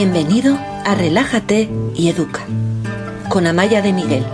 Bienvenido 0.00 0.56
a 0.84 0.94
Relájate 0.94 1.68
y 1.96 2.08
Educa 2.08 2.46
con 3.28 3.48
Amaya 3.48 3.82
de 3.82 3.92
Miguel, 3.92 4.24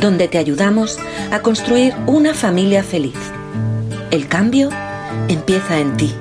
donde 0.00 0.26
te 0.26 0.36
ayudamos 0.36 0.98
a 1.30 1.38
construir 1.42 1.94
una 2.08 2.34
familia 2.34 2.82
feliz. 2.82 3.14
El 4.10 4.26
cambio 4.26 4.70
empieza 5.28 5.78
en 5.78 5.96
ti. 5.96 6.12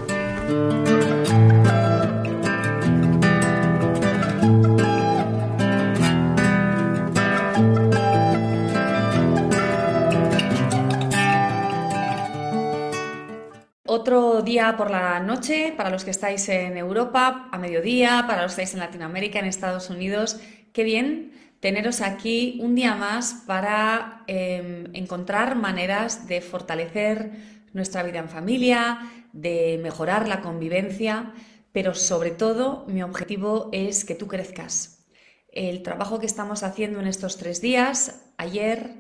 Por 14.63 14.91
la 14.91 15.20
noche 15.20 15.73
para 15.76 15.90
los 15.90 16.05
que 16.05 16.12
estáis 16.12 16.48
en 16.48 16.77
Europa, 16.77 17.49
a 17.52 17.58
mediodía, 17.58 18.23
para 18.26 18.44
los 18.44 18.55
que 18.55 18.62
estáis 18.62 18.73
en 18.76 18.80
Latinoamérica, 18.80 19.38
en 19.38 19.45
Estados 19.45 19.89
Unidos. 19.89 20.39
Qué 20.72 20.86
bien 20.86 21.34
teneros 21.59 21.99
aquí 21.99 22.59
un 22.62 22.73
día 22.73 22.95
más 22.95 23.44
para 23.45 24.23
em, 24.27 24.86
encontrar 24.94 25.58
maneras 25.58 26.30
de 26.30 26.39
fortalecer 26.39 27.31
nuestra 27.73 28.03
vida 28.03 28.20
en 28.20 28.30
familia, 28.30 28.99
de 29.34 29.81
mejorar 29.84 30.30
la 30.30 30.39
convivencia, 30.39 31.34
pero 31.73 31.94
sobre 31.94 32.31
todo 32.31 32.86
mi 32.88 33.03
objetivo 33.03 33.70
es 33.73 34.05
que 34.05 34.16
tú 34.16 34.30
crezcas. 34.30 35.05
El 35.52 35.84
trabajo 35.84 36.22
que 36.22 36.25
estamos 36.25 36.64
haciendo 36.64 37.02
en 37.02 37.08
estos 37.08 37.36
tres 37.36 37.59
días, 37.59 38.31
ayer, 38.38 38.95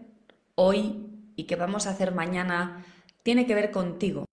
hoy 0.55 1.07
y 1.37 1.45
que 1.45 1.55
vamos 1.55 1.87
a 1.87 1.91
hacer 1.91 2.13
mañana, 2.13 2.85
tiene 3.23 3.45
que 3.45 3.55
ver 3.55 3.71
contigo 3.71 4.25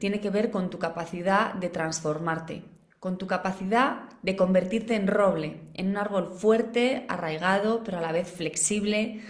tiene 0.00 0.20
que 0.20 0.30
ver 0.30 0.50
con 0.50 0.70
tu 0.70 0.78
capacidad 0.78 1.52
de 1.52 1.68
transformarte, 1.68 2.62
con 2.98 3.18
tu 3.18 3.26
capacidad 3.26 4.08
de 4.22 4.34
convertirte 4.34 4.94
en 4.94 5.06
roble, 5.06 5.60
en 5.74 5.90
un 5.90 5.98
árbol 5.98 6.32
fuerte, 6.32 7.04
arraigado, 7.06 7.84
pero 7.84 7.98
a 7.98 8.00
la 8.00 8.10
vez 8.10 8.26
flexible, 8.26 9.20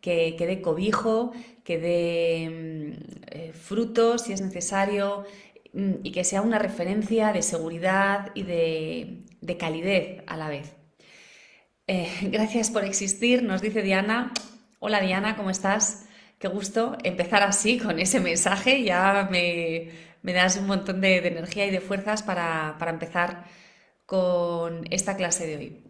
que, 0.00 0.36
dé 0.38 0.62
cobijo, 0.62 1.32
que 1.64 1.78
dé 1.78 2.48
mm, 2.48 3.26
eh, 3.26 3.52
frutos 3.52 4.22
si 4.22 4.32
es 4.32 4.40
necesario 4.40 5.24
mm, 5.72 5.94
y 6.04 6.12
que 6.12 6.22
sea 6.22 6.42
una 6.42 6.60
referencia 6.60 7.32
de 7.32 7.42
seguridad 7.42 8.30
y 8.34 8.44
de, 8.44 9.56
calidez 9.58 10.22
a 10.28 10.36
la 10.36 10.48
vez. 10.48 10.76
Eh, 11.88 12.08
gracias 12.30 12.70
por 12.70 12.84
existir, 12.84 13.42
nos 13.42 13.62
dice 13.62 13.82
Diana. 13.82 14.32
Hola 14.78 15.00
Diana, 15.00 15.36
¿cómo 15.36 15.50
estás? 15.50 16.06
Qué 16.38 16.46
gusto 16.46 16.96
empezar 17.02 17.42
así 17.42 17.78
con 17.78 17.98
ese 17.98 18.20
mensaje, 18.20 18.82
ya 18.82 19.28
me, 19.30 20.09
me 20.22 20.32
das 20.32 20.56
un 20.56 20.66
montón 20.66 21.00
de, 21.00 21.16
energía 21.18 21.66
y 21.66 21.70
de 21.70 21.80
fuerzas 21.80 22.22
para, 22.22 22.76
empezar 22.88 23.44
con 24.06 24.84
esta 24.90 25.16
clase 25.16 25.46
de 25.46 25.56
hoy. 25.56 25.84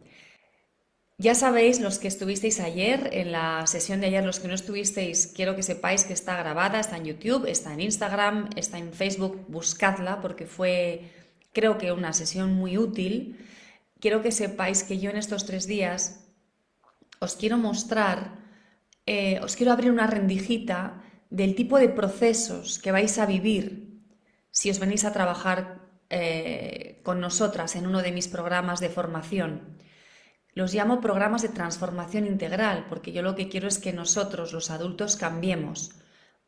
Ya 1.19 1.35
sabéis, 1.35 1.81
los 1.81 1.99
que 1.99 2.09
estuvisteis 2.09 2.61
ayer, 2.61 3.11
en 3.13 3.33
la 3.33 3.67
sesión 3.67 4.01
de 4.01 4.07
ayer, 4.07 4.25
los 4.25 4.41
que 4.41 4.49
no 4.49 4.55
estuvisteis, 4.55 5.27
quiero 5.27 5.55
que 5.55 5.63
sepáis 5.63 6.05
que 6.05 6.15
está 6.15 6.37
grabada, 6.37 6.81
está 6.81 6.97
en 6.97 7.05
YouTube, 7.05 7.47
está 7.47 7.75
en 7.75 7.81
Instagram, 7.81 8.49
está 8.57 8.79
en 8.79 8.93
Facebook, 8.93 9.45
buscadla 9.49 10.23
porque 10.23 10.47
fue, 10.47 11.11
creo 11.53 11.77
que, 11.77 11.93
una 11.93 12.15
sesión 12.15 12.55
muy 12.55 12.79
útil. 12.79 13.39
Quiero 14.01 14.23
que 14.23 14.33
sepáis 14.33 14.83
que 14.83 14.99
yo 14.99 15.11
en 15.11 15.19
estos 15.19 15.45
tres 15.45 15.67
días 15.67 16.25
os 17.19 17.37
quiero 17.37 17.59
mostrar, 17.59 18.39
eh, 19.05 19.41
os 19.43 19.57
quiero 19.57 19.73
abrir 19.73 19.91
una 19.91 20.07
rendijita 20.07 21.03
del 21.29 21.55
tipo 21.55 21.79
de 21.79 21.91
procesos 21.91 22.79
que 22.79 22.93
vais 22.93 23.19
a 23.19 23.27
vivir 23.27 23.90
si 24.51 24.71
os 24.71 24.79
venís 24.79 25.05
a 25.05 25.13
trabajar 25.13 25.81
eh, 26.11 27.01
con 27.05 27.21
nosotras 27.21 27.77
en 27.77 27.87
uno 27.87 28.03
de 28.03 28.13
mis 28.13 28.29
programas 28.29 28.81
de 28.81 28.89
formación. 28.89 29.79
Los 30.55 30.75
llamo 30.75 31.01
programas 31.01 31.43
de 31.43 31.49
transformación 31.49 32.27
integral, 32.27 32.87
porque 32.89 33.13
yo 33.13 33.23
lo 33.23 33.37
que 33.37 33.49
quiero 33.49 33.69
es 33.69 33.79
que 33.79 33.93
nosotros, 33.93 34.53
los 34.53 34.71
adultos, 34.71 35.17
cambiemos. 35.17 35.93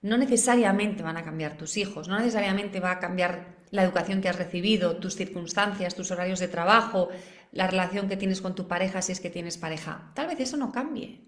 No 0.00 0.18
necesariamente 0.18 1.04
van 1.04 1.16
a 1.16 1.24
cambiar 1.24 1.56
tus 1.56 1.76
hijos, 1.76 2.08
no 2.08 2.18
necesariamente 2.18 2.80
va 2.80 2.90
a 2.90 2.98
cambiar 2.98 3.62
la 3.70 3.84
educación 3.84 4.20
que 4.20 4.28
has 4.28 4.36
recibido, 4.36 4.96
tus 4.96 5.14
circunstancias, 5.14 5.94
tus 5.94 6.10
horarios 6.10 6.40
de 6.40 6.48
trabajo, 6.48 7.08
la 7.52 7.68
relación 7.68 8.08
que 8.08 8.16
tienes 8.16 8.40
con 8.40 8.56
tu 8.56 8.66
pareja 8.66 9.00
si 9.00 9.12
es 9.12 9.20
que 9.20 9.30
tienes 9.30 9.58
pareja. 9.58 10.10
Tal 10.14 10.26
vez 10.26 10.40
eso 10.40 10.56
no 10.56 10.72
cambie, 10.72 11.20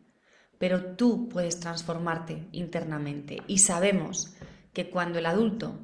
pero 0.59 0.97
tú 0.97 1.29
puedes 1.29 1.61
transformarte 1.61 2.49
internamente 2.51 3.43
y 3.47 3.59
sabemos 3.59 4.35
que 4.73 4.91
cuando 4.91 5.21
el 5.21 5.27
adulto 5.27 5.79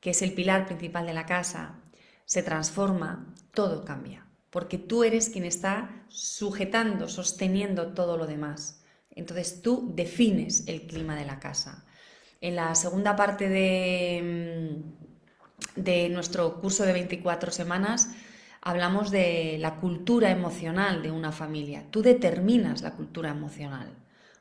que 0.00 0.10
es 0.10 0.22
el 0.22 0.32
pilar 0.32 0.66
principal 0.66 1.06
de 1.06 1.14
la 1.14 1.26
casa, 1.26 1.80
se 2.24 2.42
transforma, 2.42 3.34
todo 3.52 3.84
cambia, 3.84 4.26
porque 4.50 4.78
tú 4.78 5.04
eres 5.04 5.30
quien 5.30 5.44
está 5.44 6.04
sujetando, 6.08 7.08
sosteniendo 7.08 7.94
todo 7.94 8.16
lo 8.16 8.26
demás. 8.26 8.82
Entonces 9.10 9.62
tú 9.62 9.92
defines 9.94 10.68
el 10.68 10.82
clima 10.86 11.16
de 11.16 11.24
la 11.24 11.40
casa. 11.40 11.84
En 12.40 12.54
la 12.54 12.74
segunda 12.74 13.16
parte 13.16 13.48
de, 13.48 14.82
mm, 15.76 15.80
de 15.82 16.08
nuestro 16.10 16.60
curso 16.60 16.84
de 16.84 16.92
24 16.92 17.50
semanas 17.50 18.10
hablamos 18.60 19.10
de 19.10 19.56
la 19.58 19.76
cultura 19.76 20.30
emocional 20.30 21.02
de 21.02 21.10
una 21.10 21.32
familia. 21.32 21.86
Tú 21.90 22.02
determinas 22.02 22.82
la 22.82 22.92
cultura 22.92 23.30
emocional. 23.30 23.90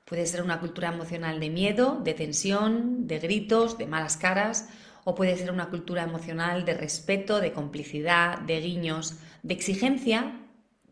Puede 0.05 0.25
ser 0.25 0.41
una 0.41 0.59
cultura 0.59 0.89
emocional 0.89 1.39
de 1.39 1.49
miedo, 1.49 1.99
de 2.03 2.13
tensión, 2.13 3.07
de 3.07 3.19
gritos, 3.19 3.77
de 3.77 3.87
malas 3.87 4.17
caras 4.17 4.69
o 5.09 5.15
puede 5.15 5.37
ser 5.37 5.51
una 5.51 5.69
cultura 5.69 6.03
emocional 6.03 6.65
de 6.65 6.73
respeto, 6.73 7.39
de 7.39 7.53
complicidad, 7.53 8.39
de 8.39 8.59
guiños, 8.59 9.15
de 9.41 9.53
exigencia, 9.53 10.41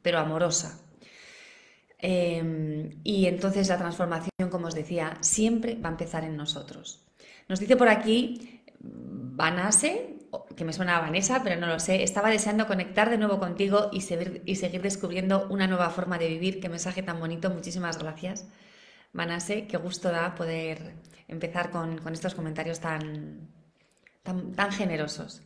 pero 0.01 0.19
amorosa. 0.19 0.79
Em, 1.99 3.01
y 3.03 3.25
entonces 3.25 3.67
la 3.67 3.77
transformación, 3.77 4.49
como 4.49 4.67
os 4.67 4.73
decía, 4.73 5.17
siempre 5.19 5.75
va 5.75 5.89
a 5.89 5.91
empezar 5.91 6.23
en 6.23 6.37
nosotros. 6.37 7.05
Nos 7.49 7.59
dice 7.59 7.75
por 7.75 7.89
aquí 7.89 8.61
Vanase, 8.79 10.15
que 10.55 10.63
me 10.63 10.71
suena 10.71 10.95
a 10.95 11.01
Vanessa, 11.01 11.43
pero 11.43 11.59
no 11.59 11.67
lo 11.67 11.79
sé, 11.79 12.01
estaba 12.01 12.29
deseando 12.29 12.67
conectar 12.67 13.09
de 13.09 13.17
nuevo 13.17 13.37
contigo 13.37 13.89
y 13.91 13.99
seguir, 13.99 14.43
y 14.45 14.55
seguir 14.55 14.81
descubriendo 14.81 15.45
una 15.49 15.67
nueva 15.67 15.89
forma 15.89 16.17
de 16.17 16.29
vivir. 16.29 16.61
Qué 16.61 16.69
mensaje 16.69 17.03
tan 17.03 17.19
bonito, 17.19 17.49
muchísimas 17.49 17.97
gracias. 17.97 18.47
Vanase, 19.11 19.67
qué 19.67 19.75
gusto 19.75 20.09
da 20.09 20.35
poder 20.35 20.95
empezar 21.27 21.69
con 21.69 22.13
estos 22.13 22.33
comentarios 22.33 22.79
tan, 22.79 23.64
tan, 24.25 24.71
generosos. 24.71 25.41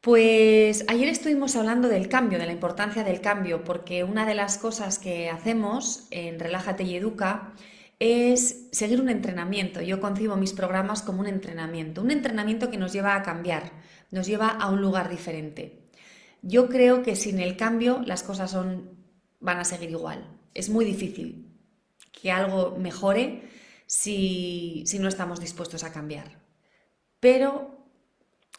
Pues 0.00 0.84
ayer 0.88 1.08
estuvimos 1.08 1.56
hablando 1.56 1.88
del 1.88 2.08
cambio, 2.08 2.38
de 2.38 2.44
la 2.44 2.52
importancia 2.52 3.04
del 3.04 3.22
cambio, 3.22 3.64
porque 3.64 4.04
una 4.04 4.26
de 4.26 4.34
las 4.34 4.58
cosas 4.58 4.98
que 4.98 5.30
hacemos 5.30 6.08
en 6.10 6.38
Relájate 6.38 6.82
y 6.82 6.96
Educa 6.96 7.54
es 7.98 8.68
seguir 8.72 9.00
un 9.00 9.08
entrenamiento. 9.08 9.80
Yo 9.80 10.00
concibo 10.00 10.36
mis 10.36 10.52
programas 10.52 11.00
como 11.00 11.20
un 11.20 11.26
entrenamiento, 11.26 12.02
un 12.02 12.10
entrenamiento 12.10 12.70
que 12.70 12.76
nos 12.76 12.92
lleva 12.92 13.14
a 13.14 13.22
cambiar, 13.22 13.72
nos 14.10 14.26
lleva 14.26 14.48
a 14.48 14.68
un 14.68 14.82
lugar 14.82 15.08
diferente. 15.08 15.88
Yo 16.42 16.68
creo 16.68 17.02
que 17.02 17.16
sin 17.16 17.40
el 17.40 17.56
cambio 17.56 18.02
las 18.04 18.22
cosas 18.22 18.50
son, 18.50 18.90
van 19.40 19.58
a 19.58 19.64
seguir 19.64 19.88
igual. 19.90 20.28
Es 20.52 20.68
muy 20.68 20.84
difícil 20.84 21.48
que 22.12 22.30
algo 22.30 22.76
mejore 22.78 23.48
si 23.86 24.84
no 25.00 25.08
estamos 25.08 25.40
dispuestos 25.40 25.82
a 25.82 25.92
cambiar. 25.92 26.43
Pero 27.24 27.70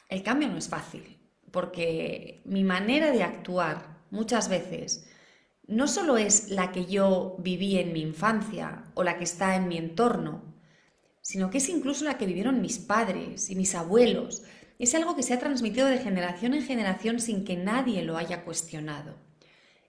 el 0.10 0.24
cambio 0.24 0.48
no 0.48 0.58
es 0.58 0.70
fácil, 0.70 1.20
porque 1.52 2.42
mi 2.46 2.64
manera 2.64 3.12
de 3.12 3.22
actuar 3.22 4.00
muchas 4.10 4.50
veces 4.50 5.08
no 5.68 5.88
solo 5.88 6.18
es 6.18 6.50
la 6.50 6.72
que 6.72 6.88
yo 6.88 7.36
viví 7.38 7.78
en 7.78 7.94
mi 7.94 8.02
infancia 8.02 8.86
o 8.96 9.04
la 9.04 9.20
que 9.20 9.24
está 9.24 9.56
en 9.56 9.68
mi 9.68 9.78
entorno, 9.78 10.56
sino 11.22 11.52
que 11.52 11.60
es 11.60 11.70
incluso 11.70 12.06
la 12.06 12.18
que 12.18 12.26
vivieron 12.26 12.60
mis 12.60 12.80
padres 12.80 13.52
y 13.52 13.56
mis 13.56 13.76
abuelos. 13.76 14.42
Es 14.80 14.96
algo 14.96 15.16
que 15.16 15.22
se 15.22 15.36
ha 15.36 15.40
transmitido 15.40 15.86
de 15.86 16.00
generación 16.00 16.56
en 16.56 16.64
generación 16.64 17.20
sin 17.20 17.46
que 17.46 17.58
nadie 17.58 18.02
lo 18.02 18.18
haya 18.18 18.44
cuestionado. 18.44 19.14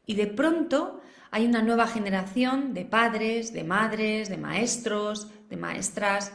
Y 0.05 0.17
de 0.17 0.27
pronto 0.27 1.01
hay 1.31 1.47
una 1.47 1.63
nueva 1.63 1.87
generación 1.87 2.75
de 2.75 2.85
padres, 2.85 3.55
de 3.55 3.65
madres, 3.65 4.29
de 4.29 4.37
maestros, 4.37 5.29
de 5.49 5.57
maestras, 5.57 6.31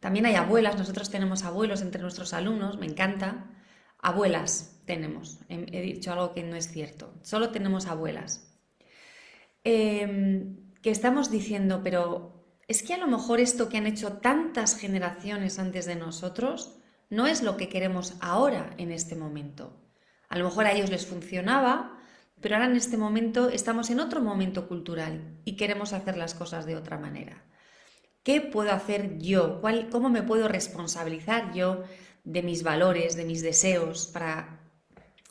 también 0.00 0.26
hay 0.26 0.34
abuelas, 0.34 0.76
nosotros 0.76 1.10
tenemos 1.10 1.44
abuelos 1.44 1.82
entre 1.82 2.02
nuestros 2.02 2.34
alumnos, 2.34 2.78
me 2.78 2.86
encanta. 2.86 3.50
Abuelas 3.98 4.82
tenemos, 4.84 5.40
he 5.48 5.80
dicho 5.80 6.12
algo 6.12 6.32
que 6.32 6.42
no 6.42 6.54
es 6.54 6.70
cierto, 6.70 7.14
solo 7.22 7.50
tenemos 7.50 7.86
abuelas. 7.86 8.56
Em, 9.64 10.72
que 10.80 10.90
estamos 10.90 11.30
diciendo, 11.30 11.80
pero 11.82 12.46
es 12.68 12.82
que 12.82 12.94
a 12.94 12.98
lo 12.98 13.08
mejor 13.08 13.40
esto 13.40 13.68
que 13.68 13.78
han 13.78 13.86
hecho 13.86 14.18
tantas 14.18 14.76
generaciones 14.76 15.58
antes 15.58 15.86
de 15.86 15.96
nosotros 15.96 16.78
no 17.10 17.26
es 17.26 17.42
lo 17.42 17.56
que 17.56 17.68
queremos 17.68 18.14
ahora 18.20 18.74
en 18.78 18.92
este 18.92 19.16
momento. 19.16 19.76
A 20.28 20.38
lo 20.38 20.44
mejor 20.44 20.66
a 20.66 20.72
ellos 20.72 20.90
les 20.90 21.06
funcionaba, 21.06 21.98
pero 22.40 22.56
ahora 22.56 22.68
en 22.68 22.76
este 22.76 22.96
momento 22.96 23.48
estamos 23.48 23.90
en 23.90 24.00
otro 24.00 24.20
momento 24.20 24.68
cultural 24.68 25.40
y 25.44 25.56
queremos 25.56 25.92
hacer 25.92 26.16
las 26.16 26.34
cosas 26.34 26.66
de 26.66 26.76
otra 26.76 26.98
manera. 26.98 27.44
¿Qué 28.26 28.40
puedo 28.40 28.72
hacer 28.72 29.18
yo? 29.18 29.62
¿Cómo 29.92 30.10
me 30.10 30.24
puedo 30.24 30.48
responsabilizar 30.48 31.54
yo 31.54 31.84
de 32.24 32.42
mis 32.42 32.64
valores, 32.64 33.14
de 33.14 33.24
mis 33.24 33.40
deseos 33.40 34.08
para 34.08 34.66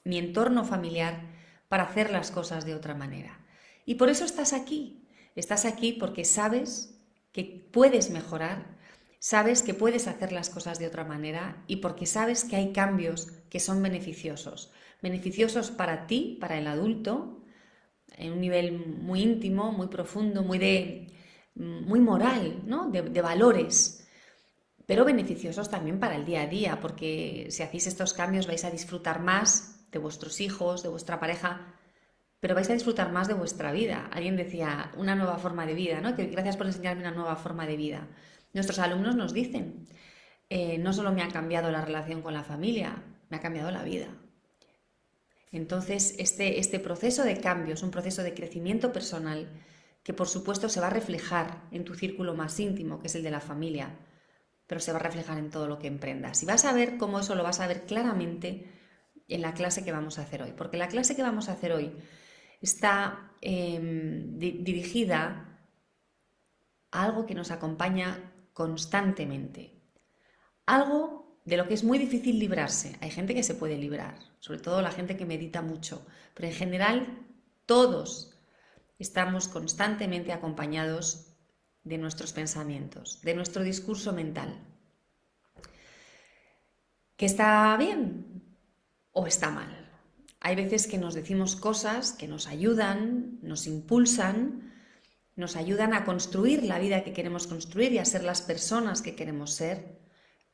mi 0.06 0.18
entorno 0.18 0.64
familiar, 0.64 1.20
para 1.68 1.84
hacer 1.84 2.10
las 2.10 2.32
cosas 2.32 2.64
de 2.64 2.74
otra 2.74 2.96
manera. 2.96 3.38
Y 3.86 3.96
por 3.96 4.08
eso 4.08 4.24
estás 4.24 4.54
aquí. 4.54 5.10
Estás 5.36 5.66
aquí 5.66 5.92
porque 5.92 6.24
sabes 6.24 6.98
que 7.34 7.68
puedes 7.70 8.12
mejorar, 8.12 8.78
sabes 9.20 9.62
que 9.62 9.74
puedes 9.74 10.08
hacer 10.08 10.32
las 10.32 10.50
cosas 10.50 10.80
de 10.80 10.88
otra 10.88 11.04
manera 11.04 11.66
y 11.68 11.78
porque 11.78 12.06
sabes 12.06 12.46
que 12.46 12.56
hay 12.56 12.72
cambios 12.72 13.28
que 13.50 13.60
son 13.60 13.84
beneficiosos. 13.84 14.72
Beneficiosos 15.02 15.70
para 15.70 16.08
ti, 16.08 16.38
para 16.40 16.58
el 16.58 16.68
adulto, 16.68 17.44
en 18.16 18.32
un 18.32 18.40
nivel 18.40 18.72
muy 18.72 19.22
íntimo, 19.22 19.74
muy 19.74 19.88
profundo, 19.88 20.44
muy, 20.44 20.60
de, 20.60 21.15
muy 21.56 22.00
moral, 22.00 22.62
¿no? 22.66 22.90
de, 22.90 23.22
valores 23.22 24.02
pero 24.86 25.04
beneficiosos 25.04 25.70
también 25.70 26.00
para 26.00 26.16
el 26.16 26.26
día 26.26 26.44
a 26.44 26.48
día, 26.48 26.80
porque 26.80 27.48
si 27.50 27.64
hacéis 27.64 27.88
estos 27.88 28.14
cambios 28.14 28.46
vais 28.46 28.64
a 28.66 28.72
disfrutar 28.72 29.20
más 29.20 29.88
de 29.92 29.98
vuestros 30.00 30.42
hijos, 30.42 30.84
de 30.84 30.90
vuestra 30.90 31.20
pareja, 31.20 31.74
pero 32.40 32.54
vais 32.54 32.70
a 32.70 32.74
disfrutar 32.74 33.12
más 33.12 33.28
de 33.28 33.34
vuestra 33.34 33.72
vida. 33.72 34.10
Alguien 34.12 34.38
decía, 34.38 34.92
una 34.96 35.16
nueva 35.16 35.40
forma 35.40 35.66
de 35.66 35.74
vida, 35.74 36.02
¿no? 36.02 36.14
Gracias 36.16 36.58
por 36.58 36.68
enseñarme 36.68 37.02
una 37.02 37.12
nueva 37.12 37.36
forma 37.36 37.66
de 37.66 37.78
vida. 37.78 38.08
Nuestros 38.54 38.78
alumnos 38.78 39.16
nos 39.16 39.34
dicen, 39.34 39.88
eh, 40.50 40.78
no 40.78 40.94
solo 40.94 41.12
me 41.12 41.24
ha 41.24 41.30
cambiado 41.30 41.72
la 41.72 41.82
relación 41.82 42.22
con 42.22 42.36
la 42.36 42.44
familia, 42.44 43.04
me 43.30 43.38
ha 43.38 43.42
cambiado 43.42 43.72
la 43.72 43.84
vida. 43.84 44.10
Entonces, 45.52 46.16
este, 46.20 46.60
este 46.60 46.80
proceso 46.80 47.24
de 47.24 47.40
cambio 47.40 47.74
es 47.74 47.82
un 47.82 47.90
proceso 47.90 48.22
de 48.22 48.36
crecimiento 48.36 48.92
personal 48.94 49.48
que 50.06 50.14
por 50.14 50.28
supuesto 50.28 50.70
se 50.70 50.80
va 50.80 50.88
a 50.88 50.92
reflejar 50.92 51.68
en 51.72 51.84
tu 51.84 51.96
círculo 51.96 52.36
más 52.36 52.60
íntimo, 52.60 53.00
que 53.00 53.08
es 53.08 53.16
el 53.16 53.24
de 53.24 53.32
la 53.32 53.42
familia, 53.42 53.98
pero 54.68 54.80
se 54.80 54.92
va 54.92 55.00
a 55.00 55.02
reflejar 55.02 55.40
en 55.40 55.50
todo 55.50 55.68
lo 55.68 55.80
que 55.80 55.88
emprendas. 55.88 56.44
Y 56.44 56.46
vas 56.46 56.64
a 56.64 56.74
ver 56.74 56.98
cómo 56.98 57.20
eso 57.20 57.34
lo 57.34 57.42
vas 57.42 57.60
a 57.60 57.66
ver 57.66 57.88
claramente 57.88 58.72
en 59.28 59.42
la 59.42 59.56
clase 59.56 59.84
que 59.84 59.92
vamos 59.92 60.20
a 60.20 60.22
hacer 60.22 60.44
hoy, 60.44 60.54
porque 60.56 60.78
la 60.78 60.90
clase 60.90 61.16
que 61.16 61.24
vamos 61.24 61.50
a 61.50 61.54
hacer 61.54 61.74
hoy 61.74 61.92
está 62.62 63.32
em, 63.42 64.38
dirigida 64.38 65.60
a 66.92 67.04
algo 67.04 67.26
que 67.26 67.34
nos 67.34 67.50
acompaña 67.50 68.32
constantemente, 68.54 69.82
algo 70.68 71.42
de 71.46 71.58
lo 71.58 71.68
que 71.68 71.74
es 71.74 71.84
muy 71.84 71.98
difícil 71.98 72.38
librarse. 72.38 72.96
Hay 73.02 73.10
gente 73.10 73.34
que 73.34 73.42
se 73.42 73.56
puede 73.56 73.76
librar, 73.76 74.20
sobre 74.40 74.60
todo 74.60 74.84
la 74.84 74.92
gente 74.92 75.18
que 75.18 75.26
medita 75.26 75.64
mucho, 75.64 76.06
pero 76.36 76.48
en 76.48 76.54
general 76.54 77.26
todos 77.66 78.35
estamos 79.00 79.48
constantemente 79.48 80.32
acompañados 80.34 81.36
de 81.84 81.98
nuestros 81.98 82.34
pensamientos, 82.34 83.22
de 83.22 83.36
nuestro 83.36 83.64
discurso 83.64 84.14
mental. 84.14 84.60
¿Que 87.16 87.26
está 87.26 87.76
bien 87.78 88.44
o 89.12 89.28
está 89.28 89.50
mal? 89.50 89.86
Hay 90.42 90.56
veces 90.56 90.88
que 90.88 90.98
nos 90.98 91.14
decimos 91.14 91.56
cosas 91.56 92.12
que 92.12 92.28
nos 92.28 92.48
ayudan, 92.48 93.40
nos 93.42 93.68
impulsan, 93.68 94.74
nos 95.36 95.56
ayudan 95.56 95.94
a 95.94 96.06
construir 96.06 96.64
la 96.64 96.80
vida 96.80 97.04
que 97.04 97.14
queremos 97.14 97.48
construir 97.48 97.94
y 97.94 98.00
a 98.00 98.06
ser 98.06 98.24
las 98.24 98.42
personas 98.42 99.02
que 99.02 99.16
queremos 99.16 99.52
ser, 99.52 100.00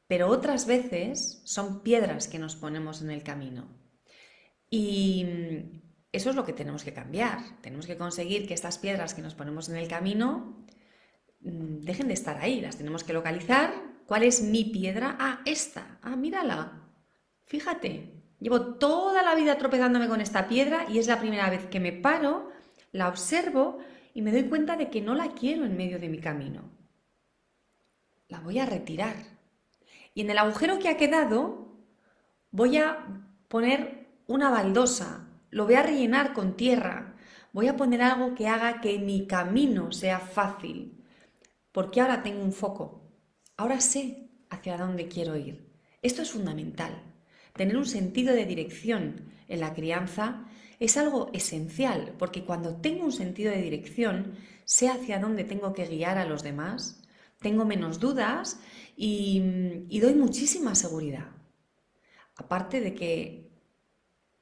pero 0.08 0.28
otras 0.28 0.66
veces 0.66 1.42
son 1.46 1.84
piedras 1.84 2.28
que 2.28 2.40
nos 2.40 2.56
ponemos 2.56 3.02
en 3.02 3.12
el 3.12 3.24
camino. 3.24 3.68
Y 4.70 5.82
eso 6.12 6.30
es 6.30 6.36
lo 6.36 6.46
que 6.46 6.54
tenemos 6.54 6.84
que 6.84 6.94
cambiar. 6.94 7.40
Tenemos 7.62 7.86
que 7.88 7.98
conseguir 7.98 8.48
que 8.48 8.54
estas 8.54 8.78
piedras 8.78 9.14
que 9.14 9.22
nos 9.22 9.36
ponemos 9.36 9.70
en 9.70 9.78
el 9.78 9.88
camino 9.88 10.66
Mm, 11.44 11.80
dejen 11.82 12.08
de 12.08 12.14
estar 12.14 12.38
ahí, 12.38 12.62
las 12.62 12.78
tenemos 12.78 13.04
que 13.04 13.14
localizar. 13.14 13.74
¿Cuál 14.06 14.24
es 14.24 14.42
mi 14.44 14.66
piedra? 14.66 15.16
Ah, 15.20 15.42
esta. 15.46 16.00
Ah, 16.02 16.16
mírala. 16.16 16.84
Fíjate, 17.46 18.14
llevo 18.40 18.76
toda 18.76 19.24
la 19.24 19.36
vida 19.36 19.58
tropezándome 19.58 20.08
con 20.08 20.22
esta 20.22 20.48
piedra 20.48 20.86
y 20.90 21.00
es 21.00 21.08
la 21.08 21.20
primera 21.20 21.50
vez 21.50 21.66
que 21.68 21.80
me 21.80 21.92
paro, 21.92 22.50
la 22.92 23.08
observo 23.08 23.80
y 24.14 24.22
me 24.22 24.32
doy 24.32 24.44
cuenta 24.44 24.76
de 24.78 24.90
que 24.90 25.02
no 25.02 25.16
la 25.16 25.30
quiero 25.34 25.66
en 25.66 25.78
medio 25.78 26.00
de 26.00 26.10
mi 26.10 26.20
camino. 26.20 26.70
La 28.28 28.40
voy 28.40 28.60
a 28.60 28.66
retirar. 28.66 29.16
Y 30.14 30.22
en 30.22 30.30
el 30.30 30.38
agujero 30.38 30.80
que 30.80 30.90
ha 30.90 30.98
quedado 30.98 31.70
voy 32.52 32.78
a 32.78 33.06
poner 33.48 34.08
una 34.28 34.50
baldosa, 34.50 35.21
lo 35.52 35.66
voy 35.66 35.76
a 35.76 35.84
rellenar 35.84 36.34
con 36.34 36.56
tierra, 36.56 37.16
voy 37.54 37.68
a 37.68 37.76
poner 37.76 38.02
algo 38.02 38.34
que 38.34 38.48
haga 38.48 38.82
que 38.82 38.98
mi 39.00 39.28
camino 39.28 39.92
sea 39.92 40.20
fácil, 40.20 41.04
porque 41.72 42.02
ahora 42.02 42.24
tengo 42.24 42.44
un 42.44 42.54
foco, 42.54 43.04
ahora 43.58 43.80
sé 43.82 44.30
hacia 44.50 44.78
dónde 44.78 45.08
quiero 45.08 45.38
ir. 45.38 45.70
Esto 46.02 46.22
es 46.22 46.32
fundamental. 46.32 47.04
Tener 47.54 47.78
un 47.78 47.86
sentido 47.86 48.34
de 48.34 48.46
dirección 48.46 49.32
en 49.48 49.60
la 49.60 49.74
crianza 49.74 50.46
es 50.80 50.98
algo 50.98 51.30
esencial, 51.34 52.16
porque 52.18 52.44
cuando 52.44 52.78
tengo 52.78 53.04
un 53.04 53.12
sentido 53.12 53.52
de 53.52 53.62
dirección, 53.62 54.36
sé 54.64 54.90
hacia 54.90 55.20
dónde 55.20 55.44
tengo 55.44 55.74
que 55.74 55.86
guiar 55.86 56.18
a 56.18 56.26
los 56.26 56.44
demás, 56.44 57.04
tengo 57.40 57.66
menos 57.66 58.00
dudas 58.00 58.60
y, 58.96 59.42
y 59.90 60.00
doy 60.00 60.16
muchísima 60.16 60.76
seguridad. 60.76 61.28
Aparte 62.36 62.80
de 62.80 62.96
que 62.96 63.52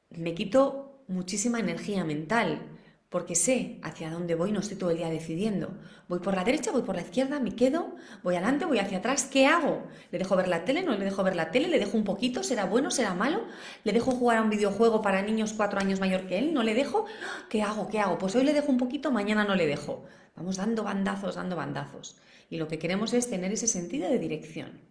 me 0.10 0.34
quito 0.34 0.89
muchísima 1.10 1.60
energía 1.60 2.04
mental, 2.06 2.62
porque 3.10 3.34
sé 3.34 3.80
hacia 3.82 4.12
dónde 4.12 4.36
voy, 4.36 4.52
no 4.52 4.60
estoy 4.60 4.78
todo 4.78 4.92
el 4.92 4.98
día 4.98 5.10
decidiendo. 5.10 5.76
Voy 6.08 6.20
por 6.20 6.36
la 6.36 6.44
derecha, 6.44 6.72
voy 6.72 6.84
por 6.84 6.96
la 6.96 7.02
izquierda, 7.02 7.40
me 7.40 7.56
quedo, 7.56 7.96
voy 8.22 8.36
adelante, 8.36 8.66
voy 8.66 8.78
hacia 8.78 9.00
atrás, 9.00 9.26
¿qué 9.26 9.48
hago? 9.48 9.88
¿Le 10.12 10.20
dejo 10.20 10.36
ver 10.36 10.48
la 10.48 10.64
tele? 10.64 10.84
¿No 10.84 10.96
le 10.96 11.04
dejo 11.04 11.24
ver 11.24 11.36
la 11.36 11.50
tele? 11.50 11.68
¿Le 11.68 11.80
dejo 11.80 11.98
un 11.98 12.04
poquito? 12.04 12.44
¿Será 12.44 12.66
bueno? 12.66 12.92
¿Será 12.92 13.16
malo? 13.16 13.46
¿Le 13.84 13.94
dejo 13.94 14.12
jugar 14.12 14.38
a 14.38 14.44
un 14.44 14.52
videojuego 14.52 15.02
para 15.02 15.24
niños 15.24 15.54
cuatro 15.54 15.80
años 15.80 16.00
mayor 16.00 16.28
que 16.28 16.38
él? 16.38 16.54
¿No 16.54 16.62
le 16.62 16.76
dejo? 16.76 17.06
¿Qué 17.50 17.64
hago? 17.64 17.90
¿Qué 17.90 18.00
hago? 18.00 18.20
Pues 18.20 18.36
hoy 18.36 18.44
le 18.44 18.54
dejo 18.54 18.72
un 18.72 18.78
poquito, 18.78 19.12
mañana 19.12 19.44
no 19.44 19.56
le 19.56 19.66
dejo. 19.66 20.06
Vamos 20.36 20.58
dando 20.58 20.84
bandazos, 20.84 21.36
dando 21.36 21.56
bandazos. 21.56 22.16
Y 22.52 22.58
lo 22.58 22.68
que 22.68 22.78
queremos 22.78 23.14
es 23.14 23.28
tener 23.28 23.52
ese 23.52 23.68
sentido 23.68 24.08
de 24.08 24.20
dirección. 24.20 24.82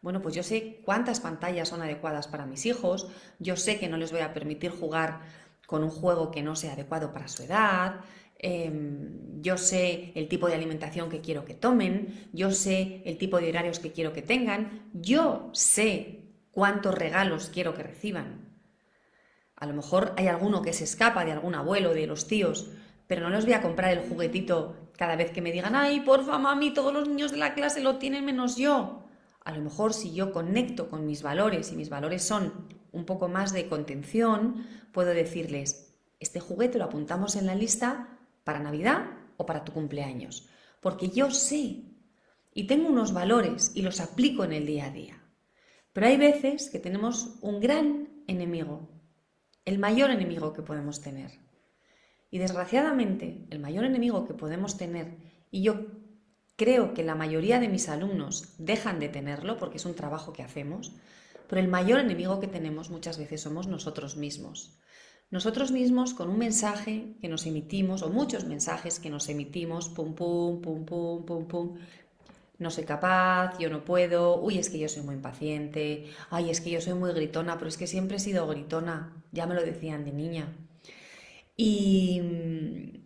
Bueno, 0.00 0.22
pues 0.22 0.34
yo 0.34 0.42
sé 0.42 0.80
cuántas 0.84 1.20
pantallas 1.20 1.68
son 1.68 1.82
adecuadas 1.82 2.28
para 2.28 2.46
mis 2.46 2.66
hijos, 2.66 3.08
yo 3.40 3.56
sé 3.56 3.78
que 3.80 3.88
no 3.88 3.96
les 3.96 4.12
voy 4.12 4.20
a 4.20 4.32
permitir 4.32 4.70
jugar 4.70 5.22
con 5.68 5.84
un 5.84 5.90
juego 5.90 6.30
que 6.30 6.42
no 6.42 6.56
sea 6.56 6.72
adecuado 6.72 7.12
para 7.12 7.28
su 7.28 7.42
edad, 7.42 8.00
em, 8.38 9.42
yo 9.42 9.58
sé 9.58 10.12
el 10.14 10.26
tipo 10.26 10.48
de 10.48 10.54
alimentación 10.54 11.10
que 11.10 11.20
quiero 11.20 11.44
que 11.44 11.52
tomen, 11.52 12.30
yo 12.32 12.52
sé 12.52 13.02
el 13.04 13.18
tipo 13.18 13.38
de 13.38 13.50
horarios 13.50 13.78
que 13.78 13.92
quiero 13.92 14.14
que 14.14 14.22
tengan, 14.22 14.88
yo 14.94 15.50
sé 15.52 16.24
cuántos 16.52 16.94
regalos 16.94 17.50
quiero 17.52 17.74
que 17.74 17.82
reciban. 17.82 18.48
A 19.56 19.66
lo 19.66 19.74
mejor 19.74 20.14
hay 20.16 20.28
alguno 20.28 20.62
que 20.62 20.72
se 20.72 20.84
escapa 20.84 21.26
de 21.26 21.32
algún 21.32 21.54
abuelo, 21.54 21.92
de 21.92 22.06
los 22.06 22.26
tíos, 22.26 22.70
pero 23.06 23.20
no 23.20 23.28
les 23.28 23.44
voy 23.44 23.52
a 23.52 23.60
comprar 23.60 23.92
el 23.92 24.08
juguetito 24.08 24.74
cada 24.96 25.16
vez 25.16 25.32
que 25.32 25.42
me 25.42 25.52
digan, 25.52 25.76
ay, 25.76 26.00
porfa, 26.00 26.38
mami, 26.38 26.72
todos 26.72 26.94
los 26.94 27.06
niños 27.06 27.30
de 27.30 27.36
la 27.36 27.52
clase 27.52 27.82
lo 27.82 27.98
tienen 27.98 28.24
menos 28.24 28.56
yo. 28.56 29.04
A 29.44 29.52
lo 29.52 29.60
mejor 29.60 29.92
si 29.92 30.14
yo 30.14 30.32
conecto 30.32 30.88
con 30.88 31.04
mis 31.04 31.22
valores 31.22 31.72
y 31.72 31.76
mis 31.76 31.90
valores 31.90 32.22
son 32.22 32.77
un 32.92 33.04
poco 33.04 33.28
más 33.28 33.52
de 33.52 33.68
contención, 33.68 34.66
puedo 34.92 35.10
decirles, 35.10 35.94
este 36.20 36.40
juguete 36.40 36.78
lo 36.78 36.84
apuntamos 36.84 37.36
en 37.36 37.46
la 37.46 37.54
lista 37.54 38.18
para 38.44 38.60
Navidad 38.60 39.06
o 39.36 39.46
para 39.46 39.64
tu 39.64 39.72
cumpleaños, 39.72 40.48
porque 40.80 41.08
yo 41.08 41.30
sé 41.30 41.84
y 42.54 42.66
tengo 42.66 42.88
unos 42.88 43.12
valores 43.12 43.72
y 43.74 43.82
los 43.82 44.00
aplico 44.00 44.44
en 44.44 44.52
el 44.52 44.66
día 44.66 44.86
a 44.86 44.90
día. 44.90 45.22
Pero 45.92 46.06
hay 46.06 46.16
veces 46.16 46.70
que 46.70 46.78
tenemos 46.78 47.38
un 47.40 47.60
gran 47.60 48.08
enemigo, 48.26 48.88
el 49.64 49.78
mayor 49.78 50.10
enemigo 50.10 50.52
que 50.52 50.62
podemos 50.62 51.00
tener. 51.00 51.30
Y 52.30 52.38
desgraciadamente, 52.38 53.46
el 53.50 53.58
mayor 53.58 53.84
enemigo 53.84 54.26
que 54.26 54.34
podemos 54.34 54.76
tener, 54.76 55.16
y 55.50 55.62
yo 55.62 55.86
creo 56.56 56.92
que 56.92 57.04
la 57.04 57.14
mayoría 57.14 57.60
de 57.60 57.68
mis 57.68 57.88
alumnos 57.88 58.54
dejan 58.58 58.98
de 58.98 59.08
tenerlo 59.08 59.56
porque 59.56 59.76
es 59.76 59.86
un 59.86 59.94
trabajo 59.94 60.32
que 60.32 60.42
hacemos, 60.42 60.92
pero 61.48 61.60
el 61.60 61.68
mayor 61.68 62.00
enemigo 62.00 62.40
que 62.40 62.46
tenemos 62.46 62.90
muchas 62.90 63.18
veces 63.18 63.40
somos 63.40 63.66
nosotros 63.66 64.16
mismos. 64.16 64.78
Nosotros 65.30 65.72
mismos 65.72 66.14
con 66.14 66.30
un 66.30 66.38
mensaje 66.38 67.16
que 67.20 67.28
nos 67.28 67.44
emitimos, 67.46 68.02
o 68.02 68.08
muchos 68.08 68.44
mensajes 68.44 68.98
que 68.98 69.10
nos 69.10 69.28
emitimos, 69.28 69.88
pum, 69.88 70.14
pum, 70.14 70.62
pum, 70.62 70.86
pum, 70.86 71.24
pum, 71.26 71.46
pum, 71.46 71.78
no 72.58 72.70
soy 72.70 72.84
capaz, 72.84 73.58
yo 73.58 73.70
no 73.70 73.84
puedo, 73.84 74.40
uy, 74.40 74.58
es 74.58 74.68
que 74.70 74.78
yo 74.78 74.88
soy 74.88 75.02
muy 75.02 75.14
impaciente, 75.14 76.06
ay, 76.30 76.50
es 76.50 76.60
que 76.60 76.70
yo 76.70 76.80
soy 76.80 76.94
muy 76.94 77.12
gritona, 77.12 77.56
pero 77.56 77.68
es 77.68 77.76
que 77.76 77.86
siempre 77.86 78.16
he 78.16 78.20
sido 78.20 78.46
gritona, 78.46 79.22
ya 79.32 79.46
me 79.46 79.54
lo 79.54 79.62
decían 79.62 80.04
de 80.04 80.12
niña. 80.12 80.56
Y 81.56 82.20
mm, 82.20 82.98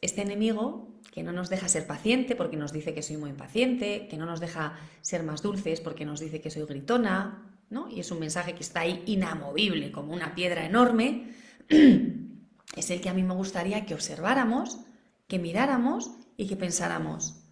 este 0.00 0.22
enemigo 0.22 1.00
que 1.10 1.22
no 1.22 1.32
nos 1.32 1.50
deja 1.50 1.68
ser 1.68 1.86
paciente 1.86 2.36
porque 2.36 2.56
nos 2.56 2.72
dice 2.72 2.94
que 2.94 3.02
soy 3.02 3.16
muy 3.16 3.30
impaciente, 3.30 4.08
que 4.08 4.16
no 4.16 4.26
nos 4.26 4.40
deja 4.40 4.78
ser 5.00 5.22
más 5.22 5.42
dulces 5.42 5.80
porque 5.80 6.04
nos 6.04 6.20
dice 6.20 6.40
que 6.40 6.50
soy 6.50 6.64
gritona, 6.64 7.51
y 7.90 8.00
es 8.00 8.10
un 8.10 8.20
mensaje 8.20 8.54
que 8.54 8.62
está 8.62 8.80
ahí 8.80 9.02
inamovible, 9.06 9.92
como 9.92 10.12
una 10.12 10.34
piedra 10.34 10.64
enorme, 10.64 11.34
es 11.68 12.90
el 12.90 13.00
que 13.00 13.08
a 13.08 13.14
mí 13.14 13.22
me 13.22 13.34
gustaría 13.34 13.86
que 13.86 13.94
observáramos, 13.94 14.80
que 15.26 15.38
miráramos 15.38 16.10
y 16.36 16.48
que 16.48 16.56
pensáramos. 16.56 17.42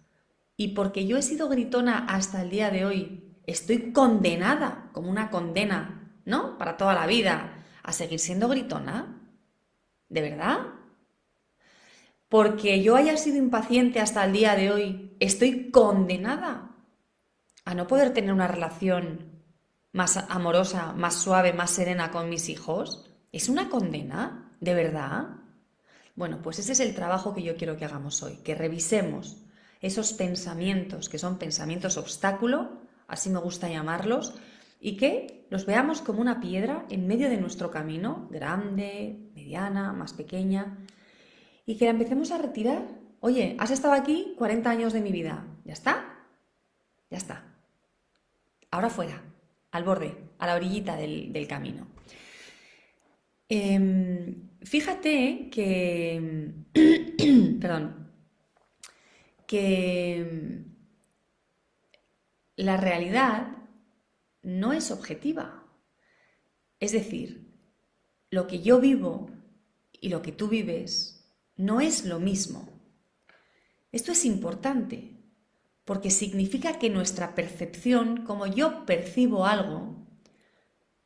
Y 0.57 0.69
porque 0.69 1.07
yo 1.07 1.17
he 1.17 1.21
sido 1.21 1.49
gritona 1.49 2.05
hasta 2.07 2.41
el 2.43 2.51
día 2.51 2.69
de 2.69 2.85
hoy, 2.85 3.35
estoy 3.47 3.91
condenada, 3.91 4.89
como 4.93 5.09
una 5.09 5.31
condena, 5.31 6.13
¿no? 6.25 6.57
Para 6.57 6.77
toda 6.77 6.93
la 6.93 7.07
vida, 7.07 7.65
a 7.81 7.91
seguir 7.91 8.19
siendo 8.19 8.47
gritona. 8.47 9.17
¿De 10.07 10.21
verdad? 10.21 10.67
Porque 12.29 12.83
yo 12.83 12.95
haya 12.95 13.17
sido 13.17 13.37
impaciente 13.37 13.99
hasta 13.99 14.23
el 14.23 14.33
día 14.33 14.55
de 14.55 14.71
hoy, 14.71 15.15
estoy 15.19 15.71
condenada 15.71 16.75
a 17.65 17.73
no 17.73 17.87
poder 17.87 18.13
tener 18.13 18.33
una 18.33 18.47
relación 18.47 19.30
más 19.93 20.17
amorosa, 20.29 20.93
más 20.93 21.15
suave, 21.15 21.53
más 21.53 21.71
serena 21.71 22.11
con 22.11 22.29
mis 22.29 22.49
hijos. 22.49 23.09
¿Es 23.31 23.49
una 23.49 23.69
condena? 23.69 24.51
¿De 24.59 24.73
verdad? 24.73 25.27
Bueno, 26.15 26.41
pues 26.41 26.59
ese 26.59 26.73
es 26.73 26.79
el 26.79 26.95
trabajo 26.95 27.33
que 27.33 27.43
yo 27.43 27.55
quiero 27.55 27.77
que 27.77 27.85
hagamos 27.85 28.21
hoy, 28.23 28.37
que 28.37 28.55
revisemos 28.55 29.37
esos 29.81 30.13
pensamientos 30.13 31.09
que 31.09 31.17
son 31.17 31.37
pensamientos 31.37 31.97
obstáculo, 31.97 32.81
así 33.07 33.29
me 33.29 33.39
gusta 33.39 33.67
llamarlos, 33.67 34.35
y 34.79 34.97
que 34.97 35.47
los 35.49 35.65
veamos 35.65 36.01
como 36.01 36.21
una 36.21 36.39
piedra 36.39 36.85
en 36.89 37.07
medio 37.07 37.29
de 37.29 37.37
nuestro 37.37 37.71
camino, 37.71 38.27
grande, 38.31 39.31
mediana, 39.35 39.91
más 39.93 40.13
pequeña, 40.13 40.77
y 41.65 41.77
que 41.77 41.85
la 41.85 41.91
empecemos 41.91 42.31
a 42.31 42.37
retirar. 42.37 42.87
Oye, 43.19 43.55
has 43.59 43.71
estado 43.71 43.93
aquí 43.93 44.33
40 44.37 44.69
años 44.69 44.93
de 44.93 45.01
mi 45.01 45.11
vida, 45.11 45.45
¿ya 45.65 45.73
está? 45.73 46.25
Ya 47.09 47.17
está. 47.17 47.43
Ahora 48.71 48.89
fuera, 48.89 49.21
al 49.71 49.83
borde, 49.83 50.15
a 50.37 50.47
la 50.47 50.55
orillita 50.55 50.95
del, 50.95 51.47
camino. 51.47 51.87
Em, 53.49 54.49
fíjate 54.61 55.49
que, 55.49 56.53
perdón, 57.59 58.11
que 59.47 60.63
la 62.55 62.77
realidad 62.77 63.57
no 64.43 64.73
es 64.73 64.91
objetiva. 64.91 65.65
Es 66.79 66.91
decir, 66.91 67.51
lo 68.29 68.47
que 68.47 68.61
yo 68.61 68.79
vivo 68.79 69.29
y 69.99 70.09
lo 70.09 70.21
que 70.21 70.31
tú 70.31 70.47
vives 70.47 71.29
no 71.57 71.81
es 71.81 72.05
lo 72.05 72.19
mismo. 72.19 72.67
Esto 73.91 74.11
es 74.11 74.25
importante 74.25 75.20
porque 75.91 76.09
significa 76.09 76.79
que 76.79 76.89
nuestra 76.89 77.35
percepción, 77.35 78.23
como 78.23 78.47
yo 78.47 78.85
percibo 78.85 79.45
algo, 79.45 80.07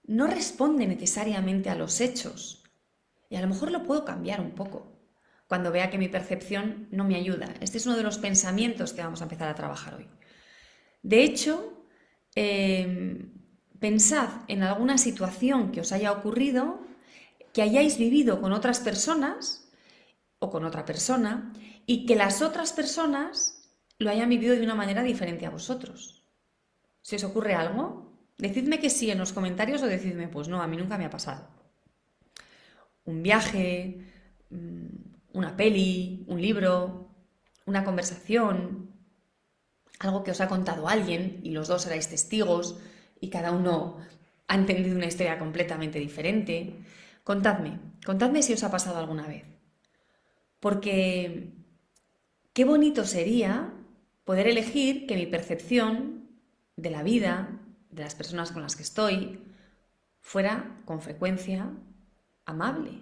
no 0.04 0.28
responde 0.28 0.86
necesariamente 0.86 1.72
a 1.72 1.76
los 1.76 2.02
hechos. 2.02 2.64
Y 3.28 3.36
a 3.36 3.42
lo 3.42 3.48
mejor 3.48 3.72
lo 3.72 3.82
puedo 3.82 4.06
cambiar 4.06 4.42
un 4.42 4.52
poco 4.52 4.96
cuando 5.48 5.72
vea 5.72 5.90
que 5.90 5.98
mi 5.98 6.08
percepción 6.08 6.88
no 6.92 7.04
me 7.04 7.16
ayuda. 7.16 7.52
Este 7.62 7.80
es 7.80 7.88
uno 7.88 7.98
de 7.98 8.04
los 8.04 8.20
pensamientos 8.20 8.94
que 8.94 9.02
vamos 9.02 9.22
a 9.22 9.24
empezar 9.24 9.50
a 9.50 9.56
trabajar 9.56 9.96
hoy. 9.96 10.08
De 11.02 11.24
hecho, 11.24 11.84
em, 12.36 13.34
pensad 13.80 14.30
en 14.48 14.62
alguna 14.62 15.00
situación 15.00 15.72
que 15.72 15.82
os 15.82 15.92
haya 15.94 16.12
ocurrido, 16.12 16.80
que 17.54 17.64
hayáis 17.64 17.98
vivido 17.98 18.40
con 18.40 18.54
otras 18.54 18.82
personas 18.82 19.68
o 20.38 20.52
con 20.52 20.64
otra 20.64 20.86
persona 20.86 21.52
y 21.88 22.06
que 22.06 22.16
las 22.16 22.44
otras 22.44 22.72
personas 22.72 23.55
lo 23.98 24.10
hayan 24.10 24.30
vivido 24.30 24.56
de 24.56 24.64
una 24.64 24.76
manera 24.76 25.04
diferente 25.04 25.46
a 25.46 25.50
vosotros. 25.50 26.24
¿Se 27.02 27.16
os 27.16 27.24
ocurre 27.24 27.54
algo? 27.54 28.12
Decidme 28.38 28.80
que 28.80 28.90
sí 28.90 29.10
en 29.10 29.20
los 29.20 29.32
comentarios 29.32 29.82
o 29.82 29.88
decidme, 29.88 30.28
pues 30.28 30.48
no, 30.48 30.62
a 30.62 30.68
mí 30.68 30.76
nunca 30.78 30.98
me 30.98 31.06
ha 31.06 31.10
pasado. 31.10 31.48
Un 33.06 33.24
viaje, 33.24 34.02
mm, 34.50 34.88
una 35.34 35.56
peli, 35.56 36.26
un 36.28 36.42
libro, 36.42 37.10
una 37.66 37.84
conversación, 37.84 38.92
algo 40.00 40.24
que 40.24 40.32
os 40.32 40.42
ha 40.42 40.48
contado 40.48 40.88
alguien 40.88 41.40
y 41.44 41.52
los 41.52 41.68
dos 41.68 41.86
erais 41.88 42.10
testigos 42.10 42.78
y 43.22 43.30
cada 43.30 43.52
uno 43.52 43.98
ha 44.48 44.56
entendido 44.56 44.96
una 44.96 45.08
historia 45.08 45.40
completamente 45.40 46.00
diferente. 46.00 46.76
Contadme, 47.24 47.80
contadme 48.06 48.44
si 48.44 48.54
os 48.54 48.64
ha 48.64 48.72
pasado 48.72 48.98
alguna 49.00 49.28
vez. 49.28 49.46
Porque 50.60 51.54
qué 52.54 52.66
bonito 52.66 53.06
sería 53.06 53.75
poder 54.26 54.48
elegir 54.48 55.08
que 55.08 55.16
mi 55.16 55.28
percepción 55.28 56.28
de 56.76 56.90
la 56.90 57.04
vida, 57.04 57.62
de 57.92 58.04
las 58.04 58.16
personas 58.16 58.52
con 58.52 58.62
las 58.64 58.76
que 58.76 58.84
estoy, 58.84 59.40
fuera 60.20 60.82
con 60.84 61.02
frecuencia 61.02 61.72
amable. 62.46 63.00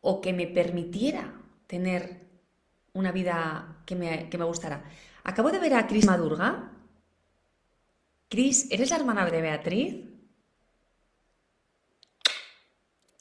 O 0.00 0.20
que 0.20 0.32
me 0.32 0.46
permitiera 0.46 1.34
tener 1.66 2.26
una 2.94 3.12
vida 3.12 3.82
que 3.86 3.94
me, 3.94 4.28
que 4.30 4.38
me 4.38 4.44
gustara. 4.44 4.82
Acabo 5.22 5.52
de 5.52 5.58
ver 5.58 5.74
a 5.74 5.86
Cris 5.86 6.06
Madurga. 6.06 6.72
Cris, 8.30 8.66
¿eres 8.70 8.90
la 8.90 8.96
hermana 8.96 9.26
de 9.26 9.42
Beatriz? 9.42 9.96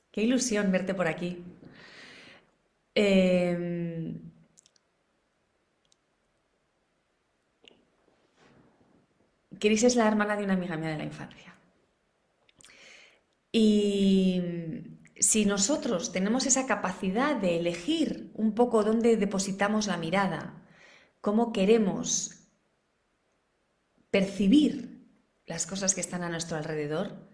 Qué 0.10 0.22
ilusión 0.24 0.72
verte 0.72 0.94
por 0.94 1.08
aquí. 1.08 1.44
Eh, 2.96 4.29
Cris 9.60 9.84
es 9.84 9.96
la 9.96 10.08
hermana 10.08 10.36
de 10.36 10.44
una 10.44 10.54
amiga 10.54 10.78
mía 10.78 10.90
de 10.90 10.98
la 10.98 11.04
infancia. 11.04 11.56
Y 13.52 14.42
si 15.20 15.46
nosotros 15.46 16.12
tenemos 16.12 16.46
esa 16.46 16.66
capacidad 16.66 17.36
de 17.36 17.58
elegir 17.58 18.32
un 18.36 18.54
poco 18.54 18.84
dónde 18.84 19.18
depositamos 19.18 19.88
la 19.88 19.98
mirada, 19.98 20.64
cómo 21.22 21.52
queremos 21.52 22.48
percibir 24.12 25.08
las 25.46 25.66
cosas 25.66 25.94
que 25.94 26.02
están 26.02 26.24
a 26.24 26.30
nuestro 26.30 26.58
alrededor, 26.58 27.30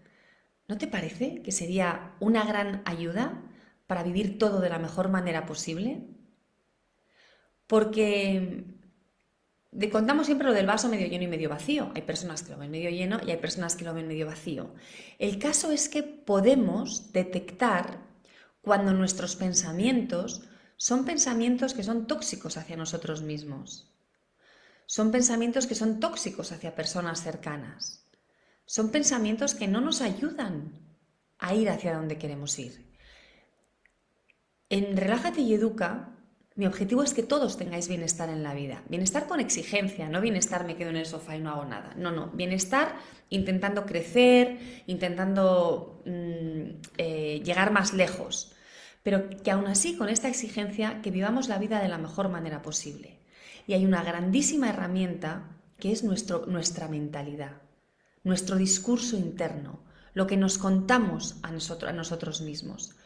¿no 0.68 0.78
te 0.78 0.88
parece 0.88 1.42
que 1.42 1.52
sería 1.52 2.16
una 2.18 2.44
gran 2.44 2.82
ayuda 2.86 3.42
para 3.86 4.02
vivir 4.02 4.38
todo 4.38 4.60
de 4.60 4.70
la 4.70 4.78
mejor 4.78 5.08
manera 5.08 5.46
posible? 5.46 6.08
Porque 7.66 8.75
contamos 9.90 10.26
siempre 10.26 10.46
lo 10.46 10.54
del 10.54 10.66
vaso 10.66 10.88
medio 10.88 11.06
lleno 11.06 11.24
y 11.24 11.28
medio 11.28 11.48
vacío. 11.48 11.92
Hay 11.94 12.02
personas 12.02 12.42
que 12.42 12.52
lo 12.52 12.58
ven 12.58 12.70
medio 12.70 12.90
lleno 12.90 13.20
y 13.26 13.30
hay 13.30 13.36
personas 13.36 13.76
que 13.76 13.84
lo 13.84 13.94
ven 13.94 14.08
medio 14.08 14.26
vacío. 14.26 14.74
El 15.18 15.38
caso 15.38 15.70
es 15.70 15.88
que 15.88 16.02
podemos 16.02 17.12
detectar 17.12 17.98
cuando 18.62 18.92
nuestros 18.92 19.36
pensamientos 19.36 20.42
son 20.76 21.04
pensamientos 21.04 21.74
que 21.74 21.82
son 21.82 22.06
tóxicos 22.06 22.56
hacia 22.56 22.76
nosotros 22.76 23.22
mismos. 23.22 23.92
Son 24.86 25.10
pensamientos 25.10 25.66
que 25.66 25.74
son 25.74 26.00
tóxicos 26.00 26.52
hacia 26.52 26.74
personas 26.74 27.22
cercanas. 27.22 28.06
Son 28.64 28.90
pensamientos 28.90 29.54
que 29.54 29.68
no 29.68 29.80
nos 29.80 30.00
ayudan 30.00 30.72
a 31.38 31.54
ir 31.54 31.70
hacia 31.70 31.94
donde 31.94 32.18
queremos 32.18 32.58
ir. 32.58 32.86
En 34.68 34.96
Relájate 34.96 35.42
y 35.42 35.54
Educa 35.54 36.15
mi 36.56 36.66
objetivo 36.66 37.02
es 37.02 37.12
que 37.12 37.22
todos 37.22 37.58
tengáis 37.58 37.86
bienestar 37.86 38.30
en 38.30 38.42
la 38.42 38.54
vida. 38.54 38.82
Bienestar 38.88 39.26
con 39.26 39.40
exigencia, 39.40 40.08
no 40.08 40.22
bienestar 40.22 40.64
me 40.64 40.76
quedo 40.76 40.88
en 40.88 40.96
el 40.96 41.04
sofá 41.04 41.36
y 41.36 41.40
no 41.40 41.50
hago 41.50 41.66
nada. 41.66 41.92
No, 41.96 42.10
no. 42.10 42.28
Bienestar 42.28 42.96
intentando 43.28 43.84
crecer, 43.84 44.82
intentando 44.86 46.02
mm, 46.06 46.80
eh, 46.96 47.42
llegar 47.44 47.72
más 47.72 47.92
lejos. 47.92 48.52
Pero 49.02 49.28
que 49.28 49.50
aún 49.50 49.66
así, 49.66 49.96
con 49.96 50.08
esta 50.08 50.28
exigencia, 50.28 51.02
que 51.02 51.10
vivamos 51.10 51.48
la 51.48 51.58
vida 51.58 51.82
de 51.82 51.88
la 51.88 51.98
mejor 51.98 52.30
manera 52.30 52.62
posible. 52.62 53.18
Y 53.66 53.74
hay 53.74 53.84
una 53.84 54.02
grandísima 54.02 54.70
herramienta 54.70 55.58
que 55.78 55.92
es 55.92 56.04
nuestro, 56.04 56.46
nuestra 56.46 56.88
mentalidad, 56.88 57.60
nuestro 58.24 58.56
discurso 58.56 59.18
interno, 59.18 59.84
lo 60.14 60.26
que 60.26 60.38
nos 60.38 60.56
contamos 60.56 61.36
a 61.42 61.48
a 61.48 61.92
nosotros 61.92 62.40
mismos. 62.40 62.96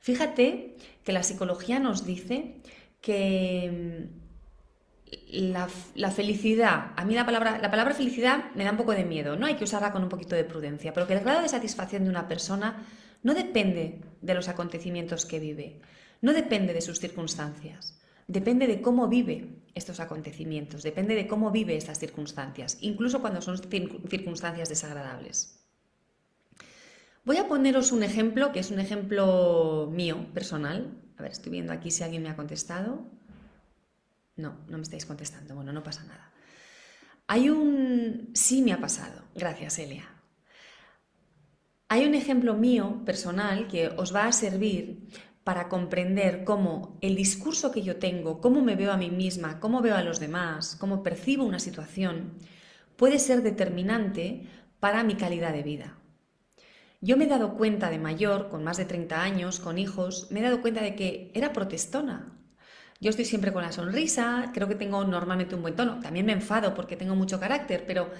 Fíjate 0.00 0.76
que 1.04 1.12
la 1.12 1.22
psicología 1.22 1.80
nos 1.80 2.04
dice 2.04 2.60
que 3.00 4.08
mm, 4.10 4.18
la, 5.30 6.10
felicidad, 6.10 6.92
a 6.96 7.04
mí 7.04 7.14
la 7.14 7.24
palabra, 7.24 7.58
la 7.58 7.70
palabra 7.70 7.94
felicidad 7.94 8.52
me 8.54 8.64
da 8.64 8.72
un 8.72 8.76
poco 8.76 8.92
de 8.92 9.04
miedo, 9.04 9.36
¿no? 9.36 9.46
Hay 9.46 9.54
que 9.56 9.64
usarla 9.64 9.92
con 9.92 10.02
un 10.02 10.08
poquito 10.08 10.36
de 10.36 10.44
prudencia, 10.44 10.92
pero 10.92 11.06
que 11.06 11.14
el 11.14 11.20
grado 11.20 11.42
de 11.42 11.48
satisfacción 11.48 12.04
de 12.04 12.10
una 12.10 12.28
persona 12.28 12.86
no 13.22 13.34
depende 13.34 14.00
de 14.20 14.34
los 14.34 14.48
acontecimientos 14.48 15.26
que 15.26 15.40
vive, 15.40 15.80
no 16.20 16.32
depende 16.32 16.72
de 16.72 16.80
sus 16.80 16.98
circunstancias, 16.98 18.00
depende 18.26 18.66
de 18.66 18.80
cómo 18.80 19.08
vive 19.08 19.48
estos 19.74 20.00
acontecimientos, 20.00 20.82
depende 20.82 21.14
de 21.14 21.26
cómo 21.26 21.50
vive 21.50 21.76
estas 21.76 21.98
circunstancias, 21.98 22.78
incluso 22.80 23.20
cuando 23.20 23.40
son 23.40 23.58
circunstancias 23.58 24.68
desagradables. 24.68 25.64
Voy 27.24 27.36
a 27.36 27.48
poneros 27.48 27.92
un 27.92 28.02
ejemplo 28.02 28.52
que 28.52 28.60
es 28.60 28.70
un 28.70 28.80
ejemplo 28.80 29.88
mío, 29.92 30.26
personal, 30.32 30.96
a 31.18 31.22
ver, 31.22 31.32
estoy 31.32 31.50
viendo 31.50 31.72
aquí 31.72 31.90
si 31.90 32.04
alguien 32.04 32.22
me 32.22 32.30
ha 32.30 32.36
contestado. 32.36 33.04
No, 34.36 34.56
no 34.68 34.76
me 34.76 34.82
estáis 34.82 35.04
contestando. 35.04 35.56
Bueno, 35.56 35.72
no 35.72 35.82
pasa 35.82 36.04
nada. 36.04 36.30
Hay 37.26 37.50
un... 37.50 38.30
Sí 38.34 38.62
me 38.62 38.72
ha 38.72 38.80
pasado. 38.80 39.24
Gracias, 39.34 39.78
Elia. 39.80 40.08
Hay 41.88 42.06
un 42.06 42.14
ejemplo 42.14 42.54
mío 42.54 43.02
personal 43.04 43.66
que 43.66 43.88
os 43.88 44.14
va 44.14 44.26
a 44.26 44.32
servir 44.32 45.08
para 45.42 45.68
comprender 45.68 46.44
cómo 46.44 46.98
el 47.00 47.16
discurso 47.16 47.72
que 47.72 47.82
yo 47.82 47.96
tengo, 47.96 48.40
cómo 48.40 48.62
me 48.62 48.76
veo 48.76 48.92
a 48.92 48.96
mí 48.98 49.10
misma, 49.10 49.58
cómo 49.58 49.80
veo 49.80 49.96
a 49.96 50.02
los 50.02 50.20
demás, 50.20 50.76
cómo 50.76 51.02
percibo 51.02 51.44
una 51.44 51.58
situación, 51.58 52.34
puede 52.96 53.18
ser 53.18 53.42
determinante 53.42 54.46
para 54.78 55.02
mi 55.02 55.14
calidad 55.14 55.52
de 55.52 55.62
vida. 55.62 55.97
Yo 57.00 57.16
me 57.16 57.24
he 57.24 57.28
dado 57.28 57.54
cuenta 57.54 57.90
de 57.90 57.98
mayor, 57.98 58.48
con 58.48 58.64
más 58.64 58.76
de 58.76 58.84
30 58.84 59.22
años, 59.22 59.60
con 59.60 59.78
hijos, 59.78 60.28
me 60.30 60.40
he 60.40 60.42
dado 60.42 60.60
cuenta 60.60 60.82
de 60.82 60.96
que 60.96 61.30
era 61.34 61.52
protestona. 61.52 62.36
Yo 63.00 63.10
estoy 63.10 63.24
siempre 63.24 63.52
con 63.52 63.62
la 63.62 63.70
sonrisa, 63.70 64.50
creo 64.52 64.66
que 64.66 64.74
tengo 64.74 65.04
normalmente 65.04 65.54
un 65.54 65.62
buen 65.62 65.76
tono. 65.76 66.00
También 66.00 66.26
me 66.26 66.32
enfado 66.32 66.74
porque 66.74 66.96
tengo 66.96 67.14
mucho 67.14 67.38
carácter, 67.38 67.84
pero 67.86 68.10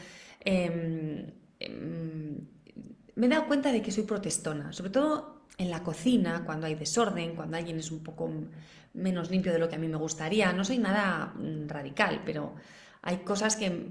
em, 0.40 1.32
em, 1.58 2.36
me 3.16 3.26
he 3.26 3.28
dado 3.28 3.46
cuenta 3.48 3.72
de 3.72 3.82
que 3.82 3.90
soy 3.90 4.04
protestona, 4.04 4.72
sobre 4.72 4.90
todo 4.90 5.46
en 5.58 5.70
la 5.70 5.82
cocina, 5.82 6.44
cuando 6.44 6.66
hay 6.68 6.76
desorden, 6.76 7.34
cuando 7.34 7.56
alguien 7.56 7.78
es 7.78 7.90
un 7.90 8.04
poco 8.04 8.30
menos 8.94 9.30
limpio 9.30 9.52
de 9.52 9.58
lo 9.58 9.68
que 9.68 9.74
a 9.74 9.78
mí 9.78 9.88
me 9.88 9.96
gustaría. 9.96 10.52
No 10.52 10.64
soy 10.64 10.78
nada 10.78 11.34
mm, 11.34 11.68
radical, 11.68 12.22
pero 12.24 12.54
hay 13.02 13.18
cosas 13.18 13.56
que 13.56 13.86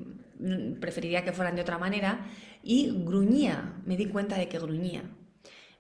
preferiría 0.80 1.24
que 1.24 1.32
fueran 1.32 1.56
de 1.56 1.62
otra 1.62 1.78
manera 1.78 2.28
y 2.64 2.92
gruñía, 3.04 3.82
me 3.86 3.98
di 3.98 4.08
cuenta 4.08 4.38
de 4.38 4.48
que 4.48 4.60
gruñía. 4.60 5.04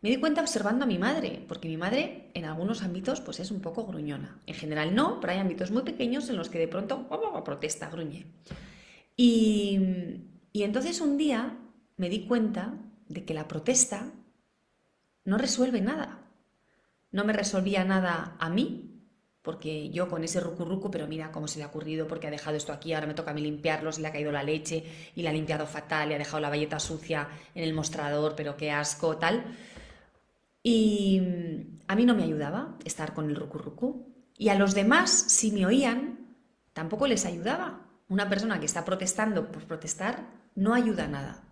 Me 0.01 0.09
di 0.09 0.17
cuenta 0.17 0.41
observando 0.41 0.85
a 0.85 0.87
mi 0.87 0.99
madre, 0.99 1.43
porque 1.47 1.67
mi 1.67 1.77
madre 1.77 2.29
en 2.33 2.45
algunos 2.45 2.83
ámbitos 2.83 3.19
pues 3.21 3.39
es 3.39 3.49
un 3.51 3.61
poco 3.61 3.85
gruñona. 3.85 4.41
En 4.45 4.53
general 4.55 4.93
no, 4.93 5.19
pero 5.19 5.33
hay 5.33 5.39
ámbitos 5.39 5.71
muy 5.71 5.81
pequeños 5.81 6.29
en 6.29 6.37
los 6.37 6.49
que 6.49 6.59
de 6.59 6.67
pronto 6.67 7.07
oh, 7.09 7.43
protesta, 7.43 7.89
gruñe. 7.89 8.25
Y 9.15 9.79
entonces 10.53 11.01
un 11.01 11.17
día 11.17 11.57
me 11.97 12.09
di 12.09 12.27
cuenta 12.27 12.75
de 13.07 13.25
que 13.25 13.33
la 13.33 13.47
protesta 13.47 14.11
no 15.25 15.37
resuelve 15.37 15.81
nada. 15.81 16.23
No 17.11 17.25
me 17.25 17.33
resolvía 17.33 17.83
nada 17.83 18.35
a 18.39 18.49
mí, 18.49 18.96
porque 19.47 19.89
yo 19.91 20.09
con 20.09 20.25
ese 20.25 20.41
rucurruco, 20.41 20.91
pero 20.91 21.07
mira 21.07 21.31
cómo 21.31 21.47
se 21.47 21.57
le 21.57 21.63
ha 21.63 21.67
ocurrido, 21.67 22.05
porque 22.05 22.27
ha 22.27 22.31
dejado 22.31 22.57
esto 22.57 22.73
aquí, 22.73 22.91
ahora 22.91 23.07
me 23.07 23.13
toca 23.13 23.31
a 23.31 23.33
mí 23.33 23.39
limpiarlo, 23.39 23.93
se 23.93 24.01
le 24.01 24.09
ha 24.09 24.11
caído 24.11 24.29
la 24.29 24.43
leche 24.43 24.83
y 25.15 25.21
la 25.21 25.29
ha 25.29 25.33
limpiado 25.33 25.65
fatal, 25.65 26.11
y 26.11 26.15
ha 26.15 26.17
dejado 26.17 26.41
la 26.41 26.49
valleta 26.49 26.81
sucia 26.81 27.29
en 27.55 27.63
el 27.63 27.73
mostrador, 27.73 28.33
pero 28.35 28.57
qué 28.57 28.71
asco, 28.71 29.15
tal. 29.15 29.55
Y 30.61 31.21
a 31.87 31.95
mí 31.95 32.05
no 32.05 32.13
me 32.13 32.23
ayudaba 32.23 32.77
estar 32.83 33.13
con 33.13 33.29
el 33.29 33.37
rucurrucu. 33.37 34.13
Y 34.37 34.49
a 34.49 34.55
los 34.55 34.75
demás, 34.75 35.11
si 35.11 35.53
me 35.53 35.65
oían, 35.65 36.35
tampoco 36.73 37.07
les 37.07 37.25
ayudaba. 37.25 37.87
Una 38.09 38.27
persona 38.27 38.59
que 38.59 38.65
está 38.65 38.83
protestando 38.83 39.49
por 39.49 39.63
protestar 39.63 40.27
no 40.55 40.73
ayuda 40.73 41.07
nada. 41.07 41.47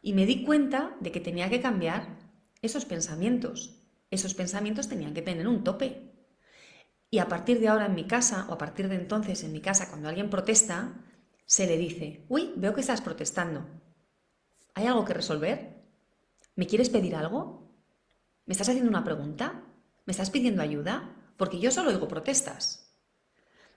Y 0.00 0.12
me 0.12 0.26
di 0.26 0.44
cuenta 0.44 0.96
de 1.00 1.10
que 1.10 1.18
tenía 1.18 1.50
que 1.50 1.60
cambiar 1.60 2.18
esos 2.62 2.84
pensamientos. 2.84 3.82
Esos 4.12 4.34
pensamientos 4.34 4.88
tenían 4.88 5.12
que 5.12 5.22
tener 5.22 5.48
un 5.48 5.64
tope. 5.64 6.11
Y 7.12 7.18
a 7.18 7.28
partir 7.28 7.60
de 7.60 7.68
ahora 7.68 7.84
en 7.84 7.94
mi 7.94 8.06
casa, 8.06 8.46
o 8.48 8.54
a 8.54 8.58
partir 8.58 8.88
de 8.88 8.94
entonces 8.94 9.44
en 9.44 9.52
mi 9.52 9.60
casa, 9.60 9.90
cuando 9.90 10.08
alguien 10.08 10.30
protesta, 10.30 10.94
se 11.44 11.66
le 11.66 11.76
dice, 11.76 12.24
uy, 12.30 12.54
veo 12.56 12.72
que 12.72 12.80
estás 12.80 13.02
protestando. 13.02 13.66
¿Hay 14.72 14.86
algo 14.86 15.04
que 15.04 15.12
resolver? 15.12 15.76
¿Me 16.56 16.66
quieres 16.66 16.88
pedir 16.88 17.14
algo? 17.14 17.70
¿Me 18.46 18.52
estás 18.52 18.70
haciendo 18.70 18.88
una 18.88 19.04
pregunta? 19.04 19.60
¿Me 20.06 20.12
estás 20.12 20.30
pidiendo 20.30 20.62
ayuda? 20.62 21.14
Porque 21.36 21.58
yo 21.60 21.70
solo 21.70 21.90
oigo 21.90 22.08
protestas. 22.08 22.96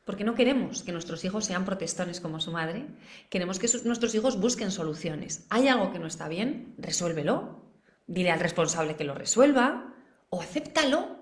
Porque 0.06 0.24
no 0.24 0.36
queremos 0.36 0.84
que 0.84 0.94
nuestros 0.94 1.26
hijos 1.26 1.44
sean 1.44 1.66
protestones 1.66 2.22
como 2.22 2.40
su 2.40 2.54
madre. 2.54 2.88
Queremos 3.30 3.60
que 3.60 3.68
nuestros 3.84 4.16
hijos 4.16 4.40
busquen 4.40 4.72
soluciones. 4.72 5.46
¿Hay 5.50 5.68
algo 5.68 5.92
que 5.92 6.00
no 6.00 6.08
está 6.08 6.30
bien? 6.30 6.74
Resuélvelo. 6.78 7.66
Dile 8.08 8.32
al 8.32 8.40
responsable 8.40 8.96
que 8.96 9.04
lo 9.04 9.14
resuelva. 9.14 9.94
O 10.30 10.42
acéptalo 10.42 11.15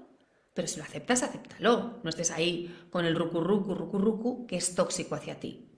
pero 0.53 0.67
si 0.67 0.77
lo 0.77 0.83
aceptas, 0.83 1.23
acéptalo. 1.23 1.99
No 2.03 2.09
estés 2.09 2.31
ahí 2.31 2.87
con 2.89 3.05
el 3.05 3.15
rucurrucu, 3.15 3.73
rucurrucu, 3.73 4.45
que 4.45 4.57
es 4.57 4.75
tóxico 4.75 5.15
hacia 5.15 5.39
ti. 5.39 5.69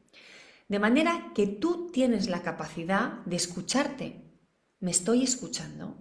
De 0.67 0.79
manera 0.79 1.31
que 1.33 1.47
tú 1.47 1.91
tienes 1.91 2.27
la 2.27 2.41
capacidad 2.41 3.23
de 3.25 3.35
escucharte. 3.35 4.21
¿Me 4.79 4.91
estoy 4.91 5.23
escuchando? 5.23 5.97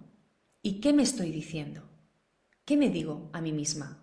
¿Y 0.63 0.81
qué 0.81 0.93
me 0.93 1.03
estoy 1.03 1.31
diciendo? 1.31 1.83
¿Qué 2.65 2.77
me 2.77 2.89
digo 2.89 3.31
a 3.33 3.41
mí 3.41 3.53
misma? 3.53 4.03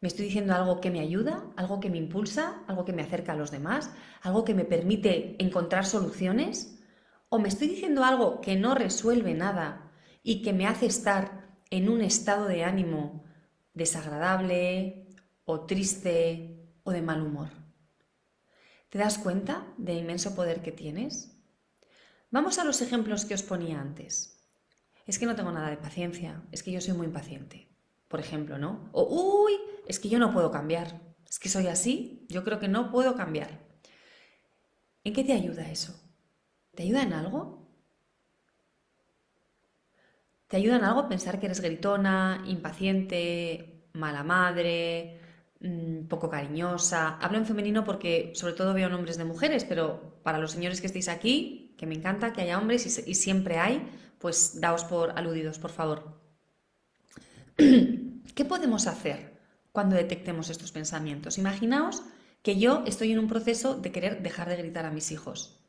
¿Me 0.00 0.08
estoy 0.08 0.26
diciendo 0.26 0.54
algo 0.54 0.80
que 0.80 0.90
me 0.90 1.00
ayuda? 1.00 1.52
¿Algo 1.56 1.78
que 1.78 1.90
me 1.90 1.98
impulsa? 1.98 2.64
¿Algo 2.66 2.84
que 2.84 2.92
me 2.92 3.02
acerca 3.02 3.32
a 3.32 3.36
los 3.36 3.50
demás? 3.50 3.90
¿Algo 4.22 4.44
que 4.44 4.54
me 4.54 4.64
permite 4.64 5.36
encontrar 5.38 5.84
soluciones? 5.84 6.82
¿O 7.28 7.38
me 7.38 7.48
estoy 7.48 7.68
diciendo 7.68 8.02
algo 8.02 8.40
que 8.40 8.56
no 8.56 8.74
resuelve 8.74 9.34
nada 9.34 9.92
y 10.22 10.42
que 10.42 10.52
me 10.52 10.66
hace 10.66 10.86
estar 10.86 11.58
en 11.70 11.88
un 11.88 12.00
estado 12.00 12.46
de 12.46 12.64
ánimo 12.64 13.25
desagradable 13.76 15.06
o 15.44 15.60
triste 15.68 16.58
o 16.82 16.90
de 16.90 17.02
mal 17.02 17.20
humor. 17.20 17.50
¿Te 18.88 18.98
das 18.98 19.18
cuenta 19.18 19.68
del 19.76 19.98
inmenso 19.98 20.34
poder 20.34 20.62
que 20.62 20.72
tienes? 20.72 21.36
Vamos 22.30 22.58
a 22.58 22.64
los 22.64 22.80
ejemplos 22.80 23.24
que 23.24 23.34
os 23.34 23.42
ponía 23.42 23.80
antes. 23.80 24.42
Es 25.06 25.18
que 25.18 25.26
no 25.26 25.36
tengo 25.36 25.52
nada 25.52 25.70
de 25.70 25.76
paciencia, 25.76 26.42
es 26.50 26.62
que 26.62 26.72
yo 26.72 26.80
soy 26.80 26.94
muy 26.94 27.06
impaciente, 27.06 27.68
por 28.08 28.18
ejemplo, 28.18 28.58
¿no? 28.58 28.88
O, 28.92 29.44
uy, 29.44 29.52
es 29.86 30.00
que 30.00 30.08
yo 30.08 30.18
no 30.18 30.32
puedo 30.32 30.50
cambiar, 30.50 31.00
es 31.28 31.38
que 31.38 31.48
soy 31.48 31.68
así, 31.68 32.26
yo 32.28 32.42
creo 32.42 32.58
que 32.58 32.68
no 32.68 32.90
puedo 32.90 33.14
cambiar. 33.14 33.60
¿En 35.04 35.12
qué 35.12 35.22
te 35.22 35.34
ayuda 35.34 35.70
eso? 35.70 35.94
¿Te 36.74 36.82
ayuda 36.82 37.02
en 37.02 37.12
algo? 37.12 37.65
¿Te 40.48 40.56
ayuda 40.56 40.76
en 40.76 40.84
algo 40.84 41.08
pensar 41.08 41.40
que 41.40 41.46
eres 41.46 41.60
gritona, 41.60 42.42
impaciente, 42.46 43.88
mala 43.94 44.22
madre, 44.22 45.20
mm, 45.60 46.06
poco 46.06 46.30
cariñosa? 46.30 47.18
Hablo 47.18 47.38
en 47.38 47.46
femenino 47.46 47.84
porque 47.84 48.32
sobre 48.34 48.54
todo 48.54 48.72
veo 48.74 48.88
nombres 48.88 49.16
de 49.18 49.24
mujeres, 49.24 49.64
pero 49.64 50.20
para 50.22 50.38
los 50.38 50.52
señores 50.52 50.80
que 50.80 50.86
estéis 50.86 51.08
aquí, 51.08 51.74
que 51.76 51.86
me 51.86 51.96
encanta 51.96 52.32
que 52.32 52.42
haya 52.42 52.58
hombres 52.58 52.86
y, 52.86 53.10
y 53.10 53.14
siempre 53.14 53.58
hay, 53.58 53.82
pues 54.18 54.60
daos 54.60 54.84
por 54.84 55.10
aludidos, 55.18 55.58
por 55.58 55.70
favor. 55.70 56.20
¿Qué 57.56 58.44
podemos 58.44 58.86
hacer 58.86 59.40
cuando 59.72 59.96
detectemos 59.96 60.48
estos 60.50 60.70
pensamientos? 60.72 61.38
Imaginaos 61.38 62.02
que 62.42 62.58
yo 62.58 62.84
estoy 62.86 63.10
en 63.12 63.18
un 63.18 63.28
proceso 63.28 63.74
de 63.74 63.90
querer 63.90 64.22
dejar 64.22 64.48
de 64.48 64.56
gritar 64.56 64.86
a 64.86 64.92
mis 64.92 65.10
hijos. 65.10 65.65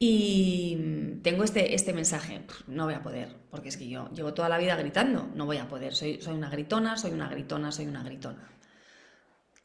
Y 0.00 1.18
tengo 1.22 1.42
este, 1.42 1.74
este 1.74 1.92
mensaje, 1.92 2.46
no 2.68 2.84
voy 2.84 2.94
a 2.94 3.02
poder, 3.02 3.34
porque 3.50 3.68
es 3.68 3.76
que 3.76 3.88
yo 3.88 4.08
llevo 4.12 4.32
toda 4.32 4.48
la 4.48 4.58
vida 4.58 4.76
gritando, 4.76 5.28
no 5.34 5.44
voy 5.44 5.56
a 5.56 5.68
poder, 5.68 5.94
soy, 5.94 6.20
soy 6.20 6.34
una 6.34 6.50
gritona, 6.50 6.96
soy 6.96 7.10
una 7.10 7.28
gritona, 7.28 7.72
soy 7.72 7.86
una 7.86 8.04
gritona. 8.04 8.48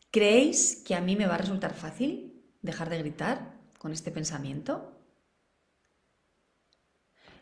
¿Creéis 0.10 0.84
que 0.86 0.96
a 0.96 1.02
mí 1.02 1.16
me 1.16 1.28
va 1.28 1.36
a 1.36 1.40
resultar 1.40 1.74
fácil 1.76 2.44
dejar 2.62 2.90
de 2.90 2.98
gritar 2.98 3.60
con 3.78 3.92
este 3.92 4.12
pensamiento? 4.12 5.00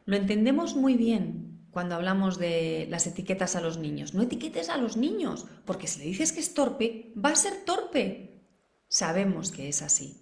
Lo 0.06 0.18
entendemos 0.18 0.76
muy 0.76 0.96
bien 0.96 1.68
cuando 1.72 1.96
hablamos 1.96 2.38
de 2.38 2.88
las 2.90 3.08
etiquetas 3.08 3.56
a 3.56 3.62
los 3.62 3.78
niños. 3.78 4.14
No 4.14 4.24
etiquetes 4.24 4.70
a 4.70 4.78
los 4.78 4.98
niños, 4.98 5.48
porque 5.66 5.88
si 5.88 6.00
le 6.00 6.06
dices 6.06 6.34
que 6.34 6.42
es 6.42 6.54
torpe, 6.54 7.14
va 7.14 7.30
a 7.30 7.36
ser 7.36 7.64
torpe. 7.66 8.44
Sabemos 8.90 9.52
que 9.52 9.70
es 9.70 9.82
así. 9.82 10.21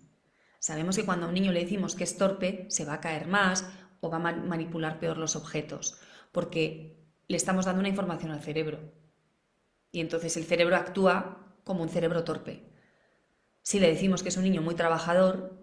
Sabemos 0.60 0.96
que 0.96 1.06
cuando 1.06 1.26
a 1.26 1.30
un 1.30 1.36
niño 1.36 1.52
le 1.52 1.64
decimos 1.64 1.96
que 1.96 2.04
es 2.04 2.18
torpe, 2.18 2.66
se 2.70 2.86
va 2.86 2.94
a 2.94 3.02
caer 3.02 3.28
más 3.28 3.66
o 4.02 4.10
va 4.10 4.18
a 4.18 4.20
manipular 4.20 5.00
peor 5.00 5.18
los 5.18 5.36
objetos, 5.36 6.00
porque 6.32 7.00
le 7.28 7.38
estamos 7.38 7.66
dando 7.66 7.80
una 7.80 7.90
información 7.90 8.32
al 8.32 8.42
cerebro. 8.42 8.80
Y 9.92 10.02
entonces 10.02 10.38
el 10.38 10.46
cerebro 10.46 10.76
actúa 10.76 11.56
como 11.64 11.82
un 11.82 11.90
cerebro 11.90 12.24
torpe. 12.24 12.70
Si 13.62 13.80
le 13.80 13.90
decimos 13.90 14.24
que 14.24 14.30
es 14.30 14.38
un 14.38 14.44
niño 14.44 14.62
muy 14.62 14.76
trabajador, 14.76 15.60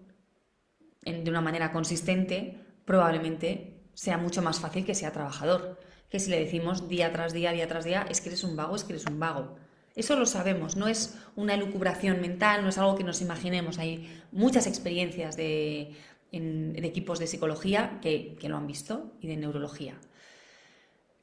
de 1.03 1.29
una 1.29 1.41
manera 1.41 1.71
consistente, 1.71 2.59
probablemente 2.85 3.89
sea 3.93 4.17
mucho 4.17 4.41
más 4.41 4.59
fácil 4.59 4.85
que 4.85 4.95
sea 4.95 5.11
trabajador. 5.11 5.79
Que 6.09 6.19
si 6.19 6.29
le 6.29 6.39
decimos 6.39 6.87
día 6.87 7.11
tras 7.11 7.33
día, 7.33 7.51
día 7.51 7.67
tras 7.67 7.85
día, 7.85 8.05
es 8.09 8.21
que 8.21 8.29
eres 8.29 8.43
un 8.43 8.55
vago, 8.55 8.75
es 8.75 8.83
que 8.83 8.93
eres 8.93 9.05
un 9.05 9.19
vago. 9.19 9.57
Eso 9.97 10.15
lo 10.15 10.27
sabemos, 10.27 10.75
no 10.75 10.87
es 10.87 11.17
una 11.35 11.55
elucubración 11.55 12.21
mental, 12.21 12.61
no 12.61 12.69
es 12.69 12.77
algo 12.77 12.95
que 12.95 13.03
nos 13.03 13.19
imaginemos. 13.19 13.79
Hay 13.79 14.07
muchas 14.31 14.67
experiencias 14.67 15.35
de, 15.35 15.95
equipos 16.31 17.17
de 17.17 17.25
psicología 17.25 17.97
que, 17.99 18.37
lo 18.43 18.57
han 18.57 18.67
visto 18.67 19.15
y 19.21 19.27
de 19.27 19.37
neurología. 19.37 19.99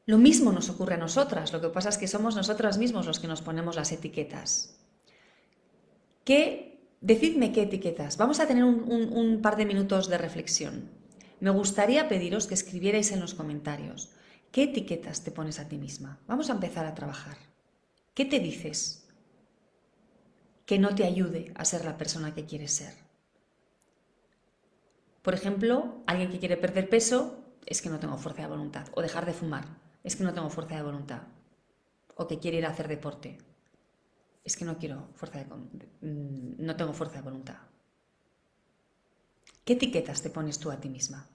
Lo 0.06 0.18
mismo 0.18 0.50
nos 0.50 0.70
ocurre 0.70 0.94
a 0.94 0.98
nosotras, 0.98 1.52
lo 1.52 1.60
que 1.60 1.68
pasa 1.68 1.88
es 1.88 1.98
que 1.98 2.08
somos 2.08 2.34
nosotras 2.34 2.76
mismos 2.76 3.06
los 3.06 3.20
que 3.20 3.28
nos 3.28 3.42
ponemos 3.42 3.76
las 3.76 3.92
etiquetas. 3.92 4.76
¿Qué? 6.24 6.96
Decidme 7.00 7.52
qué 7.52 7.62
etiquetas. 7.62 8.16
Vamos 8.16 8.40
a 8.40 8.48
tener 8.48 8.64
un 8.64 9.38
par 9.40 9.56
de 9.56 9.66
minutos 9.66 10.08
de 10.08 10.18
reflexión. 10.18 10.90
Me 11.38 11.50
gustaría 11.50 12.08
pediros 12.08 12.48
que 12.48 12.54
escribierais 12.54 13.12
en 13.12 13.20
los 13.20 13.34
comentarios 13.34 14.10
qué 14.50 14.64
etiquetas 14.64 15.22
te 15.22 15.30
pones 15.30 15.60
a 15.60 15.68
ti 15.68 15.78
misma. 15.78 16.18
Vamos 16.26 16.50
a 16.50 16.54
empezar 16.54 16.87
a 16.87 16.94
trabajar. 16.96 17.54
¿Qué 18.14 18.24
te 18.24 18.38
dices 18.38 19.09
que 20.66 20.79
no 20.79 20.94
te 20.94 21.05
ayude 21.05 21.53
a 21.57 21.64
ser 21.64 21.85
la 21.85 21.98
persona 21.98 22.33
que 22.33 22.46
quieres 22.46 22.72
ser? 22.72 22.94
Por 25.22 25.35
ejemplo, 25.35 26.03
alguien 26.07 26.31
que 26.31 26.38
quiere 26.38 26.57
perder 26.57 26.88
peso 26.88 27.42
es 27.66 27.83
que 27.83 27.88
no 27.88 27.98
tengo 27.98 28.16
fuerza 28.16 28.42
de 28.42 28.48
voluntad. 28.48 28.87
O 28.94 29.03
dejar 29.03 29.27
de 29.27 29.33
fumar 29.33 29.64
es 30.05 30.14
que 30.14 30.22
no 30.22 30.33
tengo 30.33 30.48
fuerza 30.48 30.77
de 30.77 30.83
voluntad. 30.83 31.22
O 32.14 32.29
que 32.29 32.38
quiere 32.38 32.59
ir 32.59 32.66
a 32.66 32.70
hacer 32.70 32.87
deporte. 32.87 33.38
Es 34.44 34.57
que 34.57 34.64
no 34.64 34.79
quiero 34.79 35.09
fuerza 35.14 35.38
de, 35.38 35.46
mm, 35.46 36.57
no 36.59 36.77
tengo 36.77 36.92
fuerza 36.92 37.16
de 37.16 37.22
voluntad. 37.22 37.57
¿Qué 39.64 39.72
etiquetas 39.72 40.22
te 40.22 40.31
pones 40.31 40.59
tú 40.61 40.70
a 40.70 40.79
ti 40.79 40.88
misma? 40.88 41.27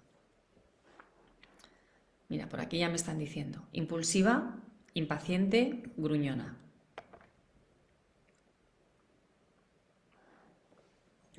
Mira, 2.30 2.48
por 2.48 2.62
aquí 2.62 2.78
ya 2.78 2.88
me 2.88 2.96
están 2.96 3.18
diciendo. 3.18 3.68
Impulsiva, 3.74 4.56
impaciente, 4.94 5.92
gruñona. 5.98 6.56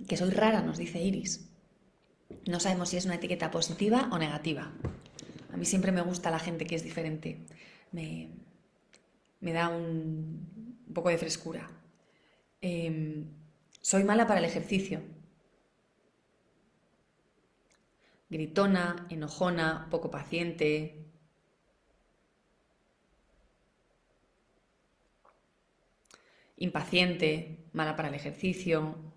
Que 0.09 0.17
soy 0.17 0.31
rara, 0.31 0.63
nos 0.63 0.79
dice 0.79 1.01
Iris. 1.01 1.49
No 2.47 2.61
sabemos 2.61 2.89
si 2.89 2.97
es 2.97 3.05
una 3.05 3.17
etiqueta 3.17 3.51
positiva 3.51 4.09
o 4.13 4.19
negativa. 4.19 4.73
A 5.53 5.57
mí 5.57 5.65
siempre 5.65 5.93
me 5.93 6.01
gusta 6.01 6.31
la 6.31 6.39
gente 6.39 6.67
que 6.67 6.77
es 6.77 6.85
diferente. 6.85 7.47
Me, 7.93 8.31
da 9.41 9.69
un, 9.69 10.85
poco 10.95 11.09
de 11.09 11.19
frescura. 11.19 11.71
Em, 12.61 13.27
soy 13.81 14.05
mala 14.05 14.27
para 14.27 14.39
el 14.39 14.47
ejercicio. 14.47 15.03
Gritona, 18.29 19.07
enojona, 19.11 19.89
poco 19.91 20.11
paciente. 20.11 21.05
Impaciente, 26.59 27.65
mala 27.73 27.97
para 27.97 28.09
el 28.09 28.15
ejercicio. 28.15 29.10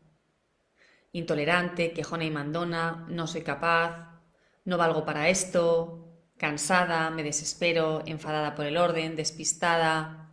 Intolerante, 1.13 1.93
quejona 1.93 2.25
y 2.25 2.31
mandona, 2.31 3.05
no 3.09 3.27
soy 3.27 3.41
capaz, 3.41 4.19
no 4.65 4.77
valgo 4.77 5.05
para 5.05 5.29
esto, 5.29 6.03
cansada, 6.37 7.09
me 7.11 7.23
desespero, 7.23 8.03
enfadada 8.05 8.55
por 8.55 8.65
el 8.65 8.77
orden, 8.77 9.15
despistada, 9.15 10.31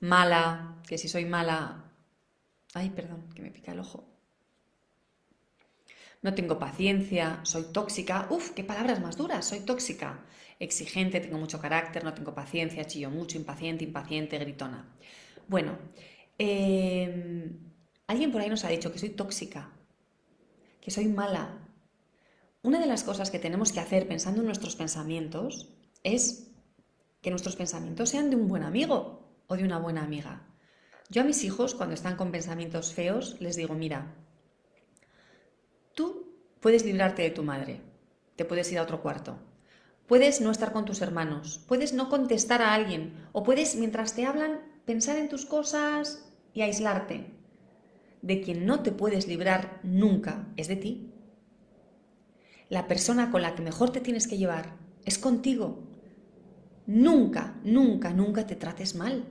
mala, 0.00 0.76
que 0.86 0.98
si 0.98 1.08
soy 1.08 1.24
mala... 1.24 1.84
Ay, 2.74 2.90
perdón, 2.90 3.28
que 3.34 3.42
me 3.42 3.50
pica 3.50 3.72
el 3.72 3.80
ojo. 3.80 4.06
No 6.20 6.34
tengo 6.34 6.58
paciencia, 6.58 7.40
soy 7.44 7.64
tóxica. 7.72 8.26
Uf, 8.30 8.50
qué 8.50 8.64
palabras 8.64 9.00
más 9.00 9.16
duras, 9.16 9.46
soy 9.46 9.60
tóxica. 9.60 10.24
Exigente, 10.58 11.20
tengo 11.20 11.38
mucho 11.38 11.60
carácter, 11.60 12.04
no 12.04 12.14
tengo 12.14 12.34
paciencia, 12.34 12.84
chillo 12.86 13.10
mucho, 13.10 13.38
impaciente, 13.38 13.84
impaciente, 13.84 14.38
gritona. 14.38 14.84
Bueno, 15.46 15.78
em, 16.38 17.58
alguien 18.06 18.32
por 18.32 18.40
ahí 18.42 18.50
nos 18.50 18.64
ha 18.64 18.68
dicho 18.68 18.92
que 18.92 18.98
soy 18.98 19.10
tóxica, 19.10 19.70
soy 20.90 21.06
mala, 21.06 21.68
una 22.62 22.80
de 22.80 22.86
las 22.86 23.04
cosas 23.04 23.30
que 23.30 23.38
tenemos 23.38 23.72
que 23.72 23.80
hacer 23.80 24.08
pensando 24.08 24.40
en 24.40 24.46
nuestros 24.46 24.74
pensamientos 24.74 25.68
es 26.02 26.50
que 27.20 27.30
nuestros 27.30 27.56
pensamientos 27.56 28.10
sean 28.10 28.30
de 28.30 28.36
un 28.36 28.48
buen 28.48 28.64
amigo 28.64 29.42
o 29.46 29.56
de 29.56 29.64
una 29.64 29.78
buena 29.78 30.02
amiga. 30.02 30.46
Yo 31.08 31.22
a 31.22 31.24
mis 31.24 31.44
hijos, 31.44 31.74
cuando 31.74 31.94
están 31.94 32.16
con 32.16 32.32
pensamientos 32.32 32.92
feos, 32.92 33.36
les 33.40 33.56
digo, 33.56 33.74
mira, 33.74 34.14
tú 35.94 36.36
puedes 36.60 36.84
librarte 36.84 37.22
de 37.22 37.30
tu 37.30 37.42
madre, 37.44 37.80
te 38.36 38.44
puedes 38.44 38.70
ir 38.72 38.78
a 38.78 38.82
otro 38.82 39.00
cuarto, 39.00 39.38
puedes 40.06 40.40
no 40.40 40.50
estar 40.50 40.72
con 40.72 40.84
tus 40.84 41.00
hermanos, 41.00 41.64
puedes 41.68 41.92
no 41.92 42.08
contestar 42.10 42.60
a 42.60 42.74
alguien, 42.74 43.26
o 43.32 43.44
puedes, 43.44 43.76
mientras 43.76 44.14
te 44.14 44.26
hablan, 44.26 44.60
pensar 44.84 45.16
en 45.16 45.28
tus 45.28 45.46
cosas 45.46 46.28
y 46.52 46.62
aislarte. 46.62 47.37
De 48.22 48.40
quien 48.40 48.66
no 48.66 48.82
te 48.82 48.92
puedes 48.92 49.28
librar 49.28 49.80
nunca 49.82 50.48
es 50.56 50.68
de 50.68 50.76
ti 50.76 51.12
la 52.68 52.86
persona 52.86 53.30
con 53.30 53.42
la 53.42 53.54
que 53.54 53.62
mejor 53.62 53.90
te 53.90 54.00
tienes 54.00 54.26
que 54.26 54.36
llevar 54.36 54.76
es 55.04 55.18
contigo. 55.18 55.84
Nunca, 56.86 57.58
nunca, 57.64 58.12
nunca 58.12 58.46
te 58.46 58.56
trates 58.56 58.94
mal. 58.94 59.24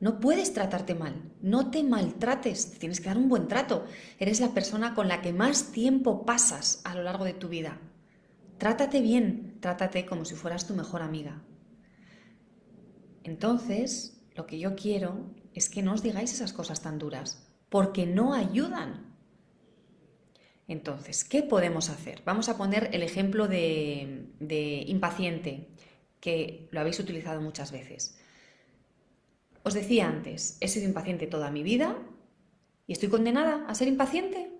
No 0.00 0.20
puedes 0.20 0.52
tratarte 0.52 0.94
mal, 0.94 1.32
no 1.42 1.72
te 1.72 1.82
maltrates, 1.82 2.70
te 2.70 2.78
tienes 2.78 3.00
que 3.00 3.08
dar 3.08 3.18
un 3.18 3.28
buen 3.28 3.48
trato. 3.48 3.84
Eres 4.20 4.38
la 4.38 4.54
persona 4.54 4.94
con 4.94 5.08
la 5.08 5.20
que 5.22 5.32
más 5.32 5.72
tiempo 5.72 6.24
pasas 6.24 6.80
a 6.84 6.94
lo 6.94 7.02
largo 7.02 7.24
de 7.24 7.34
tu 7.34 7.48
vida. 7.48 7.80
Trátate 8.58 9.00
bien, 9.00 9.58
trátate 9.60 10.06
como 10.06 10.24
si 10.24 10.36
fueras 10.36 10.68
tu 10.68 10.74
mejor 10.74 11.02
amiga. 11.02 11.42
Entonces, 13.24 14.20
lo 14.36 14.46
que 14.46 14.60
yo 14.60 14.76
quiero 14.76 15.34
es 15.52 15.68
que 15.68 15.82
no 15.82 15.94
os 15.94 16.02
digáis 16.04 16.32
esas 16.32 16.52
cosas 16.52 16.80
tan 16.80 17.00
duras, 17.00 17.47
porque 17.68 18.06
no 18.06 18.34
ayudan. 18.34 19.08
Entonces, 20.66 21.24
¿qué 21.24 21.42
podemos 21.42 21.88
hacer? 21.88 22.22
Vamos 22.26 22.48
a 22.48 22.58
poner 22.58 22.90
el 22.92 23.02
ejemplo 23.02 23.48
de, 23.48 24.84
impaciente, 24.86 25.68
que 26.20 26.68
lo 26.70 26.80
habéis 26.80 27.00
utilizado 27.00 27.40
muchas 27.40 27.72
veces. 27.72 28.18
Os 29.62 29.74
decía 29.74 30.08
antes, 30.08 30.58
he 30.60 30.68
sido 30.68 30.86
impaciente 30.86 31.26
toda 31.26 31.50
mi 31.50 31.62
vida 31.62 31.96
y 32.86 32.92
estoy 32.92 33.08
condenada 33.08 33.64
a 33.66 33.74
ser 33.74 33.88
impaciente, 33.88 34.52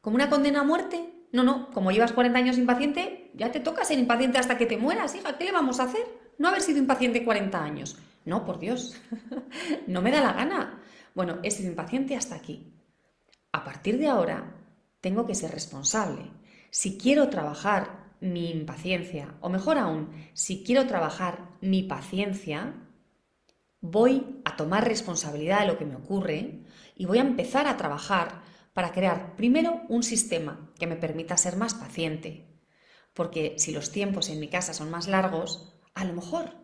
como 0.00 0.16
una 0.16 0.30
condena 0.30 0.60
a 0.60 0.64
muerte. 0.64 1.08
No, 1.32 1.44
no, 1.44 1.70
como 1.70 1.92
llevas 1.92 2.12
40 2.12 2.38
años 2.38 2.58
impaciente, 2.58 3.30
ya 3.34 3.50
te 3.52 3.60
toca 3.60 3.84
ser 3.84 3.98
impaciente 3.98 4.38
hasta 4.38 4.58
que 4.58 4.66
te 4.66 4.76
mueras, 4.76 5.14
hija, 5.14 5.38
¿qué 5.38 5.44
le 5.44 5.52
vamos 5.52 5.80
a 5.80 5.84
hacer? 5.84 6.06
No 6.38 6.48
haber 6.48 6.60
sido 6.60 6.78
impaciente 6.78 7.24
40 7.24 7.62
años. 7.62 7.96
No, 8.24 8.44
por 8.44 8.58
Dios, 8.58 8.96
no 9.86 10.02
me 10.02 10.10
da 10.10 10.20
la 10.20 10.32
gana. 10.32 10.82
Bueno, 11.14 11.38
he 11.42 11.50
sido 11.50 11.68
impaciente 11.68 12.16
hasta 12.16 12.34
aquí. 12.34 12.72
A 13.52 13.64
partir 13.64 13.98
de 13.98 14.08
ahora, 14.08 14.56
tengo 15.00 15.26
que 15.26 15.34
ser 15.34 15.50
responsable. 15.50 16.30
Si 16.70 16.96
quiero 16.96 17.28
trabajar 17.28 18.12
mi 18.20 18.50
impaciencia, 18.50 19.34
o 19.40 19.50
mejor 19.50 19.78
aún, 19.78 20.10
si 20.32 20.62
quiero 20.64 20.86
trabajar 20.86 21.50
mi 21.60 21.82
paciencia, 21.82 22.74
voy 23.80 24.40
a 24.44 24.56
tomar 24.56 24.86
responsabilidad 24.86 25.60
de 25.60 25.66
lo 25.66 25.76
que 25.76 25.84
me 25.84 25.96
ocurre 25.96 26.62
y 26.96 27.04
voy 27.04 27.18
a 27.18 27.22
empezar 27.22 27.66
a 27.66 27.76
trabajar 27.76 28.42
para 28.72 28.92
crear 28.92 29.36
primero 29.36 29.82
un 29.88 30.02
sistema 30.02 30.70
que 30.78 30.86
me 30.86 30.96
permita 30.96 31.36
ser 31.36 31.56
más 31.56 31.74
paciente. 31.74 32.46
Porque 33.12 33.56
si 33.58 33.72
los 33.72 33.90
tiempos 33.90 34.30
en 34.30 34.40
mi 34.40 34.48
casa 34.48 34.72
son 34.72 34.90
más 34.90 35.08
largos, 35.08 35.74
a 35.92 36.04
lo 36.04 36.14
mejor 36.14 36.56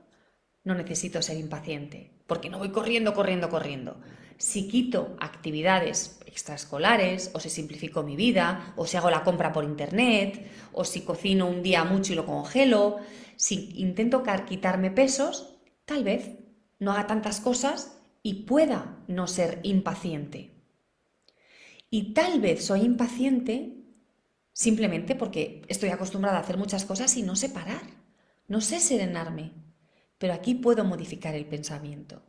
no 0.64 0.74
necesito 0.74 1.20
ser 1.20 1.36
impaciente, 1.36 2.14
porque 2.26 2.48
no 2.48 2.58
voy 2.58 2.70
corriendo, 2.70 3.12
corriendo, 3.12 3.50
corriendo 3.50 4.00
si 4.38 4.68
quito 4.68 5.16
actividades 5.20 6.20
extraescolares, 6.24 7.32
o 7.34 7.40
si 7.40 7.50
simplifico 7.50 8.04
mi 8.04 8.14
vida, 8.14 8.72
o 8.76 8.86
si 8.86 8.96
hago 8.96 9.10
la 9.10 9.24
compra 9.24 9.52
por 9.52 9.64
internet, 9.64 10.48
o 10.72 10.84
si 10.84 11.02
cocino 11.02 11.46
un 11.46 11.62
día 11.62 11.84
mucho 11.84 12.12
y 12.12 12.16
lo 12.16 12.24
congelo, 12.24 12.98
si 13.36 13.72
intento 13.80 14.22
quitarme 14.48 14.90
pesos, 14.90 15.58
tal 15.84 16.04
vez 16.04 16.38
no 16.78 16.92
haga 16.92 17.08
tantas 17.08 17.40
cosas 17.40 17.98
y 18.22 18.44
pueda 18.44 19.04
no 19.08 19.26
ser 19.26 19.58
impaciente. 19.64 20.54
Y 21.90 22.14
tal 22.14 22.40
vez 22.40 22.64
soy 22.64 22.82
impaciente 22.82 23.74
simplemente 24.52 25.14
porque 25.14 25.62
estoy 25.68 25.88
acostumbrada 25.88 26.38
a 26.38 26.40
hacer 26.42 26.58
muchas 26.58 26.84
cosas 26.84 27.16
y 27.16 27.22
no 27.22 27.34
sé 27.34 27.48
parar, 27.48 27.82
no 28.46 28.60
sé 28.60 28.78
serenarme. 28.78 29.52
Pero 30.18 30.32
aquí 30.32 30.54
puedo 30.54 30.84
modificar 30.84 31.34
el 31.34 31.46
pensamiento. 31.46 32.27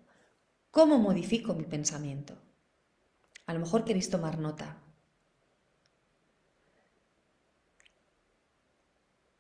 ¿Cómo 0.71 0.99
modifico 0.99 1.53
mi 1.55 1.63
pensamiento? 1.63 2.37
A 3.47 3.53
lo 3.53 3.59
mejor 3.59 3.83
queréis 3.83 4.09
tomar 4.09 4.37
nota. 4.37 4.77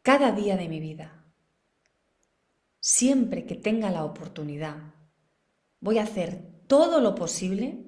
Cada 0.01 0.31
día 0.31 0.57
de 0.57 0.67
mi 0.67 0.79
vida, 0.79 1.23
siempre 2.79 3.45
que 3.45 3.53
tenga 3.53 3.91
la 3.91 4.05
oportunidad, 4.05 4.95
voy 5.81 5.99
a 5.99 6.03
hacer 6.03 6.63
todo 6.65 6.99
lo 6.99 7.13
posible 7.13 7.85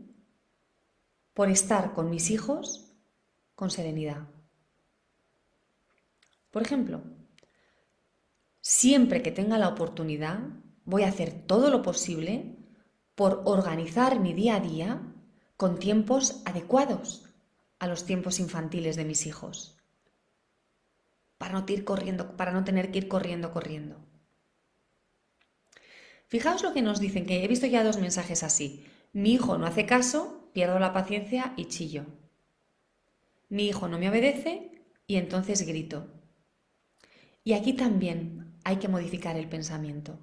por 1.33 1.49
estar 1.49 1.93
con 1.93 2.11
mis 2.11 2.29
hijos 2.29 2.93
con 3.55 3.71
serenidad. 3.71 4.27
Por 6.51 6.61
ejemplo, 6.61 7.01
siempre 8.59 9.23
que 9.23 9.31
tenga 9.31 9.57
la 9.57 9.69
oportunidad, 9.69 10.41
voy 10.85 11.03
a 11.03 11.07
hacer 11.07 11.47
todo 11.47 11.71
lo 11.71 11.81
posible 11.81 12.60
por 13.15 13.41
organizar 13.45 14.19
mi 14.19 14.33
día 14.33 14.55
a 14.55 14.59
día 14.59 15.01
con 15.57 15.79
tiempos 15.79 16.41
adecuados 16.45 17.29
a 17.79 17.87
los 17.87 18.05
tiempos 18.05 18.39
infantiles 18.39 18.95
de 18.95 19.05
mis 19.05 19.25
hijos. 19.25 19.77
Para 21.37 21.53
no, 21.53 21.65
ir 21.67 21.83
corriendo, 21.83 22.37
para 22.37 22.51
no 22.51 22.63
tener 22.63 22.91
que 22.91 22.99
ir 22.99 23.07
corriendo, 23.07 23.51
corriendo. 23.51 23.97
Fijaos 26.27 26.63
lo 26.63 26.73
que 26.73 26.81
nos 26.81 26.99
dicen, 26.99 27.25
que 27.25 27.43
he 27.43 27.47
visto 27.47 27.65
ya 27.67 27.83
dos 27.83 27.97
mensajes 27.97 28.43
así. 28.43 28.85
Mi 29.13 29.33
hijo 29.33 29.57
no 29.57 29.65
hace 29.65 29.85
caso, 29.85 30.49
pierdo 30.53 30.79
la 30.79 30.93
paciencia 30.93 31.53
y 31.57 31.65
chillo. 31.65 32.05
Mi 33.49 33.67
hijo 33.67 33.87
no 33.87 33.99
me 33.99 34.09
obedece 34.09 34.83
y 35.07 35.17
entonces 35.17 35.63
grito. 35.63 36.07
Y 37.43 37.53
aquí 37.53 37.73
también 37.73 38.55
hay 38.63 38.77
que 38.77 38.87
modificar 38.87 39.35
el 39.35 39.49
pensamiento. 39.49 40.17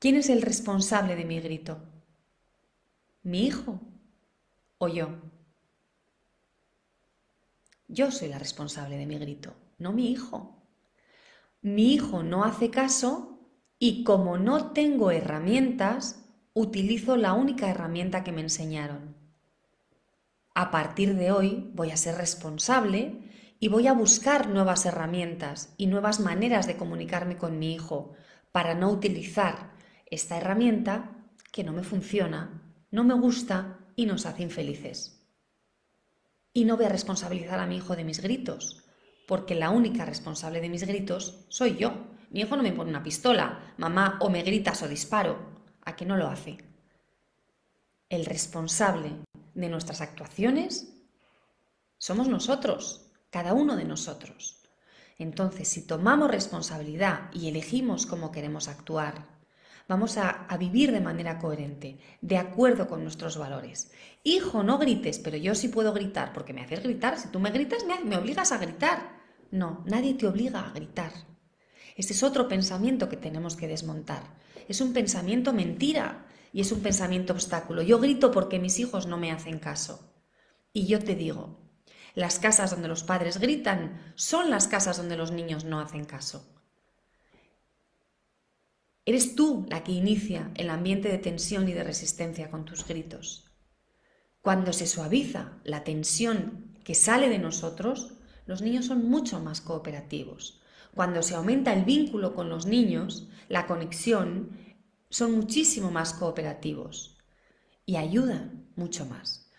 ¿Quién 0.00 0.14
es 0.14 0.28
el 0.30 0.42
responsable 0.42 1.16
de 1.16 1.24
mi 1.24 1.40
grito? 1.40 1.82
¿Mi 3.24 3.46
hijo 3.46 3.80
o 4.78 4.86
yo? 4.86 5.08
Yo 7.88 8.12
soy 8.12 8.28
la 8.28 8.38
responsable 8.38 8.96
de 8.96 9.06
mi 9.06 9.18
grito, 9.18 9.56
no 9.78 9.92
mi 9.92 10.12
hijo. 10.12 10.62
Mi 11.62 11.94
hijo 11.94 12.22
no 12.22 12.44
hace 12.44 12.70
caso 12.70 13.40
y 13.80 14.04
como 14.04 14.38
no 14.38 14.70
tengo 14.70 15.10
herramientas, 15.10 16.24
utilizo 16.54 17.16
la 17.16 17.32
única 17.32 17.68
herramienta 17.68 18.22
que 18.22 18.30
me 18.30 18.42
enseñaron. 18.42 19.16
A 20.54 20.70
partir 20.70 21.16
de 21.16 21.32
hoy 21.32 21.72
voy 21.74 21.90
a 21.90 21.96
ser 21.96 22.14
responsable 22.14 23.18
y 23.58 23.66
voy 23.66 23.88
a 23.88 23.94
buscar 23.94 24.48
nuevas 24.48 24.86
herramientas 24.86 25.74
y 25.76 25.88
nuevas 25.88 26.20
maneras 26.20 26.68
de 26.68 26.76
comunicarme 26.76 27.36
con 27.36 27.58
mi 27.58 27.74
hijo 27.74 28.12
para 28.52 28.76
no 28.76 28.90
utilizar 28.90 29.76
esta 30.10 30.36
herramienta 30.36 31.10
que 31.52 31.64
no 31.64 31.72
me 31.72 31.82
funciona, 31.82 32.62
no 32.90 33.04
me 33.04 33.14
gusta 33.14 33.78
y 33.96 34.06
nos 34.06 34.26
hace 34.26 34.42
infelices. 34.42 35.26
Y 36.52 36.64
no 36.64 36.76
voy 36.76 36.86
a 36.86 36.90
responsabilizar 36.90 37.58
a 37.60 37.66
mi 37.66 37.76
hijo 37.76 37.94
de 37.94 38.04
mis 38.04 38.20
gritos, 38.20 38.84
porque 39.26 39.54
la 39.54 39.70
única 39.70 40.04
responsable 40.04 40.60
de 40.60 40.68
mis 40.68 40.84
gritos 40.86 41.44
soy 41.48 41.76
yo. 41.76 42.06
Mi 42.30 42.40
hijo 42.40 42.56
no 42.56 42.62
me 42.62 42.72
pone 42.72 42.90
una 42.90 43.02
pistola, 43.02 43.74
mamá, 43.76 44.18
o 44.20 44.30
me 44.30 44.42
gritas 44.42 44.82
o 44.82 44.88
disparo. 44.88 45.38
¿A 45.84 45.96
qué 45.96 46.04
no 46.04 46.16
lo 46.16 46.28
hace? 46.28 46.58
El 48.08 48.24
responsable 48.24 49.12
de 49.54 49.68
nuestras 49.68 50.00
actuaciones 50.00 50.94
somos 51.98 52.28
nosotros, 52.28 53.10
cada 53.30 53.52
uno 53.52 53.76
de 53.76 53.84
nosotros. 53.84 54.62
Entonces, 55.18 55.68
si 55.68 55.86
tomamos 55.86 56.30
responsabilidad 56.30 57.30
y 57.32 57.48
elegimos 57.48 58.06
cómo 58.06 58.30
queremos 58.30 58.68
actuar, 58.68 59.37
vamos 59.88 60.18
a, 60.18 60.46
vivir 60.58 60.92
de 60.92 61.00
manera 61.00 61.38
coherente, 61.38 61.98
de 62.20 62.36
acuerdo 62.36 62.86
con 62.86 63.02
nuestros 63.02 63.38
valores. 63.38 63.90
Hijo, 64.22 64.62
no 64.62 64.78
grites, 64.78 65.18
pero 65.18 65.36
yo 65.36 65.54
sí 65.54 65.68
puedo 65.68 65.92
gritar, 65.92 66.32
porque 66.32 66.52
me 66.52 66.60
haces 66.60 66.82
gritar. 66.82 67.18
Si 67.18 67.28
tú 67.28 67.40
me 67.40 67.50
gritas, 67.50 67.84
me, 67.86 68.04
me 68.04 68.18
obligas 68.18 68.52
a 68.52 68.58
gritar. 68.58 69.18
No, 69.50 69.82
nadie 69.86 70.14
te 70.14 70.26
obliga 70.26 70.60
a 70.60 70.72
gritar. 70.72 71.12
Este 71.96 72.12
es 72.12 72.22
otro 72.22 72.46
pensamiento 72.46 73.08
que 73.08 73.16
tenemos 73.16 73.56
que 73.56 73.66
desmontar. 73.66 74.22
Es 74.68 74.80
un 74.82 74.92
pensamiento 74.92 75.52
mentira 75.52 76.26
y 76.52 76.60
es 76.60 76.70
un 76.70 76.80
pensamiento 76.80 77.32
obstáculo. 77.32 77.82
Yo 77.82 77.98
grito 77.98 78.30
porque 78.30 78.58
mis 78.58 78.78
hijos 78.78 79.06
no 79.06 79.16
me 79.16 79.32
hacen 79.32 79.58
caso. 79.58 80.12
Y 80.72 80.86
yo 80.86 81.02
te 81.02 81.14
digo, 81.14 81.58
las 82.14 82.38
casas 82.38 82.70
donde 82.70 82.88
los 82.88 83.04
padres 83.04 83.38
gritan 83.38 84.12
son 84.16 84.50
las 84.50 84.68
casas 84.68 84.98
donde 84.98 85.16
los 85.16 85.32
niños 85.32 85.64
no 85.64 85.80
hacen 85.80 86.04
caso. 86.04 86.57
Eres 89.08 89.34
tú 89.34 89.64
la 89.70 89.84
que 89.84 89.92
inicia 89.92 90.50
el 90.54 90.68
ambiente 90.68 91.08
de 91.08 91.16
tensión 91.16 91.66
y 91.66 91.72
de 91.72 91.82
resistencia 91.82 92.50
con 92.50 92.66
tus 92.66 92.86
gritos. 92.86 93.46
Cuando 94.42 94.74
se 94.74 94.86
suaviza 94.86 95.52
la 95.64 95.82
tensión 95.82 96.78
que 96.84 96.94
sale 96.94 97.30
de 97.30 97.38
nosotros, 97.38 98.18
los 98.44 98.60
niños 98.60 98.84
son 98.84 99.08
mucho 99.08 99.40
más 99.40 99.62
cooperativos. 99.62 100.60
Cuando 100.94 101.22
se 101.22 101.34
aumenta 101.34 101.72
el 101.72 101.86
vínculo 101.86 102.34
con 102.34 102.50
los 102.50 102.66
niños, 102.66 103.30
la 103.48 103.66
conexión, 103.66 104.50
son 105.08 105.32
muchísimo 105.32 105.90
más 105.90 106.12
cooperativos 106.12 107.16
y 107.86 107.96
ayudan 107.96 108.68
mucho 108.76 109.06
más. 109.06 109.50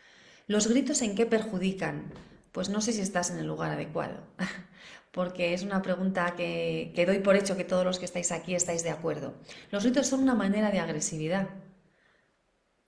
¿Los 0.45 0.67
gritos 0.67 1.01
en 1.01 1.15
qué 1.15 1.25
perjudican? 1.25 2.13
Pues 2.51 2.69
no 2.69 2.81
sé 2.81 2.93
si 2.93 3.01
estás 3.01 3.31
en 3.31 3.39
el 3.39 3.47
lugar 3.47 3.71
adecuado, 3.71 4.27
porque 5.11 5.53
es 5.53 5.63
una 5.63 5.81
pregunta 5.81 6.35
que, 6.35 6.93
doy 7.05 7.19
por 7.19 7.35
hecho 7.35 7.57
que 7.57 7.63
todos 7.63 7.85
los 7.85 7.99
que 7.99 8.05
estáis 8.05 8.31
aquí 8.31 8.53
estáis 8.53 8.83
de 8.83 8.91
acuerdo. 8.91 9.33
Los 9.71 9.83
gritos 9.83 10.07
son 10.07 10.21
una 10.21 10.35
manera 10.35 10.71
de 10.71 10.79
agresividad 10.79 11.49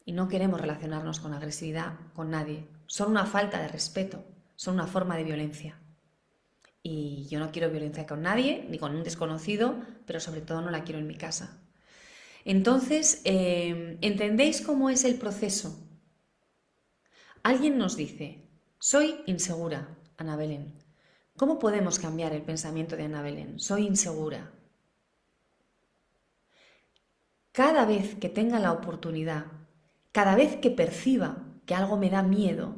y 0.05 0.12
no 0.13 0.27
queremos 0.27 0.62
relacionarnos 0.62 1.19
con 1.19 1.34
agresividad 1.34 1.93
con 2.13 2.29
nadie. 2.29 2.67
Son 2.86 3.10
una 3.10 3.25
falta 3.25 3.60
de 3.60 3.67
respeto, 3.67 4.23
son 4.55 4.75
una 4.75 4.88
forma 4.88 5.17
de 5.17 5.23
violencia. 5.23 5.79
Y 6.84 7.27
yo 7.29 7.39
no 7.39 7.51
quiero 7.51 7.69
violencia 7.69 8.07
con 8.07 8.21
nadie, 8.21 8.65
ni 8.69 8.79
con 8.79 8.95
un 8.95 9.03
desconocido, 9.03 9.75
pero 10.05 10.19
sobre 10.19 10.41
todo 10.41 10.62
no 10.62 10.71
la 10.71 10.84
quiero 10.84 10.99
en 10.99 11.07
mi 11.07 11.15
casa. 11.15 11.60
Entonces, 12.43 13.21
eh, 13.23 13.97
¿entendéis 14.01 14.62
cómo 14.62 14.89
es 14.89 15.05
el 15.05 15.15
proceso? 15.15 15.77
Alguien 17.43 17.77
nos 17.77 17.95
dice, 17.95 18.47
soy 18.79 19.21
insegura, 19.27 19.95
Ana 20.17 20.36
Belén. 20.36 20.81
¿Cómo 21.41 21.58
podemos 21.58 21.97
cambiar 21.97 22.34
el 22.34 22.43
pensamiento 22.43 22.95
de 22.95 23.06
Ana 23.06 23.23
Belén? 23.23 23.58
Soy 23.58 23.88
insegura. 23.88 24.51
Cada 27.51 27.84
vez 27.86 28.13
que 28.13 28.30
tenga 28.30 28.60
la 28.60 28.71
oportunidad, 28.71 29.47
cada 30.12 30.36
vez 30.36 30.58
que 30.58 30.69
perciba 30.69 31.43
que 31.65 31.73
algo 31.73 31.97
me 31.97 32.12
da 32.12 32.21
miedo 32.21 32.75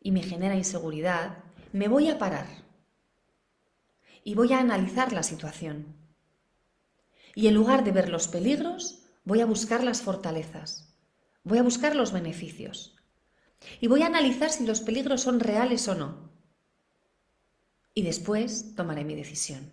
y 0.00 0.10
me 0.10 0.24
genera 0.24 0.56
inseguridad, 0.56 1.44
me 1.72 1.86
voy 1.86 2.10
a 2.10 2.18
parar 2.18 2.48
y 4.24 4.34
voy 4.34 4.52
a 4.52 4.58
analizar 4.58 5.12
la 5.12 5.22
situación. 5.22 5.94
Y 7.36 7.46
en 7.46 7.54
lugar 7.54 7.84
de 7.84 7.92
ver 7.92 8.08
los 8.08 8.26
peligros, 8.26 9.04
voy 9.22 9.42
a 9.42 9.46
buscar 9.46 9.84
las 9.84 10.02
fortalezas, 10.02 10.92
voy 11.44 11.58
a 11.58 11.62
buscar 11.62 11.94
los 11.94 12.10
beneficios. 12.10 12.96
Y 13.80 13.86
voy 13.86 14.02
a 14.02 14.06
analizar 14.06 14.50
si 14.50 14.66
los 14.66 14.80
peligros 14.80 15.20
son 15.20 15.38
reales 15.38 15.86
o 15.86 15.94
no. 15.94 16.31
Y 17.94 18.02
después 18.02 18.74
tomaré 18.74 19.04
mi 19.04 19.14
decisión. 19.14 19.70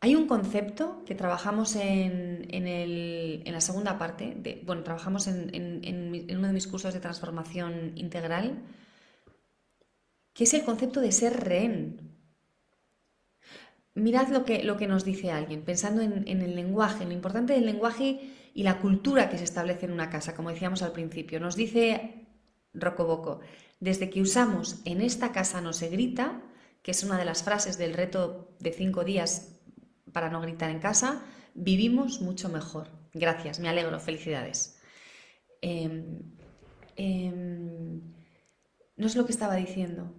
Hay 0.00 0.14
un 0.14 0.28
concepto 0.28 1.02
que 1.04 1.16
trabajamos 1.16 1.74
en, 1.74 2.46
la 3.44 3.60
segunda 3.60 3.98
parte, 3.98 4.62
bueno, 4.64 4.84
trabajamos 4.84 5.26
en, 5.26 5.50
en, 5.54 6.36
uno 6.36 6.46
de 6.46 6.52
mis 6.52 6.68
cursos 6.68 6.94
de 6.94 7.00
transformación 7.00 7.92
integral, 7.96 8.62
que 10.34 10.44
es 10.44 10.54
el 10.54 10.64
concepto 10.64 11.00
de 11.00 11.10
ser 11.10 11.40
rehén. 11.40 12.16
Mirad 13.94 14.28
lo 14.28 14.44
que, 14.44 14.62
lo 14.62 14.76
que 14.76 14.86
nos 14.86 15.04
dice 15.04 15.32
alguien, 15.32 15.62
pensando 15.64 16.00
en, 16.00 16.28
el 16.28 16.54
lenguaje, 16.54 17.04
lo 17.04 17.12
importante 17.12 17.54
del 17.54 17.66
lenguaje 17.66 18.20
y 18.54 18.62
la 18.62 18.78
cultura 18.78 19.28
que 19.28 19.38
se 19.38 19.42
establece 19.42 19.86
en 19.86 19.92
una 19.92 20.10
casa, 20.10 20.36
como 20.36 20.50
decíamos 20.50 20.82
al 20.82 20.92
principio. 20.92 21.40
Nos 21.40 21.56
dice 21.56 22.28
Rocoboco, 22.72 23.40
desde 23.80 24.10
que 24.10 24.20
usamos 24.20 24.80
en 24.84 25.00
esta 25.00 25.32
casa 25.32 25.60
no 25.60 25.72
se 25.72 25.88
grita, 25.88 26.42
que 26.82 26.90
es 26.90 27.02
una 27.04 27.18
de 27.18 27.24
las 27.24 27.42
frases 27.42 27.78
del 27.78 27.94
reto 27.94 28.56
de 28.60 28.72
cinco 28.72 29.04
días 29.04 29.60
para 30.12 30.30
no 30.30 30.40
gritar 30.40 30.70
en 30.70 30.80
casa, 30.80 31.22
vivimos 31.54 32.20
mucho 32.20 32.48
mejor. 32.48 32.88
Gracias, 33.14 33.60
me 33.60 33.68
alegro, 33.68 33.98
felicidades. 34.00 34.80
Em, 35.60 36.22
em, 36.96 38.00
no 38.96 39.06
es 39.06 39.16
lo 39.16 39.26
que 39.26 39.32
estaba 39.32 39.54
diciendo. 39.56 40.14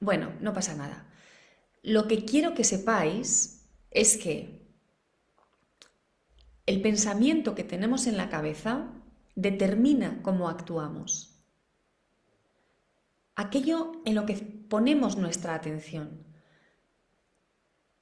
Bueno, 0.00 0.32
no 0.40 0.52
pasa 0.52 0.74
nada. 0.74 1.06
Lo 1.82 2.06
que 2.06 2.24
quiero 2.24 2.54
que 2.54 2.64
sepáis 2.64 3.68
es 3.90 4.16
que 4.16 4.57
el 6.68 6.82
pensamiento 6.82 7.54
que 7.54 7.64
tenemos 7.64 8.06
en 8.06 8.16
la 8.16 8.28
cabeza 8.28 8.92
determina 9.34 10.20
cómo 10.22 10.48
actuamos. 10.48 11.42
Aquello 13.34 13.92
en 14.04 14.14
lo 14.14 14.26
que 14.26 14.34
ponemos 14.34 15.16
nuestra 15.16 15.54
atención. 15.54 16.24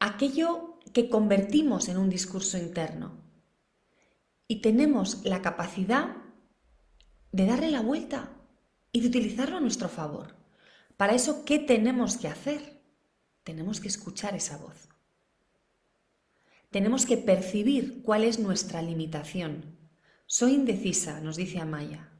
Aquello 0.01 0.81
que 0.93 1.09
convertimos 1.09 1.89
en 1.89 1.97
un 1.97 2.11
discurso 2.11 2.59
interno. 2.59 3.23
Y 4.49 4.63
tenemos 4.63 5.25
la 5.25 5.43
capacidad 5.43 6.17
de 7.33 7.47
darle 7.47 7.71
la 7.71 7.83
vuelta 7.83 8.33
y 8.93 9.01
de 9.01 9.09
utilizarlo 9.09 9.59
a 9.59 9.61
nuestro 9.61 9.89
favor. 9.89 10.35
Para 10.97 11.15
eso, 11.15 11.45
¿qué 11.45 11.59
tenemos 11.59 12.17
que 12.17 12.29
hacer? 12.29 12.77
tenemos 13.47 13.81
que 13.81 13.87
escuchar 13.87 14.35
esa 14.35 14.57
voz. 14.57 14.86
Tenemos 16.71 17.07
que 17.07 17.17
percibir 17.17 18.03
cuál 18.03 18.25
es 18.25 18.39
nuestra 18.39 18.83
limitación. 18.83 19.77
Soy 20.27 20.55
indecisa, 20.55 21.21
nos 21.21 21.37
dice 21.37 21.61
Amaya. 21.61 22.11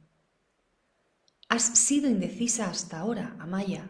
Has 1.49 1.63
sido 1.63 2.09
indecisa 2.09 2.69
hasta 2.69 2.99
ahora, 2.99 3.35
Amaya. 3.39 3.89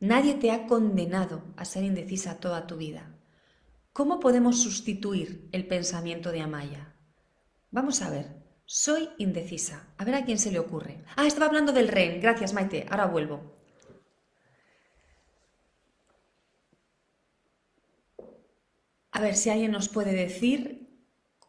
Nadie 0.00 0.34
te 0.34 0.50
ha 0.50 0.66
condenado 0.66 1.42
a 1.56 1.64
ser 1.64 1.84
indecisa 1.84 2.38
toda 2.38 2.66
tu 2.66 2.76
vida. 2.76 3.14
¿Cómo 3.92 4.20
podemos 4.20 4.60
sustituir 4.60 5.48
el 5.52 5.66
pensamiento 5.66 6.32
de 6.32 6.42
Amaya? 6.42 6.94
Vamos 7.70 8.02
a 8.02 8.10
ver. 8.10 8.44
Soy 8.66 9.08
indecisa. 9.16 9.88
A 9.96 10.04
ver 10.04 10.16
a 10.16 10.24
quién 10.24 10.38
se 10.38 10.50
le 10.50 10.58
ocurre. 10.58 11.02
Ah, 11.16 11.26
estaba 11.26 11.46
hablando 11.46 11.72
del 11.72 11.88
REN. 11.88 12.20
Gracias, 12.20 12.52
Maite. 12.52 12.86
Ahora 12.90 13.06
vuelvo. 13.06 13.55
A 19.16 19.20
ver 19.22 19.34
si 19.34 19.48
alguien 19.48 19.72
nos 19.72 19.88
puede 19.88 20.12
decir 20.12 20.60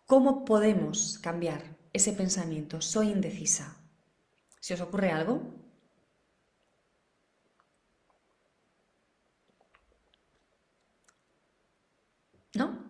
cómo 0.06 0.46
podemos 0.46 1.20
cambiar 1.20 1.76
ese 1.92 2.14
pensamiento. 2.14 2.80
Soy 2.80 3.10
indecisa. 3.12 3.76
¿Si 4.62 4.74
os 4.74 4.80
ocurre 4.80 5.12
algo? 5.12 5.42
¿No? 12.54 12.86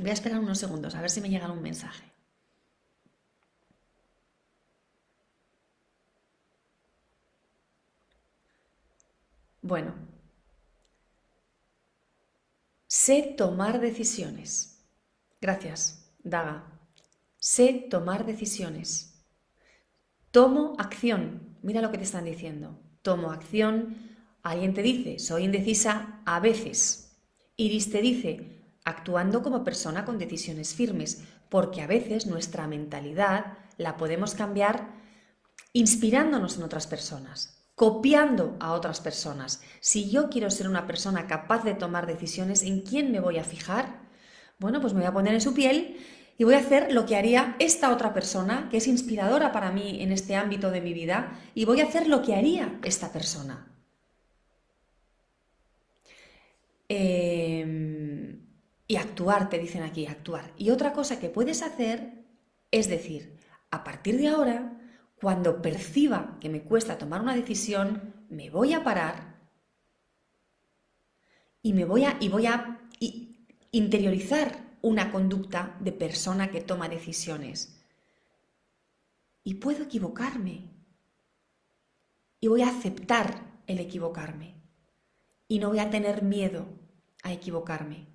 Voy 0.00 0.10
a 0.10 0.12
esperar 0.12 0.40
unos 0.40 0.58
segundos 0.58 0.96
a 0.96 1.00
ver 1.00 1.10
si 1.10 1.20
me 1.20 1.30
llega 1.30 1.52
un 1.52 1.62
mensaje. 1.62 2.10
Bueno, 9.62 9.94
Sé 12.96 13.34
tomar 13.36 13.80
decisiones. 13.80 14.86
Gracias, 15.40 16.14
Daga. 16.22 16.78
Sé 17.38 17.88
tomar 17.90 18.24
decisiones. 18.24 19.26
tomo 20.30 20.76
acción. 20.78 21.58
Mira 21.60 21.82
lo 21.82 21.90
que 21.90 21.98
te 21.98 22.04
están 22.04 22.24
diciendo. 22.24 22.78
Tomo 23.02 23.32
acción. 23.32 23.96
Alguien 24.44 24.74
te 24.74 24.82
dice, 24.82 25.18
soy 25.18 25.42
indecisa 25.42 26.22
a 26.24 26.38
veces. 26.38 27.16
Iris 27.56 27.90
te 27.90 28.00
dice, 28.00 28.62
actuando 28.84 29.42
como 29.42 29.64
persona 29.64 30.04
con 30.04 30.16
decisiones 30.16 30.72
firmes, 30.72 31.24
porque 31.48 31.82
a 31.82 31.88
veces 31.88 32.28
nuestra 32.28 32.68
mentalidad 32.68 33.58
la 33.76 33.96
podemos 33.96 34.36
cambiar 34.36 34.88
inspirándonos 35.72 36.58
en 36.58 36.62
otras 36.62 36.86
personas, 36.86 37.53
copiando 37.74 38.56
a 38.60 38.72
otras 38.72 39.00
personas. 39.00 39.62
Si 39.80 40.10
yo 40.10 40.30
quiero 40.30 40.50
ser 40.50 40.68
una 40.68 40.86
persona 40.86 41.26
capaz 41.26 41.64
de 41.64 41.74
tomar 41.74 42.06
decisiones, 42.06 42.62
¿en 42.62 42.80
quién 42.80 43.10
me 43.10 43.20
voy 43.20 43.38
a 43.38 43.44
fijar? 43.44 44.00
Bueno, 44.58 44.80
pues 44.80 44.92
me 44.92 45.00
voy 45.00 45.08
a 45.08 45.12
poner 45.12 45.34
en 45.34 45.40
su 45.40 45.54
piel 45.54 45.96
y 46.38 46.44
voy 46.44 46.54
a 46.54 46.58
hacer 46.58 46.92
lo 46.92 47.06
que 47.06 47.16
haría 47.16 47.56
esta 47.58 47.92
otra 47.92 48.12
persona, 48.12 48.68
que 48.70 48.78
es 48.78 48.86
inspiradora 48.86 49.52
para 49.52 49.70
mí 49.70 50.02
en 50.02 50.12
este 50.12 50.36
ámbito 50.36 50.70
de 50.70 50.80
mi 50.80 50.92
vida, 50.92 51.40
y 51.54 51.64
voy 51.64 51.80
a 51.80 51.84
hacer 51.84 52.08
lo 52.08 52.22
que 52.22 52.34
haría 52.34 52.78
esta 52.82 53.12
persona. 53.12 53.66
Em, 56.88 58.40
y 58.86 58.96
actuar, 58.96 59.48
te 59.48 59.58
dicen 59.58 59.82
aquí, 59.82 60.06
actuar. 60.06 60.52
Y 60.56 60.70
otra 60.70 60.92
cosa 60.92 61.18
que 61.18 61.28
puedes 61.30 61.62
hacer 61.62 62.24
es 62.74 62.88
decir, 62.88 63.36
a 63.70 63.84
partir 63.84 64.16
de 64.18 64.26
ahora, 64.26 64.72
cuando 65.24 65.62
perciba 65.62 66.36
que 66.38 66.50
me 66.50 66.60
cuesta 66.60 66.98
tomar 66.98 67.22
una 67.22 67.34
decisión, 67.34 68.12
me 68.28 68.50
voy 68.50 68.74
a 68.74 68.84
parar 68.84 69.38
y 71.62 71.72
me 71.72 71.86
voy 71.86 72.04
a, 72.04 72.18
y 72.20 72.28
voy 72.28 72.44
a 72.44 72.78
interiorizar 73.70 74.76
una 74.82 75.10
conducta 75.10 75.78
de 75.80 75.92
persona 75.92 76.50
que 76.50 76.60
toma 76.60 76.90
decisiones. 76.90 77.82
Y 79.44 79.54
puedo 79.54 79.84
equivocarme. 79.84 80.68
Y 82.38 82.48
voy 82.48 82.60
a 82.60 82.68
aceptar 82.68 83.62
el 83.66 83.78
equivocarme. 83.78 84.56
Y 85.48 85.58
no 85.58 85.70
voy 85.70 85.78
a 85.78 85.88
tener 85.88 86.22
miedo 86.22 86.66
a 87.22 87.32
equivocarme. 87.32 88.08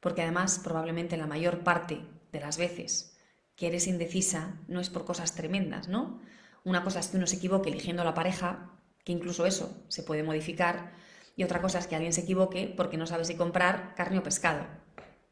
Porque 0.00 0.20
además 0.20 0.60
probablemente 0.62 1.16
la 1.16 1.26
mayor 1.26 1.60
parte 1.64 2.04
de 2.32 2.40
las 2.40 2.58
veces 2.58 3.13
que 3.56 3.66
eres 3.68 3.86
indecisa 3.86 4.60
no 4.68 4.80
es 4.80 4.90
por 4.90 5.04
cosas 5.04 5.34
tremendas, 5.34 5.88
¿no? 5.88 6.20
Una 6.64 6.82
cosa 6.82 7.00
es 7.00 7.08
que 7.08 7.16
uno 7.16 7.26
se 7.26 7.36
equivoque 7.36 7.70
eligiendo 7.70 8.04
la 8.04 8.14
pareja, 8.14 8.70
que 9.04 9.12
incluso 9.12 9.46
eso 9.46 9.84
se 9.88 10.02
puede 10.02 10.22
modificar, 10.22 10.92
y 11.36 11.44
otra 11.44 11.60
cosa 11.60 11.78
es 11.78 11.86
que 11.86 11.96
alguien 11.96 12.12
se 12.12 12.22
equivoque 12.22 12.72
porque 12.76 12.96
no 12.96 13.06
sabe 13.06 13.24
si 13.24 13.34
comprar 13.34 13.94
carne 13.94 14.18
o 14.18 14.22
pescado. 14.22 14.66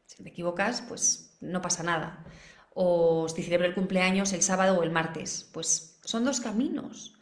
Si 0.05 0.21
te 0.21 0.29
equivocas, 0.29 0.81
pues 0.81 1.37
no 1.39 1.61
pasa 1.61 1.83
nada. 1.83 2.25
O 2.73 3.27
si 3.29 3.41
celebro 3.43 3.67
el 3.67 3.75
cumpleaños 3.75 4.33
el 4.33 4.41
sábado 4.41 4.77
o 4.77 4.83
el 4.83 4.91
martes. 4.91 5.49
Pues 5.53 5.99
son 6.03 6.25
dos 6.25 6.41
caminos. 6.41 7.15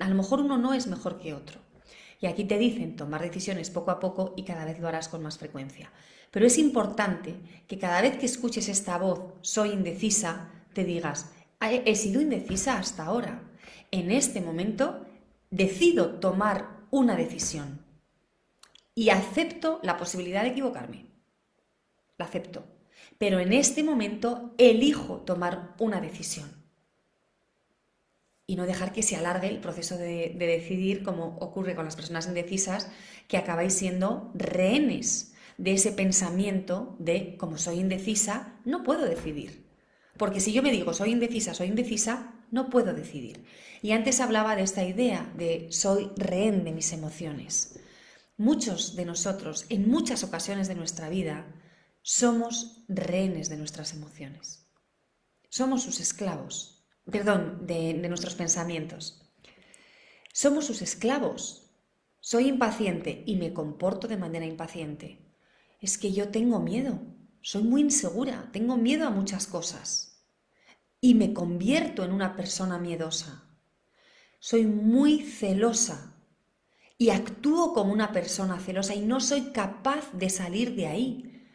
A 0.00 0.08
lo 0.08 0.14
mejor 0.14 0.40
uno 0.40 0.58
no 0.58 0.74
es 0.74 0.86
mejor 0.86 1.18
que 1.18 1.34
otro. 1.34 1.60
Y 2.20 2.26
aquí 2.26 2.44
te 2.44 2.58
dicen 2.58 2.96
tomar 2.96 3.20
decisiones 3.20 3.70
poco 3.70 3.90
a 3.90 4.00
poco 4.00 4.34
y 4.36 4.44
cada 4.44 4.64
vez 4.64 4.80
lo 4.80 4.88
harás 4.88 5.08
con 5.08 5.22
más 5.22 5.38
frecuencia. 5.38 5.92
Pero 6.34 6.48
es 6.48 6.58
importante 6.58 7.36
que 7.68 7.78
cada 7.78 8.02
vez 8.02 8.18
que 8.18 8.26
escuches 8.26 8.68
esta 8.68 8.98
voz, 8.98 9.20
soy 9.40 9.70
indecisa, 9.70 10.50
te 10.72 10.82
digas, 10.82 11.30
he 11.60 11.94
sido 11.94 12.20
indecisa 12.20 12.76
hasta 12.76 13.04
ahora. 13.04 13.40
En 13.92 14.10
este 14.10 14.40
momento 14.40 15.06
decido 15.52 16.18
tomar 16.18 16.86
una 16.90 17.14
decisión 17.14 17.84
y 18.96 19.10
acepto 19.10 19.78
la 19.84 19.96
posibilidad 19.96 20.42
de 20.42 20.48
equivocarme 20.48 21.06
la 22.18 22.24
acepto. 22.24 22.64
Pero 23.16 23.38
en 23.38 23.52
este 23.52 23.84
momento 23.84 24.56
elijo 24.58 25.18
tomar 25.18 25.76
una 25.78 26.00
decisión. 26.00 26.50
Y 28.44 28.56
no 28.56 28.66
dejar 28.66 28.92
que 28.92 29.04
se 29.04 29.14
alargue 29.14 29.46
el 29.46 29.60
proceso 29.60 29.96
de, 29.96 30.34
decidir, 30.36 31.04
como 31.04 31.36
ocurre 31.38 31.76
con 31.76 31.84
las 31.84 31.94
personas 31.94 32.26
indecisas, 32.26 32.90
que 33.28 33.36
acabáis 33.36 33.74
siendo 33.74 34.32
rehenes 34.34 35.33
de 35.58 35.72
ese 35.74 35.92
pensamiento 35.92 36.96
de, 36.98 37.36
como 37.36 37.58
soy 37.58 37.80
indecisa, 37.80 38.60
no 38.64 38.82
puedo 38.82 39.04
decidir. 39.04 39.64
Porque 40.16 40.40
si 40.40 40.52
yo 40.52 40.62
me 40.62 40.70
digo 40.70 40.94
soy 40.94 41.10
indecisa, 41.10 41.54
soy 41.54 41.68
indecisa, 41.68 42.34
no 42.50 42.70
puedo 42.70 42.94
decidir. 42.94 43.44
Y 43.82 43.92
antes 43.92 44.20
hablaba 44.20 44.56
de 44.56 44.62
esta 44.62 44.84
idea 44.84 45.32
de 45.36 45.68
soy 45.70 46.10
rehén 46.16 46.64
de 46.64 46.72
mis 46.72 46.92
emociones. 46.92 47.80
Muchos 48.36 48.96
de 48.96 49.04
nosotros, 49.04 49.66
en 49.68 49.88
muchas 49.88 50.24
ocasiones 50.24 50.68
de 50.68 50.74
nuestra 50.74 51.08
vida, 51.08 51.46
somos 52.02 52.84
rehenes 52.88 53.48
de 53.48 53.56
nuestras 53.56 53.92
emociones. 53.94 54.68
Somos 55.48 55.82
sus 55.82 56.00
esclavos, 56.00 56.84
perdón, 57.10 57.66
de, 57.66 57.94
nuestros 57.94 58.34
pensamientos. 58.34 59.30
Somos 60.32 60.66
sus 60.66 60.82
esclavos. 60.82 61.70
Soy 62.20 62.48
impaciente 62.48 63.22
y 63.26 63.36
me 63.36 63.52
comporto 63.52 64.08
de 64.08 64.16
manera 64.16 64.46
impaciente. 64.46 65.23
Es 65.80 65.98
que 65.98 66.12
yo 66.12 66.28
tengo 66.28 66.60
miedo, 66.60 67.00
soy 67.42 67.62
muy 67.62 67.82
insegura, 67.82 68.48
tengo 68.52 68.78
miedo 68.78 69.06
a 69.06 69.10
muchas 69.10 69.46
cosas. 69.46 70.24
Y 71.00 71.14
me 71.14 71.34
convierto 71.34 72.02
en 72.02 72.12
una 72.12 72.36
persona 72.36 72.78
miedosa. 72.78 73.44
Soy 74.38 74.64
muy 74.66 75.18
celosa. 75.18 76.14
Y 76.96 77.10
actúo 77.10 77.74
como 77.74 77.92
una 77.92 78.12
persona 78.12 78.58
celosa 78.58 78.94
y 78.94 79.00
no 79.00 79.20
soy 79.20 79.52
capaz 79.52 80.10
de 80.14 80.30
salir 80.30 80.74
de 80.74 80.86
ahí. 80.86 81.48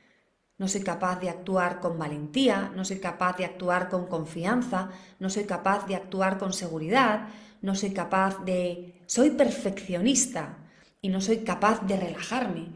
No 0.60 0.68
soy 0.68 0.82
capaz 0.82 1.20
de 1.22 1.30
actuar 1.30 1.80
con 1.80 1.98
valentía, 1.98 2.72
no 2.76 2.86
soy 2.86 3.00
capaz 3.00 3.38
de 3.38 3.46
actuar 3.46 3.90
con 3.90 4.06
confianza, 4.06 4.92
no 5.18 5.30
soy 5.30 5.46
capaz 5.46 5.88
de 5.88 5.96
actuar 5.96 6.38
con 6.38 6.54
seguridad, 6.54 7.30
no 7.62 7.74
soy 7.74 7.92
capaz 7.92 8.44
de... 8.46 9.02
Soy 9.08 9.32
perfeccionista 9.32 10.70
y 11.02 11.10
no 11.10 11.22
soy 11.22 11.40
capaz 11.40 11.88
de 11.88 11.98
relajarme, 11.98 12.68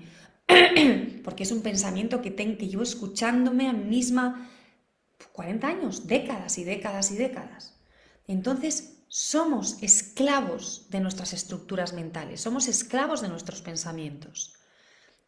porque 1.24 1.44
es 1.44 1.52
un 1.52 1.62
pensamiento 1.62 2.22
que, 2.22 2.32
tengo, 2.32 2.58
que 2.58 2.68
llevo 2.68 2.84
escuchándome 2.84 3.68
a 3.68 3.74
mí 3.74 3.84
misma 3.84 4.50
40 5.32 5.68
años, 5.68 6.08
décadas 6.08 6.58
y 6.58 6.64
décadas 6.64 7.12
y 7.12 7.16
décadas. 7.16 7.80
Entonces, 8.28 9.04
somos 9.08 9.82
esclavos 9.82 10.88
de 10.90 11.00
nuestras 11.00 11.34
estructuras 11.34 11.94
mentales, 11.94 12.42
somos 12.42 12.68
esclavos 12.68 13.22
de 13.22 13.30
nuestros 13.30 13.62
pensamientos. 13.62 14.54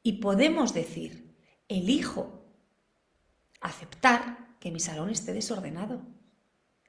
Y 0.02 0.14
podemos 0.14 0.74
decir, 0.74 1.36
elijo 1.68 2.46
aceptar 3.62 4.58
que 4.60 4.72
mi 4.72 4.80
salón 4.80 5.10
esté 5.10 5.34
desordenado. 5.34 6.02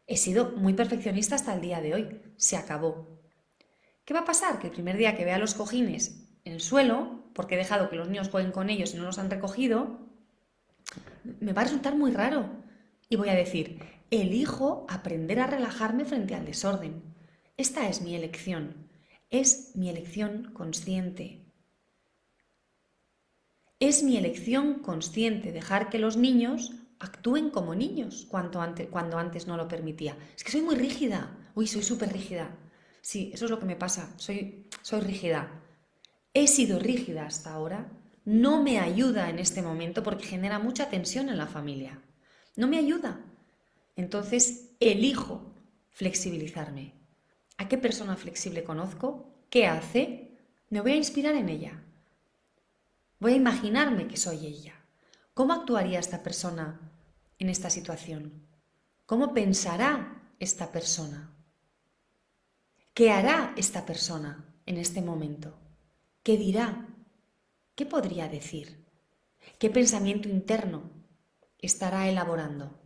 He 0.06 0.16
sido 0.16 0.52
muy 0.52 0.74
perfeccionista 0.74 1.34
hasta 1.34 1.54
el 1.54 1.60
día 1.60 1.80
de 1.80 1.94
hoy. 1.94 2.22
Se 2.36 2.56
acabó. 2.56 3.20
¿Qué 4.04 4.14
va 4.14 4.20
a 4.20 4.24
pasar? 4.24 4.58
Que 4.58 4.68
el 4.68 4.72
primer 4.72 4.96
día 4.96 5.16
que 5.16 5.24
vea 5.24 5.38
los 5.38 5.54
cojines 5.54 6.28
en 6.44 6.52
el 6.52 6.60
suelo, 6.60 7.25
porque 7.36 7.54
he 7.54 7.58
dejado 7.58 7.90
que 7.90 7.96
los 7.96 8.08
niños 8.08 8.30
jueguen 8.30 8.50
con 8.50 8.70
ellos 8.70 8.94
y 8.94 8.96
no 8.96 9.04
los 9.04 9.18
han 9.18 9.30
recogido, 9.30 10.00
me 11.38 11.52
va 11.52 11.60
a 11.60 11.64
resultar 11.64 11.94
muy 11.94 12.10
raro. 12.10 12.48
Y 13.10 13.16
voy 13.16 13.28
a 13.28 13.34
decir, 13.34 13.78
elijo 14.10 14.86
aprender 14.88 15.38
a 15.40 15.46
relajarme 15.46 16.06
frente 16.06 16.34
al 16.34 16.46
desorden. 16.46 17.02
Esta 17.58 17.88
es 17.88 18.00
mi 18.00 18.14
elección. 18.14 18.88
Es 19.28 19.72
mi 19.76 19.90
elección 19.90 20.50
consciente. 20.54 21.44
Es 23.80 24.02
mi 24.02 24.16
elección 24.16 24.78
consciente 24.78 25.52
dejar 25.52 25.90
que 25.90 25.98
los 25.98 26.16
niños 26.16 26.72
actúen 26.98 27.50
como 27.50 27.74
niños 27.74 28.26
cuando 28.30 28.60
antes, 28.62 29.46
no 29.46 29.58
lo 29.58 29.68
permitía. 29.68 30.16
Es 30.34 30.42
que 30.42 30.52
soy 30.52 30.62
muy 30.62 30.76
rígida. 30.76 31.36
Uy, 31.54 31.66
soy 31.66 31.82
súper 31.82 32.14
rígida. 32.14 32.56
Sí, 33.02 33.30
eso 33.34 33.44
es 33.44 33.50
lo 33.50 33.60
que 33.60 33.66
me 33.66 33.76
pasa. 33.76 34.14
Soy, 34.16 34.68
soy 34.80 35.00
rígida. 35.00 35.65
He 36.38 36.48
sido 36.48 36.78
rígida 36.78 37.24
hasta 37.24 37.54
ahora. 37.54 37.90
No 38.26 38.62
me 38.62 38.78
ayuda 38.78 39.30
en 39.30 39.38
este 39.38 39.62
momento 39.62 40.02
porque 40.02 40.26
genera 40.26 40.58
mucha 40.58 40.90
tensión 40.90 41.30
en 41.30 41.38
la 41.38 41.46
familia. 41.46 42.02
No 42.56 42.68
me 42.68 42.76
ayuda. 42.76 43.24
Entonces, 43.96 44.72
elijo 44.78 45.54
flexibilizarme. 45.92 46.92
¿A 47.56 47.68
qué 47.68 47.78
persona 47.78 48.16
flexible 48.16 48.64
conozco? 48.64 49.32
¿Qué 49.48 49.66
hace? 49.66 50.36
Me 50.68 50.82
voy 50.82 50.92
a 50.92 50.96
inspirar 50.96 51.34
en 51.36 51.48
ella. 51.48 51.82
Voy 53.18 53.32
a 53.32 53.36
imaginarme 53.36 54.06
que 54.06 54.18
soy 54.18 54.44
ella. 54.44 54.74
¿Cómo 55.32 55.54
actuaría 55.54 55.98
esta 55.98 56.22
persona 56.22 56.78
en 57.38 57.48
esta 57.48 57.70
situación? 57.70 58.46
¿Cómo 59.06 59.32
pensará 59.32 60.22
esta 60.38 60.70
persona? 60.70 61.30
¿Qué 62.92 63.10
hará 63.10 63.54
esta 63.56 63.86
persona 63.86 64.44
en 64.66 64.76
este 64.76 65.00
momento? 65.00 65.56
¿Qué 66.26 66.36
dirá? 66.36 66.88
¿Qué 67.76 67.86
podría 67.86 68.26
decir? 68.26 68.84
¿Qué 69.60 69.70
pensamiento 69.70 70.28
interno 70.28 70.90
estará 71.60 72.08
elaborando? 72.08 72.80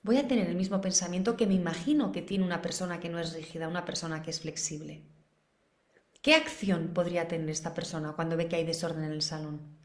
Voy 0.00 0.16
a 0.16 0.26
tener 0.26 0.48
el 0.48 0.56
mismo 0.56 0.80
pensamiento 0.80 1.36
que 1.36 1.46
me 1.46 1.52
imagino 1.52 2.10
que 2.10 2.22
tiene 2.22 2.46
una 2.46 2.62
persona 2.62 2.98
que 2.98 3.10
no 3.10 3.18
es 3.18 3.34
rígida, 3.34 3.68
una 3.68 3.84
persona 3.84 4.22
que 4.22 4.30
es 4.30 4.40
flexible. 4.40 5.02
¿Qué 6.22 6.34
acción 6.34 6.94
podría 6.94 7.28
tener 7.28 7.50
esta 7.50 7.74
persona 7.74 8.14
cuando 8.14 8.38
ve 8.38 8.48
que 8.48 8.56
hay 8.56 8.64
desorden 8.64 9.04
en 9.04 9.12
el 9.12 9.20
salón? 9.20 9.76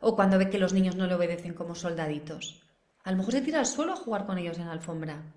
O 0.00 0.16
cuando 0.16 0.38
ve 0.38 0.48
que 0.48 0.58
los 0.58 0.72
niños 0.72 0.96
no 0.96 1.06
le 1.06 1.14
obedecen 1.14 1.52
como 1.52 1.74
soldaditos. 1.74 2.62
A 3.04 3.10
lo 3.10 3.18
mejor 3.18 3.32
se 3.32 3.42
tira 3.42 3.58
al 3.58 3.66
suelo 3.66 3.92
a 3.92 3.96
jugar 3.96 4.24
con 4.24 4.38
ellos 4.38 4.58
en 4.58 4.64
la 4.64 4.72
alfombra. 4.72 5.34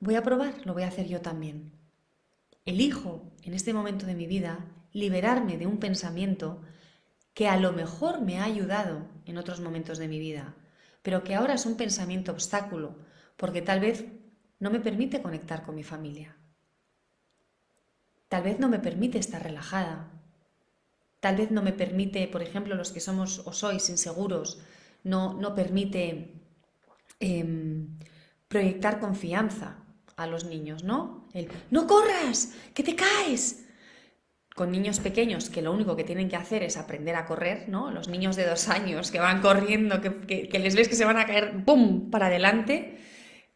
voy 0.00 0.16
a 0.16 0.24
probar, 0.24 0.66
lo 0.66 0.74
voy 0.74 0.82
a 0.82 0.88
hacer 0.88 1.06
yo 1.06 1.20
también. 1.20 1.78
Elijo 2.66 3.30
en 3.44 3.54
este 3.54 3.72
momento 3.72 4.04
de 4.04 4.16
mi 4.16 4.26
vida 4.26 4.74
liberarme 4.92 5.58
de 5.58 5.66
un 5.66 5.78
pensamiento 5.78 6.62
que 7.34 7.48
a 7.48 7.56
lo 7.56 7.72
mejor 7.72 8.20
me 8.20 8.38
ha 8.38 8.44
ayudado 8.44 9.06
en 9.24 9.38
otros 9.38 9.60
momentos 9.60 9.98
de 9.98 10.08
mi 10.08 10.18
vida, 10.18 10.56
pero 11.02 11.22
que 11.22 11.34
ahora 11.34 11.54
es 11.54 11.66
un 11.66 11.76
pensamiento 11.76 12.32
obstáculo, 12.32 12.96
porque 13.36 13.62
tal 13.62 13.80
vez 13.80 14.06
no 14.58 14.70
me 14.70 14.80
permite 14.80 15.22
conectar 15.22 15.62
con 15.64 15.74
mi 15.74 15.84
familia. 15.84 16.36
Tal 18.28 18.42
vez 18.42 18.58
no 18.58 18.68
me 18.68 18.78
permite 18.78 19.18
estar 19.18 19.42
relajada. 19.42 20.10
Tal 21.20 21.36
vez 21.36 21.50
no 21.50 21.62
me 21.62 21.72
permite, 21.72 22.26
por 22.28 22.42
ejemplo, 22.42 22.74
los 22.74 22.92
que 22.92 23.00
somos 23.00 23.42
o 23.46 23.52
sois 23.52 23.88
inseguros, 23.88 24.60
no, 25.04 25.34
no 25.34 25.54
permite 25.54 26.34
em, 27.20 27.98
proyectar 28.48 29.00
confianza 29.00 29.78
a 30.16 30.26
los 30.26 30.44
niños, 30.44 30.82
¿no? 30.82 31.28
El, 31.32 31.48
no 31.70 31.86
corras, 31.86 32.54
que 32.74 32.82
te 32.82 32.96
caes. 32.96 33.67
Con 34.58 34.72
niños 34.72 34.98
pequeños 34.98 35.50
que 35.50 35.62
lo 35.62 35.70
único 35.70 35.94
que 35.94 36.02
tienen 36.02 36.28
que 36.28 36.34
hacer 36.34 36.64
es 36.64 36.76
aprender 36.76 37.14
a 37.14 37.26
correr, 37.26 37.68
¿no? 37.68 37.92
Los 37.92 38.08
niños 38.08 38.34
de 38.34 38.44
dos 38.44 38.68
años 38.68 39.12
que 39.12 39.20
van 39.20 39.40
corriendo, 39.40 40.00
que, 40.00 40.50
les 40.52 40.74
ves 40.74 40.88
que 40.88 40.96
se 40.96 41.04
van 41.04 41.16
a 41.16 41.26
caer, 41.26 41.64
¡pum!, 41.64 42.10
para 42.10 42.26
adelante. 42.26 42.98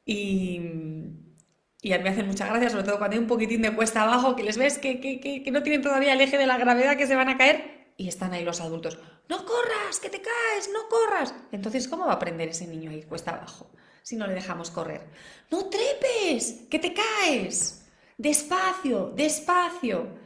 Y, 0.06 0.58
a 0.58 1.98
mí 1.98 2.04
me 2.04 2.08
hacen 2.08 2.28
mucha 2.28 2.46
gracia, 2.46 2.70
sobre 2.70 2.84
todo 2.84 2.98
cuando 2.98 3.16
hay 3.16 3.20
un 3.20 3.26
poquitín 3.26 3.62
de 3.62 3.74
cuesta 3.74 4.02
abajo, 4.02 4.36
que 4.36 4.44
les 4.44 4.56
ves 4.56 4.78
que, 4.78 5.00
que, 5.00 5.50
no 5.50 5.64
tienen 5.64 5.82
todavía 5.82 6.12
el 6.12 6.20
eje 6.20 6.38
de 6.38 6.46
la 6.46 6.56
gravedad, 6.56 6.96
que 6.96 7.08
se 7.08 7.16
van 7.16 7.28
a 7.28 7.36
caer, 7.36 7.94
y 7.96 8.06
están 8.06 8.32
ahí 8.32 8.44
los 8.44 8.60
adultos. 8.60 8.96
No 9.28 9.44
corras, 9.44 9.98
que 10.00 10.08
te 10.08 10.22
caes, 10.22 10.70
no 10.72 10.88
corras. 10.88 11.34
Entonces, 11.50 11.88
¿cómo 11.88 12.06
va 12.06 12.12
a 12.12 12.14
aprender 12.14 12.48
ese 12.48 12.68
niño 12.68 12.92
a 12.92 12.94
ir 12.94 13.08
cuesta 13.08 13.32
abajo 13.32 13.72
si 14.04 14.14
no 14.14 14.28
le 14.28 14.34
dejamos 14.34 14.70
correr? 14.70 15.08
No 15.50 15.64
trepes, 15.64 16.68
que 16.70 16.78
te 16.78 16.94
caes. 16.94 17.88
Despacio, 18.18 19.12
despacio. 19.16 20.21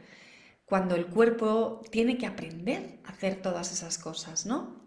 Cuando 0.67 0.95
el 0.95 1.07
cuerpo 1.07 1.81
tiene 1.91 2.17
que 2.17 2.25
aprender 2.25 2.99
a 3.05 3.11
hacer 3.11 3.41
todas 3.41 3.71
esas 3.71 3.97
cosas, 3.97 4.45
¿no? 4.45 4.85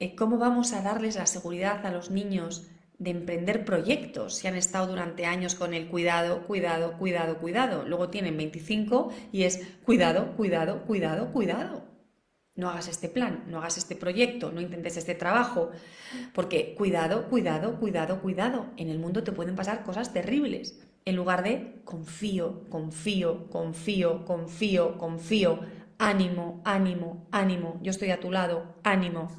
Eh, 0.00 0.16
¿Cómo 0.16 0.36
vamos 0.36 0.72
a 0.72 0.82
darles 0.82 1.14
la 1.14 1.26
seguridad 1.26 1.86
a 1.86 1.92
los 1.92 2.10
niños 2.10 2.68
de 2.98 3.10
emprender 3.10 3.64
proyectos 3.64 4.34
si 4.34 4.48
han 4.48 4.56
estado 4.56 4.88
durante 4.88 5.24
años 5.24 5.54
con 5.54 5.74
el 5.74 5.86
cuidado, 5.86 6.44
cuidado, 6.46 6.98
cuidado, 6.98 7.38
cuidado. 7.38 7.84
Luego 7.86 8.08
tienen 8.08 8.36
25 8.36 9.12
y 9.30 9.44
es 9.44 9.60
cuidado, 9.84 10.34
cuidado, 10.36 10.82
cuidado, 10.82 11.32
cuidado. 11.32 11.84
No 12.56 12.70
hagas 12.70 12.88
este 12.88 13.08
plan, 13.08 13.44
no 13.46 13.58
hagas 13.58 13.78
este 13.78 13.94
proyecto, 13.94 14.50
no 14.50 14.60
intentes 14.60 14.96
este 14.96 15.14
trabajo, 15.14 15.70
porque 16.34 16.74
cuidado, 16.74 17.28
cuidado, 17.28 17.78
cuidado, 17.78 18.20
cuidado. 18.22 18.66
En 18.76 18.88
el 18.88 18.98
mundo 18.98 19.22
te 19.22 19.30
pueden 19.30 19.54
pasar 19.54 19.84
cosas 19.84 20.12
terribles. 20.12 20.80
En 21.06 21.14
lugar 21.14 21.44
de 21.44 21.80
confío, 21.84 22.68
confío, 22.68 23.48
confío, 23.48 24.24
confío, 24.24 24.98
confío, 24.98 25.60
ánimo, 25.98 26.60
ánimo, 26.64 27.28
ánimo, 27.30 27.78
yo 27.80 27.90
estoy 27.90 28.10
a 28.10 28.18
tu 28.18 28.32
lado, 28.32 28.74
ánimo. 28.82 29.30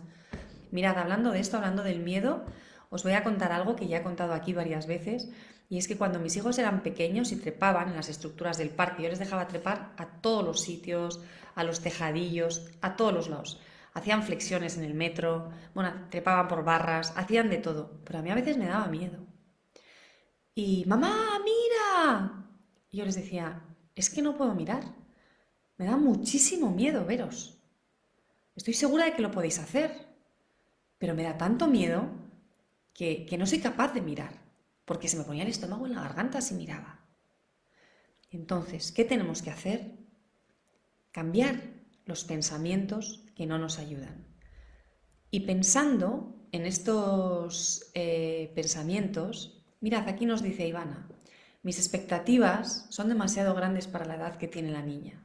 Mirad, 0.71 0.97
hablando 0.97 1.31
de 1.31 1.41
esto, 1.41 1.57
hablando 1.57 1.83
del 1.83 1.99
miedo, 1.99 2.45
os 2.89 3.03
voy 3.03 3.11
a 3.11 3.23
contar 3.25 3.51
algo 3.51 3.75
que 3.75 3.85
ya 3.85 3.97
he 3.97 4.01
contado 4.01 4.31
aquí 4.31 4.53
varias 4.53 4.87
veces, 4.87 5.29
y 5.67 5.77
es 5.77 5.89
que 5.89 5.97
cuando 5.97 6.19
mis 6.19 6.37
hijos 6.37 6.57
eran 6.57 6.83
pequeños 6.83 7.33
y 7.33 7.35
trepaban 7.35 7.89
en 7.89 7.97
las 7.97 8.07
estructuras 8.07 8.57
del 8.57 8.69
parque, 8.69 9.03
yo 9.03 9.09
les 9.09 9.19
dejaba 9.19 9.49
trepar 9.49 9.91
a 9.97 10.21
todos 10.21 10.45
los 10.45 10.61
sitios, 10.61 11.19
a 11.53 11.65
los 11.65 11.81
tejadillos, 11.81 12.71
a 12.79 12.95
todos 12.95 13.13
los 13.13 13.27
lados. 13.27 13.59
Hacían 13.93 14.23
flexiones 14.23 14.77
en 14.77 14.85
el 14.85 14.93
metro, 14.93 15.49
bueno, 15.73 15.91
trepaban 16.09 16.47
por 16.47 16.63
barras, 16.63 17.11
hacían 17.17 17.49
de 17.49 17.57
todo, 17.57 17.99
pero 18.05 18.19
a 18.19 18.21
mí 18.21 18.29
a 18.29 18.35
veces 18.35 18.57
me 18.57 18.67
daba 18.67 18.87
miedo. 18.87 19.26
Y, 20.57 20.85
mamá, 20.85 21.39
mira. 21.45 22.47
Y 22.89 22.97
yo 22.97 23.05
les 23.05 23.13
decía, 23.13 23.61
es 23.93 24.09
que 24.09 24.23
no 24.23 24.35
puedo 24.35 24.55
mirar. 24.55 24.83
Me 25.77 25.85
da 25.85 25.97
muchísimo 25.97 26.71
miedo 26.71 27.05
veros. 27.05 27.59
Estoy 28.55 28.73
segura 28.73 29.05
de 29.05 29.13
que 29.13 29.21
lo 29.21 29.29
podéis 29.29 29.59
hacer, 29.59 30.07
pero 30.97 31.13
me 31.13 31.21
da 31.21 31.37
tanto 31.37 31.67
miedo 31.67 32.09
que, 32.91 33.27
no 33.37 33.45
soy 33.45 33.59
capaz 33.59 33.93
de 33.93 34.01
mirar, 34.01 34.31
porque 34.83 35.07
se 35.07 35.17
me 35.17 35.25
ponía 35.25 35.43
el 35.43 35.49
estómago 35.49 35.85
en 35.85 35.93
la 35.93 36.01
garganta 36.01 36.41
si 36.41 36.55
miraba. 36.55 37.05
Entonces, 38.31 38.91
¿qué 38.91 39.05
tenemos 39.05 39.43
que 39.43 39.51
hacer? 39.51 39.91
Cambiar 41.11 41.61
los 42.05 42.23
pensamientos 42.23 43.23
que 43.35 43.45
no 43.45 43.59
nos 43.59 43.77
ayudan. 43.77 44.25
Y 45.29 45.41
pensando 45.41 46.47
en 46.51 46.65
estos 46.65 47.91
eh, 47.93 48.51
pensamientos, 48.55 49.56
mirad, 49.81 50.07
aquí 50.07 50.25
nos 50.25 50.41
dice 50.41 50.67
Ivana, 50.67 51.07
mis 51.63 51.79
expectativas 51.79 52.85
son 52.89 53.09
demasiado 53.09 53.53
grandes 53.55 53.87
para 53.87 54.05
la 54.05 54.15
edad 54.15 54.37
que 54.37 54.47
tiene 54.47 54.71
la 54.71 54.81
niña. 54.81 55.23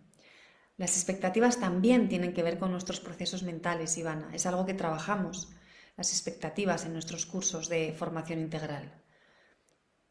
Las 0.77 0.97
expectativas 0.97 1.61
también 1.61 2.09
tienen 2.09 2.33
que 2.33 2.43
ver 2.43 2.59
con 2.59 2.73
nuestros 2.73 3.01
procesos 3.01 3.43
mentales, 3.43 3.97
Ivana. 3.99 4.31
Es 4.33 4.47
algo 4.47 4.67
que 4.67 4.75
trabajamos 4.75 5.51
las 5.97 6.11
expectativas 6.11 6.87
en 6.87 6.95
nuestros 6.95 7.27
cursos 7.27 7.69
de 7.69 7.95
formación 7.97 8.41
integral. 8.41 9.03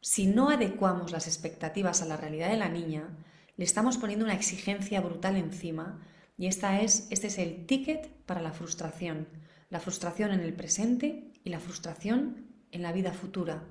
Si 0.00 0.26
no 0.26 0.50
adecuamos 0.50 1.12
las 1.12 1.26
expectativas 1.26 2.02
a 2.02 2.06
la 2.06 2.16
realidad 2.16 2.50
de 2.50 2.56
la 2.56 2.68
niña, 2.68 3.08
le 3.56 3.64
estamos 3.64 3.98
poniendo 3.98 4.24
una 4.24 4.34
exigencia 4.34 5.00
brutal 5.00 5.36
encima 5.36 6.00
y 6.38 6.46
esta 6.46 6.80
es, 6.80 7.06
este 7.10 7.26
es 7.26 7.38
el 7.38 7.66
ticket 7.66 8.08
para 8.24 8.40
la 8.40 8.52
frustración. 8.52 9.28
La 9.68 9.80
frustración 9.80 10.32
en 10.32 10.40
el 10.40 10.54
presente 10.54 11.32
y 11.44 11.50
la 11.50 11.60
frustración 11.60 12.46
en 12.70 12.82
la 12.82 12.92
vida 12.92 13.12
futura. 13.12 13.64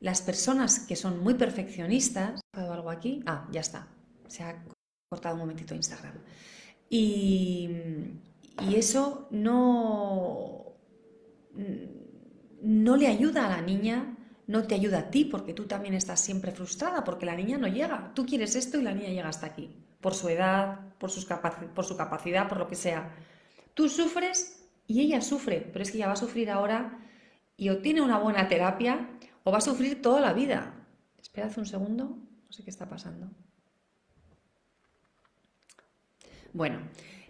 Las 0.00 0.22
personas 0.22 0.80
que 0.80 0.96
son 0.96 1.22
muy 1.22 1.34
perfeccionistas, 1.34 2.40
¿ha 2.52 2.72
algo 2.72 2.90
aquí? 2.90 3.22
Ah, 3.26 3.46
ya 3.52 3.60
está. 3.60 3.86
Se 4.28 4.42
ha 4.42 4.64
cortado 5.10 5.34
un 5.34 5.40
momentito 5.42 5.74
Instagram. 5.74 6.14
Y, 6.88 7.68
y 8.68 8.74
eso 8.76 9.28
no, 9.30 10.74
no 12.62 12.96
le 12.96 13.06
ayuda 13.06 13.46
a 13.46 13.50
la 13.50 13.62
niña, 13.62 14.16
no 14.46 14.66
te 14.66 14.74
ayuda 14.74 14.98
a 15.00 15.10
ti 15.10 15.26
porque 15.26 15.52
tú 15.52 15.66
también 15.66 15.94
estás 15.94 16.20
siempre 16.20 16.52
frustrada 16.52 17.04
porque 17.04 17.26
la 17.26 17.36
niña 17.36 17.58
no 17.58 17.68
llega. 17.68 18.12
Tú 18.14 18.24
quieres 18.24 18.56
esto 18.56 18.78
y 18.78 18.82
la 18.82 18.94
niña 18.94 19.10
llega 19.10 19.28
hasta 19.28 19.46
aquí, 19.46 19.70
por 20.00 20.14
su 20.14 20.28
edad, 20.28 20.80
por, 20.98 21.10
sus 21.10 21.26
por 21.26 21.84
su 21.84 21.96
capacidad, 21.96 22.48
por 22.48 22.58
lo 22.58 22.68
que 22.68 22.74
sea. 22.74 23.14
Tú 23.74 23.88
sufres 23.88 24.66
y 24.86 25.00
ella 25.00 25.20
sufre, 25.20 25.68
pero 25.72 25.82
es 25.82 25.90
que 25.90 25.98
ella 25.98 26.06
va 26.06 26.14
a 26.14 26.16
sufrir 26.16 26.50
ahora 26.50 26.98
y 27.56 27.68
o 27.68 27.78
tiene 27.78 28.00
una 28.00 28.18
buena 28.18 28.48
terapia 28.48 29.08
o 29.44 29.50
va 29.50 29.58
a 29.58 29.60
sufrir 29.60 30.02
toda 30.02 30.20
la 30.20 30.32
vida. 30.32 30.74
Esperad 31.20 31.56
un 31.58 31.66
segundo, 31.66 32.04
no 32.04 32.52
sé 32.52 32.62
qué 32.64 32.70
está 32.70 32.88
pasando. 32.88 33.30
Bueno, 36.52 36.80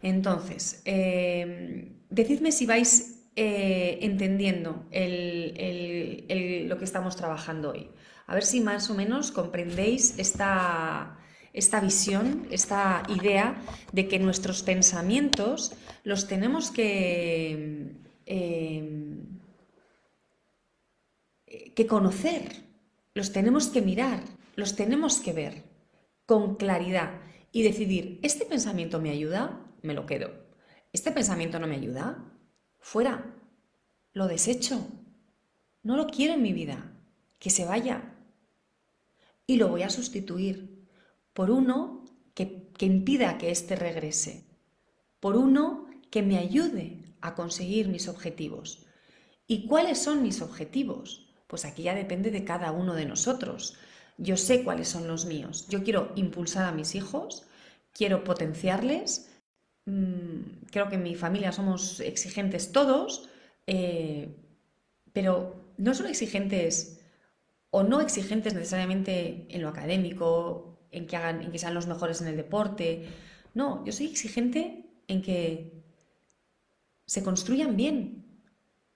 entonces, 0.03 0.83
eh, 0.85 1.93
decidme 2.09 2.53
si 2.53 2.67
vais 2.67 3.21
eh, 3.37 3.99
entendiendo 4.03 4.87
lo 4.91 6.79
que 6.79 6.85
estamos 6.85 7.17
trabajando 7.17 7.73
hoy. 7.73 7.89
A 8.27 8.35
ver 8.35 8.45
si 8.45 8.61
más 8.61 8.89
o 8.91 8.95
menos 8.95 9.31
comprendéis 9.33 10.19
esta, 10.19 11.19
esta 11.53 11.81
visión, 11.81 12.47
esta 12.51 13.03
idea 13.09 13.57
de 13.93 14.09
que 14.09 14.19
nuestros 14.19 14.63
pensamientos 14.63 15.73
los 16.05 16.29
tenemos 16.29 16.71
que, 16.71 17.93
em, 18.27 19.30
que 21.81 21.87
conocer, 21.87 22.62
los 23.14 23.33
tenemos 23.33 23.68
que 23.68 23.81
mirar, 23.81 24.22
los 24.55 24.76
tenemos 24.76 25.18
que 25.18 25.33
ver 25.33 25.64
con 26.26 26.57
claridad 26.57 27.22
y 27.53 27.62
decidir, 27.62 28.20
¿este 28.22 28.45
pensamiento 28.45 29.01
me 29.01 29.09
ayuda? 29.09 29.66
Me 29.81 29.95
lo 29.95 30.05
quedo. 30.05 30.31
¿Este 30.93 31.11
pensamiento 31.11 31.59
no 31.59 31.66
me 31.66 31.76
ayuda? 31.76 32.22
fuera, 32.81 33.35
lo 34.12 34.28
desecho, 34.28 34.87
no 35.83 35.97
lo 35.97 36.09
quiero 36.09 36.35
en 36.35 36.43
mi 36.43 36.53
vida, 36.53 36.93
que 37.39 37.49
se 37.49 37.64
vaya. 37.64 38.14
Y 39.47 39.57
lo 39.57 39.68
voy 39.68 39.83
a 39.83 39.89
sustituir 39.89 40.87
por 41.33 41.51
uno 41.51 42.05
que, 42.35 42.68
que 42.76 42.85
impida 42.85 43.39
que 43.39 43.51
éste 43.51 43.74
regrese, 43.74 44.45
por 45.18 45.35
uno 45.35 45.87
que 46.11 46.22
me 46.22 46.37
ayude 46.37 47.16
a 47.22 47.35
conseguir 47.35 47.89
mis 47.89 48.07
objetivos. 48.07 48.85
¿Y 49.47 49.66
cuáles 49.66 49.99
son 49.99 50.22
mis 50.22 50.43
objetivos? 50.43 51.30
Pues 51.51 51.67
aquí 51.67 51.83
ya 51.83 51.95
depende 51.95 52.31
de 52.31 52.45
cada 52.45 52.73
uno 52.73 52.95
de 52.95 53.05
nosotros. 53.05 53.77
Yo 54.17 54.39
sé 54.39 54.65
cuáles 54.65 54.89
son 54.89 55.07
los 55.07 55.27
míos. 55.27 55.67
Yo 55.69 55.83
quiero 55.83 56.13
impulsar 56.15 56.65
a 56.65 56.73
mis 56.73 56.95
hijos, 56.95 57.45
quiero 57.93 58.25
potenciarles, 58.25 59.31
Mm, 59.87 60.67
creo 60.71 60.89
que 60.89 60.97
en 60.97 61.03
mi 61.03 61.15
familia 61.15 61.53
somos 61.53 62.01
exigentes 62.01 62.73
todos, 62.73 63.29
eh, 63.67 64.29
pero 65.13 65.73
no 65.79 65.95
son 65.95 66.07
exigentes 66.07 67.01
o 67.71 67.83
no 67.83 68.01
exigentes 68.01 68.55
necesariamente 68.55 69.47
en 69.49 69.63
lo 69.63 69.69
académico, 69.69 70.79
en 70.91 71.07
que, 71.07 71.17
hagan, 71.17 71.43
en 71.43 71.53
que 71.53 71.59
sean 71.59 71.75
los 71.75 71.87
mejores 71.87 72.21
en 72.21 72.29
el 72.29 72.37
deporte. 72.37 73.07
No, 73.55 73.85
yo 73.85 73.93
soy 73.93 74.07
exigente 74.07 74.87
en 75.09 75.23
que 75.23 75.83
se 77.07 77.23
construyan 77.25 77.77
bien, 77.77 78.30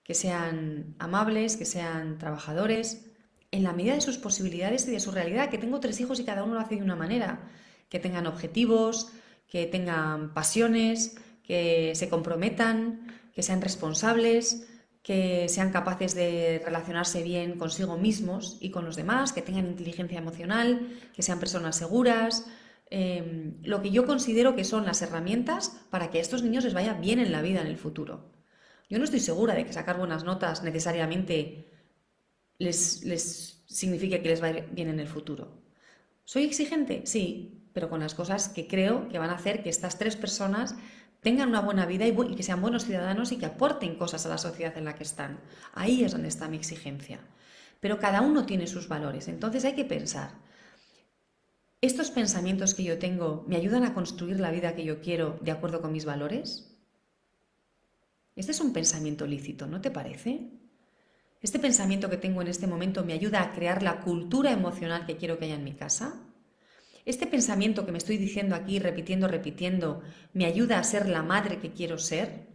que 0.05 0.13
sean 0.13 0.95
amables, 0.99 1.57
que 1.57 1.65
sean 1.65 2.19
trabajadores, 2.19 3.07
en 3.51 3.63
la 3.63 3.73
medida 3.73 3.95
de 3.95 4.01
sus 4.01 4.17
posibilidades 4.19 4.87
y 4.87 4.91
de 4.91 4.99
su 4.99 5.11
realidad, 5.11 5.49
que 5.49 5.57
tengo 5.57 5.79
tres 5.79 5.99
hijos 5.99 6.19
y 6.19 6.23
cada 6.23 6.43
uno 6.43 6.53
lo 6.53 6.59
hace 6.59 6.75
de 6.75 6.83
una 6.83 6.95
manera, 6.95 7.49
que 7.89 7.99
tengan 7.99 8.27
objetivos, 8.27 9.11
que 9.47 9.65
tengan 9.65 10.33
pasiones, 10.33 11.17
que 11.43 11.93
se 11.95 12.07
comprometan, 12.07 13.07
que 13.33 13.41
sean 13.41 13.61
responsables, 13.61 14.67
que 15.01 15.49
sean 15.49 15.71
capaces 15.71 16.13
de 16.13 16.61
relacionarse 16.63 17.23
bien 17.23 17.57
consigo 17.57 17.97
mismos 17.97 18.57
y 18.61 18.69
con 18.69 18.85
los 18.85 18.95
demás, 18.95 19.33
que 19.33 19.41
tengan 19.41 19.67
inteligencia 19.67 20.19
emocional, 20.19 20.87
que 21.15 21.23
sean 21.23 21.39
personas 21.39 21.77
seguras, 21.77 22.45
em, 22.91 23.53
lo 23.63 23.81
que 23.81 23.89
yo 23.89 24.05
considero 24.05 24.55
que 24.55 24.63
son 24.63 24.85
las 24.85 25.01
herramientas 25.01 25.81
para 25.89 26.11
que 26.11 26.19
a 26.19 26.21
estos 26.21 26.43
niños 26.43 26.63
les 26.63 26.75
vaya 26.75 26.93
bien 26.93 27.19
en 27.19 27.31
la 27.31 27.41
vida 27.41 27.61
en 27.61 27.67
el 27.67 27.77
futuro. 27.77 28.34
Yo 28.89 28.97
no 28.97 29.03
estoy 29.03 29.19
segura 29.19 29.55
de 29.55 29.65
que 29.65 29.73
sacar 29.73 29.97
buenas 29.97 30.23
notas 30.23 30.63
necesariamente 30.63 31.71
les, 32.57 33.03
les 33.03 33.63
signifique 33.67 34.21
que 34.21 34.29
les 34.29 34.41
va 34.41 34.51
bien 34.51 34.89
en 34.89 34.99
el 34.99 35.07
futuro. 35.07 35.61
¿Soy 36.23 36.43
exigente? 36.43 37.01
Sí, 37.05 37.69
pero 37.73 37.89
con 37.89 37.99
las 37.99 38.15
cosas 38.15 38.49
que 38.49 38.67
creo 38.67 39.09
que 39.09 39.19
van 39.19 39.29
a 39.29 39.35
hacer 39.35 39.61
que 39.61 39.69
estas 39.69 39.97
tres 39.97 40.15
personas 40.15 40.75
tengan 41.21 41.49
una 41.49 41.61
buena 41.61 41.85
vida 41.85 42.05
y, 42.05 42.35
que 42.35 42.43
sean 42.43 42.61
buenos 42.61 42.85
ciudadanos 42.85 43.31
y 43.31 43.37
que 43.37 43.47
aporten 43.47 43.95
cosas 43.95 44.25
a 44.25 44.29
la 44.29 44.37
sociedad 44.37 44.77
en 44.77 44.85
la 44.85 44.95
que 44.95 45.03
están. 45.03 45.39
Ahí 45.73 46.03
es 46.03 46.11
donde 46.11 46.27
está 46.27 46.47
mi 46.47 46.55
exigencia. 46.55 47.19
Pero 47.79 47.99
cada 47.99 48.21
uno 48.21 48.45
tiene 48.45 48.67
sus 48.67 48.87
valores, 48.87 49.27
entonces 49.27 49.65
hay 49.65 49.73
que 49.73 49.85
pensar. 49.85 50.31
¿Estos 51.81 52.11
pensamientos 52.11 52.73
que 52.73 52.83
yo 52.83 52.97
tengo 52.97 53.43
me 53.47 53.57
ayudan 53.57 53.83
a 53.83 53.93
construir 53.93 54.39
la 54.39 54.51
vida 54.51 54.75
que 54.75 54.85
yo 54.85 55.01
quiero 55.01 55.37
de 55.41 55.51
acuerdo 55.51 55.81
con 55.81 55.91
mis 55.91 56.05
valores? 56.05 56.74
Este 58.35 58.51
es 58.51 58.59
un 58.59 58.73
pensamiento 58.73 59.25
lícito, 59.25 59.65
¿no 59.65 59.79
te 59.79 59.91
parece? 59.91 60.49
¿Este 61.41 61.59
pensamiento 61.59 62.09
que 62.09 62.17
tengo 62.17 62.41
en 62.41 62.47
este 62.47 62.67
momento 62.67 63.05
me 63.05 63.13
ayuda 63.13 63.41
a 63.41 63.53
crear 63.53 63.81
la 63.81 64.01
cultura 64.01 64.51
emocional 64.51 65.05
que 65.05 65.15
quiero 65.15 65.37
que 65.37 65.45
haya 65.45 65.55
en 65.55 65.63
mi 65.63 65.73
casa? 65.73 66.21
¿Este 67.05 67.27
pensamiento 67.27 67.85
que 67.85 67.91
me 67.91 67.99
estoy 67.99 68.17
diciendo 68.17 68.55
aquí, 68.55 68.79
repitiendo, 68.79 69.27
repitiendo, 69.27 70.01
me 70.33 70.45
ayuda 70.45 70.79
a 70.79 70.83
ser 70.83 71.07
la 71.07 71.21
madre 71.21 71.59
que 71.59 71.71
quiero 71.71 71.97
ser? 71.97 72.47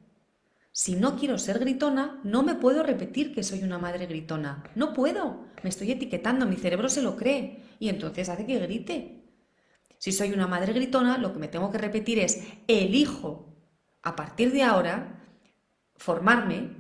Si 0.73 0.97
no 0.97 1.17
quiero 1.17 1.39
ser 1.39 1.59
gritona, 1.61 2.21
no 2.25 2.43
me 2.43 2.57
puedo 2.57 2.83
repetir 2.83 3.35
que 3.35 3.43
soy 3.43 3.63
una 3.63 3.79
madre 3.79 4.07
gritona. 4.07 4.65
No 4.75 4.93
puedo. 4.93 5.47
Me 5.63 5.71
estoy 5.71 5.93
etiquetando, 5.93 6.47
mi 6.47 6.57
cerebro 6.57 6.89
se 6.89 7.03
lo 7.03 7.17
cree 7.17 7.63
y 7.79 7.89
entonces 7.89 8.29
hace 8.29 8.45
que 8.45 8.59
grite. 8.59 9.25
Si 9.99 10.13
soy 10.13 10.33
una 10.33 10.47
madre 10.47 10.73
gritona, 10.73 11.17
lo 11.19 11.33
que 11.33 11.39
me 11.39 11.49
tengo 11.49 11.71
que 11.71 11.79
repetir 11.79 12.19
es, 12.19 12.43
elijo 12.67 13.57
a 14.03 14.17
partir 14.17 14.53
de 14.53 14.63
ahora 14.63 15.20
formarme 16.01 16.71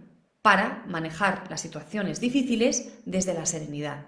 para 0.40 0.82
manejar 0.88 1.44
las 1.50 1.60
situaciones 1.60 2.20
difíciles 2.20 2.94
desde 3.04 3.34
la 3.34 3.44
serenidad. 3.44 4.06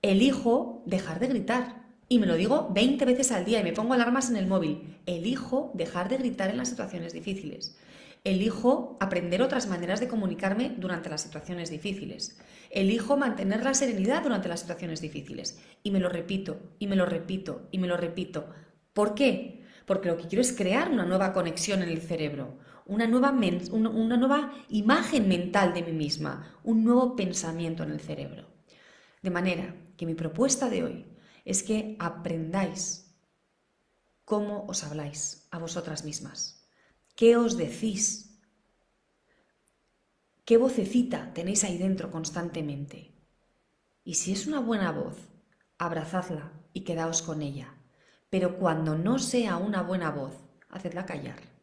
Elijo 0.00 0.82
dejar 0.86 1.20
de 1.20 1.26
gritar. 1.26 1.82
Y 2.08 2.18
me 2.18 2.26
lo 2.26 2.36
digo 2.36 2.70
20 2.72 3.04
veces 3.04 3.30
al 3.30 3.44
día 3.44 3.60
y 3.60 3.64
me 3.64 3.74
pongo 3.74 3.92
alarmas 3.92 4.30
en 4.30 4.36
el 4.36 4.46
móvil. 4.46 4.96
Elijo 5.04 5.70
dejar 5.74 6.08
de 6.08 6.16
gritar 6.16 6.48
en 6.48 6.56
las 6.56 6.70
situaciones 6.70 7.12
difíciles. 7.12 7.76
Elijo 8.24 8.96
aprender 8.98 9.42
otras 9.42 9.68
maneras 9.68 10.00
de 10.00 10.08
comunicarme 10.08 10.74
durante 10.78 11.10
las 11.10 11.20
situaciones 11.20 11.68
difíciles. 11.68 12.40
Elijo 12.70 13.18
mantener 13.18 13.62
la 13.62 13.74
serenidad 13.74 14.22
durante 14.22 14.48
las 14.48 14.60
situaciones 14.60 15.02
difíciles. 15.02 15.60
Y 15.82 15.90
me 15.90 16.00
lo 16.00 16.08
repito, 16.08 16.58
y 16.78 16.86
me 16.86 16.96
lo 16.96 17.04
repito, 17.04 17.68
y 17.70 17.78
me 17.78 17.88
lo 17.88 17.98
repito. 17.98 18.48
¿Por 18.94 19.14
qué? 19.14 19.66
Porque 19.84 20.08
lo 20.08 20.16
que 20.16 20.28
quiero 20.28 20.40
es 20.40 20.52
crear 20.54 20.90
una 20.90 21.04
nueva 21.04 21.34
conexión 21.34 21.82
en 21.82 21.90
el 21.90 22.00
cerebro, 22.00 22.58
una 22.90 23.06
nueva, 23.06 24.52
imagen 24.68 25.28
mental 25.28 25.72
de 25.72 25.82
mí 25.82 25.92
misma, 25.92 26.58
un 26.64 26.84
nuevo 26.84 27.16
pensamiento 27.16 27.82
en 27.84 27.92
el 27.92 28.00
cerebro. 28.00 28.48
De 29.22 29.30
manera 29.30 29.74
que 29.96 30.06
mi 30.06 30.14
propuesta 30.14 30.68
de 30.68 30.82
hoy 30.82 31.06
es 31.44 31.62
que 31.62 31.96
aprendáis 31.98 33.14
cómo 34.24 34.66
os 34.66 34.84
habláis 34.84 35.46
a 35.50 35.58
vosotras 35.58 36.04
mismas, 36.04 36.68
qué 37.14 37.36
os 37.36 37.56
decís, 37.56 38.40
qué 40.44 40.56
vocecita 40.56 41.32
tenéis 41.32 41.64
ahí 41.64 41.78
dentro 41.78 42.10
constantemente. 42.10 43.14
Y 44.02 44.14
si 44.14 44.32
es 44.32 44.46
una 44.46 44.58
buena 44.58 44.90
voz, 44.90 45.16
abrazadla 45.78 46.52
y 46.72 46.80
quedaos 46.80 47.22
con 47.22 47.42
ella. 47.42 47.74
Pero 48.30 48.58
cuando 48.58 48.96
no 48.96 49.18
sea 49.18 49.56
una 49.56 49.82
buena 49.82 50.10
voz, 50.10 50.34
hacedla 50.68 51.06
callar. 51.06 51.59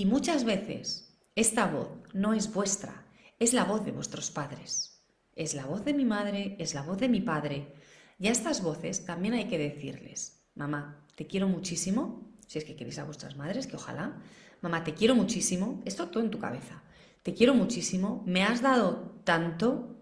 Y 0.00 0.06
muchas 0.06 0.44
veces 0.44 1.14
esta 1.34 1.66
voz 1.66 1.90
no 2.14 2.32
es 2.32 2.54
vuestra, 2.54 3.04
es 3.38 3.52
la 3.52 3.64
voz 3.64 3.84
de 3.84 3.92
vuestros 3.92 4.30
padres. 4.30 5.04
Es 5.34 5.52
la 5.52 5.66
voz 5.66 5.84
de 5.84 5.92
mi 5.92 6.06
madre, 6.06 6.56
es 6.58 6.72
la 6.72 6.80
voz 6.80 6.96
de 6.96 7.10
mi 7.10 7.20
padre, 7.20 7.74
y 8.18 8.28
a 8.28 8.30
estas 8.30 8.62
voces 8.62 9.04
también 9.04 9.34
hay 9.34 9.46
que 9.46 9.58
decirles, 9.58 10.46
mamá, 10.54 11.06
te 11.16 11.26
quiero 11.26 11.48
muchísimo, 11.48 12.32
si 12.46 12.56
es 12.56 12.64
que 12.64 12.76
queréis 12.76 12.98
a 12.98 13.04
vuestras 13.04 13.36
madres, 13.36 13.66
que 13.66 13.76
ojalá, 13.76 14.22
mamá, 14.62 14.84
te 14.84 14.94
quiero 14.94 15.14
muchísimo, 15.14 15.82
esto 15.84 16.08
todo 16.08 16.22
en 16.22 16.30
tu 16.30 16.38
cabeza, 16.38 16.82
te 17.22 17.34
quiero 17.34 17.52
muchísimo, 17.52 18.22
me 18.24 18.42
has 18.42 18.62
dado 18.62 19.20
tanto 19.24 20.00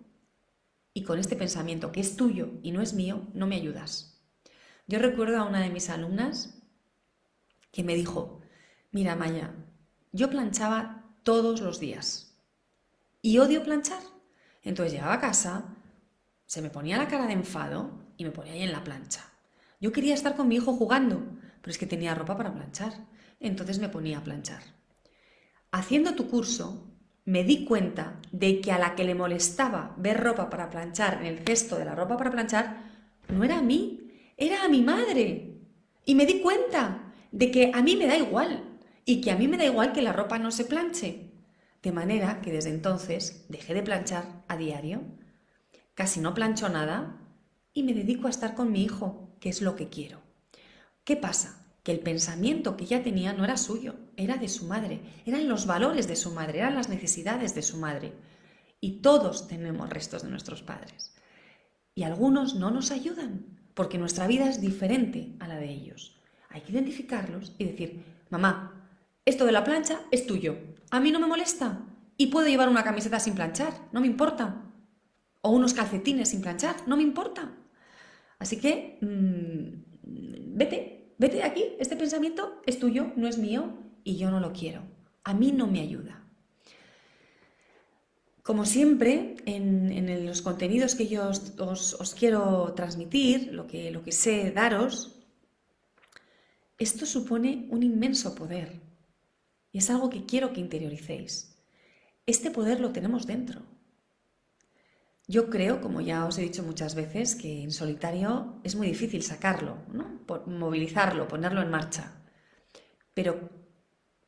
y 0.95 1.03
con 1.03 1.19
este 1.19 1.35
pensamiento 1.35 1.91
que 1.91 2.03
es 2.03 2.15
tuyo 2.15 2.53
y 2.63 2.71
no 2.71 2.83
es 2.83 2.95
mío, 2.95 3.27
no 3.35 3.49
me 3.49 3.57
ayudas. 3.57 4.23
Yo 4.87 5.01
recuerdo 5.01 5.39
a 5.39 5.45
una 5.45 5.61
de 5.61 5.71
mis 5.71 5.91
alumnas 5.91 6.57
que 7.73 7.83
me 7.83 7.97
dijo, 7.97 8.43
mira 8.93 9.17
Maya, 9.17 9.53
yo 10.13 10.31
planchaba 10.31 11.05
todos 11.23 11.61
los 11.61 11.81
días 11.81 12.35
y 13.23 13.39
odio 13.39 13.63
planchar. 13.63 14.03
Entonces 14.63 14.93
llegaba 14.93 15.15
a 15.15 15.21
casa, 15.21 15.77
se 16.47 16.63
me 16.63 16.71
ponía 16.71 16.97
la 16.97 17.09
cara 17.09 17.27
de 17.27 17.33
enfado 17.33 17.91
y 18.17 18.25
me 18.25 18.31
ponía 18.31 18.53
ahí 18.53 18.63
en 18.63 18.73
la 18.73 18.85
plancha. 18.85 19.25
Yo 19.81 19.93
quería 19.93 20.15
estar 20.15 20.37
con 20.37 20.49
mi 20.49 20.57
hijo 20.57 20.73
jugando, 20.73 21.23
pero 21.61 21.71
es 21.71 21.79
que 21.79 21.87
tenía 21.87 22.15
ropa 22.15 22.37
para 22.37 22.53
planchar. 22.53 22.93
Entonces 23.41 23.79
me 23.79 23.89
ponía 23.89 24.19
a 24.19 24.25
planchar. 24.25 24.63
Haciendo 25.71 26.15
tu 26.15 26.29
curso, 26.29 26.89
me 27.25 27.45
di 27.45 27.65
cuenta 27.65 28.19
de 28.33 28.61
que 28.61 28.73
a 28.73 28.79
la 28.79 28.95
que 28.95 29.05
le 29.05 29.15
molestaba 29.15 29.95
ver 29.99 30.19
ropa 30.23 30.51
para 30.51 30.71
planchar 30.71 31.19
en 31.21 31.27
el 31.27 31.39
cesto 31.41 31.77
de 31.77 31.85
la 31.85 31.95
ropa 31.95 32.17
para 32.17 32.31
planchar, 32.31 32.89
no 33.29 33.45
era 33.45 33.59
a 33.59 33.63
mí, 33.63 34.11
era 34.37 34.65
a 34.65 34.69
mi 34.69 34.83
madre. 34.83 35.61
Y 36.05 36.15
me 36.15 36.27
di 36.27 36.41
cuenta 36.41 37.13
de 37.31 37.51
que 37.51 37.71
a 37.75 37.83
mí 37.83 37.97
me 37.97 38.07
da 38.07 38.17
igual 38.17 38.68
y 39.09 39.23
que 39.23 39.31
a 39.31 39.37
mí 39.37 39.49
me 39.49 39.57
da 39.57 39.65
igual 39.65 39.95
que 39.95 40.03
la 40.03 40.13
ropa 40.13 40.39
no 40.39 40.51
se 40.51 40.67
planche. 40.67 41.31
De 41.83 41.93
manera 41.93 42.43
que 42.43 42.53
desde 42.53 42.69
entonces 42.69 43.47
dejé 43.49 43.73
de 43.73 43.83
planchar 43.83 44.45
a 44.49 44.57
diario, 44.59 45.01
casi 45.95 46.21
no 46.21 46.35
plancho 46.35 46.69
nada 46.69 47.17
y 47.73 47.85
me 47.85 47.95
dedico 47.95 48.27
a 48.27 48.31
estar 48.31 48.55
con 48.55 48.71
mi 48.71 48.85
hijo, 48.85 49.35
que 49.41 49.49
es 49.49 49.63
lo 49.63 49.77
que 49.77 49.89
quiero. 49.89 50.21
¿Qué 51.05 51.17
pasa? 51.17 51.65
Que 51.83 51.93
el 51.93 52.01
pensamiento 52.01 52.77
que 52.77 52.85
ya 52.85 53.03
tenía 53.03 53.33
no 53.33 53.45
era 53.45 53.57
suyo, 53.57 53.95
era 54.19 54.37
de 54.37 54.51
su 54.51 54.67
madre, 54.67 55.01
eran 55.25 55.49
los 55.49 55.65
valores 55.65 56.07
de 56.07 56.15
su 56.15 56.33
madre, 56.33 56.59
eran 56.59 56.75
las 56.75 56.91
necesidades 56.91 57.55
de 57.55 57.63
su 57.63 57.79
madre. 57.79 58.13
Y 58.79 59.01
todos 59.01 59.49
tenemos 59.49 59.89
restos 59.89 60.23
de 60.23 60.29
nuestros 60.29 60.61
padres. 60.61 61.15
Y 61.95 62.03
algunos 62.03 62.57
no 62.57 62.71
nos 62.71 62.91
ayudan, 62.91 63.59
porque 63.73 63.97
nuestra 63.97 64.27
vida 64.27 64.51
es 64.51 64.61
diferente 64.61 65.35
a 65.41 65.49
la 65.49 65.57
de 65.57 65.71
ellos. 65.71 66.15
Hay 66.51 66.61
que 66.61 66.73
identificarlos 66.73 67.55
y 67.57 67.65
decir, 67.65 68.05
mamá, 68.29 68.78
esto 69.29 69.45
de 69.45 69.53
la 69.53 69.65
plancha 69.65 70.01
es 70.11 70.27
tuyo, 70.27 70.57
a 70.91 71.01
mí 71.01 71.11
no 71.11 71.21
me 71.21 71.27
molesta 71.27 71.85
y 72.17 72.29
puedo 72.29 72.49
llevar 72.49 72.69
una 72.69 72.83
camiseta 72.83 73.21
sin 73.21 73.35
planchar, 73.35 73.73
no 73.93 74.01
me 74.01 74.07
importa. 74.07 74.65
O 75.43 75.51
unos 75.51 75.75
calcetines 75.75 76.31
sin 76.31 76.41
planchar, 76.41 76.77
no 76.87 76.97
me 76.97 77.03
importa. 77.03 77.55
Así 78.39 78.59
que 78.59 78.99
mm, 79.03 80.57
vete, 80.57 81.15
vete 81.19 81.37
de 81.37 81.43
aquí, 81.45 81.65
este 81.79 81.97
pensamiento 81.97 82.63
es 82.67 82.79
tuyo, 82.79 83.13
no 83.17 83.29
es 83.29 83.39
mío 83.39 83.79
y 84.03 84.17
yo 84.17 84.31
no 84.31 84.41
lo 84.41 84.53
quiero. 84.53 84.83
A 85.25 85.35
mí 85.35 85.53
no 85.53 85.67
me 85.67 85.81
ayuda. 85.81 86.25
Como 88.43 88.65
siempre, 88.65 89.37
en, 89.45 90.25
los 90.25 90.41
contenidos 90.41 90.95
que 90.95 91.07
yo 91.07 91.29
os, 91.29 92.15
quiero 92.19 92.73
transmitir, 92.75 93.53
lo 93.53 93.67
que, 93.67 93.91
lo 93.91 94.03
que 94.03 94.13
sé 94.13 94.53
daros, 94.53 95.17
esto 96.79 97.05
supone 97.05 97.67
un 97.69 97.83
inmenso 97.83 98.35
poder. 98.35 98.88
Y 99.73 99.79
es 99.79 99.91
algo 99.91 100.11
que 100.11 100.25
quiero 100.25 100.53
que 100.53 100.61
interioricéis. 100.61 101.59
Este 102.27 102.51
poder 102.51 102.81
lo 102.81 102.93
tenemos 102.93 103.27
dentro. 103.27 103.63
Yo 105.27 105.51
creo, 105.51 105.83
como 105.83 106.01
ya 106.01 106.25
os 106.25 106.39
he 106.39 106.43
dicho 106.43 106.63
muchas 106.63 106.95
veces, 106.95 107.35
que 107.35 107.63
en 107.63 107.71
solitario 107.71 108.61
es 108.65 108.77
muy 108.77 108.87
difícil 108.87 109.23
sacarlo, 109.23 109.79
¿no? 109.93 110.21
movilizarlo, 110.47 111.29
ponerlo 111.29 111.61
en 111.61 111.71
marcha. 111.71 112.23
Pero 113.13 113.51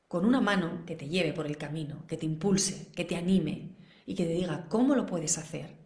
con 0.08 0.26
una 0.26 0.40
mano 0.40 0.84
que 0.84 0.96
te 0.96 1.08
lleve 1.08 1.32
por 1.32 1.46
el 1.46 1.56
camino, 1.56 2.06
que 2.06 2.16
te 2.16 2.26
impulse, 2.26 2.92
que 2.92 3.04
te 3.04 3.16
anime 3.16 3.76
y 4.04 4.14
que 4.14 4.24
te 4.24 4.32
diga 4.32 4.66
cómo 4.68 4.94
lo 4.94 5.06
puedes 5.06 5.38
hacer, 5.38 5.76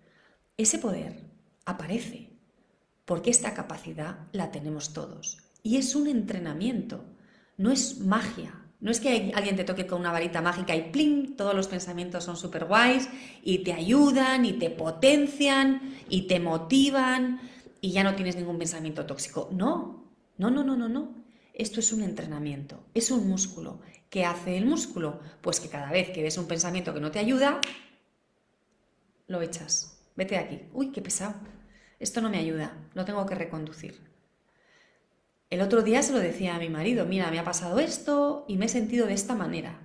ese 0.57 0.79
poder 0.79 1.21
aparece, 1.65 2.31
porque 3.05 3.31
esta 3.31 3.55
capacidad 3.55 4.29
la 4.33 4.51
tenemos 4.51 4.93
todos. 4.93 5.39
Y 5.63 5.77
es 5.77 5.95
un 5.95 6.07
entrenamiento, 6.07 7.05
no 7.57 7.71
es 7.71 8.01
magia, 8.01 8.64
No 8.85 8.91
es 8.91 9.01
que 9.01 9.32
alguien 9.35 9.57
te 9.57 9.64
toque 9.64 9.87
con 9.87 10.01
una 10.01 10.12
varita 10.12 10.43
mágica 10.43 10.76
y 10.76 10.91
¡pling! 10.91 11.37
Todos 11.37 11.55
los 11.55 11.68
pensamientos 11.68 12.22
son 12.22 12.37
súper 12.37 12.66
guays 12.66 13.09
y 13.43 13.61
te 13.61 13.72
ayudan 13.72 14.45
y 14.45 14.53
te 14.53 14.68
potencian 14.68 15.97
y 16.11 16.26
te 16.26 16.39
motivan 16.39 17.41
y 17.80 17.93
ya 17.93 18.05
no 18.05 18.14
tienes 18.14 18.37
ningún 18.37 18.59
pensamiento 18.59 19.07
tóxico. 19.07 19.49
No, 19.53 20.05
no, 20.37 20.51
no, 20.51 20.62
no, 20.62 20.76
no, 20.76 20.91
no. 20.91 21.14
Esto 21.55 21.80
es 21.80 21.95
un 21.95 22.03
entrenamiento, 22.03 22.85
es 22.93 23.11
un 23.11 23.26
músculo. 23.26 23.80
¿Qué 24.11 24.26
hace 24.26 24.59
el 24.59 24.66
músculo? 24.66 25.18
Pues 25.41 25.61
que 25.61 25.70
cada 25.70 25.91
vez 25.91 26.11
que 26.11 26.22
ves 26.22 26.37
un 26.37 26.47
pensamiento 26.47 26.93
que 26.93 27.01
no 27.01 27.11
te 27.11 27.20
ayuda, 27.20 27.62
lo 29.28 29.41
echas. 29.41 29.99
Vete 30.14 30.35
de 30.35 30.41
aquí. 30.43 30.61
Uy, 30.74 30.93
qué 30.93 31.01
pesado. 31.01 31.37
Esto 31.99 32.20
no 32.20 32.28
me 32.28 32.37
ayuda, 32.37 32.76
lo 32.93 33.07
tengo 33.07 33.24
que 33.24 33.35
reconducir. 33.35 34.14
El 35.51 35.61
otro 35.61 35.82
día 35.82 36.03
se 36.03 36.12
lo 36.12 36.18
decía 36.18 36.57
a 36.57 36.59
mi 36.59 36.68
marido, 36.68 37.07
mira, 37.07 37.30
me 37.30 37.38
ha 37.38 37.45
pasado 37.45 37.78
esto 37.78 38.45
y 38.49 38.57
me 38.57 38.66
he 38.66 38.68
sentido 38.68 39.07
de 39.07 39.14
esta 39.14 39.34
manera. 39.34 39.80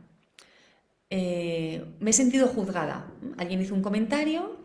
Eh, 1.09 1.85
me 1.99 2.11
he 2.11 2.13
sentido 2.13 2.47
juzgada. 2.47 3.11
Alguien 3.37 3.61
hizo 3.61 3.75
un 3.75 3.81
comentario 3.81 4.57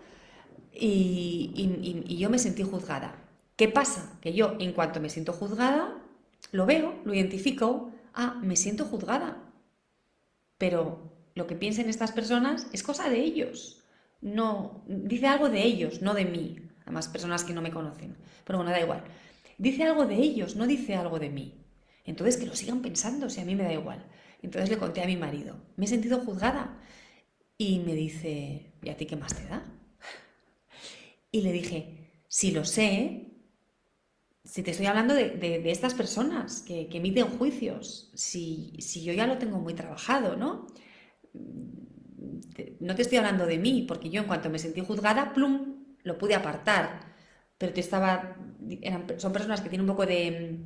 y, 0.72 2.04
y 2.06 2.18
yo 2.18 2.30
me 2.30 2.38
sentí 2.38 2.62
juzgada. 2.62 3.16
¿Qué 3.56 3.68
pasa? 3.68 4.18
Que 4.20 4.32
yo, 4.32 4.56
en 4.58 4.72
cuanto 4.72 5.00
me 5.00 5.10
siento 5.10 5.32
juzgada, 5.32 5.96
lo 6.52 6.66
veo, 6.66 7.00
lo 7.04 7.14
identifico, 7.14 7.92
ah, 8.14 8.40
me 8.42 8.56
siento 8.56 8.84
juzgada. 8.84 9.36
Pero 10.58 11.12
lo 11.34 11.46
que 11.46 11.54
piensen 11.56 11.88
estas 11.88 12.12
personas 12.12 12.66
es 12.72 12.82
cosa 12.82 13.08
de 13.08 13.20
ellos. 13.20 13.82
No, 14.20 14.82
dice 14.86 15.26
algo 15.26 15.50
de 15.50 15.62
ellos, 15.62 16.02
no 16.02 16.14
de 16.14 16.24
mí. 16.24 16.58
Además, 16.82 17.08
personas 17.08 17.44
que 17.44 17.54
no 17.54 17.62
me 17.62 17.70
conocen. 17.70 18.16
Pero 18.44 18.58
bueno, 18.58 18.72
da 18.72 18.80
igual. 18.80 19.02
Dice 19.58 19.84
algo 19.84 20.06
de 20.06 20.16
ellos, 20.16 20.56
no 20.56 20.66
dice 20.66 20.94
algo 20.94 21.18
de 21.18 21.30
mí. 21.30 21.64
Entonces 22.04 22.36
que 22.36 22.46
lo 22.46 22.54
sigan 22.54 22.82
pensando, 22.82 23.30
si 23.30 23.40
a 23.40 23.44
mí 23.44 23.54
me 23.54 23.64
da 23.64 23.72
igual. 23.72 24.04
Entonces 24.42 24.68
le 24.68 24.78
conté 24.78 25.02
a 25.02 25.06
mi 25.06 25.16
marido, 25.16 25.56
me 25.76 25.86
he 25.86 25.88
sentido 25.88 26.20
juzgada. 26.20 26.80
Y 27.56 27.78
me 27.80 27.94
dice, 27.94 28.74
¿y 28.82 28.88
a 28.88 28.96
ti 28.96 29.06
qué 29.06 29.16
más 29.16 29.34
te 29.34 29.46
da? 29.46 29.64
Y 31.30 31.40
le 31.40 31.52
dije, 31.52 32.22
si 32.28 32.50
lo 32.50 32.64
sé, 32.64 33.34
si 34.44 34.62
te 34.62 34.72
estoy 34.72 34.86
hablando 34.86 35.14
de, 35.14 35.62
estas 35.70 35.94
personas 35.94 36.62
que, 36.62 36.88
emiten 36.92 37.26
juicios, 37.38 38.10
si, 38.14 38.76
yo 39.02 39.12
ya 39.12 39.26
lo 39.26 39.38
tengo 39.38 39.58
muy 39.58 39.74
trabajado, 39.74 40.36
¿no? 40.36 40.66
No 42.80 42.94
te 42.94 43.02
estoy 43.02 43.18
hablando 43.18 43.46
de 43.46 43.58
mí, 43.58 43.84
porque 43.88 44.10
yo 44.10 44.20
en 44.20 44.26
cuanto 44.26 44.50
me 44.50 44.58
sentí 44.58 44.80
juzgada, 44.80 45.32
plum, 45.32 45.96
lo 46.02 46.18
pude 46.18 46.34
apartar. 46.34 47.13
Pero 47.58 47.72
estaba, 47.74 48.36
son 49.16 49.32
personas 49.32 49.60
que 49.60 49.68
tienen 49.68 49.88
un 49.88 49.94
poco 49.94 50.06
de, 50.06 50.64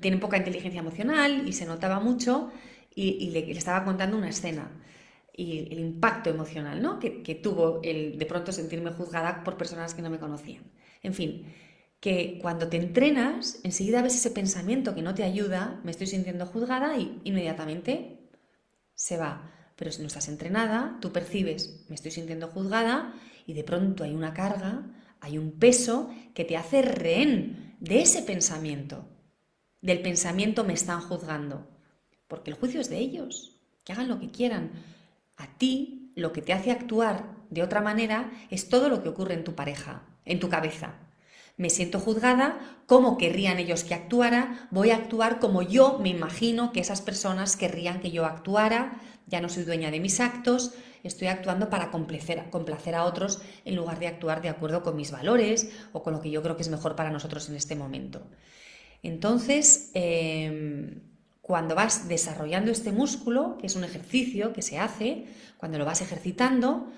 tienen 0.00 0.20
poca 0.20 0.36
inteligencia 0.36 0.80
emocional 0.80 1.46
y 1.46 1.52
se 1.52 1.66
notaba 1.66 2.00
mucho 2.00 2.50
y, 2.94 3.30
le, 3.30 3.50
estaba 3.52 3.84
contando 3.84 4.16
una 4.16 4.28
escena 4.28 4.70
y 5.32 5.72
el 5.72 5.78
impacto 5.78 6.30
emocional, 6.30 6.82
¿no? 6.82 6.98
Que, 6.98 7.22
que 7.22 7.36
tuvo 7.36 7.80
el 7.82 8.18
de 8.18 8.26
pronto 8.26 8.52
sentirme 8.52 8.90
juzgada 8.90 9.44
por 9.44 9.56
personas 9.56 9.94
que 9.94 10.02
no 10.02 10.10
me 10.10 10.18
conocían. 10.18 10.64
En 11.02 11.14
fin, 11.14 11.46
que 12.00 12.38
cuando 12.40 12.68
te 12.68 12.76
entrenas, 12.76 13.60
enseguida 13.62 14.02
ves 14.02 14.16
ese 14.16 14.30
pensamiento 14.30 14.94
que 14.94 15.02
no 15.02 15.14
te 15.14 15.24
ayuda, 15.24 15.80
me 15.84 15.90
estoy 15.90 16.06
sintiendo 16.06 16.46
juzgada 16.46 16.96
y 16.96 17.20
inmediatamente 17.24 18.18
se 18.94 19.16
va. 19.16 19.52
Pero 19.76 19.92
si 19.92 20.00
no 20.00 20.08
estás 20.08 20.28
entrenada, 20.28 20.98
tú 21.00 21.12
percibes, 21.12 21.84
me 21.88 21.94
estoy 21.94 22.10
sintiendo 22.10 22.48
juzgada 22.48 23.14
y 23.46 23.54
de 23.54 23.64
pronto 23.64 24.02
hay 24.04 24.14
una 24.14 24.34
carga, 24.34 24.84
hay 25.20 25.38
un 25.38 25.52
peso 25.52 26.10
que 26.34 26.44
te 26.44 26.56
hace 26.56 26.82
rehén 26.82 27.76
de 27.80 28.02
ese 28.02 28.22
pensamiento. 28.22 29.08
Del 29.80 30.02
pensamiento 30.02 30.64
me 30.64 30.72
están 30.72 31.00
juzgando. 31.00 31.68
Porque 32.26 32.50
el 32.50 32.56
juicio 32.56 32.80
es 32.80 32.90
de 32.90 32.98
ellos, 32.98 33.60
que 33.84 33.92
hagan 33.92 34.08
lo 34.08 34.20
que 34.20 34.30
quieran. 34.30 34.72
A 35.36 35.58
ti 35.58 36.12
lo 36.14 36.32
que 36.32 36.42
te 36.42 36.52
hace 36.52 36.70
actuar 36.70 37.36
de 37.50 37.62
otra 37.62 37.80
manera 37.80 38.30
es 38.50 38.68
todo 38.68 38.88
lo 38.88 39.02
que 39.02 39.08
ocurre 39.08 39.34
en 39.34 39.44
tu 39.44 39.54
pareja, 39.54 40.02
en 40.24 40.40
tu 40.40 40.48
cabeza 40.48 41.07
me 41.58 41.70
siento 41.70 41.98
juzgada, 41.98 42.58
¿cómo 42.86 43.18
querrían 43.18 43.58
ellos 43.58 43.82
que 43.84 43.92
actuara? 43.92 44.68
Voy 44.70 44.90
a 44.90 44.96
actuar 44.96 45.40
como 45.40 45.60
yo 45.60 45.98
me 45.98 46.08
imagino 46.08 46.72
que 46.72 46.80
esas 46.80 47.02
personas 47.02 47.56
querrían 47.56 48.00
que 48.00 48.12
yo 48.12 48.24
actuara, 48.24 49.00
ya 49.26 49.40
no 49.40 49.48
soy 49.48 49.64
dueña 49.64 49.90
de 49.90 49.98
mis 49.98 50.20
actos, 50.20 50.72
estoy 51.02 51.26
actuando 51.26 51.68
para 51.68 51.90
complacer, 51.90 52.94
a 52.94 53.04
otros 53.04 53.42
en 53.64 53.74
lugar 53.74 53.98
de 53.98 54.06
actuar 54.06 54.40
de 54.40 54.48
acuerdo 54.48 54.84
con 54.84 54.96
mis 54.96 55.10
valores 55.10 55.70
o 55.92 56.02
con 56.02 56.14
lo 56.14 56.20
que 56.20 56.30
yo 56.30 56.42
creo 56.42 56.56
que 56.56 56.62
es 56.62 56.68
mejor 56.68 56.94
para 56.94 57.10
nosotros 57.10 57.48
en 57.48 57.56
este 57.56 57.74
momento. 57.74 58.22
Entonces, 59.02 59.90
em, 59.94 61.02
cuando 61.42 61.74
vas 61.74 62.08
desarrollando 62.08 62.70
este 62.70 62.92
músculo, 62.92 63.58
que 63.58 63.66
es 63.66 63.74
un 63.74 63.84
ejercicio 63.84 64.52
que 64.52 64.62
se 64.62 64.78
hace, 64.78 65.26
cuando 65.56 65.78
lo 65.78 65.84
vas 65.84 66.02
ejercitando, 66.02 66.88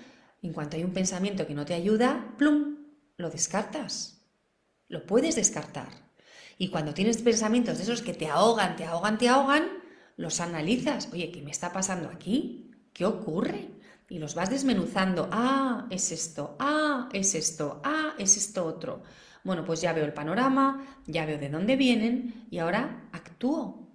en 0.42 0.52
cuanto 0.52 0.76
hay 0.76 0.84
un 0.84 0.92
pensamiento 0.92 1.46
que 1.46 1.54
no 1.54 1.64
te 1.64 1.74
ayuda, 1.74 2.34
plum, 2.36 2.76
lo 3.16 3.30
descartas 3.30 4.19
lo 4.90 5.06
puedes 5.06 5.36
descartar. 5.36 5.88
Y 6.58 6.68
cuando 6.68 6.92
tienes 6.92 7.22
pensamientos 7.22 7.78
de 7.78 7.84
esos 7.84 8.02
que 8.02 8.12
te 8.12 8.26
ahogan, 8.26 8.76
te 8.76 8.84
ahogan, 8.84 9.16
te 9.16 9.28
ahogan, 9.28 9.68
los 10.16 10.40
analizas. 10.40 11.08
Oye, 11.12 11.30
¿qué 11.30 11.40
me 11.40 11.52
está 11.52 11.72
pasando 11.72 12.10
aquí? 12.10 12.70
¿Qué 12.92 13.06
ocurre? 13.06 13.70
Y 14.10 14.18
los 14.18 14.34
vas 14.34 14.50
desmenuzando. 14.50 15.28
Ah, 15.32 15.86
es 15.88 16.12
esto. 16.12 16.56
Ah, 16.58 17.08
es 17.12 17.34
esto. 17.34 17.80
Ah, 17.84 18.14
es 18.18 18.36
esto 18.36 18.66
otro. 18.66 19.02
Bueno, 19.44 19.64
pues 19.64 19.80
ya 19.80 19.94
veo 19.94 20.04
el 20.04 20.12
panorama, 20.12 20.84
ya 21.06 21.24
veo 21.24 21.38
de 21.38 21.48
dónde 21.48 21.76
vienen 21.76 22.46
y 22.50 22.58
ahora 22.58 23.08
actúo. 23.12 23.88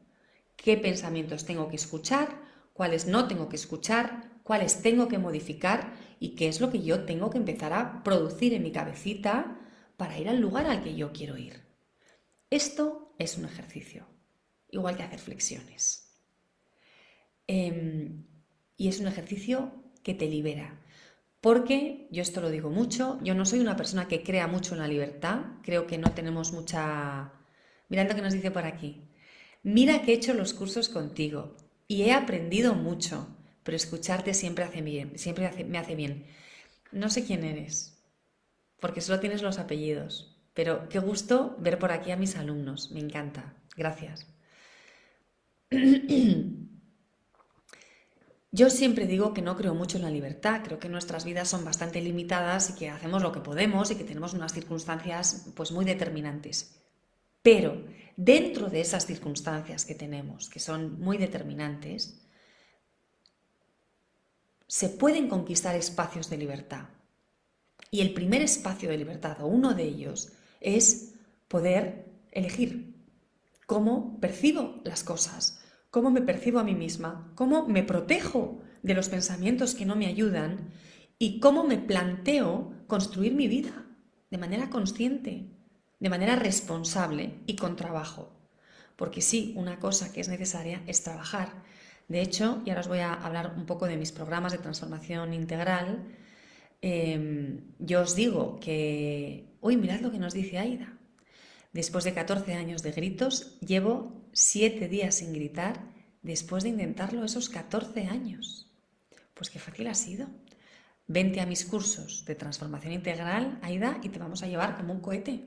¿Qué 0.56 0.78
pensamientos 0.78 1.46
tengo 1.46 1.68
que 1.68 1.76
escuchar? 1.76 2.42
¿Cuáles 2.74 3.06
no 3.06 3.28
tengo 3.28 3.48
que 3.50 3.58
escuchar? 3.58 4.32
¿Cuáles 4.44 4.82
tengo 4.82 5.08
que 5.08 5.20
modificar? 5.20 5.94
¿Y 6.20 6.30
qué 6.30 6.48
es 6.48 6.62
lo 6.62 6.72
que 6.72 6.82
yo 6.82 7.04
tengo 7.04 7.30
que 7.30 7.38
empezar 7.38 7.74
a 7.74 8.02
producir 8.04 8.54
en 8.54 8.64
mi 8.64 8.72
cabecita 8.72 9.60
para 9.98 10.18
ir 10.20 10.30
al 10.30 10.40
lugar 10.40 10.66
al 10.66 10.84
que 10.84 10.96
yo 10.96 11.12
quiero 11.12 11.38
ir. 11.38 11.62
Esto 12.50 13.14
es 13.18 13.38
un 13.38 13.46
ejercicio, 13.46 14.06
igual 14.70 14.98
que 14.98 15.04
hacer 15.04 15.20
flexiones. 15.20 16.06
Em, 17.48 18.26
y 18.78 18.88
es 18.88 19.00
un 19.00 19.08
ejercicio 19.08 19.72
que 20.04 20.14
te 20.14 20.28
libera. 20.28 20.82
Porque, 21.42 22.08
yo 22.12 22.22
esto 22.22 22.42
lo 22.42 22.50
digo 22.50 22.70
mucho, 22.70 23.20
yo 23.24 23.36
no 23.36 23.46
soy 23.46 23.60
una 23.60 23.76
persona 23.76 24.08
que 24.08 24.24
crea 24.24 24.48
mucho 24.48 24.74
en 24.74 24.80
la 24.82 24.88
libertad, 24.88 25.42
creo 25.64 25.86
que 25.88 25.98
no 25.98 26.14
tenemos 26.14 26.52
mucha... 26.54 27.34
Mirando 27.88 28.14
lo 28.14 28.18
que 28.18 28.24
nos 28.24 28.34
dice 28.34 28.52
por 28.52 28.66
aquí. 28.66 29.04
Mira 29.62 30.02
que 30.02 30.12
he 30.12 30.16
hecho 30.16 30.34
los 30.34 30.54
cursos 30.54 30.90
contigo 30.90 31.56
y 31.88 32.04
he 32.04 32.14
aprendido 32.14 32.74
mucho, 32.74 33.28
pero 33.64 33.76
escucharte 33.76 34.34
siempre, 34.34 34.64
hace 34.64 34.82
bien, 34.82 35.18
siempre 35.18 35.52
me 35.66 35.78
hace 35.78 35.96
bien. 35.96 36.26
No 36.92 37.10
sé 37.10 37.26
quién 37.26 37.44
eres, 37.44 37.95
porque 38.80 39.02
solo 39.02 39.20
tienes 39.20 39.42
los 39.42 39.60
apellidos. 39.60 40.38
Pero 40.54 40.88
qué 40.90 41.00
gusto 41.00 41.56
ver 41.60 41.78
por 41.80 41.92
aquí 41.92 42.12
a 42.12 42.18
mis 42.18 42.36
alumnos, 42.38 42.92
me 42.92 43.00
encanta. 43.00 43.54
Gracias. 43.76 44.28
Yo 48.52 48.70
siempre 48.70 49.06
digo 49.06 49.34
que 49.34 49.42
no 49.42 49.58
creo 49.58 49.74
mucho 49.76 49.98
en 49.98 50.04
la 50.04 50.10
libertad, 50.10 50.62
creo 50.64 50.80
que 50.80 50.88
nuestras 50.88 51.26
vidas 51.26 51.50
son 51.50 51.66
bastante 51.66 52.00
limitadas 52.00 52.70
y 52.70 52.76
que 52.76 52.90
hacemos 52.90 53.22
lo 53.22 53.34
que 53.34 53.42
podemos 53.42 53.92
y 53.92 53.96
que 53.96 54.06
tenemos 54.06 54.34
unas 54.34 54.54
circunstancias 54.54 55.52
pues 55.58 55.74
muy 55.74 55.84
determinantes. 55.84 56.80
Pero 57.42 57.84
dentro 58.16 58.70
de 58.70 58.80
esas 58.80 59.06
circunstancias 59.06 59.84
que 59.84 59.94
tenemos, 59.94 60.50
que 60.50 60.62
son 60.62 61.02
muy 61.02 61.18
determinantes, 61.18 62.26
se 64.68 64.88
pueden 64.88 65.28
conquistar 65.28 65.76
espacios 65.76 66.30
de 66.30 66.38
libertad. 66.38 66.86
Y 67.96 68.02
el 68.02 68.14
primer 68.14 68.42
espacio 68.42 68.90
de 68.90 68.98
libertad, 68.98 69.38
o 69.40 69.48
uno 69.48 69.74
de 69.74 69.84
ellos, 69.84 70.34
es 70.60 71.14
poder 71.48 72.12
elegir 72.34 72.94
cómo 73.68 74.20
percibo 74.20 74.82
las 74.84 75.06
cosas, 75.06 75.62
cómo 75.92 76.12
me 76.12 76.22
percibo 76.22 76.60
a 76.60 76.66
mí 76.66 76.76
misma, 76.76 77.32
cómo 77.36 77.66
me 77.70 77.84
protejo 77.84 78.60
de 78.84 78.96
los 78.96 79.08
pensamientos 79.08 79.76
que 79.76 79.86
no 79.86 79.96
me 79.96 80.08
ayudan 80.08 80.72
y 81.20 81.40
cómo 81.40 81.64
me 81.64 81.78
planteo 81.78 82.74
construir 82.88 83.34
mi 83.34 83.48
vida 83.48 83.86
de 84.30 84.40
manera 84.40 84.70
consciente, 84.70 85.46
de 85.98 86.10
manera 86.10 86.36
responsable 86.36 87.40
y 87.46 87.56
con 87.56 87.78
trabajo. 87.78 88.30
Porque 88.98 89.22
sí, 89.22 89.54
una 89.56 89.80
cosa 89.80 90.12
que 90.12 90.20
es 90.20 90.28
necesaria 90.28 90.84
es 90.86 91.02
trabajar. 91.02 91.64
De 92.10 92.22
hecho, 92.22 92.62
y 92.66 92.72
ahora 92.72 92.82
os 92.82 92.90
voy 92.90 93.00
a 93.00 93.14
hablar 93.14 93.54
un 93.56 93.66
poco 93.66 93.88
de 93.88 93.96
mis 93.96 94.12
programas 94.12 94.52
de 94.52 94.58
transformación 94.58 95.34
integral, 95.34 96.04
Em, 96.88 97.62
yo 97.80 98.06
os 98.06 98.14
digo 98.14 98.60
que, 98.62 99.50
uy, 99.60 99.76
mirad 99.76 100.02
lo 100.02 100.12
que 100.12 100.20
nos 100.20 100.36
dice 100.36 100.60
Aida. 100.60 100.94
Después 101.74 102.04
de 102.04 102.14
14 102.14 102.54
años 102.54 102.84
de 102.84 102.92
gritos, 102.92 103.58
llevo 103.60 104.22
7 104.34 104.88
días 104.88 105.16
sin 105.16 105.34
gritar 105.34 105.82
después 106.22 106.62
de 106.62 106.70
intentarlo 106.70 107.26
esos 107.26 107.50
14 107.50 108.06
años. 108.06 108.72
Pues 109.34 109.50
qué 109.50 109.58
fácil 109.58 109.88
ha 109.88 109.96
sido. 109.96 110.28
Vente 111.08 111.42
a 111.42 111.48
mis 111.48 111.66
cursos 111.66 112.24
de 112.26 112.36
transformación 112.36 112.94
integral, 112.94 113.58
Aida, 113.64 114.00
y 114.04 114.10
te 114.10 114.20
vamos 114.20 114.44
a 114.44 114.48
llevar 114.48 114.78
como 114.78 114.94
un 114.94 115.02
cohete 115.02 115.44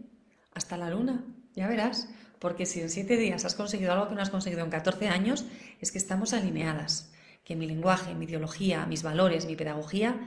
hasta 0.55 0.77
la 0.77 0.91
luna. 0.91 1.25
ya 1.55 1.69
verás, 1.69 2.09
porque 2.41 2.67
si 2.67 2.81
en 2.81 2.91
siete 2.91 3.17
días 3.17 3.45
has 3.45 3.55
conseguido 3.55 3.93
algo 3.93 4.09
que 4.09 4.17
no 4.17 4.23
has 4.23 4.31
conseguido 4.31 4.65
en 4.65 4.71
14 4.71 5.07
años, 5.07 5.45
es 5.81 5.93
que 5.93 5.99
estamos 5.99 6.33
alineadas, 6.33 7.13
que 7.45 7.55
mi 7.55 7.69
lenguaje, 7.69 8.17
mi 8.17 8.25
ideología, 8.25 8.87
mis 8.87 9.05
valores, 9.05 9.47
mi 9.47 9.55
pedagogía 9.55 10.19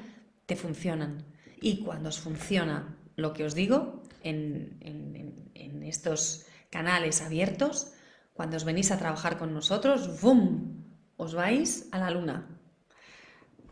funcionan. 0.55 1.25
Y 1.61 1.83
cuando 1.83 2.09
os 2.09 2.19
funciona 2.19 2.97
lo 3.15 3.33
que 3.33 3.45
os 3.45 3.53
digo 3.55 4.03
en, 4.23 4.77
en 4.81 5.83
estos 5.83 6.45
canales 6.69 7.21
abiertos, 7.21 7.93
cuando 8.33 8.57
os 8.57 8.63
venís 8.63 8.91
a 8.91 8.97
trabajar 8.97 9.37
con 9.37 9.53
nosotros, 9.53 10.21
¡bum! 10.21 10.83
Os 11.17 11.35
vais 11.35 11.87
a 11.91 11.99
la 11.99 12.09
luna. 12.09 12.57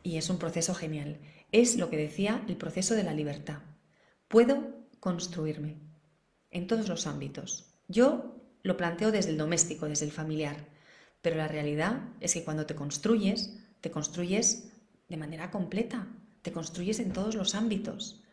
Y 0.03 0.17
es 0.17 0.29
un 0.29 0.37
proceso 0.37 0.75
genial. 0.75 1.19
Es 1.51 1.77
lo 1.77 1.89
que 1.89 1.97
decía 1.97 2.43
el 2.47 2.57
proceso 2.57 2.93
de 2.93 3.03
la 3.03 3.13
libertad. 3.13 3.63
Puedo 4.27 4.85
construirme 4.99 5.79
en 6.51 6.67
todos 6.67 6.87
los 6.87 7.07
ámbitos. 7.07 7.73
Yo 7.87 8.35
lo 8.61 8.77
planteo 8.77 9.11
desde 9.11 9.31
el 9.31 9.37
doméstico, 9.37 9.87
desde 9.87 10.05
el 10.05 10.11
familiar, 10.11 10.67
pero 11.21 11.37
la 11.37 11.47
realidad 11.47 12.09
es 12.19 12.33
que 12.33 12.43
cuando 12.43 12.65
te 12.65 12.75
construyes, 12.75 13.57
te 13.81 13.91
construyes 13.91 14.71
de 15.07 15.17
manera 15.17 15.49
completa, 15.49 16.07
te 16.41 16.51
construyes 16.51 16.99
en 16.99 17.13
todos 17.13 17.35
los 17.35 17.55
ámbitos. 17.55 18.23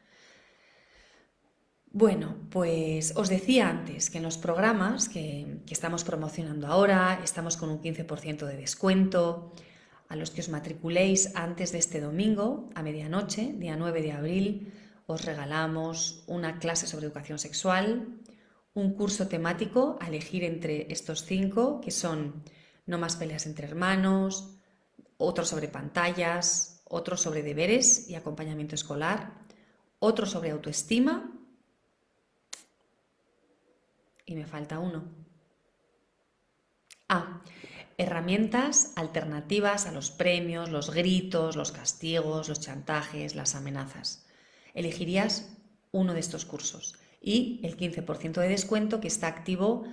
Bueno, 1.97 2.37
pues 2.51 3.17
os 3.17 3.31
decía 3.31 3.71
antes 3.71 4.11
que 4.11 4.19
en 4.19 4.25
los 4.25 4.37
programas 4.37 5.09
que, 5.09 5.63
estamos 5.71 6.05
promocionando 6.05 6.67
ahora 6.67 7.21
estamos 7.25 7.57
con 7.57 7.71
un 7.71 7.81
15% 7.81 8.45
de 8.45 8.57
descuento. 8.57 9.55
A 10.09 10.15
los 10.15 10.31
que 10.31 10.43
os 10.43 10.51
matriculéis 10.51 11.35
antes 11.35 11.73
de 11.73 11.79
este 11.79 12.03
domingo, 12.03 12.69
a 12.75 12.83
medianoche, 12.83 13.55
día 13.57 13.77
9 13.77 14.03
de 14.03 14.13
abril, 14.13 14.73
os 15.07 15.25
regalamos 15.25 16.23
una 16.27 16.59
clase 16.59 16.87
sobre 16.87 17.07
educación 17.07 17.39
sexual, 17.39 18.21
un 18.75 18.93
curso 18.93 19.27
temático 19.27 19.97
a 19.99 20.09
elegir 20.09 20.45
entre 20.45 20.93
estos 20.93 21.25
cinco, 21.25 21.81
que 21.81 21.91
son 21.91 22.45
No 22.85 22.99
más 22.99 23.17
peleas 23.17 23.47
entre 23.47 23.67
hermanos, 23.67 24.59
otro 25.17 25.47
sobre 25.47 25.69
pantallas, 25.69 26.76
otro 26.89 27.17
sobre 27.17 27.43
deberes 27.43 28.09
y 28.09 28.15
acompañamiento 28.15 28.75
escolar, 28.75 29.35
otro 29.99 30.27
sobre 30.27 30.51
autoestima 30.51 31.33
y 34.25 34.35
me 34.35 34.47
falta 34.47 34.79
uno. 34.79 35.05
Ah, 37.09 37.43
herramientas 37.99 38.93
alternativas 38.97 39.87
a 39.87 39.93
los 39.93 40.11
premios, 40.11 40.71
los 40.71 40.91
gritos, 40.93 41.57
los 41.57 41.73
castigos, 41.73 42.49
los 42.49 42.61
chantajes, 42.61 43.35
las 43.35 43.55
amenazas. 43.55 44.27
Elegirías 44.75 45.57
uno 45.93 46.13
de 46.13 46.21
estos 46.21 46.45
cursos 46.45 46.97
y 47.21 47.61
el 47.63 47.77
15% 47.77 48.41
de 48.41 48.49
descuento 48.49 49.01
que 49.01 49.09
está 49.09 49.29
activo 49.29 49.85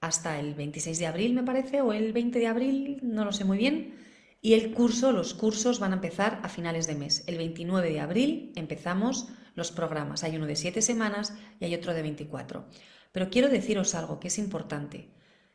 hasta 0.00 0.38
el 0.38 0.54
26 0.54 0.98
de 0.98 1.06
abril, 1.06 1.32
me 1.32 1.42
parece, 1.42 1.80
o 1.80 1.92
el 1.92 2.12
20 2.12 2.38
de 2.38 2.46
abril, 2.46 2.98
no 3.02 3.24
lo 3.24 3.32
sé 3.32 3.44
muy 3.44 3.56
bien. 3.56 4.03
Y 4.44 4.52
el 4.52 4.74
curso, 4.74 5.10
los 5.10 5.32
cursos 5.32 5.80
van 5.80 5.92
a 5.92 5.94
empezar 5.94 6.38
a 6.42 6.50
finales 6.50 6.86
de 6.86 6.94
mes. 6.94 7.24
El 7.26 7.38
29 7.38 7.90
de 7.90 8.00
abril 8.00 8.52
empezamos 8.56 9.28
los 9.54 9.72
programas. 9.72 10.22
Hay 10.22 10.36
uno 10.36 10.46
de 10.46 10.54
7 10.54 10.82
semanas 10.82 11.32
y 11.60 11.64
hay 11.64 11.74
otro 11.74 11.94
de 11.94 12.02
24. 12.02 12.66
Pero 13.10 13.30
quiero 13.30 13.48
deciros 13.48 13.94
algo 13.94 14.20
que 14.20 14.28
es 14.28 14.36
importante. 14.36 15.08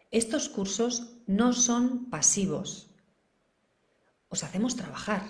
Estos 0.09 0.49
cursos 0.49 1.19
no 1.27 1.53
son 1.53 2.09
pasivos. 2.09 2.89
Os 4.27 4.43
hacemos 4.43 4.75
trabajar. 4.75 5.21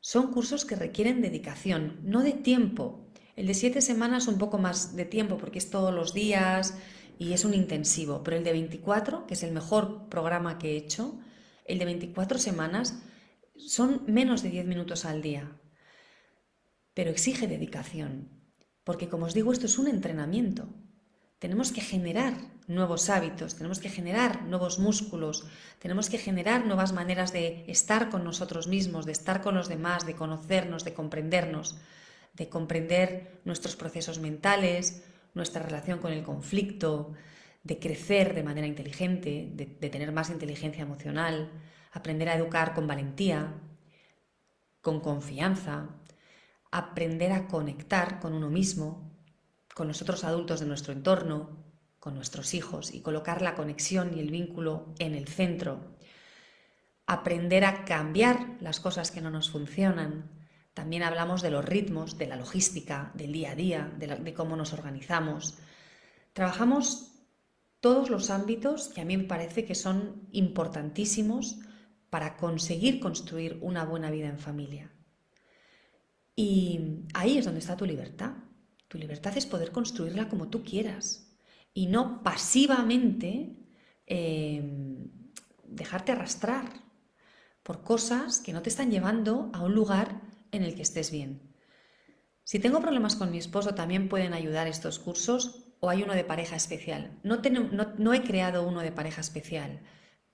Son 0.00 0.32
cursos 0.32 0.64
que 0.64 0.74
requieren 0.74 1.22
dedicación, 1.22 2.00
no 2.02 2.24
de 2.24 2.32
tiempo. 2.32 3.06
El 3.36 3.46
de 3.46 3.54
siete 3.54 3.80
semanas 3.80 4.26
un 4.26 4.38
poco 4.38 4.58
más 4.58 4.96
de 4.96 5.04
tiempo 5.04 5.38
porque 5.38 5.60
es 5.60 5.70
todos 5.70 5.94
los 5.94 6.14
días 6.14 6.74
y 7.16 7.32
es 7.32 7.44
un 7.44 7.54
intensivo, 7.54 8.24
pero 8.24 8.36
el 8.36 8.42
de 8.42 8.50
24, 8.50 9.28
que 9.28 9.34
es 9.34 9.44
el 9.44 9.52
mejor 9.52 10.08
programa 10.08 10.58
que 10.58 10.72
he 10.72 10.76
hecho, 10.76 11.16
el 11.66 11.78
de 11.78 11.84
24 11.84 12.38
semanas 12.38 12.98
son 13.56 14.02
menos 14.06 14.42
de 14.42 14.50
10 14.50 14.66
minutos 14.66 15.04
al 15.04 15.22
día, 15.22 15.58
pero 16.94 17.10
exige 17.10 17.46
dedicación, 17.46 18.30
porque 18.84 19.08
como 19.08 19.26
os 19.26 19.34
digo, 19.34 19.52
esto 19.52 19.66
es 19.66 19.78
un 19.78 19.88
entrenamiento. 19.88 20.68
Tenemos 21.38 21.70
que 21.70 21.82
generar 21.82 22.34
nuevos 22.66 23.10
hábitos, 23.10 23.56
tenemos 23.56 23.78
que 23.78 23.90
generar 23.90 24.44
nuevos 24.44 24.78
músculos, 24.78 25.46
tenemos 25.78 26.08
que 26.08 26.18
generar 26.18 26.64
nuevas 26.64 26.92
maneras 26.92 27.32
de 27.32 27.64
estar 27.68 28.08
con 28.08 28.24
nosotros 28.24 28.68
mismos, 28.68 29.04
de 29.04 29.12
estar 29.12 29.42
con 29.42 29.54
los 29.54 29.68
demás, 29.68 30.06
de 30.06 30.14
conocernos, 30.14 30.84
de 30.84 30.94
comprendernos, 30.94 31.76
de 32.32 32.48
comprender 32.48 33.40
nuestros 33.44 33.76
procesos 33.76 34.18
mentales, 34.18 35.04
nuestra 35.34 35.62
relación 35.62 35.98
con 35.98 36.12
el 36.12 36.22
conflicto, 36.22 37.12
de 37.66 37.80
crecer 37.80 38.34
de 38.34 38.44
manera 38.44 38.66
inteligente, 38.66 39.50
de, 39.52 39.66
tener 39.66 40.12
más 40.12 40.30
inteligencia 40.30 40.82
emocional, 40.82 41.50
aprender 41.92 42.28
a 42.28 42.36
educar 42.36 42.74
con 42.74 42.86
valentía, 42.86 43.54
con 44.80 45.00
confianza, 45.00 45.88
aprender 46.70 47.32
a 47.32 47.48
conectar 47.48 48.20
con 48.20 48.34
uno 48.34 48.50
mismo, 48.50 49.10
con 49.74 49.88
los 49.88 50.00
otros 50.00 50.22
adultos 50.22 50.60
de 50.60 50.66
nuestro 50.66 50.92
entorno, 50.92 51.64
con 51.98 52.14
nuestros 52.14 52.54
hijos 52.54 52.94
y 52.94 53.00
colocar 53.00 53.42
la 53.42 53.56
conexión 53.56 54.16
y 54.16 54.20
el 54.20 54.30
vínculo 54.30 54.94
en 55.00 55.16
el 55.16 55.26
centro. 55.26 55.96
Aprender 57.06 57.64
a 57.64 57.84
cambiar 57.84 58.58
las 58.60 58.78
cosas 58.78 59.10
que 59.10 59.20
no 59.20 59.30
nos 59.30 59.50
funcionan. 59.50 60.30
También 60.72 61.02
hablamos 61.02 61.42
de 61.42 61.50
los 61.50 61.64
ritmos, 61.64 62.16
de 62.16 62.28
la 62.28 62.36
logística, 62.36 63.10
del 63.14 63.32
día 63.32 63.52
a 63.52 63.54
día, 63.56 63.92
de, 63.98 64.34
cómo 64.34 64.54
nos 64.54 64.72
organizamos. 64.72 65.58
Trabajamos 66.32 67.15
todos 67.86 68.10
los 68.10 68.30
ámbitos 68.30 68.88
que 68.88 69.00
a 69.00 69.04
mí 69.04 69.16
me 69.16 69.28
parece 69.28 69.64
que 69.64 69.76
son 69.76 70.26
importantísimos 70.32 71.60
para 72.10 72.36
conseguir 72.36 72.98
construir 72.98 73.60
una 73.60 73.84
buena 73.84 74.10
vida 74.10 74.26
en 74.26 74.40
familia. 74.40 74.90
Y 76.34 77.04
ahí 77.14 77.38
es 77.38 77.44
donde 77.44 77.60
está 77.60 77.76
tu 77.76 77.86
libertad. 77.86 78.32
Tu 78.88 78.98
libertad 78.98 79.36
es 79.36 79.46
poder 79.46 79.70
construirla 79.70 80.28
como 80.28 80.48
tú 80.48 80.64
quieras 80.64 81.32
y 81.74 81.86
no 81.86 82.24
pasivamente 82.24 83.54
em, 84.04 85.08
dejarte 85.62 86.10
arrastrar 86.10 86.82
por 87.62 87.84
cosas 87.84 88.40
que 88.40 88.52
no 88.52 88.62
te 88.62 88.70
están 88.70 88.90
llevando 88.90 89.48
a 89.52 89.62
un 89.62 89.76
lugar 89.76 90.22
en 90.50 90.64
el 90.64 90.74
que 90.74 90.82
estés 90.82 91.12
bien. 91.12 91.54
Si 92.42 92.58
tengo 92.58 92.80
problemas 92.80 93.14
con 93.14 93.30
mi 93.30 93.38
esposo, 93.38 93.76
también 93.76 94.08
pueden 94.08 94.32
ayudar 94.32 94.66
estos 94.66 94.98
cursos 94.98 95.65
o 95.86 95.88
hay 95.88 96.02
uno 96.02 96.14
de 96.14 96.24
pareja 96.24 96.56
especial. 96.56 97.12
No, 97.22 98.12
he 98.12 98.22
creado 98.22 98.66
uno 98.66 98.80
de 98.80 98.90
pareja 98.90 99.20
especial, 99.20 99.80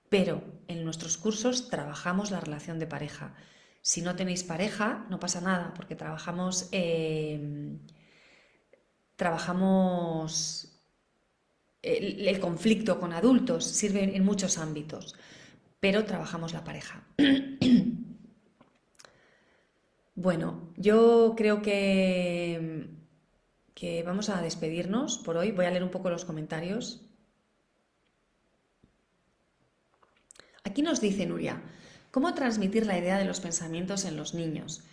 pero 0.09 0.43
en 0.67 0.83
nuestros 0.83 1.19
cursos 1.19 1.69
trabajamos 1.69 2.31
la 2.31 2.39
relación 2.39 2.79
de 2.79 2.87
pareja. 2.87 3.35
Si 3.81 4.01
no 4.01 4.15
tenéis 4.15 4.43
pareja, 4.43 5.05
no 5.11 5.19
pasa 5.19 5.41
nada, 5.41 5.75
porque 5.75 5.95
trabajamos 5.95 6.69
em, 6.71 7.77
trabajamos 9.15 10.81
el, 11.83 12.39
conflicto 12.39 12.99
con 12.99 13.13
adultos, 13.13 13.63
sirve 13.63 14.15
en 14.15 14.25
muchos 14.25 14.57
ámbitos, 14.57 15.15
pero 15.79 16.03
trabajamos 16.03 16.53
la 16.53 16.63
pareja. 16.63 17.03
bueno, 20.15 20.73
yo 20.77 21.35
creo 21.37 21.61
que, 21.61 22.89
que 23.73 24.03
vamos 24.03 24.29
a 24.29 24.41
despedirnos 24.41 25.17
por 25.17 25.37
hoy. 25.37 25.51
Voy 25.51 25.65
a 25.65 25.71
leer 25.71 25.83
un 25.83 25.91
poco 25.91 26.09
los 26.09 26.25
comentarios. 26.25 27.01
Aquí 30.63 30.81
nos 30.81 31.01
dice 31.01 31.25
Nuria, 31.25 31.61
¿cómo 32.11 32.33
transmitir 32.33 32.85
la 32.85 32.97
idea 32.97 33.17
de 33.17 33.25
los 33.25 33.39
pensamientos 33.39 34.05
en 34.05 34.15
los 34.15 34.33
niños? 34.33 34.83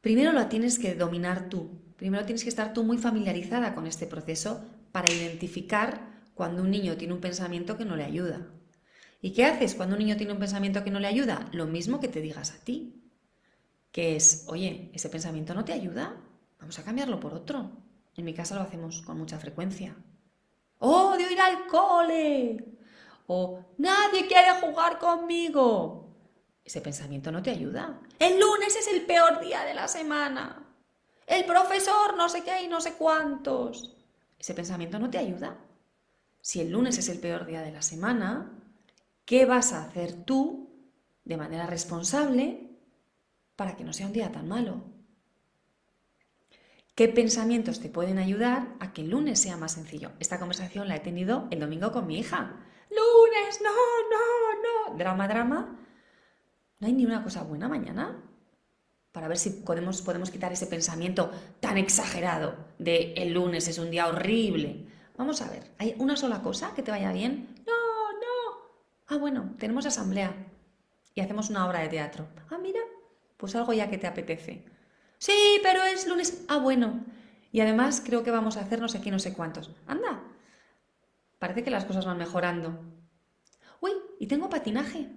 Primero 0.00 0.32
la 0.32 0.48
tienes 0.48 0.78
que 0.78 0.94
dominar 0.94 1.48
tú, 1.48 1.70
primero 1.96 2.24
tienes 2.24 2.44
que 2.44 2.50
estar 2.50 2.72
tú 2.72 2.84
muy 2.84 2.98
familiarizada 2.98 3.74
con 3.74 3.86
este 3.86 4.06
proceso 4.06 4.64
para 4.92 5.12
identificar 5.12 6.22
cuando 6.34 6.62
un 6.62 6.70
niño 6.70 6.96
tiene 6.96 7.14
un 7.14 7.20
pensamiento 7.20 7.76
que 7.76 7.84
no 7.84 7.96
le 7.96 8.04
ayuda. 8.04 8.46
¿Y 9.20 9.32
qué 9.32 9.44
haces 9.44 9.74
cuando 9.74 9.96
un 9.96 10.00
niño 10.00 10.16
tiene 10.16 10.32
un 10.32 10.38
pensamiento 10.38 10.84
que 10.84 10.92
no 10.92 11.00
le 11.00 11.08
ayuda? 11.08 11.48
Lo 11.52 11.66
mismo 11.66 11.98
que 11.98 12.06
te 12.06 12.20
digas 12.20 12.52
a 12.52 12.64
ti, 12.64 13.02
que 13.90 14.14
es, 14.14 14.44
oye, 14.46 14.90
ese 14.94 15.08
pensamiento 15.08 15.54
no 15.54 15.64
te 15.64 15.72
ayuda, 15.72 16.14
vamos 16.60 16.78
a 16.78 16.84
cambiarlo 16.84 17.18
por 17.18 17.34
otro. 17.34 17.72
En 18.18 18.24
mi 18.24 18.34
casa 18.34 18.56
lo 18.56 18.62
hacemos 18.62 19.00
con 19.02 19.16
mucha 19.16 19.38
frecuencia. 19.38 19.94
¡Odio 20.80 21.30
ir 21.30 21.40
al 21.40 21.68
cole! 21.68 22.64
O 23.28 23.64
nadie 23.78 24.26
quiere 24.26 24.60
jugar 24.60 24.98
conmigo. 24.98 26.16
Ese 26.64 26.80
pensamiento 26.80 27.30
no 27.30 27.40
te 27.40 27.50
ayuda. 27.50 28.00
El 28.18 28.40
lunes 28.40 28.74
es 28.74 28.88
el 28.88 29.06
peor 29.06 29.38
día 29.38 29.62
de 29.62 29.72
la 29.72 29.86
semana. 29.86 30.66
El 31.28 31.44
profesor 31.44 32.16
no 32.16 32.28
sé 32.28 32.42
qué 32.42 32.64
y 32.64 32.66
no 32.66 32.80
sé 32.80 32.94
cuántos. 32.94 33.94
Ese 34.36 34.52
pensamiento 34.52 34.98
no 34.98 35.10
te 35.10 35.18
ayuda. 35.18 35.56
Si 36.40 36.60
el 36.60 36.72
lunes 36.72 36.98
es 36.98 37.08
el 37.08 37.20
peor 37.20 37.46
día 37.46 37.62
de 37.62 37.70
la 37.70 37.82
semana, 37.82 38.50
¿qué 39.26 39.46
vas 39.46 39.72
a 39.72 39.84
hacer 39.84 40.24
tú 40.24 40.90
de 41.22 41.36
manera 41.36 41.66
responsable 41.66 42.68
para 43.54 43.76
que 43.76 43.84
no 43.84 43.92
sea 43.92 44.06
un 44.06 44.12
día 44.12 44.32
tan 44.32 44.48
malo? 44.48 44.97
¿Qué 46.98 47.06
pensamientos 47.06 47.78
te 47.78 47.88
pueden 47.88 48.18
ayudar 48.18 48.74
a 48.80 48.92
que 48.92 49.02
el 49.02 49.10
lunes 49.10 49.40
sea 49.40 49.56
más 49.56 49.70
sencillo? 49.70 50.10
Esta 50.18 50.40
conversación 50.40 50.88
la 50.88 50.96
he 50.96 50.98
tenido 50.98 51.46
el 51.52 51.60
domingo 51.60 51.92
con 51.92 52.08
mi 52.08 52.18
hija. 52.18 52.56
Lunes, 52.90 53.60
no, 53.62 53.70
no, 53.70 54.90
no. 54.90 54.98
Drama, 54.98 55.28
drama. 55.28 55.78
¿No 56.80 56.86
hay 56.88 56.92
ni 56.92 57.06
una 57.06 57.22
cosa 57.22 57.44
buena 57.44 57.68
mañana? 57.68 58.20
Para 59.12 59.28
ver 59.28 59.38
si 59.38 59.50
podemos, 59.50 60.02
podemos 60.02 60.32
quitar 60.32 60.50
ese 60.52 60.66
pensamiento 60.66 61.30
tan 61.60 61.78
exagerado 61.78 62.56
de 62.80 63.12
el 63.12 63.32
lunes 63.32 63.68
es 63.68 63.78
un 63.78 63.92
día 63.92 64.08
horrible. 64.08 64.88
Vamos 65.16 65.40
a 65.40 65.50
ver, 65.50 65.70
¿hay 65.78 65.94
una 66.00 66.16
sola 66.16 66.42
cosa 66.42 66.74
que 66.74 66.82
te 66.82 66.90
vaya 66.90 67.12
bien? 67.12 67.62
No, 67.64 68.12
no. 68.12 68.58
Ah, 69.06 69.18
bueno, 69.18 69.54
tenemos 69.56 69.86
asamblea 69.86 70.34
y 71.14 71.20
hacemos 71.20 71.48
una 71.48 71.64
obra 71.64 71.78
de 71.78 71.90
teatro. 71.90 72.26
Ah, 72.50 72.58
mira, 72.60 72.80
pues 73.36 73.54
algo 73.54 73.72
ya 73.72 73.88
que 73.88 73.98
te 73.98 74.08
apetece. 74.08 74.77
Sí, 75.18 75.60
pero 75.62 75.82
es 75.82 76.06
lunes. 76.06 76.44
Ah, 76.48 76.58
bueno. 76.58 77.04
Y 77.50 77.60
además 77.60 78.02
creo 78.04 78.22
que 78.22 78.30
vamos 78.30 78.56
a 78.56 78.60
hacer 78.60 78.80
no 78.80 78.88
sé 78.88 79.00
qué, 79.00 79.10
no 79.10 79.18
sé 79.18 79.34
cuántos. 79.34 79.70
Anda. 79.86 80.22
Parece 81.38 81.62
que 81.62 81.70
las 81.70 81.84
cosas 81.84 82.06
van 82.06 82.18
mejorando. 82.18 82.80
Uy, 83.80 83.92
y 84.18 84.26
tengo 84.26 84.48
patinaje. 84.48 85.08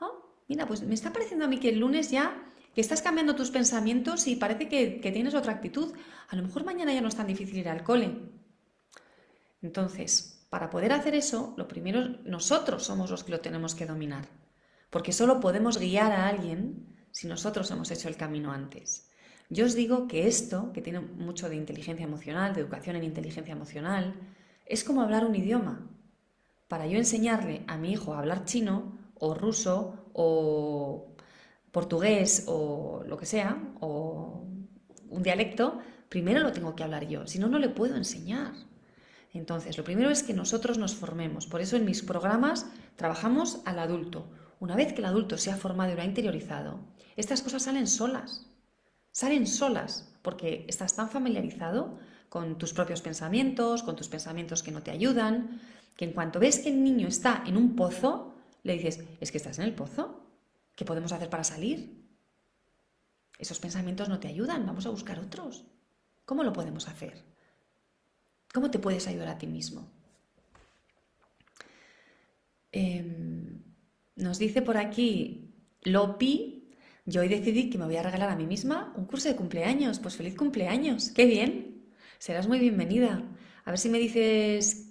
Ah, 0.00 0.10
mira, 0.48 0.66
pues 0.66 0.82
me 0.82 0.94
está 0.94 1.12
pareciendo 1.12 1.44
a 1.44 1.48
mí 1.48 1.58
que 1.58 1.70
el 1.70 1.78
lunes 1.78 2.10
ya 2.10 2.46
que 2.74 2.80
estás 2.80 3.02
cambiando 3.02 3.34
tus 3.34 3.50
pensamientos 3.50 4.28
y 4.28 4.36
parece 4.36 4.68
que, 4.68 5.00
que 5.00 5.12
tienes 5.12 5.34
otra 5.34 5.52
actitud. 5.52 5.92
A 6.28 6.36
lo 6.36 6.42
mejor 6.42 6.64
mañana 6.64 6.92
ya 6.92 7.00
no 7.00 7.08
es 7.08 7.16
tan 7.16 7.26
difícil 7.26 7.58
ir 7.58 7.68
al 7.68 7.82
cole. 7.82 8.16
Entonces, 9.62 10.46
para 10.50 10.70
poder 10.70 10.92
hacer 10.92 11.14
eso, 11.14 11.54
lo 11.56 11.68
primero 11.68 12.18
nosotros 12.24 12.84
somos 12.84 13.10
los 13.10 13.24
que 13.24 13.32
lo 13.32 13.40
tenemos 13.40 13.74
que 13.74 13.86
dominar. 13.86 14.28
Porque 14.90 15.12
solo 15.12 15.40
podemos 15.40 15.78
guiar 15.78 16.12
a 16.12 16.28
alguien 16.28 16.89
si 17.10 17.26
nosotros 17.26 17.70
hemos 17.70 17.90
hecho 17.90 18.08
el 18.08 18.16
camino 18.16 18.52
antes. 18.52 19.10
Yo 19.48 19.66
os 19.66 19.74
digo 19.74 20.06
que 20.06 20.28
esto, 20.28 20.72
que 20.72 20.80
tiene 20.80 21.00
mucho 21.00 21.48
de 21.48 21.56
inteligencia 21.56 22.04
emocional, 22.04 22.54
de 22.54 22.60
educación 22.60 22.96
en 22.96 23.04
inteligencia 23.04 23.52
emocional, 23.52 24.14
es 24.66 24.84
como 24.84 25.02
hablar 25.02 25.24
un 25.24 25.34
idioma. 25.34 25.90
Para 26.68 26.86
yo 26.86 26.96
enseñarle 26.96 27.64
a 27.66 27.76
mi 27.76 27.90
hijo 27.92 28.14
a 28.14 28.20
hablar 28.20 28.44
chino 28.44 28.96
o 29.18 29.34
ruso 29.34 30.06
o 30.12 31.14
portugués 31.72 32.44
o 32.46 33.02
lo 33.06 33.16
que 33.16 33.26
sea, 33.26 33.60
o 33.80 34.46
un 35.08 35.22
dialecto, 35.22 35.80
primero 36.08 36.40
lo 36.40 36.52
tengo 36.52 36.76
que 36.76 36.84
hablar 36.84 37.08
yo, 37.08 37.26
si 37.26 37.38
no, 37.38 37.48
no 37.48 37.58
le 37.58 37.68
puedo 37.68 37.96
enseñar. 37.96 38.52
Entonces, 39.32 39.78
lo 39.78 39.84
primero 39.84 40.10
es 40.10 40.22
que 40.22 40.32
nosotros 40.32 40.78
nos 40.78 40.94
formemos. 40.94 41.46
Por 41.46 41.60
eso 41.60 41.76
en 41.76 41.84
mis 41.84 42.02
programas 42.02 42.66
trabajamos 42.96 43.60
al 43.64 43.78
adulto. 43.78 44.26
Una 44.60 44.76
vez 44.76 44.92
que 44.92 45.00
el 45.00 45.06
adulto 45.06 45.38
se 45.38 45.50
ha 45.50 45.56
formado 45.56 45.92
y 45.92 45.96
lo 45.96 46.02
ha 46.02 46.04
interiorizado, 46.04 46.80
estas 47.16 47.42
cosas 47.42 47.62
salen 47.62 47.86
solas. 47.86 48.46
Salen 49.10 49.46
solas 49.46 50.14
porque 50.22 50.66
estás 50.68 50.94
tan 50.94 51.08
familiarizado 51.08 51.98
con 52.28 52.58
tus 52.58 52.74
propios 52.74 53.00
pensamientos, 53.00 53.82
con 53.82 53.96
tus 53.96 54.08
pensamientos 54.08 54.62
que 54.62 54.70
no 54.70 54.82
te 54.82 54.90
ayudan, 54.90 55.60
que 55.96 56.04
en 56.04 56.12
cuanto 56.12 56.38
ves 56.38 56.60
que 56.60 56.68
el 56.68 56.84
niño 56.84 57.08
está 57.08 57.42
en 57.46 57.56
un 57.56 57.74
pozo, 57.74 58.34
le 58.62 58.74
dices, 58.74 59.02
es 59.20 59.32
que 59.32 59.38
estás 59.38 59.58
en 59.58 59.64
el 59.64 59.74
pozo, 59.74 60.26
¿qué 60.76 60.84
podemos 60.84 61.12
hacer 61.12 61.30
para 61.30 61.42
salir? 61.42 61.98
Esos 63.38 63.58
pensamientos 63.58 64.10
no 64.10 64.20
te 64.20 64.28
ayudan, 64.28 64.66
vamos 64.66 64.84
a 64.84 64.90
buscar 64.90 65.18
otros. 65.18 65.64
¿Cómo 66.26 66.44
lo 66.44 66.52
podemos 66.52 66.86
hacer? 66.86 67.24
¿Cómo 68.52 68.70
te 68.70 68.78
puedes 68.78 69.08
ayudar 69.08 69.28
a 69.28 69.38
ti 69.38 69.46
mismo? 69.46 69.88
Em, 72.72 73.49
nos 74.20 74.38
dice 74.38 74.62
por 74.62 74.76
aquí 74.76 75.50
Lopi, 75.82 76.60
yo 77.06 77.22
hoy 77.22 77.28
decidí 77.28 77.70
que 77.70 77.78
me 77.78 77.86
voy 77.86 77.96
a 77.96 78.02
regalar 78.02 78.30
a 78.30 78.36
mí 78.36 78.46
misma 78.46 78.92
un 78.96 79.06
curso 79.06 79.28
de 79.28 79.36
cumpleaños. 79.36 79.98
Pues 79.98 80.16
feliz 80.16 80.36
cumpleaños, 80.36 81.10
qué 81.10 81.24
bien. 81.26 81.84
Serás 82.18 82.46
muy 82.48 82.58
bienvenida. 82.58 83.22
A 83.64 83.70
ver 83.70 83.78
si 83.78 83.88
me 83.88 83.98
dices 83.98 84.90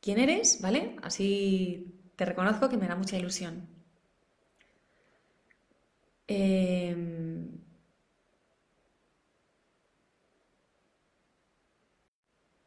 quién 0.00 0.18
eres, 0.18 0.60
¿vale? 0.60 0.96
Así 1.02 2.10
te 2.16 2.24
reconozco 2.24 2.68
que 2.68 2.76
me 2.76 2.88
da 2.88 2.96
mucha 2.96 3.16
ilusión. 3.16 3.68
Em, 6.28 7.35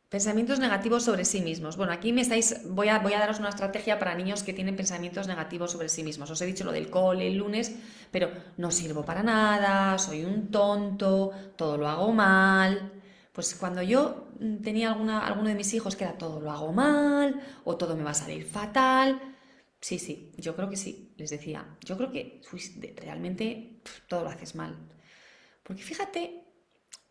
Pensamientos 0.10 0.58
negativos 0.58 1.04
sobre 1.04 1.24
sí 1.24 1.40
mismos. 1.40 1.78
Bueno, 1.78 1.94
aquí 1.94 2.12
me 2.14 2.22
estáis, 2.22 2.62
voy 2.66 2.88
a, 2.88 2.98
voy 2.98 3.14
a 3.14 3.20
daros 3.20 3.38
una 3.38 3.50
estrategia 3.50 4.00
para 4.00 4.16
niños 4.16 4.42
que 4.42 4.54
tienen 4.54 4.76
pensamientos 4.76 5.28
negativos 5.28 5.72
sobre 5.72 5.88
sí 5.88 6.02
mismos. 6.04 6.32
Os 6.32 6.42
he 6.42 6.48
dicho 6.48 6.64
lo 6.64 6.72
del 6.72 6.90
cole 6.90 7.28
el 7.28 7.38
lunes, 7.38 7.76
pero 8.10 8.32
no 8.58 8.72
sirvo 8.72 9.06
para 9.06 9.22
nada, 9.22 10.00
soy 10.00 10.26
un 10.26 10.50
tonto, 10.50 11.32
todo 11.56 11.78
lo 11.78 11.88
hago 11.88 12.12
mal. 12.12 12.92
Pues 13.32 13.54
cuando 13.54 13.84
yo 13.84 14.30
tenía 14.64 14.92
alguna, 14.92 15.28
alguno 15.28 15.50
de 15.50 15.56
mis 15.56 15.72
hijos 15.76 15.96
que 15.96 16.06
era 16.06 16.18
todo 16.18 16.40
lo 16.40 16.52
hago 16.52 16.74
mal 16.74 17.40
o 17.64 17.78
todo 17.78 17.96
me 17.96 18.04
va 18.04 18.12
a 18.12 18.14
salir 18.16 18.46
fatal, 18.46 19.22
sí, 19.80 20.00
sí, 20.00 20.32
yo 20.38 20.56
creo 20.56 20.72
que 20.72 20.76
sí, 20.76 21.14
les 21.18 21.30
decía, 21.30 21.78
yo 21.86 21.96
creo 21.98 22.12
que 22.12 22.42
realmente 22.98 23.80
todo 24.08 24.24
lo 24.24 24.30
haces 24.30 24.56
mal. 24.56 24.76
Porque 25.62 25.84
fíjate, 25.84 26.46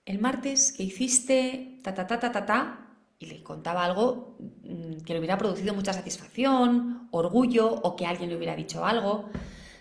el 0.04 0.18
martes 0.18 0.72
que 0.72 0.82
hiciste 0.82 1.78
ta 1.84 1.94
ta 1.94 2.06
ta 2.08 2.18
ta 2.18 2.32
ta 2.32 2.44
ta, 2.44 2.87
y 3.18 3.26
le 3.26 3.42
contaba 3.42 3.84
algo 3.84 4.36
mm, 4.38 5.00
que 5.04 5.12
le 5.12 5.18
hubiera 5.18 5.38
producido 5.38 5.74
mucha 5.74 5.92
satisfacción, 5.92 7.08
orgullo 7.10 7.72
o 7.72 7.96
que 7.96 8.06
alguien 8.06 8.30
le 8.30 8.36
hubiera 8.36 8.54
dicho 8.54 8.84
algo. 8.84 9.28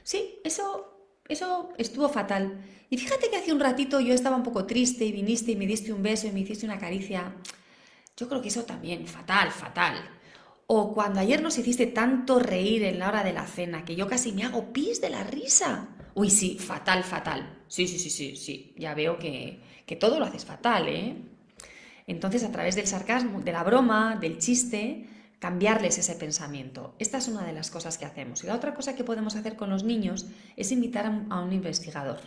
Sí, 0.03 0.39
eso, 0.43 1.21
eso 1.27 1.69
estuvo 1.77 2.09
fatal. 2.09 2.59
Y 2.89 2.97
fíjate 2.97 3.29
que 3.29 3.37
hace 3.37 3.53
un 3.53 3.59
ratito 3.59 3.99
yo 3.99 4.13
estaba 4.13 4.37
un 4.37 4.43
poco 4.43 4.65
triste 4.65 5.05
y 5.05 5.11
viniste 5.11 5.51
y 5.51 5.55
me 5.55 5.67
diste 5.67 5.93
un 5.93 6.01
beso 6.01 6.27
y 6.27 6.31
me 6.31 6.39
hiciste 6.39 6.65
una 6.65 6.79
caricia. 6.79 7.35
Yo 8.15 8.27
creo 8.27 8.41
que 8.41 8.47
eso 8.47 8.63
también, 8.63 9.05
fatal, 9.05 9.51
fatal. 9.51 9.95
O 10.65 10.93
cuando 10.93 11.19
ayer 11.19 11.41
nos 11.41 11.57
hiciste 11.57 11.85
tanto 11.87 12.39
reír 12.39 12.83
en 12.83 12.99
la 12.99 13.09
hora 13.09 13.23
de 13.23 13.33
la 13.33 13.45
cena 13.45 13.85
que 13.85 13.95
yo 13.95 14.07
casi 14.07 14.31
me 14.31 14.43
hago 14.43 14.73
pis 14.73 14.99
de 14.99 15.09
la 15.09 15.23
risa. 15.23 15.89
Uy, 16.15 16.29
sí, 16.31 16.57
fatal, 16.57 17.03
fatal. 17.03 17.61
Sí, 17.67 17.87
sí, 17.87 17.99
sí, 17.99 18.09
sí, 18.09 18.35
sí. 18.35 18.73
Ya 18.77 18.95
veo 18.95 19.19
que, 19.19 19.61
que 19.85 19.95
todo 19.95 20.19
lo 20.19 20.25
haces 20.25 20.45
fatal, 20.45 20.87
¿eh? 20.87 21.15
Entonces, 22.07 22.43
a 22.43 22.51
través 22.51 22.75
del 22.75 22.87
sarcasmo, 22.87 23.41
de 23.41 23.51
la 23.51 23.63
broma, 23.63 24.15
del 24.15 24.39
chiste, 24.39 25.07
cambiarles 25.39 25.97
ese 25.97 26.15
pensamiento. 26.15 26.95
Esta 26.99 27.17
es 27.17 27.27
una 27.27 27.45
de 27.45 27.53
las 27.53 27.69
cosas 27.69 27.97
que 27.97 28.05
hacemos. 28.05 28.43
Y 28.43 28.47
la 28.47 28.55
otra 28.55 28.73
cosa 28.73 28.95
que 28.95 29.03
podemos 29.03 29.35
hacer 29.35 29.55
con 29.55 29.69
los 29.69 29.83
niños 29.83 30.25
es 30.55 30.71
invitar 30.71 31.05
a 31.29 31.39
un 31.41 31.53
investigador 31.53 32.19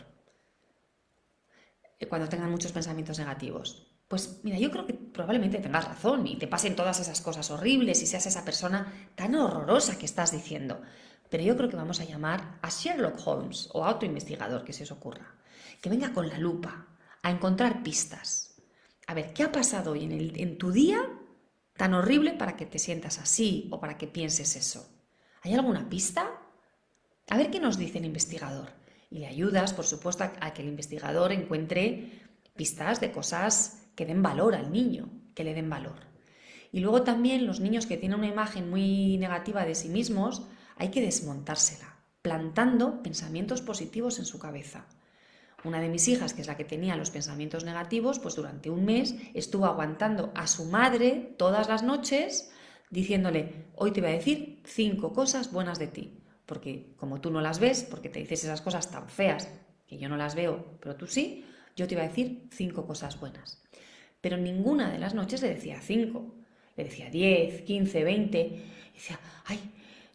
eh, 1.99 2.07
cuando 2.07 2.29
tengan 2.29 2.51
muchos 2.51 2.73
pensamientos 2.73 3.19
negativos. 3.19 3.87
Pues 4.07 4.41
mira, 4.43 4.59
yo 4.59 4.71
creo 4.71 4.87
que 4.87 4.95
probablemente 4.95 5.59
tengas 5.59 5.87
razón 5.87 6.27
y 6.27 6.37
te 6.37 6.49
pasen 6.49 6.77
todas 6.77 6.99
esas 7.01 7.21
cosas 7.21 7.51
horribles 7.51 8.03
y 8.03 8.07
seas 8.07 8.27
esa 8.27 8.45
persona 8.45 8.93
tan 9.15 9.35
horrorosa 9.35 9.99
que 9.99 10.07
estás 10.07 10.33
diciendo. 10.33 10.81
Pero 11.29 11.45
yo 11.45 11.57
creo 11.57 11.69
que 11.69 11.77
vamos 11.77 12.01
a 12.01 12.05
llamar 12.05 12.59
a 12.61 12.69
Sherlock 12.69 13.25
Holmes 13.25 13.71
o 13.73 13.85
a 13.85 13.91
otro 13.91 14.07
investigador 14.07 14.65
que 14.65 14.73
se 14.73 14.83
os 14.83 14.91
ocurra, 14.91 15.37
que 15.81 15.91
venga 15.91 16.13
con 16.13 16.29
la 16.29 16.39
lupa 16.39 16.89
a 17.23 17.31
encontrar 17.31 17.85
pistas, 17.85 18.50
a 19.11 19.15
ver, 19.15 19.33
¿qué 19.33 19.43
ha 19.43 19.51
pasado 19.51 19.91
hoy 19.91 20.05
en, 20.05 20.57
tu 20.57 20.71
día 20.71 21.01
tan 21.77 21.95
horrible 21.95 22.33
para 22.35 22.55
que 22.55 22.65
te 22.65 22.79
sientas 22.79 23.19
así 23.19 23.67
o 23.73 23.81
para 23.81 23.99
que 23.99 24.07
pienses 24.07 24.55
eso? 24.55 24.89
¿Hay 25.43 25.53
alguna 25.53 25.89
pista? 25.89 26.31
A 27.29 27.37
ver 27.37 27.51
qué 27.51 27.59
nos 27.59 27.77
dice 27.77 27.99
el 27.99 28.05
investigador. 28.05 28.69
Y 29.11 29.19
le 29.19 29.27
ayudas, 29.27 29.73
por 29.73 29.85
supuesto, 29.85 30.23
a, 30.23 30.55
que 30.55 30.63
el 30.63 30.69
investigador 30.69 31.33
encuentre 31.33 32.21
pistas 32.55 33.01
de 33.01 33.11
cosas 33.11 33.89
que 33.97 34.07
den 34.07 34.23
valor 34.23 34.55
al 34.55 34.71
niño, 34.71 35.11
que 35.35 35.43
le 35.43 35.55
den 35.55 35.69
valor. 35.69 36.07
Y 36.71 36.79
luego 36.79 37.03
también 37.03 37.49
los 37.49 37.59
niños 37.59 37.87
que 37.87 37.97
tienen 37.97 38.21
una 38.21 38.29
imagen 38.29 38.71
muy 38.71 39.19
negativa 39.19 39.65
de 39.65 39.75
sí 39.75 39.89
mismos, 39.89 40.47
hay 40.77 40.93
que 40.93 41.01
desmontársela, 41.01 41.97
plantando 42.23 43.03
pensamientos 43.03 43.61
positivos 43.61 44.21
en 44.21 44.25
su 44.25 44.39
cabeza. 44.39 44.87
Una 45.65 45.81
de 45.81 45.89
mis 45.89 46.09
hijas, 46.09 46.33
que 46.33 46.41
es 46.41 46.47
la 46.47 46.57
que 46.57 46.65
tenía 46.65 46.97
los 46.97 47.11
pensamientos 47.11 47.65
negativos, 47.65 48.19
pues 48.19 48.35
durante 48.35 48.71
un 48.71 48.85
mes 48.85 49.15
estuvo 49.35 49.67
aguantando 49.67 50.33
a 50.35 50.47
su 50.47 50.65
madre 50.65 51.35
todas 51.37 51.69
las 51.69 51.83
noches 51.83 52.51
diciéndole, 52.89 53.67
hoy 53.77 53.93
te 53.93 54.01
voy 54.01 54.11
a 54.11 54.15
decir 54.15 54.63
cinco 54.65 55.13
cosas 55.13 55.53
buenas 55.53 55.79
de 55.79 55.87
ti, 55.87 56.19
porque 56.47 56.95
como 56.97 57.21
tú 57.21 57.31
no 57.31 57.41
las 57.41 57.61
ves, 57.61 57.85
porque 57.89 58.09
te 58.09 58.21
dices 58.21 58.45
esas 58.45 58.63
cosas 58.63 58.91
tan 58.91 59.09
feas 59.09 59.49
que 59.87 59.99
yo 59.99 60.09
no 60.09 60.17
las 60.17 60.35
veo, 60.35 60.79
pero 60.81 60.97
tú 60.97 61.07
sí, 61.07 61.45
yo 61.77 61.87
te 61.87 61.95
iba 61.95 62.03
a 62.03 62.09
decir 62.09 62.49
cinco 62.51 62.87
cosas 62.87 63.21
buenas. 63.21 63.63
Pero 64.21 64.37
ninguna 64.37 64.91
de 64.91 64.99
las 64.99 65.15
noches 65.15 65.43
le 65.43 65.49
decía 65.51 65.81
cinco, 65.81 66.35
le 66.77 66.85
decía 66.85 67.11
diez, 67.11 67.63
quince, 67.63 68.03
veinte, 68.03 68.63
decía, 68.95 69.21
ay, 69.47 69.59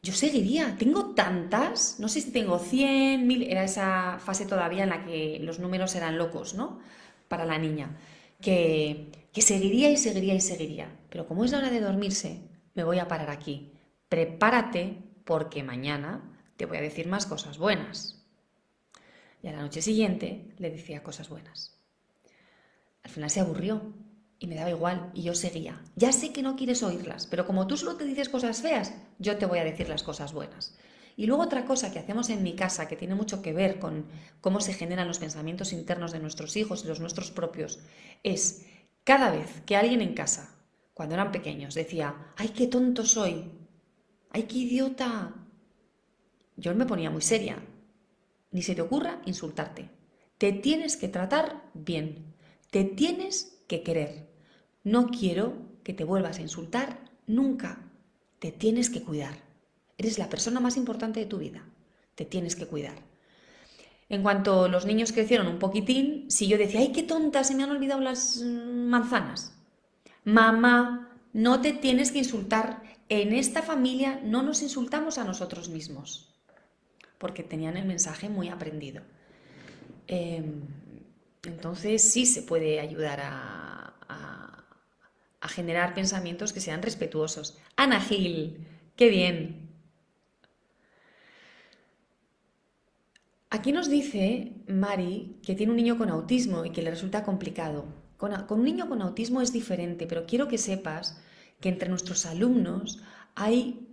yo 0.05 0.13
seguiría, 0.13 0.75
tengo 0.77 1.15
tantas, 1.15 1.99
no 1.99 2.07
sé 2.07 2.21
si 2.21 2.31
tengo 2.31 2.59
100, 2.59 3.25
1000, 3.25 3.43
era 3.51 3.63
esa 3.63 4.19
fase 4.19 4.45
todavía 4.45 4.83
en 4.83 4.89
la 4.89 5.03
que 5.03 5.39
los 5.41 5.57
números 5.59 5.95
eran 5.95 6.19
locos, 6.19 6.53
¿no? 6.53 6.79
Para 7.27 7.43
la 7.43 7.57
niña, 7.57 7.97
que, 8.39 9.09
que 9.33 9.41
seguiría 9.41 9.89
y 9.89 9.97
seguiría 9.97 10.35
y 10.35 10.41
seguiría. 10.41 10.95
Pero 11.09 11.27
como 11.27 11.43
es 11.43 11.51
la 11.51 11.57
hora 11.57 11.71
de 11.71 11.79
dormirse, 11.79 12.41
me 12.75 12.83
voy 12.83 12.99
a 12.99 13.07
parar 13.07 13.31
aquí. 13.31 13.71
Prepárate 14.07 14.97
porque 15.23 15.63
mañana 15.63 16.37
te 16.55 16.67
voy 16.67 16.77
a 16.77 16.81
decir 16.81 17.07
más 17.07 17.25
cosas 17.25 17.57
buenas. 17.57 18.23
Y 19.41 19.47
a 19.47 19.53
la 19.53 19.61
noche 19.61 19.81
siguiente 19.81 20.53
le 20.59 20.69
decía 20.69 21.01
cosas 21.01 21.29
buenas. 21.29 21.79
Al 23.01 23.09
final 23.09 23.31
se 23.31 23.39
aburrió 23.39 23.81
y 24.45 24.47
me 24.47 24.55
daba 24.55 24.69
igual 24.69 25.09
y 25.15 25.23
yo 25.23 25.33
seguía. 25.33 25.81
Ya 25.95 26.11
sé 26.11 26.31
que 26.31 26.43
no 26.43 26.55
quieres 26.55 26.83
oírlas, 26.83 27.25
pero 27.25 27.47
como 27.47 27.65
tú 27.65 27.77
solo 27.77 27.95
te 27.95 28.05
dices 28.05 28.29
cosas 28.29 28.61
feas, 28.61 28.93
yo 29.17 29.37
te 29.37 29.47
voy 29.47 29.57
a 29.57 29.63
decir 29.63 29.89
las 29.89 30.03
cosas 30.03 30.33
buenas. 30.33 30.77
Y 31.17 31.25
luego 31.25 31.41
otra 31.41 31.65
cosa 31.65 31.91
que 31.91 31.97
hacemos 31.97 32.29
en 32.29 32.43
mi 32.43 32.55
casa, 32.55 32.87
que 32.87 32.95
tiene 32.95 33.15
mucho 33.15 33.41
que 33.41 33.53
ver 33.53 33.79
con 33.79 34.05
cómo 34.41 34.61
se 34.61 34.73
generan 34.73 35.07
los 35.07 35.17
pensamientos 35.17 35.73
internos 35.73 36.11
de 36.11 36.19
nuestros 36.19 36.55
hijos 36.57 36.83
y 36.83 36.87
los 36.87 36.99
nuestros 36.99 37.31
propios, 37.31 37.79
es 38.21 38.67
cada 39.03 39.31
vez 39.31 39.61
que 39.65 39.75
alguien 39.75 40.01
en 40.01 40.13
casa, 40.13 40.55
cuando 40.93 41.15
eran 41.15 41.31
pequeños, 41.31 41.73
decía, 41.73 42.33
¡ay, 42.37 42.49
qué 42.49 42.67
tonto 42.67 43.03
soy! 43.03 43.51
¡ay, 44.29 44.43
qué 44.43 44.59
idiota! 44.59 45.33
Yo 46.55 46.75
me 46.75 46.85
ponía 46.85 47.09
muy 47.09 47.23
seria. 47.23 47.57
Ni 48.51 48.61
se 48.61 48.75
te 48.75 48.81
ocurra 48.81 49.21
insultarte. 49.25 49.89
Te 50.37 50.51
tienes 50.51 50.97
que 50.97 51.07
tratar 51.07 51.63
bien. 51.73 52.35
Te 52.69 52.83
tienes 52.83 53.63
que 53.67 53.81
querer. 53.81 54.34
No 54.85 55.07
quiero 55.07 55.57
que 55.83 55.93
te 55.93 56.03
vuelvas 56.03 56.37
a 56.37 56.43
insultar 56.43 56.99
nunca. 57.25 57.81
Te 58.37 58.51
tienes 58.51 58.91
que 58.91 59.01
cuidar. 59.01 59.35
Eres 59.97 60.19
la 60.19 60.29
persona 60.29 60.59
más 60.59 60.77
importante 60.77 61.19
de 61.19 61.25
tu 61.25 61.39
vida. 61.39 61.63
Te 62.13 62.23
tienes 62.23 62.55
que 62.55 62.67
cuidar. 62.67 62.99
En 64.09 64.21
cuanto 64.21 64.67
los 64.67 64.85
niños 64.85 65.11
crecieron 65.11 65.47
un 65.47 65.57
poquitín, 65.57 66.29
si 66.29 66.47
yo 66.47 66.59
decía, 66.59 66.81
¡ay, 66.81 66.91
qué 66.91 67.01
tonta! 67.01 67.43
Se 67.43 67.55
me 67.55 67.63
han 67.63 67.71
olvidado 67.71 67.99
las 67.99 68.37
mm, 68.37 68.87
manzanas. 68.87 69.57
Mamá, 70.23 71.17
no 71.33 71.61
te 71.61 71.73
tienes 71.73 72.11
que 72.11 72.19
insultar. 72.19 72.83
En 73.09 73.33
esta 73.33 73.63
familia 73.63 74.21
no 74.23 74.43
nos 74.43 74.61
insultamos 74.61 75.17
a 75.17 75.23
nosotros 75.23 75.67
mismos. 75.67 76.31
Porque 77.17 77.41
tenían 77.41 77.75
el 77.75 77.85
mensaje 77.85 78.29
muy 78.29 78.49
aprendido. 78.49 79.01
Em, 80.05 80.61
entonces 81.43 82.03
sí 82.03 82.27
se 82.27 82.43
puede 82.43 82.79
ayudar 82.79 83.21
a, 83.23 83.84
a 85.45 85.47
generar 85.47 85.93
pensamientos 85.93 86.53
que 86.53 86.59
sean 86.59 86.81
respetuosos. 86.81 87.57
Ana 87.75 88.01
Gil, 88.01 88.65
qué 88.95 89.09
bien. 89.09 89.69
Aquí 93.51 93.71
nos 93.71 93.87
dice 93.87 94.53
Mari 94.67 95.37
que 95.45 95.53
tiene 95.53 95.71
un 95.71 95.77
niño 95.77 95.99
con 95.99 96.09
autismo 96.09 96.65
y 96.65 96.71
que 96.71 96.81
le 96.81 96.89
resulta 96.89 97.23
complicado. 97.23 97.85
Con, 98.17 98.33
un 98.49 98.63
niño 98.63 98.89
con 98.89 99.03
autismo 99.03 99.39
es 99.39 99.53
diferente, 99.53 100.07
pero 100.07 100.25
quiero 100.25 100.47
que 100.47 100.57
sepas 100.57 101.21
que 101.61 101.69
entre 101.69 101.89
nuestros 101.89 102.25
alumnos 102.25 103.03
hay 103.35 103.87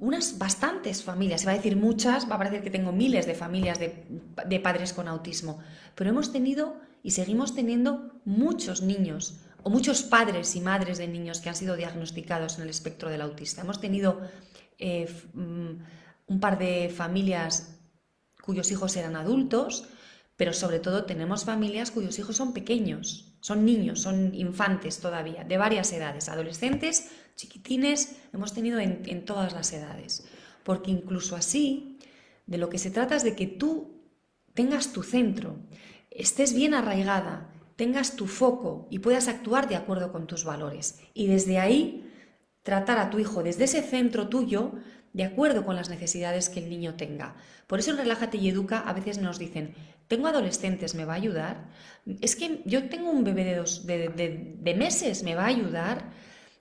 unas 0.00 0.38
bastantes 0.38 1.02
familias, 1.02 1.42
se 1.42 1.46
va 1.46 1.52
a 1.52 1.56
decir 1.56 1.76
muchas, 1.76 2.28
va 2.30 2.36
a 2.36 2.38
parecer 2.38 2.62
que 2.62 2.70
tengo 2.70 2.90
miles 2.90 3.26
de 3.26 3.34
familias 3.34 3.78
de, 3.78 4.02
de, 4.46 4.60
padres 4.60 4.94
con 4.94 5.08
autismo, 5.08 5.58
pero 5.94 6.08
hemos 6.08 6.32
tenido 6.32 6.80
y 7.02 7.10
seguimos 7.10 7.54
teniendo 7.54 8.18
muchos 8.24 8.80
niños 8.80 9.43
o 9.64 9.70
muchos 9.70 10.02
padres 10.02 10.54
y 10.56 10.60
madres 10.60 10.98
de 10.98 11.08
niños 11.08 11.40
que 11.40 11.48
han 11.48 11.56
sido 11.56 11.74
diagnosticados 11.74 12.56
en 12.56 12.64
el 12.64 12.70
espectro 12.70 13.08
del 13.08 13.22
autista. 13.22 13.62
Hemos 13.62 13.80
tenido 13.80 14.20
eh, 14.78 15.08
un 15.34 16.40
par 16.40 16.58
de 16.58 16.92
familias 16.94 17.78
cuyos 18.42 18.70
hijos 18.70 18.94
eran 18.96 19.16
adultos, 19.16 19.88
pero 20.36 20.52
sobre 20.52 20.80
todo 20.80 21.04
tenemos 21.04 21.46
familias 21.46 21.90
cuyos 21.90 22.18
hijos 22.18 22.36
son 22.36 22.52
pequeños, 22.52 23.32
son 23.40 23.64
niños, 23.64 24.02
son 24.02 24.34
infantes 24.34 25.00
todavía, 25.00 25.44
de 25.44 25.56
varias 25.56 25.90
edades, 25.92 26.28
adolescentes, 26.28 27.08
chiquitines, 27.36 28.16
hemos 28.34 28.52
tenido 28.52 28.78
en, 28.80 29.02
en 29.06 29.24
todas 29.24 29.54
las 29.54 29.72
edades. 29.72 30.26
Porque 30.62 30.90
incluso 30.90 31.36
así, 31.36 31.98
de 32.46 32.58
lo 32.58 32.68
que 32.68 32.78
se 32.78 32.90
trata 32.90 33.16
es 33.16 33.22
de 33.22 33.34
que 33.34 33.46
tú 33.46 34.02
tengas 34.52 34.92
tu 34.92 35.02
centro, 35.02 35.56
estés 36.10 36.52
bien 36.52 36.74
arraigada, 36.74 37.53
tengas 37.76 38.16
tu 38.16 38.26
foco 38.26 38.86
y 38.90 39.00
puedas 39.00 39.28
actuar 39.28 39.68
de 39.68 39.76
acuerdo 39.76 40.12
con 40.12 40.26
tus 40.26 40.44
valores. 40.44 41.00
Y 41.12 41.26
desde 41.26 41.58
ahí 41.58 42.10
tratar 42.62 42.98
a 42.98 43.10
tu 43.10 43.18
hijo 43.18 43.42
desde 43.42 43.64
ese 43.64 43.82
centro 43.82 44.28
tuyo 44.28 44.72
de 45.12 45.24
acuerdo 45.24 45.64
con 45.64 45.76
las 45.76 45.90
necesidades 45.90 46.48
que 46.48 46.60
el 46.60 46.68
niño 46.68 46.94
tenga. 46.94 47.36
Por 47.68 47.78
eso 47.78 47.92
en 47.92 47.98
Relájate 47.98 48.36
y 48.36 48.48
Educa 48.48 48.80
a 48.80 48.92
veces 48.92 49.18
nos 49.18 49.38
dicen, 49.38 49.74
tengo 50.08 50.26
adolescentes, 50.26 50.94
¿me 50.94 51.04
va 51.04 51.14
a 51.14 51.16
ayudar? 51.16 51.68
Es 52.20 52.34
que 52.34 52.62
yo 52.66 52.88
tengo 52.88 53.10
un 53.10 53.22
bebé 53.22 53.44
de, 53.44 53.56
dos, 53.56 53.86
de, 53.86 54.74
meses, 54.76 55.22
¿me 55.22 55.36
va 55.36 55.44
a 55.44 55.48
ayudar? 55.48 56.10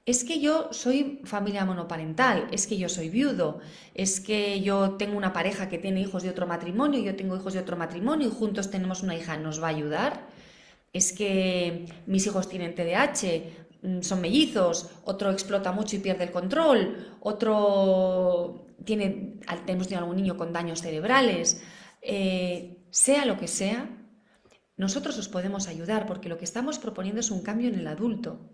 Es 0.06 0.24
que 0.24 0.40
yo 0.40 0.70
soy 0.72 1.22
familia 1.24 1.66
monoparental, 1.66 2.48
es 2.52 2.68
que 2.68 2.78
yo 2.78 2.90
soy 2.90 3.10
viudo, 3.10 3.60
es 3.96 4.20
que 4.20 4.62
yo 4.62 4.92
tengo 4.98 5.18
una 5.18 5.34
pareja 5.34 5.68
que 5.68 5.80
tiene 5.80 6.02
hijos 6.02 6.24
de 6.24 6.30
otro 6.30 6.46
matrimonio, 6.46 7.02
yo 7.02 7.16
tengo 7.16 7.36
hijos 7.36 7.54
de 7.54 7.60
otro 7.60 7.76
matrimonio 7.76 8.28
y 8.28 8.32
juntos 8.32 8.70
tenemos 8.70 9.02
una 9.02 9.16
hija, 9.16 9.38
¿nos 9.38 9.62
va 9.62 9.68
a 9.68 9.72
ayudar? 9.72 10.28
Es 10.94 11.12
que 11.12 11.88
mis 12.06 12.26
hijos 12.28 12.48
tienen 12.48 12.76
TDAH, 12.76 13.64
Mm, 13.84 14.02
son 14.02 14.22
mellizos, 14.22 14.90
otro 15.04 15.30
explota 15.30 15.74
mucho 15.74 15.98
y 15.98 16.00
pierde 16.00 16.24
el 16.24 16.32
control, 16.32 17.18
otro 17.20 18.66
tiene, 18.86 19.40
tenemos 19.66 19.88
tenido 19.88 20.04
algún 20.04 20.16
niño 20.16 20.38
con 20.38 20.54
daños 20.54 20.82
cerebrales, 20.82 21.62
eh, 22.02 22.86
sea 22.92 23.26
lo 23.26 23.38
que 23.38 23.50
sea, 23.50 23.90
nosotros 24.78 25.18
os 25.18 25.28
podemos 25.28 25.68
ayudar 25.68 26.06
porque 26.08 26.30
lo 26.30 26.38
que 26.38 26.46
estamos 26.46 26.80
proponiendo 26.80 27.20
es 27.20 27.30
un 27.30 27.42
cambio 27.42 27.68
en 27.68 27.76
el 27.76 27.88
adulto. 27.88 28.50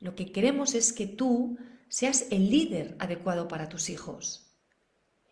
Lo 0.00 0.14
que 0.14 0.32
queremos 0.32 0.74
es 0.74 0.92
que 0.92 1.06
tú 1.06 1.56
seas 1.88 2.26
el 2.30 2.50
líder 2.50 2.96
adecuado 2.98 3.48
para 3.48 3.70
tus 3.70 3.88
hijos. 3.88 4.54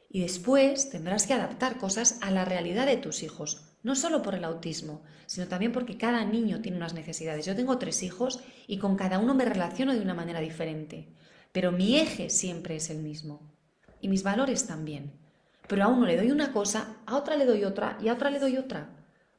Y 0.09 0.23
después 0.23 0.89
tendrás 0.91 1.27
que 1.27 1.35
adaptar 1.35 1.77
cosas 1.77 2.19
a 2.23 2.31
la 2.31 2.47
realidad 2.47 2.87
de 2.87 2.97
tus 2.97 3.23
hijos, 3.23 3.70
no 3.83 3.95
solo 3.95 4.23
por 4.23 4.35
el 4.35 4.45
autismo, 4.45 5.03
sino 5.27 5.49
también 5.49 5.73
porque 5.73 5.97
cada 5.97 6.25
niño 6.25 6.61
tiene 6.61 6.77
unas 6.77 6.95
necesidades. 6.95 7.47
Yo 7.47 7.57
tengo 7.57 7.79
tres 7.79 8.03
hijos 8.03 8.41
y 8.67 8.79
con 8.79 8.97
cada 8.97 9.19
uno 9.19 9.35
me 9.35 9.45
relaciono 9.45 9.95
de 9.95 10.01
una 10.01 10.15
manera 10.15 10.41
diferente, 10.41 11.09
pero 11.53 11.73
mi 11.73 11.99
eje 11.99 12.31
siempre 12.31 12.77
es 12.77 12.91
el 12.91 12.99
mismo. 12.99 13.41
Y 14.01 14.09
mis 14.09 14.23
valores 14.23 14.67
también. 14.67 15.13
Pero 15.69 15.85
a 15.85 15.89
uno 15.89 16.07
le 16.07 16.17
doy 16.17 16.31
una 16.31 16.53
cosa, 16.53 16.97
a 17.07 17.17
otra 17.17 17.37
le 17.37 17.47
doy 17.47 17.65
otra 17.65 17.97
y 18.03 18.09
a 18.09 18.15
otra 18.15 18.31
le 18.31 18.41
doy 18.41 18.57
otra, 18.57 18.91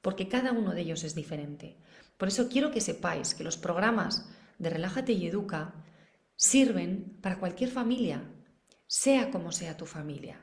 porque 0.01 0.27
cada 0.27 0.51
uno 0.51 0.73
de 0.73 0.81
ellos 0.81 1.03
es 1.03 1.13
diferente. 1.13 1.77
Por 2.17 2.27
eso 2.27 2.47
quiero 2.47 2.71
que 2.71 2.81
sepáis 2.81 3.33
que 3.35 3.43
los 3.43 3.57
programas 3.57 4.29
de 4.57 4.69
Relájate 4.69 5.13
y 5.13 5.27
Educa 5.27 5.73
sirven 6.35 7.17
para 7.21 7.39
cualquier 7.39 7.69
familia, 7.69 8.23
sea 8.87 9.29
como 9.31 9.51
sea 9.51 9.75
tu 9.75 9.85
familia. 9.85 10.39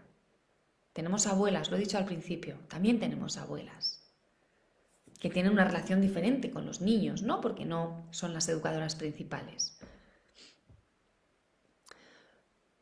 Tenemos 0.92 1.26
abuelas, 1.26 1.70
lo 1.70 1.76
he 1.76 1.80
dicho 1.80 1.98
al 1.98 2.04
principio, 2.04 2.58
también 2.68 2.98
tenemos 2.98 3.36
abuelas 3.36 3.98
que 5.18 5.30
tienen 5.30 5.52
una 5.52 5.64
relación 5.64 6.00
diferente 6.00 6.50
con 6.50 6.64
los 6.64 6.80
niños, 6.80 7.22
¿no? 7.22 7.40
Porque 7.40 7.64
no 7.64 8.06
son 8.10 8.32
las 8.32 8.48
educadoras 8.48 8.94
principales. 8.94 9.78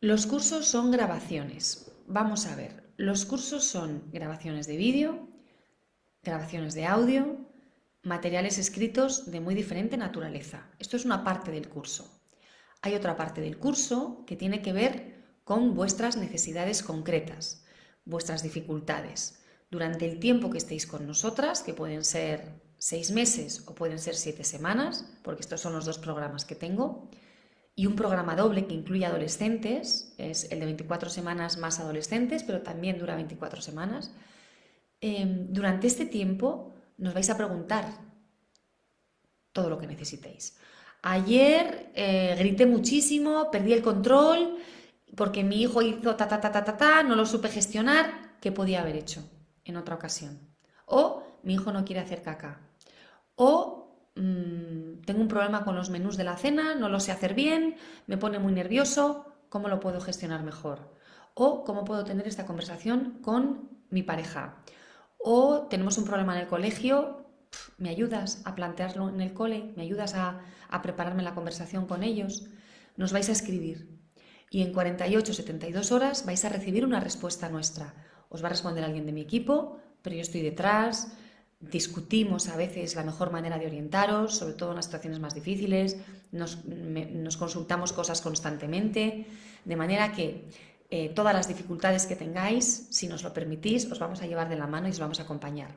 Los 0.00 0.26
cursos 0.26 0.66
son 0.66 0.90
grabaciones. 0.90 1.90
Vamos 2.06 2.46
a 2.46 2.54
ver, 2.54 2.92
los 2.96 3.24
cursos 3.24 3.64
son 3.64 4.10
grabaciones 4.12 4.66
de 4.66 4.76
vídeo, 4.76 5.28
grabaciones 6.22 6.74
de 6.74 6.86
audio, 6.86 7.38
materiales 8.02 8.58
escritos 8.58 9.30
de 9.30 9.40
muy 9.40 9.54
diferente 9.54 9.96
naturaleza. 9.96 10.70
Esto 10.78 10.96
es 10.96 11.04
una 11.04 11.24
parte 11.24 11.50
del 11.50 11.68
curso. 11.68 12.20
Hay 12.82 12.94
otra 12.94 13.16
parte 13.16 13.40
del 13.40 13.58
curso 13.58 14.24
que 14.26 14.36
tiene 14.36 14.60
que 14.60 14.72
ver 14.72 15.24
con 15.44 15.74
vuestras 15.74 16.16
necesidades 16.16 16.82
concretas 16.82 17.65
vuestras 18.06 18.42
dificultades. 18.42 19.44
Durante 19.70 20.10
el 20.10 20.18
tiempo 20.18 20.48
que 20.50 20.58
estéis 20.58 20.86
con 20.86 21.06
nosotras, 21.06 21.62
que 21.62 21.74
pueden 21.74 22.04
ser 22.04 22.62
seis 22.78 23.10
meses 23.10 23.64
o 23.66 23.74
pueden 23.74 23.98
ser 23.98 24.14
siete 24.14 24.44
semanas, 24.44 25.04
porque 25.22 25.42
estos 25.42 25.60
son 25.60 25.74
los 25.74 25.84
dos 25.84 25.98
programas 25.98 26.44
que 26.44 26.54
tengo, 26.54 27.10
y 27.74 27.84
un 27.84 27.94
programa 27.94 28.36
doble 28.36 28.66
que 28.66 28.74
incluye 28.74 29.04
adolescentes, 29.04 30.14
es 30.16 30.50
el 30.50 30.60
de 30.60 30.66
24 30.66 31.10
semanas 31.10 31.58
más 31.58 31.78
adolescentes, 31.78 32.42
pero 32.42 32.62
también 32.62 32.98
dura 32.98 33.16
24 33.16 33.60
semanas. 33.60 34.14
Em, 35.00 35.52
durante 35.52 35.86
este 35.86 36.06
tiempo 36.06 36.72
nos 36.96 37.12
vais 37.12 37.28
a 37.28 37.36
preguntar 37.36 37.84
todo 39.52 39.68
lo 39.68 39.78
que 39.78 39.86
necesitéis. 39.86 40.56
Ayer 41.02 41.90
eh, 41.94 42.34
grité 42.38 42.64
muchísimo, 42.64 43.50
perdí 43.50 43.74
el 43.74 43.82
control, 43.82 44.56
porque 45.14 45.44
mi 45.44 45.62
hijo 45.62 45.82
hizo 45.82 46.16
ta, 46.16 46.26
ta, 46.26 46.40
ta, 46.40 46.50
ta, 46.50 46.64
ta, 46.64 46.76
ta, 46.76 47.02
no 47.02 47.14
lo 47.14 47.26
supe 47.26 47.48
gestionar, 47.48 48.36
¿qué 48.40 48.50
podía 48.50 48.80
haber 48.80 48.96
hecho 48.96 49.22
en 49.64 49.76
otra 49.76 49.94
ocasión? 49.94 50.40
O 50.86 51.22
mi 51.42 51.54
hijo 51.54 51.72
no 51.72 51.84
quiere 51.84 52.00
hacer 52.00 52.22
caca. 52.22 52.60
O 53.36 54.10
mmm, 54.16 55.02
tengo 55.04 55.20
un 55.20 55.28
problema 55.28 55.64
con 55.64 55.76
los 55.76 55.90
menús 55.90 56.16
de 56.16 56.24
la 56.24 56.36
cena, 56.36 56.74
no 56.74 56.88
lo 56.88 57.00
sé 57.00 57.12
hacer 57.12 57.34
bien, 57.34 57.76
me 58.06 58.18
pone 58.18 58.38
muy 58.38 58.52
nervioso, 58.52 59.26
¿cómo 59.48 59.68
lo 59.68 59.80
puedo 59.80 60.00
gestionar 60.00 60.42
mejor? 60.42 60.94
O 61.34 61.64
cómo 61.64 61.84
puedo 61.84 62.04
tener 62.04 62.26
esta 62.26 62.46
conversación 62.46 63.18
con 63.22 63.70
mi 63.90 64.02
pareja. 64.02 64.56
O 65.18 65.66
tenemos 65.68 65.98
un 65.98 66.04
problema 66.04 66.34
en 66.34 66.42
el 66.42 66.48
colegio, 66.48 67.26
¿me 67.78 67.90
ayudas 67.90 68.42
a 68.44 68.54
plantearlo 68.54 69.08
en 69.08 69.20
el 69.20 69.34
cole? 69.34 69.72
¿Me 69.76 69.82
ayudas 69.82 70.14
a 70.14 70.40
prepararme 70.82 71.22
la 71.22 71.34
conversación 71.34 71.86
con 71.86 72.02
ellos? 72.02 72.48
Nos 72.96 73.12
vais 73.12 73.28
a 73.28 73.32
escribir 73.32 73.95
y 74.50 74.62
en 74.62 74.72
48 74.72 75.32
72 75.32 75.92
horas 75.92 76.24
vais 76.26 76.44
a 76.44 76.48
recibir 76.48 76.84
una 76.84 77.00
respuesta 77.00 77.48
nuestra. 77.48 77.94
Os 78.28 78.42
va 78.42 78.46
a 78.46 78.50
responder 78.50 78.84
alguien 78.84 79.06
de 79.06 79.12
mi 79.12 79.20
equipo, 79.20 79.78
pero 80.02 80.16
yo 80.16 80.22
estoy 80.22 80.42
detrás 80.42 81.08
discutimos 81.60 82.48
a 82.48 82.56
veces 82.56 82.94
la 82.94 83.02
mejor 83.02 83.30
manera 83.30 83.58
de 83.58 83.66
orientaros, 83.66 84.36
sobre 84.36 84.54
todo 84.54 84.70
en 84.70 84.76
las 84.76 84.86
situaciones 84.86 85.20
más 85.20 85.34
difíciles, 85.34 85.96
nos, 86.32 86.58
consultamos 87.38 87.92
cosas 87.92 88.20
constantemente, 88.20 89.26
de 89.64 89.76
manera 89.76 90.12
que 90.12 90.48
eh, 90.90 91.08
todas 91.10 91.34
las 91.34 91.48
dificultades 91.48 92.06
que 92.06 92.16
tengáis, 92.16 92.88
si 92.90 93.08
nos 93.08 93.22
lo 93.22 93.32
permitís, 93.32 93.90
os 93.90 93.98
vamos 93.98 94.22
a 94.22 94.26
llevar 94.26 94.48
de 94.48 94.56
la 94.56 94.66
mano 94.66 94.88
y 94.88 94.90
os 94.90 95.00
vamos 95.00 95.18
a 95.18 95.22
acompañar. 95.22 95.70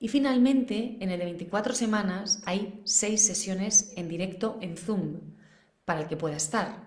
Y 0.00 0.08
finalmente, 0.08 0.96
en 1.00 1.10
el 1.10 1.18
de 1.18 1.24
24 1.26 1.74
semanas 1.74 2.42
hay 2.44 2.80
seis 2.84 3.24
sesiones 3.24 3.92
en 3.96 4.08
directo 4.08 4.58
en 4.60 4.76
Zoom 4.76 5.20
para 5.84 6.00
el 6.00 6.08
que 6.08 6.16
pueda 6.16 6.36
estar. 6.36 6.83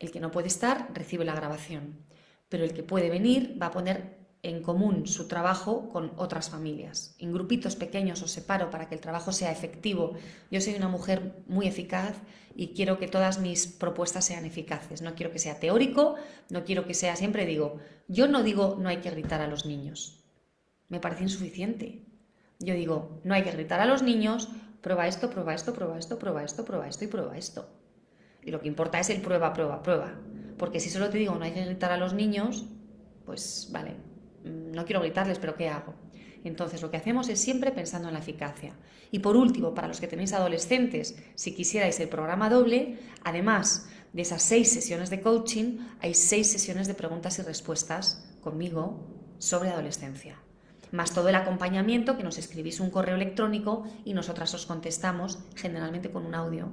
El 0.00 0.10
que 0.10 0.18
no 0.18 0.32
puede 0.32 0.48
estar 0.48 0.90
recibe 0.94 1.24
la 1.24 1.34
grabación, 1.34 1.98
pero 2.48 2.64
el 2.64 2.72
que 2.72 2.82
puede 2.82 3.10
venir 3.10 3.56
va 3.60 3.66
a 3.66 3.70
poner 3.70 4.18
en 4.42 4.62
común 4.62 5.06
su 5.06 5.28
trabajo 5.28 5.90
con 5.90 6.12
otras 6.16 6.48
familias. 6.48 7.14
En 7.18 7.32
grupitos 7.32 7.76
pequeños 7.76 8.22
os 8.22 8.30
separo 8.30 8.70
para 8.70 8.88
que 8.88 8.94
el 8.94 9.02
trabajo 9.02 9.32
sea 9.32 9.52
efectivo. 9.52 10.14
Yo 10.50 10.62
soy 10.62 10.74
una 10.74 10.88
mujer 10.88 11.44
muy 11.46 11.66
eficaz 11.66 12.16
y 12.56 12.68
quiero 12.68 12.98
que 12.98 13.08
todas 13.08 13.38
mis 13.38 13.66
propuestas 13.66 14.24
sean 14.24 14.46
eficaces. 14.46 15.02
No 15.02 15.14
quiero 15.14 15.32
que 15.32 15.38
sea 15.38 15.60
teórico, 15.60 16.16
no 16.48 16.64
quiero 16.64 16.86
que 16.86 16.94
sea, 16.94 17.16
siempre 17.16 17.44
digo, 17.44 17.78
yo 18.08 18.26
no 18.26 18.42
digo 18.42 18.78
no 18.80 18.88
hay 18.88 18.98
que 18.98 19.10
gritar 19.10 19.42
a 19.42 19.46
los 19.46 19.66
niños. 19.66 20.24
Me 20.88 21.00
parece 21.00 21.24
insuficiente. 21.24 22.06
Yo 22.58 22.72
digo, 22.74 23.20
no 23.24 23.34
hay 23.34 23.42
que 23.42 23.52
gritar 23.52 23.80
a 23.80 23.86
los 23.86 24.02
niños, 24.02 24.48
prueba 24.80 25.06
esto, 25.06 25.28
prueba 25.28 25.54
esto, 25.54 25.74
prueba 25.74 25.98
esto, 25.98 26.18
prueba 26.18 26.42
esto, 26.42 26.64
prueba 26.64 26.88
esto 26.88 27.04
y 27.04 27.08
prueba 27.08 27.36
esto. 27.36 27.79
Y 28.42 28.50
lo 28.50 28.60
que 28.60 28.68
importa 28.68 28.98
es 28.98 29.10
el 29.10 29.20
prueba, 29.20 29.52
prueba, 29.52 29.82
prueba. 29.82 30.14
Porque 30.58 30.80
si 30.80 30.90
solo 30.90 31.10
te 31.10 31.18
digo 31.18 31.34
no 31.34 31.44
hay 31.44 31.52
que 31.52 31.64
gritar 31.64 31.92
a 31.92 31.96
los 31.96 32.14
niños, 32.14 32.66
pues 33.24 33.68
vale, 33.72 33.94
Mm, 34.44 34.72
no 34.72 34.84
quiero 34.84 35.00
gritarles, 35.00 35.38
pero 35.38 35.56
¿qué 35.56 35.68
hago? 35.68 35.94
Entonces, 36.42 36.80
lo 36.80 36.90
que 36.90 36.96
hacemos 36.96 37.28
es 37.28 37.38
siempre 37.40 37.70
pensando 37.70 38.08
en 38.08 38.14
la 38.14 38.20
eficacia. 38.20 38.72
Y 39.10 39.18
por 39.18 39.36
último, 39.36 39.74
para 39.74 39.88
los 39.88 40.00
que 40.00 40.06
tenéis 40.06 40.32
adolescentes, 40.32 41.16
si 41.34 41.54
quisierais 41.54 42.00
el 42.00 42.08
programa 42.08 42.48
doble, 42.48 42.98
además 43.24 43.88
de 44.12 44.22
esas 44.22 44.42
seis 44.42 44.72
sesiones 44.72 45.10
de 45.10 45.20
coaching, 45.20 45.78
hay 46.00 46.14
seis 46.14 46.50
sesiones 46.50 46.86
de 46.86 46.94
preguntas 46.94 47.38
y 47.38 47.42
respuestas 47.42 48.26
conmigo 48.40 49.06
sobre 49.38 49.68
adolescencia. 49.68 50.36
Más 50.92 51.12
todo 51.12 51.28
el 51.28 51.34
acompañamiento 51.34 52.16
que 52.16 52.24
nos 52.24 52.38
escribís 52.38 52.80
un 52.80 52.90
correo 52.90 53.14
electrónico 53.14 53.84
y 54.04 54.14
nosotras 54.14 54.54
os 54.54 54.66
contestamos, 54.66 55.38
generalmente 55.54 56.10
con 56.10 56.24
un 56.24 56.34
audio, 56.34 56.72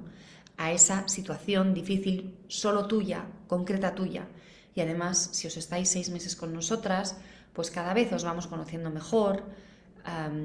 a 0.58 0.72
esa 0.72 1.08
situación 1.08 1.72
difícil 1.72 2.36
solo 2.48 2.86
tuya, 2.86 3.24
concreta 3.46 3.94
tuya. 3.94 4.28
Y 4.74 4.80
además, 4.80 5.30
si 5.32 5.46
os 5.46 5.56
estáis 5.56 5.88
seis 5.88 6.10
meses 6.10 6.36
con 6.36 6.52
nosotras, 6.52 7.16
pues 7.54 7.70
cada 7.70 7.94
vez 7.94 8.12
os 8.12 8.24
vamos 8.24 8.46
conociendo 8.46 8.90
mejor, 8.90 9.44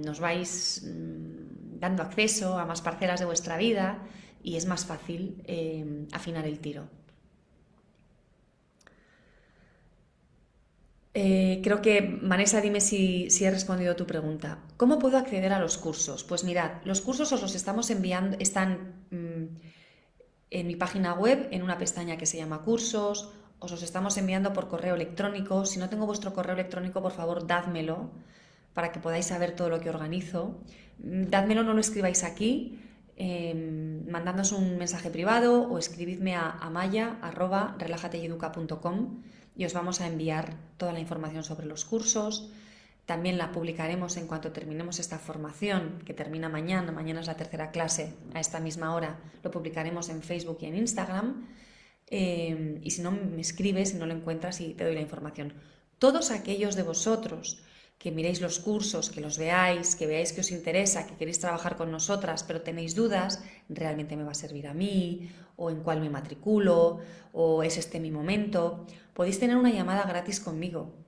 nos 0.05 0.19
vais 0.19 0.83
mm, 0.83 1.79
dando 1.79 2.03
acceso 2.03 2.57
a 2.57 2.65
más 2.65 2.81
parcelas 2.81 3.19
de 3.19 3.25
vuestra 3.25 3.57
vida 3.57 3.99
y 4.43 4.55
es 4.55 4.65
más 4.65 4.85
fácil 4.85 5.41
em, 5.45 6.07
afinar 6.11 6.45
el 6.45 6.59
tiro. 6.59 6.89
Eh, 11.15 11.61
creo 11.63 11.81
que, 11.81 12.19
Vanessa, 12.23 12.59
dime 12.59 12.81
si, 12.81 13.27
he 13.39 13.51
respondido 13.51 13.95
tu 13.95 14.05
pregunta. 14.07 14.59
¿Cómo 14.77 14.97
puedo 14.97 15.17
acceder 15.17 15.53
a 15.53 15.59
los 15.59 15.77
cursos? 15.77 16.23
Pues 16.23 16.43
mirad, 16.43 16.81
los 16.85 17.01
cursos 17.01 17.31
os 17.31 17.41
los 17.41 17.55
estamos 17.55 17.91
enviando, 17.91 18.35
están 18.39 19.05
mm, 19.11 19.45
en 20.53 20.67
mi 20.67 20.75
página 20.75 21.13
web, 21.13 21.47
en 21.51 21.63
una 21.63 21.77
pestaña 21.77 22.17
que 22.17 22.25
se 22.25 22.37
llama 22.37 22.61
cursos, 22.61 23.31
os 23.59 23.71
los 23.71 23.81
estamos 23.81 24.17
enviando 24.17 24.53
por 24.53 24.67
correo 24.67 24.95
electrónico. 24.95 25.65
Si 25.65 25.79
no 25.79 25.89
tengo 25.89 26.05
vuestro 26.05 26.33
correo 26.33 26.53
electrónico, 26.53 27.01
por 27.01 27.11
favor, 27.11 27.47
dádmelo 27.47 28.11
para 28.73 28.91
que 28.91 28.99
podáis 28.99 29.25
saber 29.25 29.55
todo 29.55 29.69
lo 29.69 29.79
que 29.79 29.89
organizo. 29.89 30.59
Mm, 30.99 31.29
dádmelo, 31.29 31.63
no 31.63 31.73
lo 31.73 31.79
escribáis 31.79 32.23
aquí, 32.23 32.79
eh, 33.15 33.53
un 33.53 34.77
mensaje 34.77 35.09
privado 35.09 35.69
o 35.69 35.77
escribidme 35.77 36.35
a 36.35 36.51
amaya.relajateyeduca.com 36.59 39.21
y 39.55 39.65
os 39.65 39.73
vamos 39.73 40.01
a 40.01 40.07
enviar 40.07 40.55
toda 40.77 40.93
la 40.93 40.99
información 40.99 41.43
sobre 41.43 41.65
los 41.65 41.85
cursos. 41.85 42.51
También 43.05 43.37
la 43.37 43.51
publicaremos 43.51 44.15
en 44.15 44.27
cuanto 44.27 44.53
terminemos 44.53 44.99
esta 44.99 45.19
formación, 45.19 46.01
que 46.05 46.13
termina 46.13 46.47
mañana. 46.47 46.91
Mañana 46.91 47.19
es 47.19 47.27
la 47.27 47.35
tercera 47.35 47.71
clase 47.71 48.13
a 48.33 48.39
esta 48.39 48.59
misma 48.61 48.95
hora. 48.95 49.19
Lo 49.43 49.51
publicaremos 49.51 50.07
en 50.09 50.21
Facebook 50.21 50.59
y 50.61 50.67
en 50.67 50.77
Instagram. 50.77 51.47
Em, 52.07 52.79
y 52.81 52.91
si 52.91 53.01
no 53.01 53.11
me 53.11 53.41
escribes, 53.41 53.89
si 53.89 53.97
no 53.97 54.05
lo 54.05 54.13
encuentras 54.13 54.61
y 54.61 54.73
te 54.73 54.85
doy 54.85 54.95
la 54.95 55.01
información. 55.01 55.53
Todos 55.99 56.31
aquellos 56.31 56.75
de 56.75 56.83
vosotros 56.83 57.63
que 57.97 58.11
miréis 58.11 58.41
los 58.41 58.59
cursos, 58.59 59.09
que 59.09 59.21
los 59.21 59.37
veáis, 59.37 59.95
que 59.95 60.07
veáis 60.07 60.33
que 60.33 60.41
os 60.41 60.51
interesa, 60.51 61.07
que 61.07 61.15
queréis 61.15 61.39
trabajar 61.39 61.77
con 61.77 61.91
nosotras, 61.91 62.43
pero 62.43 62.61
tenéis 62.61 62.95
dudas, 62.95 63.41
realmente 63.69 64.17
me 64.17 64.23
va 64.23 64.31
a 64.31 64.35
servir 64.35 64.67
a 64.67 64.73
mí, 64.73 65.29
o 65.55 65.69
en 65.69 65.81
cuál 65.81 66.01
me 66.01 66.09
matriculo, 66.09 66.99
o 67.31 67.63
es 67.63 67.77
este 67.77 68.01
mi 68.01 68.11
momento, 68.11 68.85
podéis 69.13 69.39
tener 69.39 69.55
una 69.55 69.71
llamada 69.71 70.03
gratis 70.03 70.41
conmigo. 70.41 71.02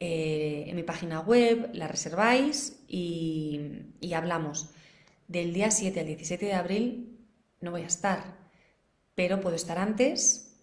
Eh, 0.00 0.66
en 0.68 0.76
mi 0.76 0.84
página 0.84 1.20
web 1.20 1.70
la 1.72 1.88
reserváis 1.88 2.84
y, 2.86 3.60
hablamos. 4.14 4.70
Del 5.26 5.52
día 5.52 5.70
7 5.70 6.00
al 6.00 6.06
17 6.06 6.46
de 6.46 6.54
abril 6.54 7.18
no 7.60 7.72
voy 7.72 7.82
a 7.82 7.86
estar, 7.86 8.36
pero 9.14 9.40
puedo 9.40 9.56
estar 9.56 9.78
antes, 9.78 10.56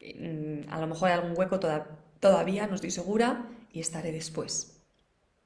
mm, 0.00 0.68
a 0.68 0.80
lo 0.80 0.86
mejor 0.88 1.08
hay 1.08 1.18
algún 1.18 1.38
hueco 1.38 1.60
todavía, 2.18 2.66
no 2.66 2.74
estoy 2.74 2.90
segura, 2.90 3.48
y 3.72 3.80
estaré 3.80 4.12
después. 4.12 4.82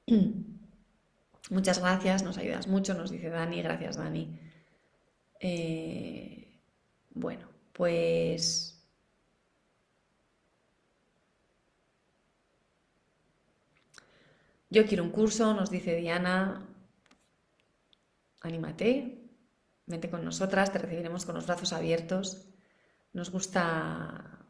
Muchas 1.51 1.79
gracias, 1.79 2.23
nos 2.23 2.37
ayudas 2.39 2.67
mucho, 2.67 2.95
nos 2.95 3.11
dice 3.11 3.29
Dani, 3.29 3.61
gracias 3.61 3.97
Dani. 3.97 4.39
Eh, 5.39 6.59
bueno, 7.13 7.47
pues... 7.71 8.74
Yo 14.75 14.85
quiero 14.85 15.05
un 15.05 15.11
curso, 15.11 15.53
nos 15.53 15.69
dice 15.69 15.95
Diana. 15.95 16.67
Anímate, 18.41 19.23
vente 19.85 20.09
con 20.09 20.25
nosotras, 20.25 20.73
te 20.73 20.79
recibiremos 20.79 21.25
con 21.25 21.33
los 21.35 21.47
brazos 21.47 21.71
abiertos 21.71 22.45
nos 23.13 23.31
gusta, 23.31 24.45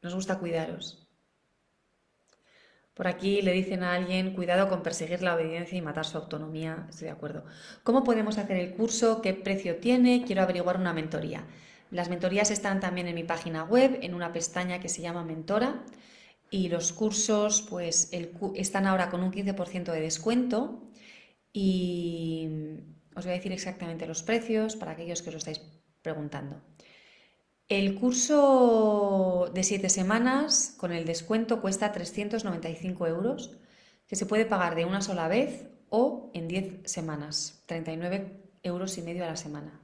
nos 0.00 0.14
gusta 0.14 0.38
cuidaros. 0.38 1.08
Por 2.94 3.08
aquí 3.08 3.42
le 3.42 3.50
dicen 3.50 3.82
a 3.82 3.94
alguien, 3.94 4.32
cuidado 4.34 4.68
con 4.68 4.84
perseguir 4.84 5.22
la 5.22 5.34
obediencia 5.34 5.76
y 5.76 5.82
matar 5.82 6.04
su 6.04 6.18
autonomía. 6.18 6.86
Estoy 6.88 7.06
de 7.06 7.10
acuerdo. 7.10 7.44
¿Cómo 7.82 8.04
podemos 8.04 8.38
hacer 8.38 8.56
el 8.58 8.74
curso? 8.74 9.20
¿Qué 9.22 9.34
precio 9.34 9.78
tiene? 9.78 10.22
Quiero 10.24 10.42
averiguar 10.42 10.76
una 10.76 10.92
mentoría. 10.92 11.44
Las 11.90 12.08
mentorías 12.08 12.52
están 12.52 12.78
también 12.78 13.08
en 13.08 13.16
mi 13.16 13.24
página 13.24 13.64
web, 13.64 13.98
en 14.02 14.14
una 14.14 14.32
pestaña 14.32 14.78
que 14.78 14.88
se 14.88 15.02
llama 15.02 15.24
Mentora. 15.24 15.82
Y 16.54 16.68
los 16.68 16.92
cursos, 16.92 17.62
pues, 17.62 18.10
están 18.54 18.86
ahora 18.86 19.10
con 19.10 19.24
un 19.24 19.32
15% 19.32 19.90
de 19.90 20.00
descuento. 20.00 20.88
Y 21.52 22.48
os 23.16 23.24
voy 23.24 23.32
a 23.32 23.36
decir 23.36 23.50
exactamente 23.50 24.06
los 24.06 24.22
precios 24.22 24.76
para 24.76 24.92
aquellos 24.92 25.20
que 25.20 25.30
os 25.30 25.34
lo 25.34 25.38
estáis 25.38 25.60
preguntando. 26.00 26.62
El 27.66 27.96
curso 27.96 29.50
de 29.52 29.64
siete 29.64 29.88
semanas 29.88 30.76
con 30.78 30.92
el 30.92 31.06
descuento 31.06 31.60
cuesta 31.60 31.90
395 31.90 33.08
euros, 33.08 33.58
que 34.06 34.14
se 34.14 34.24
puede 34.24 34.46
pagar 34.46 34.76
de 34.76 34.84
una 34.84 35.00
sola 35.00 35.26
vez 35.26 35.66
o 35.88 36.30
en 36.34 36.46
10 36.46 36.88
semanas, 36.88 37.64
39 37.66 38.60
euros 38.62 38.96
y 38.96 39.02
medio 39.02 39.24
a 39.24 39.28
la 39.28 39.36
semana. 39.36 39.80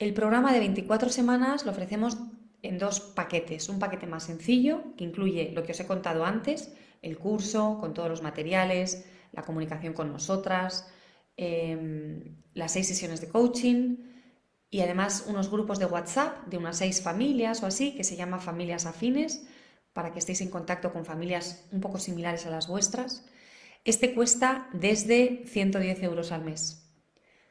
El 0.00 0.14
programa 0.14 0.52
de 0.52 0.58
24 0.58 1.10
semanas 1.10 1.64
lo 1.64 1.70
ofrecemos 1.70 2.16
en 2.62 2.78
dos 2.78 3.00
paquetes. 3.00 3.68
Un 3.68 3.78
paquete 3.78 4.06
más 4.06 4.24
sencillo, 4.24 4.94
que 4.96 5.04
incluye 5.04 5.52
lo 5.52 5.62
que 5.62 5.72
os 5.72 5.80
he 5.80 5.86
contado 5.86 6.24
antes, 6.24 6.72
el 7.02 7.18
curso 7.18 7.78
con 7.80 7.94
todos 7.94 8.08
los 8.08 8.22
materiales, 8.22 9.06
la 9.32 9.42
comunicación 9.42 9.94
con 9.94 10.12
nosotras, 10.12 10.88
em, 11.36 12.36
las 12.54 12.72
seis 12.72 12.88
sesiones 12.88 13.20
de 13.20 13.28
coaching, 13.28 13.96
y 14.70 14.80
además 14.82 15.24
unos 15.26 15.50
grupos 15.50 15.78
de 15.78 15.86
WhatsApp 15.86 16.46
de 16.46 16.58
unas 16.58 16.78
seis 16.78 17.02
familias 17.02 17.62
o 17.62 17.66
así, 17.66 17.94
que 17.94 18.04
se 18.04 18.16
llama 18.16 18.38
Familias 18.38 18.86
Afines, 18.86 19.46
para 19.92 20.12
que 20.12 20.20
estéis 20.20 20.40
en 20.40 20.50
contacto 20.50 20.92
con 20.92 21.04
familias 21.04 21.66
un 21.72 21.80
poco 21.80 21.98
similares 21.98 22.46
a 22.46 22.50
las 22.50 22.68
vuestras. 22.68 23.26
Este 23.84 24.14
cuesta 24.14 24.68
desde 24.72 25.44
110 25.46 26.02
euros 26.02 26.30
al 26.32 26.44
mes. 26.44 26.86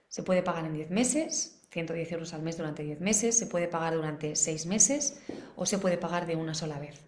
Se 0.07 0.23
puede 0.23 0.43
pagar 0.43 0.65
en 0.65 0.73
10 0.73 0.89
meses, 0.91 1.58
110 1.71 2.11
euros 2.11 2.33
al 2.33 2.41
mes 2.41 2.57
durante 2.57 2.83
10 2.83 2.99
meses, 3.01 3.37
se 3.37 3.45
puede 3.45 3.67
pagar 3.67 3.93
durante 3.93 4.35
6 4.35 4.65
meses 4.65 5.21
o 5.55 5.65
se 5.65 5.77
puede 5.77 5.97
pagar 5.97 6.25
de 6.25 6.35
una 6.35 6.53
sola 6.53 6.79
vez. 6.79 7.01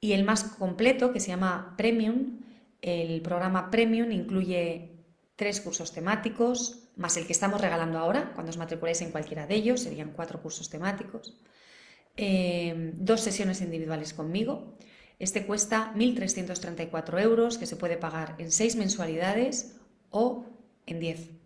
Y 0.00 0.12
el 0.12 0.24
más 0.24 0.44
completo, 0.44 1.12
que 1.12 1.20
se 1.20 1.28
llama 1.28 1.74
Premium, 1.76 2.40
el 2.80 3.22
programa 3.22 3.70
Premium 3.70 4.10
incluye 4.10 4.90
tres 5.36 5.60
cursos 5.60 5.92
temáticos, 5.92 6.88
más 6.96 7.16
el 7.16 7.26
que 7.26 7.32
estamos 7.32 7.60
regalando 7.60 7.98
ahora, 7.98 8.32
cuando 8.34 8.50
os 8.50 8.58
matriculáis 8.58 9.00
en 9.02 9.12
cualquiera 9.12 9.46
de 9.46 9.54
ellos, 9.54 9.80
serían 9.80 10.10
cuatro 10.10 10.42
cursos 10.42 10.68
temáticos, 10.68 11.40
eh, 12.16 12.92
dos 12.94 13.20
sesiones 13.20 13.60
individuales 13.60 14.12
conmigo. 14.12 14.74
Este 15.18 15.46
cuesta 15.46 15.92
1.334 15.94 17.22
euros, 17.22 17.56
que 17.56 17.66
se 17.66 17.76
puede 17.76 17.96
pagar 17.96 18.34
en 18.38 18.50
seis 18.50 18.74
mensualidades 18.74 19.76
o 20.10 20.44
en 20.86 20.98
10. 20.98 21.41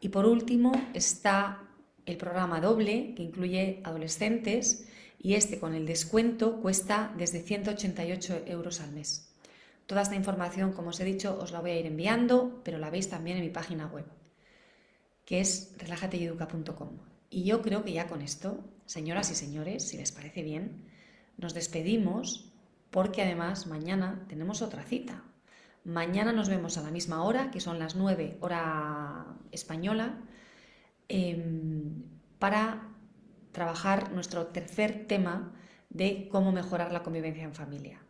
Y 0.00 0.08
por 0.08 0.26
último 0.26 0.72
está 0.94 1.62
el 2.06 2.16
programa 2.16 2.60
doble 2.60 3.14
que 3.14 3.22
incluye 3.22 3.80
adolescentes 3.84 4.86
y 5.18 5.34
este 5.34 5.60
con 5.60 5.74
el 5.74 5.86
descuento 5.86 6.60
cuesta 6.60 7.14
desde 7.16 7.42
188 7.42 8.44
euros 8.46 8.80
al 8.80 8.92
mes. 8.92 9.30
Toda 9.86 10.02
esta 10.02 10.14
información, 10.14 10.72
como 10.72 10.90
os 10.90 11.00
he 11.00 11.04
dicho, 11.04 11.38
os 11.40 11.52
la 11.52 11.60
voy 11.60 11.72
a 11.72 11.78
ir 11.78 11.86
enviando, 11.86 12.60
pero 12.64 12.78
la 12.78 12.90
veis 12.90 13.08
también 13.08 13.36
en 13.36 13.42
mi 13.42 13.50
página 13.50 13.86
web, 13.86 14.06
que 15.24 15.40
es 15.40 15.74
relajateyeduca.com. 15.78 16.90
Y 17.28 17.44
yo 17.44 17.60
creo 17.60 17.84
que 17.84 17.92
ya 17.92 18.08
con 18.08 18.22
esto, 18.22 18.64
señoras 18.86 19.30
y 19.30 19.34
señores, 19.34 19.86
si 19.88 19.96
les 19.96 20.12
parece 20.12 20.42
bien, 20.42 20.84
nos 21.36 21.54
despedimos 21.54 22.50
porque 22.90 23.22
además 23.22 23.66
mañana 23.66 24.24
tenemos 24.28 24.62
otra 24.62 24.82
cita. 24.82 25.24
Mañana 25.84 26.32
nos 26.32 26.48
vemos 26.48 26.76
a 26.76 26.82
la 26.82 26.90
misma 26.90 27.24
hora, 27.24 27.50
que 27.50 27.60
son 27.60 27.78
las 27.78 27.96
9 27.96 28.36
hora 28.40 29.26
española, 29.50 30.18
em, 31.08 32.02
para 32.38 32.88
trabajar 33.52 34.12
nuestro 34.12 34.48
tercer 34.48 35.06
tema 35.06 35.52
de 35.88 36.28
cómo 36.30 36.52
mejorar 36.52 36.92
la 36.92 37.02
convivencia 37.02 37.44
en 37.44 37.54
familia. 37.54 38.00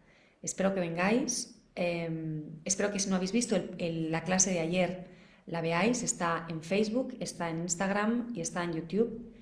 Espero 0.43 0.75
que 0.75 0.81
vengáis, 0.81 1.63
em, 1.75 2.61
espero 2.65 2.91
que 2.93 2.99
si 2.99 3.09
no 3.09 3.17
habéis 3.17 3.33
visto 3.33 3.57
la 3.79 4.25
clase 4.25 4.51
de 4.51 4.61
ayer 4.61 5.09
la 5.47 5.61
veáis, 5.61 6.03
está 6.03 6.47
en 6.49 6.63
Facebook, 6.63 7.17
está 7.21 7.51
en 7.51 7.63
Instagram 7.63 8.33
y 8.35 8.41
está 8.41 8.63
en 8.65 8.73
YouTube. 8.75 9.33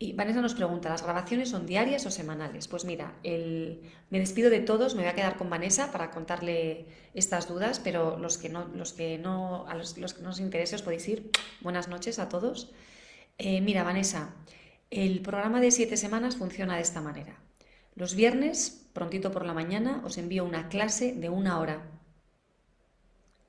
Y 0.00 0.12
Vanessa 0.12 0.40
nos 0.40 0.54
pregunta, 0.54 0.88
¿las 0.88 1.02
grabaciones 1.02 1.50
son 1.50 1.66
diarias 1.66 2.06
o 2.06 2.10
semanales? 2.12 2.68
Pues 2.68 2.84
mira, 2.84 3.14
me 3.24 4.18
despido 4.20 4.48
de 4.48 4.60
todos, 4.60 4.94
me 4.94 5.02
voy 5.02 5.10
a 5.10 5.14
quedar 5.14 5.36
con 5.36 5.50
Vanessa 5.50 5.90
para 5.90 6.12
contarle 6.12 6.86
estas 7.14 7.48
dudas, 7.48 7.80
pero 7.80 8.16
los 8.16 8.38
que 8.38 8.48
no, 8.48 8.68
los 8.68 8.92
que 8.92 9.18
no, 9.18 9.66
a 9.66 9.74
los, 9.74 9.94
que 9.94 10.22
no 10.22 10.30
os 10.30 10.38
interese 10.38 10.76
os 10.76 10.82
podéis 10.82 11.08
ir. 11.08 11.30
Buenas 11.60 11.88
noches 11.88 12.20
a 12.20 12.28
todos. 12.28 12.70
Eh, 13.38 13.60
mira, 13.60 13.82
Vanessa, 13.82 14.36
el 14.90 15.20
programa 15.20 15.60
de 15.60 15.72
siete 15.72 15.96
semanas 15.96 16.36
funciona 16.36 16.76
de 16.76 16.82
esta 16.82 17.00
manera. 17.00 17.36
Los 17.96 18.14
viernes, 18.14 18.88
prontito 18.92 19.32
por 19.32 19.44
la 19.44 19.52
mañana, 19.52 20.00
os 20.04 20.16
envío 20.16 20.44
una 20.44 20.68
clase 20.68 21.12
de 21.12 21.28
una 21.28 21.58
hora. 21.58 21.82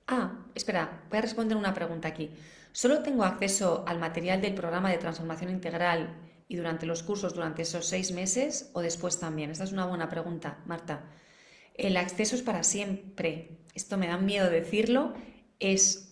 Ah, 0.08 0.48
espera, 0.56 1.04
voy 1.12 1.20
a 1.20 1.22
responder 1.22 1.56
una 1.56 1.76
pregunta 1.76 2.08
aquí. 2.08 2.32
¿Solo 2.72 3.04
tengo 3.04 3.24
acceso 3.24 3.84
al 3.88 4.00
material 4.00 4.42
del 4.42 4.56
programa 4.56 4.90
de 4.90 4.98
transformación 4.98 5.52
integral 5.52 6.29
y 6.50 6.58
durante 6.58 6.88
los 6.88 7.04
cursos 7.04 7.36
durante 7.36 7.62
esos 7.62 7.86
seis 7.86 8.12
meses 8.12 8.72
o 8.74 8.82
después 8.82 9.20
también? 9.20 9.52
Esta 9.52 9.64
es 9.64 9.72
una 9.72 9.86
buena 9.86 10.10
pregunta, 10.10 10.58
Marta. 10.66 11.06
El 11.76 11.96
acceso 11.96 12.36
es 12.36 12.42
para 12.42 12.64
siempre. 12.64 13.60
Esto 13.76 13.98
me 13.98 14.08
da 14.08 14.18
miedo 14.18 14.50
decirlo. 14.50 15.14
Es 15.60 16.12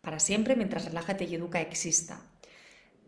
para 0.00 0.18
siempre 0.18 0.56
mientras 0.56 0.86
Relájate 0.86 1.24
y 1.24 1.34
Educa 1.34 1.60
exista. 1.60 2.22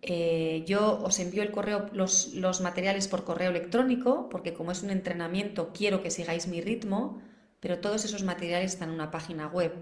Eh, 0.03 0.65
yo 0.67 1.03
os 1.03 1.19
envío 1.19 1.43
el 1.43 1.51
correo, 1.51 1.89
los, 1.93 2.35
los 2.35 2.61
materiales 2.61 3.09
por 3.09 3.25
correo 3.25 3.51
electrónico, 3.51 4.29
porque 4.29 4.53
como 4.53 4.71
es 4.71 4.83
un 4.83 4.91
entrenamiento, 4.91 5.73
quiero 5.73 6.03
que 6.03 6.11
sigáis 6.11 6.47
mi 6.47 6.61
ritmo, 6.61 7.23
pero 7.59 7.81
todos 7.81 8.05
esos 8.05 8.23
materiales 8.23 8.75
están 8.75 8.91
en 8.91 8.97
una 8.97 9.11
página 9.11 9.49
web 9.49 9.73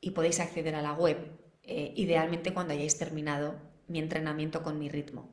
y 0.00 0.12
podéis 0.12 0.38
acceder 0.38 0.76
a 0.76 0.82
la 0.82 0.92
web, 0.92 1.18
eh, 1.64 1.92
idealmente 1.96 2.54
cuando 2.54 2.74
hayáis 2.74 2.96
terminado 2.96 3.56
mi 3.88 3.98
entrenamiento 3.98 4.62
con 4.62 4.78
mi 4.78 4.88
ritmo 4.88 5.32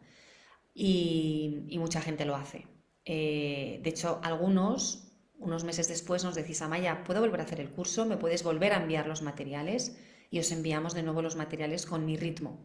y, 0.80 1.78
mucha 1.78 2.02
gente 2.02 2.26
lo 2.26 2.36
hace. 2.36 2.66
Eh, 3.04 3.82
de 3.84 3.90
hecho, 3.90 4.20
algunos, 4.24 5.12
unos 5.38 5.66
meses 5.66 5.90
después, 5.90 6.24
nos 6.24 6.36
decís, 6.36 6.62
Amaya, 6.62 7.04
¿puedo 7.04 7.20
volver 7.20 7.42
a 7.42 7.44
hacer 7.44 7.60
el 7.60 7.70
curso? 7.70 8.06
¿Me 8.06 8.16
puedes 8.16 8.44
volver 8.44 8.72
a 8.72 8.82
enviar 8.82 9.06
los 9.06 9.22
materiales? 9.22 9.98
Y 10.32 10.40
os 10.40 10.52
enviamos 10.52 10.94
de 10.94 11.04
nuevo 11.04 11.22
los 11.22 11.36
materiales 11.36 11.86
con 11.86 12.06
mi 12.06 12.16
ritmo. 12.16 12.62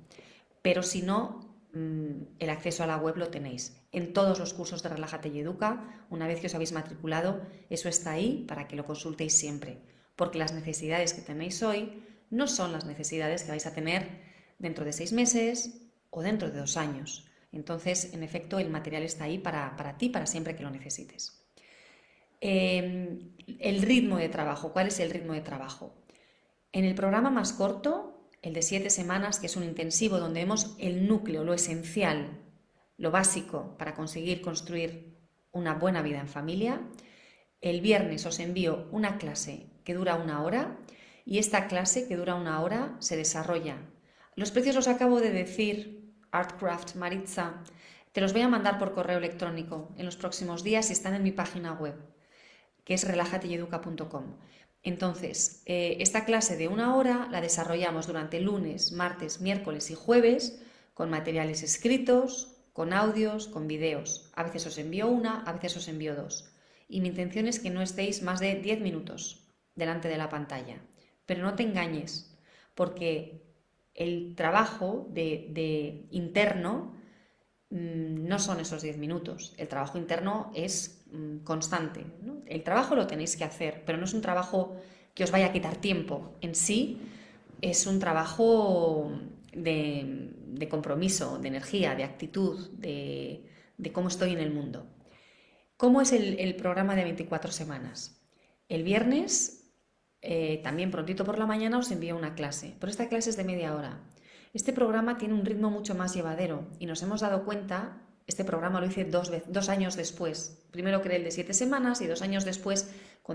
Pero 0.62 0.84
si 0.84 1.02
no, 1.02 1.58
mm, 1.72 2.36
el 2.38 2.50
acceso 2.50 2.84
a 2.84 2.86
la 2.86 2.98
web 2.98 3.16
lo 3.16 3.28
tenéis. 3.30 3.80
En 3.90 4.12
todos 4.12 4.38
los 4.38 4.54
cursos 4.54 4.82
de 4.82 4.90
Relájate 4.90 5.30
y 5.30 5.40
Educa, 5.40 6.06
una 6.08 6.28
vez 6.28 6.40
que 6.40 6.46
os 6.46 6.54
habéis 6.54 6.72
matriculado, 6.72 7.40
eso 7.68 7.88
está 7.88 8.12
ahí 8.12 8.44
para 8.46 8.68
que 8.68 8.76
lo 8.76 8.84
consultéis 8.84 9.34
siempre. 9.36 9.78
Porque 10.14 10.38
las 10.38 10.52
necesidades 10.52 11.14
que 11.14 11.22
tenéis 11.22 11.62
hoy 11.64 12.00
no 12.30 12.46
son 12.46 12.70
las 12.70 12.84
necesidades 12.84 13.42
que 13.42 13.50
vais 13.50 13.66
a 13.66 13.74
tener 13.74 14.22
dentro 14.60 14.84
de 14.84 14.92
seis 14.92 15.12
meses 15.12 15.80
o 16.10 16.22
dentro 16.22 16.50
de 16.50 16.60
dos 16.60 16.76
años. 16.76 17.28
Entonces, 17.54 18.12
en 18.12 18.22
efecto, 18.24 18.58
el 18.58 18.68
material 18.68 19.04
está 19.04 19.24
ahí 19.24 19.38
para, 19.38 19.96
ti, 19.96 20.08
para 20.08 20.26
siempre 20.26 20.56
que 20.56 20.64
lo 20.64 20.70
necesites. 20.70 21.46
Em, 22.40 23.32
el 23.60 23.82
ritmo 23.82 24.18
de 24.18 24.28
trabajo. 24.28 24.72
¿Cuál 24.72 24.88
es 24.88 24.98
el 24.98 25.10
ritmo 25.10 25.34
de 25.34 25.40
trabajo? 25.40 25.94
En 26.72 26.84
el 26.84 26.96
programa 26.96 27.30
más 27.30 27.52
corto, 27.52 28.28
el 28.42 28.54
de 28.54 28.62
siete 28.62 28.90
semanas, 28.90 29.38
que 29.38 29.46
es 29.46 29.56
un 29.56 29.62
intensivo 29.62 30.18
donde 30.18 30.40
vemos 30.40 30.74
el 30.78 31.06
núcleo, 31.06 31.44
lo 31.44 31.54
esencial, 31.54 32.42
lo 32.98 33.12
básico 33.12 33.76
para 33.78 33.94
conseguir 33.94 34.42
construir 34.42 35.16
una 35.52 35.74
buena 35.74 36.02
vida 36.02 36.18
en 36.20 36.28
familia, 36.28 36.80
el 37.60 37.80
viernes 37.80 38.26
os 38.26 38.40
envío 38.40 38.88
una 38.90 39.16
clase 39.16 39.70
que 39.84 39.94
dura 39.94 40.16
una 40.16 40.42
hora 40.42 40.76
y 41.24 41.38
esta 41.38 41.68
clase 41.68 42.08
que 42.08 42.16
dura 42.16 42.34
una 42.34 42.60
hora 42.60 42.96
se 42.98 43.16
desarrolla. 43.16 43.78
Los 44.34 44.50
precios 44.50 44.74
los 44.74 44.88
acabo 44.88 45.20
de 45.20 45.30
decir 45.30 46.03
Artcraft 46.34 46.96
Maritza. 46.96 47.62
Te 48.12 48.20
los 48.20 48.32
voy 48.32 48.42
a 48.42 48.48
mandar 48.48 48.78
por 48.78 48.92
correo 48.92 49.18
electrónico 49.18 49.92
en 49.96 50.04
los 50.04 50.16
próximos 50.16 50.64
días 50.64 50.90
y 50.90 50.92
están 50.92 51.14
en 51.14 51.22
mi 51.22 51.30
página 51.30 51.72
web, 51.72 51.94
que 52.84 52.94
es 52.94 53.06
relajateyeduca.com. 53.06 54.36
Entonces, 54.82 55.62
eh, 55.64 55.96
esta 56.00 56.24
clase 56.24 56.56
de 56.56 56.68
una 56.68 56.96
hora 56.96 57.28
la 57.30 57.40
desarrollamos 57.40 58.06
durante 58.06 58.40
lunes, 58.40 58.92
martes, 58.92 59.40
miércoles 59.40 59.90
y 59.90 59.94
jueves 59.94 60.60
con 60.92 61.08
materiales 61.08 61.62
escritos, 61.62 62.56
con 62.72 62.92
audios, 62.92 63.48
con 63.48 63.66
videos. 63.66 64.30
A 64.34 64.42
veces 64.42 64.66
os 64.66 64.76
envío 64.78 65.08
una, 65.08 65.42
a 65.44 65.52
veces 65.52 65.76
os 65.76 65.88
envío 65.88 66.14
dos. 66.14 66.50
Y 66.88 67.00
mi 67.00 67.08
intención 67.08 67.46
es 67.46 67.60
que 67.60 67.70
no 67.70 67.80
estéis 67.80 68.22
más 68.22 68.40
de 68.40 68.56
10 68.56 68.80
minutos 68.80 69.46
delante 69.74 70.08
de 70.08 70.18
la 70.18 70.28
pantalla. 70.28 70.82
Pero 71.24 71.42
no 71.42 71.54
te 71.54 71.62
engañes, 71.62 72.36
porque 72.74 73.43
el 73.94 74.34
trabajo 74.34 75.08
de, 75.10 76.06
interno 76.10 76.94
mm, 77.70 78.26
no 78.26 78.38
son 78.38 78.60
esos 78.60 78.82
10 78.82 78.98
minutos. 78.98 79.54
El 79.56 79.68
trabajo 79.68 79.98
interno 79.98 80.50
es 80.54 81.04
mm, 81.12 81.38
constante. 81.38 82.04
El 82.46 82.62
trabajo 82.62 82.96
lo 82.96 83.06
tenéis 83.06 83.36
que 83.36 83.44
hacer, 83.44 83.84
pero 83.86 83.98
no 83.98 84.04
es 84.04 84.14
un 84.14 84.20
trabajo 84.20 84.76
que 85.14 85.24
os 85.24 85.30
vaya 85.30 85.46
a 85.46 85.52
quitar 85.52 85.76
tiempo. 85.76 86.36
En 86.40 86.54
sí 86.54 86.98
es 87.60 87.86
un 87.86 88.00
trabajo 88.00 89.12
de, 89.52 90.68
compromiso, 90.68 91.38
de 91.38 91.48
energía, 91.48 91.94
de 91.94 92.04
actitud, 92.04 92.68
de, 92.70 93.44
cómo 93.92 94.08
estoy 94.08 94.32
en 94.32 94.40
el 94.40 94.52
mundo. 94.52 94.86
¿Cómo 95.76 96.00
es 96.00 96.12
el, 96.12 96.38
el 96.40 96.56
programa 96.56 96.96
de 96.96 97.04
24 97.04 97.52
semanas? 97.52 98.20
El 98.68 98.82
viernes 98.82 99.63
eh, 100.26 100.60
también 100.62 100.90
prontito 100.90 101.24
por 101.24 101.38
la 101.38 101.44
mañana 101.44 101.76
os 101.76 101.90
envío 101.90 102.16
una 102.16 102.34
clase, 102.34 102.74
pero 102.80 102.90
esta 102.90 103.08
clase 103.08 103.28
es 103.28 103.36
de 103.36 103.44
media 103.44 103.74
hora. 103.74 104.00
Este 104.54 104.72
programa 104.72 105.18
tiene 105.18 105.34
un 105.34 105.44
ritmo 105.44 105.70
mucho 105.70 105.94
más 105.94 106.14
llevadero 106.14 106.66
y 106.78 106.86
nos 106.86 107.02
hemos 107.02 107.20
dado 107.20 107.44
cuenta, 107.44 108.00
este 108.26 108.44
programa 108.44 108.80
lo 108.80 108.86
hice 108.86 109.04
dos 109.04 109.68
años 109.68 109.96
después. 109.96 110.64
Primero 110.70 111.02
creé 111.02 111.18
el 111.18 111.24
de 111.24 111.30
siete 111.30 111.52
semanas 111.52 112.00
y 112.00 112.06
dos 112.06 112.22
años 112.22 112.46
después, 112.46 112.90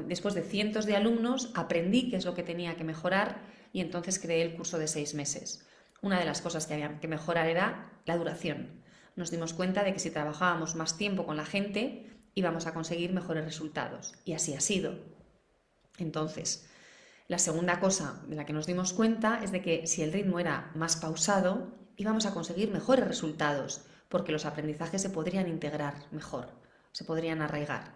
después 0.07 0.33
de 0.33 0.41
cientos 0.41 0.85
de 0.85 0.95
alumnos, 0.95 1.51
aprendí 1.53 2.09
qué 2.09 2.15
es 2.15 2.25
lo 2.25 2.33
que 2.33 2.41
tenía 2.41 2.75
que 2.75 2.83
mejorar 2.83 3.41
y 3.71 3.81
entonces 3.81 4.17
creé 4.17 4.41
el 4.41 4.55
curso 4.55 4.79
de 4.79 4.87
seis 4.87 5.13
meses. 5.13 5.67
Una 6.01 6.17
de 6.17 6.25
las 6.25 6.41
cosas 6.41 6.65
que 6.65 6.73
había 6.73 6.99
que 6.99 7.07
mejorar 7.07 7.49
era 7.49 7.91
la 8.05 8.17
duración. 8.17 8.81
Nos 9.15 9.29
dimos 9.29 9.53
cuenta 9.53 9.83
de 9.83 9.93
que 9.93 9.99
si 9.99 10.09
trabajábamos 10.09 10.75
más 10.75 10.97
tiempo 10.97 11.25
con 11.25 11.37
la 11.37 11.45
gente 11.45 12.09
íbamos 12.33 12.65
a 12.65 12.73
conseguir 12.73 13.13
mejores 13.13 13.43
resultados 13.43 14.15
y 14.25 14.33
así 14.33 14.53
ha 14.53 14.61
sido. 14.61 14.97
Entonces, 15.97 16.68
la 17.29 17.37
segunda 17.37 17.79
cosa 17.79 18.23
de 18.27 18.35
la 18.35 18.43
que 18.43 18.53
nos 18.53 18.65
dimos 18.65 18.91
cuenta 18.91 19.39
es 19.43 19.51
de 19.51 19.61
que 19.61 19.85
si 19.85 20.01
el 20.01 20.11
ritmo 20.11 20.39
era 20.39 20.71
más 20.73 20.95
pausado, 20.97 21.71
íbamos 21.95 22.25
a 22.25 22.33
conseguir 22.33 22.71
mejores 22.71 23.07
resultados, 23.07 23.85
porque 24.09 24.31
los 24.31 24.45
aprendizajes 24.45 25.03
se 25.03 25.11
podrían 25.11 25.47
integrar 25.47 25.93
mejor, 26.09 26.49
se 26.91 27.03
podrían 27.05 27.43
arraigar. 27.43 27.93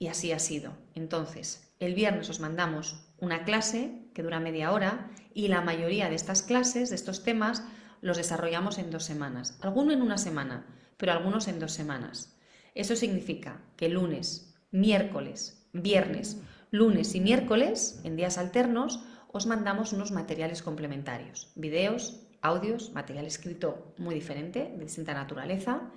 Y 0.00 0.08
así 0.08 0.32
ha 0.32 0.40
sido. 0.40 0.72
Entonces, 0.96 1.72
el 1.78 1.94
viernes 1.94 2.28
os 2.28 2.40
mandamos 2.40 3.06
una 3.18 3.44
clase 3.44 4.10
que 4.14 4.24
dura 4.24 4.40
media 4.40 4.72
hora 4.72 5.12
y 5.32 5.46
la 5.46 5.60
mayoría 5.60 6.08
de 6.08 6.16
estas 6.16 6.42
clases, 6.42 6.90
de 6.90 6.96
estos 6.96 7.22
temas, 7.22 7.62
los 8.00 8.16
desarrollamos 8.16 8.78
en 8.78 8.90
dos 8.90 9.04
semanas. 9.04 9.56
Algunos 9.60 9.94
en 9.94 10.02
una 10.02 10.18
semana, 10.18 10.66
pero 10.96 11.12
algunos 11.12 11.46
en 11.46 11.60
dos 11.60 11.70
semanas. 11.70 12.36
Eso 12.74 12.96
significa 12.96 13.62
que 13.76 13.88
lunes, 13.88 14.56
miércoles, 14.72 15.68
viernes 15.72 16.38
Lunes 16.72 17.14
y 17.14 17.20
miércoles, 17.20 18.00
en 18.02 18.16
días 18.16 18.38
alternos, 18.38 19.04
os 19.30 19.44
mandamos 19.44 19.92
unos 19.92 20.10
materiales 20.10 20.62
complementarios, 20.62 21.52
videos, 21.54 22.22
audios, 22.40 22.92
material 22.92 23.26
escrito 23.26 23.92
muy 23.98 24.14
diferente, 24.14 24.72
de 24.74 24.84
distinta 24.84 25.12
naturaleza, 25.12 25.90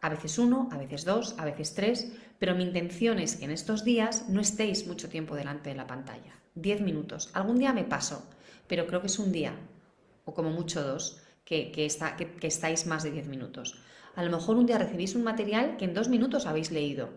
a 0.00 0.08
veces 0.08 0.38
uno, 0.38 0.70
a 0.72 0.78
veces 0.78 1.04
dos, 1.04 1.34
a 1.36 1.44
veces 1.44 1.74
tres, 1.74 2.10
pero 2.38 2.54
mi 2.54 2.64
intención 2.64 3.18
es 3.18 3.36
que 3.36 3.44
en 3.44 3.50
estos 3.50 3.84
días 3.84 4.30
no 4.30 4.40
estéis 4.40 4.86
mucho 4.86 5.10
tiempo 5.10 5.36
delante 5.36 5.68
de 5.68 5.76
la 5.76 5.86
pantalla, 5.86 6.40
diez 6.54 6.80
minutos. 6.80 7.28
Algún 7.34 7.58
día 7.58 7.74
me 7.74 7.84
paso, 7.84 8.24
pero 8.66 8.86
creo 8.86 9.02
que 9.02 9.08
es 9.08 9.18
un 9.18 9.30
día, 9.30 9.54
o 10.24 10.32
como 10.32 10.48
mucho 10.48 10.82
dos, 10.82 11.20
que, 11.44 11.70
que, 11.70 11.84
estáis 12.46 12.86
más 12.86 13.02
de 13.02 13.10
10 13.10 13.28
minutos. 13.28 13.78
A 14.16 14.24
lo 14.24 14.30
mejor 14.30 14.56
un 14.56 14.64
día 14.64 14.78
recibís 14.78 15.16
un 15.16 15.22
material 15.22 15.76
que 15.76 15.84
en 15.84 15.92
dos 15.92 16.08
minutos 16.08 16.46
habéis 16.46 16.70
leído. 16.70 17.10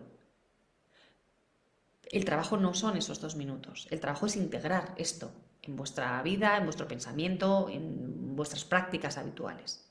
El 2.10 2.24
trabajo 2.24 2.56
no 2.56 2.74
son 2.74 2.96
esos 2.96 3.20
dos 3.20 3.36
minutos, 3.36 3.86
el 3.90 4.00
trabajo 4.00 4.26
es 4.26 4.36
integrar 4.36 4.94
esto 4.96 5.30
en 5.62 5.76
vuestra 5.76 6.22
vida, 6.22 6.56
en 6.56 6.64
vuestro 6.64 6.88
pensamiento, 6.88 7.68
en 7.68 8.34
vuestras 8.34 8.64
prácticas 8.64 9.18
habituales. 9.18 9.84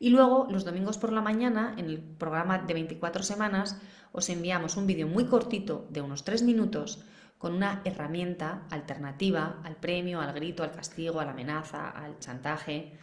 Y 0.00 0.10
luego, 0.10 0.48
los 0.50 0.64
domingos 0.64 0.98
por 0.98 1.12
la 1.12 1.20
mañana, 1.20 1.76
en 1.78 1.86
el 1.86 2.00
programa 2.00 2.58
de 2.58 2.74
24 2.74 3.22
semanas, 3.22 3.80
os 4.10 4.28
enviamos 4.28 4.76
un 4.76 4.88
vídeo 4.88 5.06
muy 5.06 5.26
cortito 5.26 5.86
de 5.90 6.00
unos 6.00 6.24
3 6.24 6.42
minutos 6.42 7.04
con 7.38 7.54
una 7.54 7.82
herramienta 7.84 8.66
alternativa 8.70 9.60
al 9.62 9.76
premio, 9.76 10.20
al 10.20 10.32
grito, 10.32 10.64
al 10.64 10.72
castigo, 10.72 11.20
a 11.20 11.24
la 11.24 11.30
amenaza, 11.30 11.88
al 11.90 12.18
chantaje, 12.18 12.98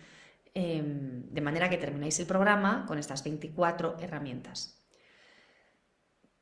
em, 0.53 1.23
de 1.29 1.41
manera 1.41 1.69
que 1.69 1.77
termináis 1.77 2.19
el 2.19 2.25
programa 2.25 2.85
con 2.85 2.97
estas 2.97 3.23
24 3.23 3.97
herramientas. 3.99 4.78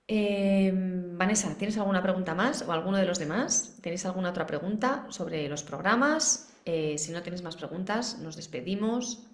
Em, 0.07 1.17
Vanessa, 1.17 1.57
¿tienes 1.57 1.77
alguna 1.77 2.01
pregunta 2.01 2.34
más 2.34 2.61
o 2.61 2.71
alguno 2.71 2.97
de 2.97 3.05
los 3.05 3.19
demás? 3.19 3.77
¿Tenéis 3.81 4.05
alguna 4.05 4.29
otra 4.29 4.45
pregunta 4.45 5.05
sobre 5.09 5.49
los 5.49 5.63
programas? 5.63 6.53
Eh, 6.65 6.97
si 6.97 7.11
no 7.11 7.21
tenéis 7.21 7.43
más 7.43 7.57
preguntas, 7.57 8.19
nos 8.19 8.38
despedimos. 8.38 9.27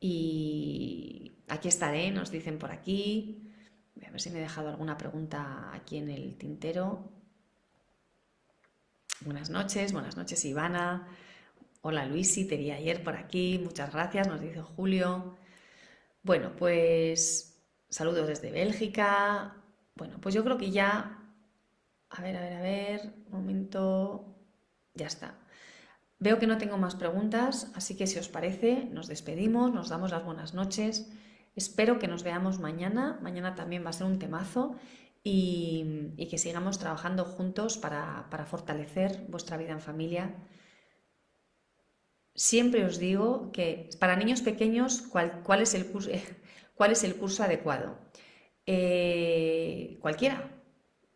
Y 0.00 1.42
aquí 1.48 1.68
estaré, 1.68 2.10
nos 2.10 2.30
dicen 2.30 2.58
por 2.58 2.70
aquí. 2.70 3.52
Voy 3.94 4.06
a 4.06 4.10
ver 4.10 4.20
si 4.20 4.30
me 4.30 4.38
he 4.38 4.42
dejado 4.42 4.68
alguna 4.70 4.96
pregunta 4.96 5.70
aquí 5.74 5.98
en 5.98 6.10
el 6.10 6.36
tintero. 6.36 7.10
Buenas 9.20 9.50
noches, 9.50 9.92
buenas 9.92 10.16
noches 10.16 10.44
Ivana. 10.44 11.08
Hola 11.82 12.06
Luisi, 12.06 12.46
te 12.46 12.56
vi 12.56 12.70
ayer 12.70 13.02
por 13.04 13.16
aquí. 13.16 13.60
Muchas 13.62 13.92
gracias, 13.92 14.28
nos 14.28 14.40
dice 14.40 14.62
Julio. 14.62 15.36
Bueno, 16.22 16.56
pues 16.56 17.62
saludos 17.88 18.26
desde 18.26 18.50
Bélgica. 18.50 19.63
Bueno, 19.96 20.18
pues 20.20 20.34
yo 20.34 20.42
creo 20.42 20.58
que 20.58 20.70
ya, 20.70 21.18
a 22.10 22.22
ver, 22.22 22.36
a 22.36 22.40
ver, 22.40 22.52
a 22.54 22.60
ver, 22.60 23.14
un 23.26 23.32
momento, 23.32 24.34
ya 24.94 25.06
está. 25.06 25.38
Veo 26.18 26.38
que 26.38 26.46
no 26.46 26.58
tengo 26.58 26.78
más 26.78 26.96
preguntas, 26.96 27.70
así 27.74 27.96
que 27.96 28.06
si 28.06 28.18
os 28.18 28.28
parece, 28.28 28.86
nos 28.90 29.08
despedimos, 29.08 29.72
nos 29.72 29.88
damos 29.88 30.10
las 30.10 30.24
buenas 30.24 30.54
noches. 30.54 31.12
Espero 31.54 31.98
que 31.98 32.08
nos 32.08 32.22
veamos 32.22 32.58
mañana. 32.58 33.18
Mañana 33.22 33.54
también 33.54 33.84
va 33.84 33.90
a 33.90 33.92
ser 33.92 34.06
un 34.06 34.18
temazo 34.18 34.74
y, 35.22 36.26
que 36.30 36.38
sigamos 36.38 36.78
trabajando 36.78 37.24
juntos 37.24 37.78
para, 37.78 38.26
fortalecer 38.46 39.24
vuestra 39.28 39.56
vida 39.56 39.72
en 39.72 39.80
familia. 39.80 40.34
Siempre 42.34 42.84
os 42.84 42.98
digo 42.98 43.52
que 43.52 43.90
para 44.00 44.16
niños 44.16 44.42
pequeños, 44.42 45.02
¿cuál, 45.02 45.60
es, 45.60 45.74
el 45.74 45.86
curso, 45.86 46.10
cuál 46.74 46.90
es 46.92 47.04
el 47.04 47.16
curso 47.16 47.44
adecuado? 47.44 47.96
Eh, 48.66 49.98
cualquiera. 50.00 50.50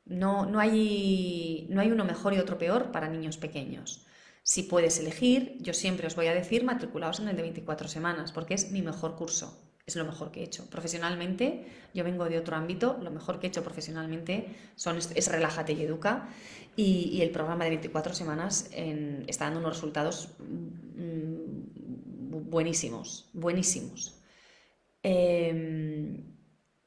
No, 0.04 0.46
no, 0.46 0.58
hay, 0.58 1.66
no 1.70 1.80
hay 1.80 1.90
uno 1.90 2.04
mejor 2.04 2.32
y 2.32 2.38
otro 2.38 2.58
peor 2.58 2.92
para 2.92 3.08
niños 3.08 3.36
pequeños. 3.36 4.06
Si 4.42 4.62
puedes 4.62 4.98
elegir, 4.98 5.56
yo 5.60 5.74
siempre 5.74 6.06
os 6.06 6.16
voy 6.16 6.26
a 6.26 6.34
decir 6.34 6.64
matriculaos 6.64 7.20
en 7.20 7.28
el 7.28 7.36
de 7.36 7.42
24 7.42 7.88
semanas, 7.88 8.32
porque 8.32 8.54
es 8.54 8.70
mi 8.70 8.80
mejor 8.80 9.16
curso, 9.16 9.60
es 9.84 9.94
lo 9.96 10.06
mejor 10.06 10.30
que 10.30 10.40
he 10.40 10.44
hecho. 10.44 10.70
Profesionalmente, 10.70 11.66
yo 11.92 12.02
vengo 12.04 12.24
de 12.24 12.38
otro 12.38 12.56
ámbito, 12.56 12.98
lo 13.02 13.10
mejor 13.10 13.38
que 13.38 13.46
he 13.46 13.50
hecho 13.50 13.62
profesionalmente 13.62 14.46
son, 14.74 14.96
es 14.96 15.28
Relájate 15.30 15.74
y 15.74 15.82
Educa, 15.82 16.30
y, 16.76 17.20
el 17.20 17.30
programa 17.30 17.64
de 17.64 17.70
24 17.70 18.14
semanas 18.14 18.70
está 19.26 19.44
dando 19.44 19.60
unos 19.60 19.74
resultados 19.74 20.30
mm, 20.38 21.48
buenísimos, 22.48 23.28
buenísimos. 23.32 24.14
Em, 25.02 26.37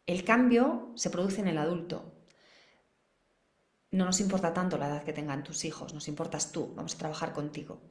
el 0.06 0.23
cambio 0.23 0.91
se 0.95 1.10
produce 1.10 1.41
en 1.41 1.48
el 1.48 1.57
adulto. 1.57 2.14
No 3.91 4.06
nos 4.06 4.22
importa 4.22 4.53
tanto 4.53 4.78
la 4.78 4.88
edad 4.88 5.03
que 5.03 5.14
tengan 5.14 5.44
tus 5.44 5.65
hijos, 5.65 5.94
nos 5.94 6.07
importas 6.07 6.52
tú, 6.52 6.73
vamos 6.76 6.95
a 6.95 6.98
trabajar 6.98 7.34
contigo. 7.34 7.82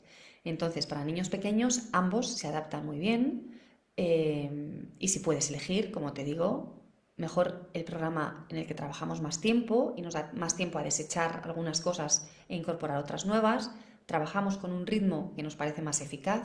Entonces, 0.44 0.86
para 0.86 1.04
niños 1.04 1.28
pequeños, 1.28 1.88
ambos 1.92 2.28
se 2.28 2.48
adaptan 2.48 2.86
muy 2.86 2.98
bien 2.98 3.60
eh, 3.96 4.88
y 4.98 5.08
si 5.08 5.18
puedes 5.18 5.50
elegir, 5.50 5.90
como 5.90 6.14
te 6.14 6.24
digo, 6.24 6.80
mejor 7.16 7.68
el 7.74 7.84
programa 7.84 8.46
en 8.48 8.56
el 8.56 8.66
que 8.66 8.74
trabajamos 8.74 9.20
más 9.20 9.40
tiempo 9.40 9.92
y 9.96 10.00
nos 10.02 10.14
da 10.14 10.32
más 10.34 10.56
tiempo 10.56 10.78
a 10.78 10.82
desechar 10.82 11.42
algunas 11.44 11.82
cosas 11.82 12.28
e 12.48 12.56
incorporar 12.56 12.96
otras 12.96 13.26
nuevas. 13.26 13.70
Trabajamos 14.06 14.56
con 14.56 14.72
un 14.72 14.86
ritmo 14.86 15.34
que 15.36 15.42
nos 15.42 15.54
parece 15.54 15.82
más 15.82 16.00
eficaz 16.00 16.42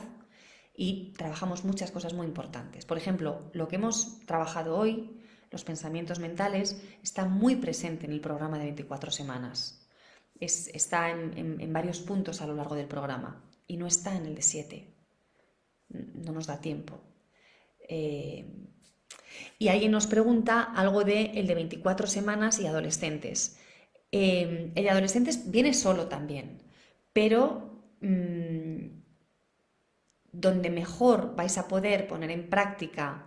y 0.76 1.14
trabajamos 1.16 1.64
muchas 1.64 1.90
cosas 1.90 2.12
muy 2.12 2.26
importantes. 2.26 2.84
Por 2.84 2.98
ejemplo, 2.98 3.50
lo 3.54 3.68
que 3.68 3.76
hemos 3.76 4.20
trabajado 4.26 4.76
hoy 4.76 5.18
los 5.50 5.64
pensamientos 5.64 6.18
mentales, 6.18 6.80
está 7.02 7.24
muy 7.24 7.56
presente 7.56 8.06
en 8.06 8.12
el 8.12 8.20
programa 8.20 8.58
de 8.58 8.64
24 8.64 9.10
semanas. 9.10 9.86
está 10.38 11.10
en, 11.10 11.72
varios 11.72 12.00
puntos 12.00 12.42
a 12.42 12.46
lo 12.46 12.54
largo 12.54 12.74
del 12.74 12.86
programa 12.86 13.44
y 13.66 13.76
no 13.76 13.86
está 13.86 14.16
en 14.16 14.26
el 14.26 14.34
de 14.34 14.42
7. 14.42 14.94
No 15.88 16.32
nos 16.32 16.46
da 16.46 16.60
tiempo. 16.60 17.00
Eh, 17.88 18.66
y 19.58 19.68
alguien 19.68 19.92
nos 19.92 20.06
pregunta 20.06 20.62
algo 20.62 21.04
de 21.04 21.32
el 21.34 21.46
de 21.46 21.54
24 21.54 22.06
semanas 22.06 22.58
y 22.60 22.66
adolescentes. 22.66 23.58
Eh, 24.12 24.72
el 24.74 24.84
de 24.84 24.90
adolescentes 24.90 25.50
viene 25.50 25.74
solo 25.74 26.08
también, 26.08 26.62
pero 27.12 27.82
mm, 28.00 28.86
donde 30.32 30.70
mejor 30.70 31.34
vais 31.34 31.56
a 31.58 31.68
poder 31.68 32.06
poner 32.06 32.30
en 32.30 32.48
práctica 32.48 33.25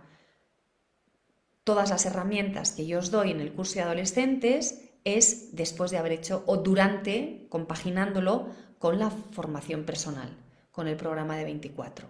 todas 1.64 1.90
las 1.90 2.06
herramientas 2.06 2.72
que 2.72 2.86
yo 2.86 2.98
os 2.98 3.10
doy 3.10 3.30
en 3.30 3.40
el 3.40 3.52
curso 3.52 3.74
de 3.74 3.82
adolescentes 3.82 4.90
es 5.04 5.54
después 5.54 5.90
de 5.90 5.98
haber 5.98 6.12
hecho 6.12 6.42
o 6.46 6.58
durante, 6.58 7.46
compaginándolo 7.48 8.48
con 8.78 8.98
la 8.98 9.10
formación 9.10 9.84
personal, 9.84 10.36
con 10.70 10.88
el 10.88 10.96
programa 10.96 11.36
de 11.36 11.44
24. 11.44 12.08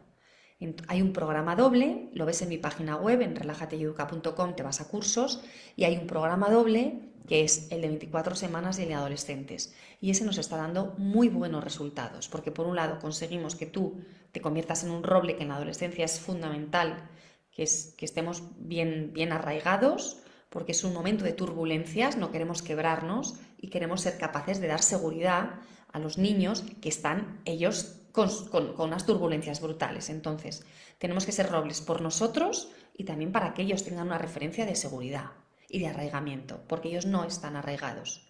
Hay 0.89 1.01
un 1.01 1.13
programa 1.13 1.57
doble, 1.57 2.11
lo 2.13 2.27
ves 2.27 2.43
en 2.43 2.51
mi 2.51 2.59
página 2.59 2.97
web, 2.97 3.23
en 3.23 3.35
relajateyeduca.com, 3.35 4.55
te 4.55 4.63
vas 4.63 4.81
a 4.81 4.89
cursos, 4.89 5.43
y 5.75 5.85
hay 5.85 5.97
un 5.97 6.07
programa 6.07 6.51
doble 6.51 7.11
que 7.27 7.45
es 7.45 7.71
el 7.71 7.81
de 7.83 7.89
24 7.89 8.35
semanas 8.35 8.79
y 8.79 8.83
el 8.83 8.89
de 8.89 8.95
adolescentes. 8.95 9.75
Y 10.01 10.11
ese 10.11 10.25
nos 10.25 10.37
está 10.37 10.57
dando 10.57 10.95
muy 10.99 11.29
buenos 11.29 11.65
resultados, 11.65 12.29
porque 12.29 12.51
por 12.51 12.67
un 12.67 12.77
lado 12.77 12.99
conseguimos 12.99 13.55
que 13.55 13.67
tú 13.67 14.01
te 14.33 14.41
conviertas 14.41 14.85
en 14.85 14.91
un 14.91 15.03
roble 15.03 15.37
que 15.37 15.43
en 15.43 15.49
la 15.49 15.57
adolescencia 15.57 16.05
es 16.05 16.21
fundamental 16.21 17.09
que, 17.55 17.63
estemos 17.63 18.43
bien, 18.59 19.13
bien 19.13 19.33
arraigados, 19.33 20.19
porque 20.49 20.73
es 20.73 20.85
un 20.85 20.93
momento 20.93 21.25
de 21.25 21.33
turbulencias, 21.33 22.17
no 22.17 22.31
queremos 22.31 22.63
quebrarnos 22.63 23.37
y 23.59 23.69
queremos 23.69 24.01
ser 24.01 24.19
capaces 24.19 24.61
de 24.61 24.69
dar 24.69 24.83
seguridad 24.83 25.61
a 25.93 25.99
los 25.99 26.19
niños 26.19 26.65
que 26.81 26.89
están 26.89 27.41
ellos 27.45 27.97
con, 28.13 28.31
unas 28.79 29.07
turbulencias 29.07 29.61
brutales. 29.61 30.11
Entonces, 30.11 30.65
tenemos 30.99 31.27
que 31.27 31.33
ser 31.33 31.51
robles 31.51 31.81
por 31.81 32.01
nosotros 32.01 32.73
y 32.97 33.05
también 33.05 33.33
para 33.33 33.55
que 33.55 33.63
ellos 33.63 33.85
tengan 33.85 34.09
una 34.09 34.19
referencia 34.19 34.67
de 34.67 34.75
seguridad 34.75 35.33
y 35.69 35.79
de 35.79 35.89
arraigamiento, 35.89 36.65
porque 36.67 36.89
ellos 36.89 37.07
no 37.07 37.25
están 37.25 37.57
arraigados. 37.57 38.29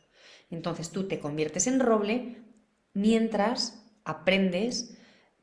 Entonces 0.51 0.91
tú 0.91 1.09
te 1.09 1.21
conviertes 1.21 1.67
en 1.67 1.81
roble 1.81 2.43
mientras 2.93 3.87
aprendes 4.05 4.99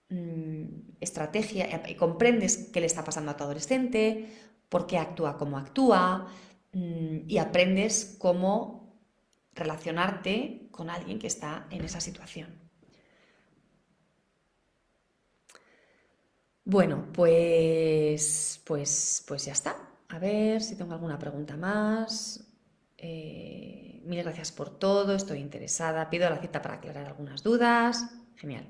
Mm, 0.10 0.87
estrategia 1.00 1.84
y 1.88 1.96
comprendes 1.96 2.70
qué 2.74 2.80
le 2.80 2.88
está 2.88 3.04
pasando 3.04 3.32
a 3.32 3.38
tu 3.38 3.44
adolescente, 3.44 4.30
por 4.70 4.88
qué 4.88 4.98
actúa 4.98 5.38
como 5.38 5.58
actúa 5.58 6.28
mm, 6.74 7.20
y 7.28 7.38
aprendes 7.38 8.16
cómo 8.20 8.96
relacionarte 9.54 10.68
con 10.72 10.90
alguien 10.90 11.20
que 11.20 11.28
está 11.28 11.68
en 11.72 11.84
esa 11.84 12.00
situación. 12.02 12.68
Bueno, 16.66 17.08
pues, 17.14 18.62
pues, 18.66 19.24
pues 19.26 19.46
ya 19.46 19.54
está. 19.54 19.78
A 20.10 20.20
ver 20.20 20.62
si 20.62 20.76
tengo 20.76 20.94
alguna 20.94 21.18
pregunta 21.18 21.56
más. 21.56 22.46
Eh, 22.98 24.02
mil 24.06 24.22
gracias 24.24 24.52
por 24.52 24.78
todo, 24.78 25.16
estoy 25.16 25.40
interesada. 25.40 26.10
Pido 26.10 26.30
la 26.30 26.40
cita 26.40 26.62
para 26.62 26.76
aclarar 26.76 27.06
algunas 27.06 27.42
dudas. 27.42 28.04
Genial. 28.36 28.70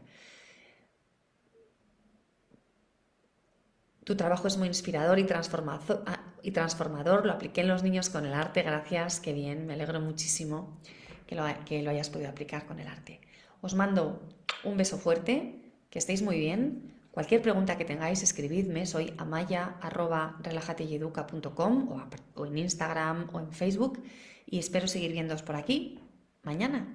Tu 4.08 4.16
trabajo 4.16 4.48
es 4.48 4.56
muy 4.56 4.70
inspirador 4.70 5.20
y 5.20 5.26
transformador, 5.26 6.04
ah, 6.06 6.22
y 6.42 6.52
transformador. 6.52 7.26
Lo 7.26 7.34
apliqué 7.34 7.60
en 7.60 7.68
los 7.68 7.84
niños 7.84 8.10
con 8.10 8.26
el 8.26 8.32
arte, 8.32 8.62
gracias, 8.62 9.20
qué 9.20 9.34
bien, 9.34 9.68
me 9.68 9.74
alegro 9.74 10.00
muchísimo 10.00 10.80
que 11.26 11.36
lo, 11.36 11.44
hayas 11.44 12.10
podido 12.10 12.30
aplicar 12.30 12.66
con 12.66 12.80
el 12.80 12.88
arte. 12.88 13.20
Os 13.60 13.76
mando 13.76 14.22
un 14.64 14.78
beso 14.78 14.98
fuerte, 14.98 15.74
que 15.90 16.00
estéis 16.00 16.22
muy 16.22 16.40
bien. 16.40 16.94
Cualquier 17.12 17.42
pregunta 17.42 17.78
que 17.78 17.84
tengáis, 17.84 18.24
escribidme. 18.24 18.86
Soy 18.86 19.14
amaya.relajateyeduca.com 19.18 21.92
o, 21.92 22.02
o 22.36 22.46
en 22.46 22.58
Instagram 22.58 23.30
o 23.34 23.42
en 23.42 23.52
Facebook 23.52 24.02
y 24.46 24.60
espero 24.60 24.88
seguir 24.88 25.12
viéndoos 25.12 25.44
por 25.44 25.58
aquí 25.58 26.00
mañana. 26.44 26.88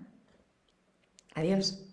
Adiós. 1.34 1.91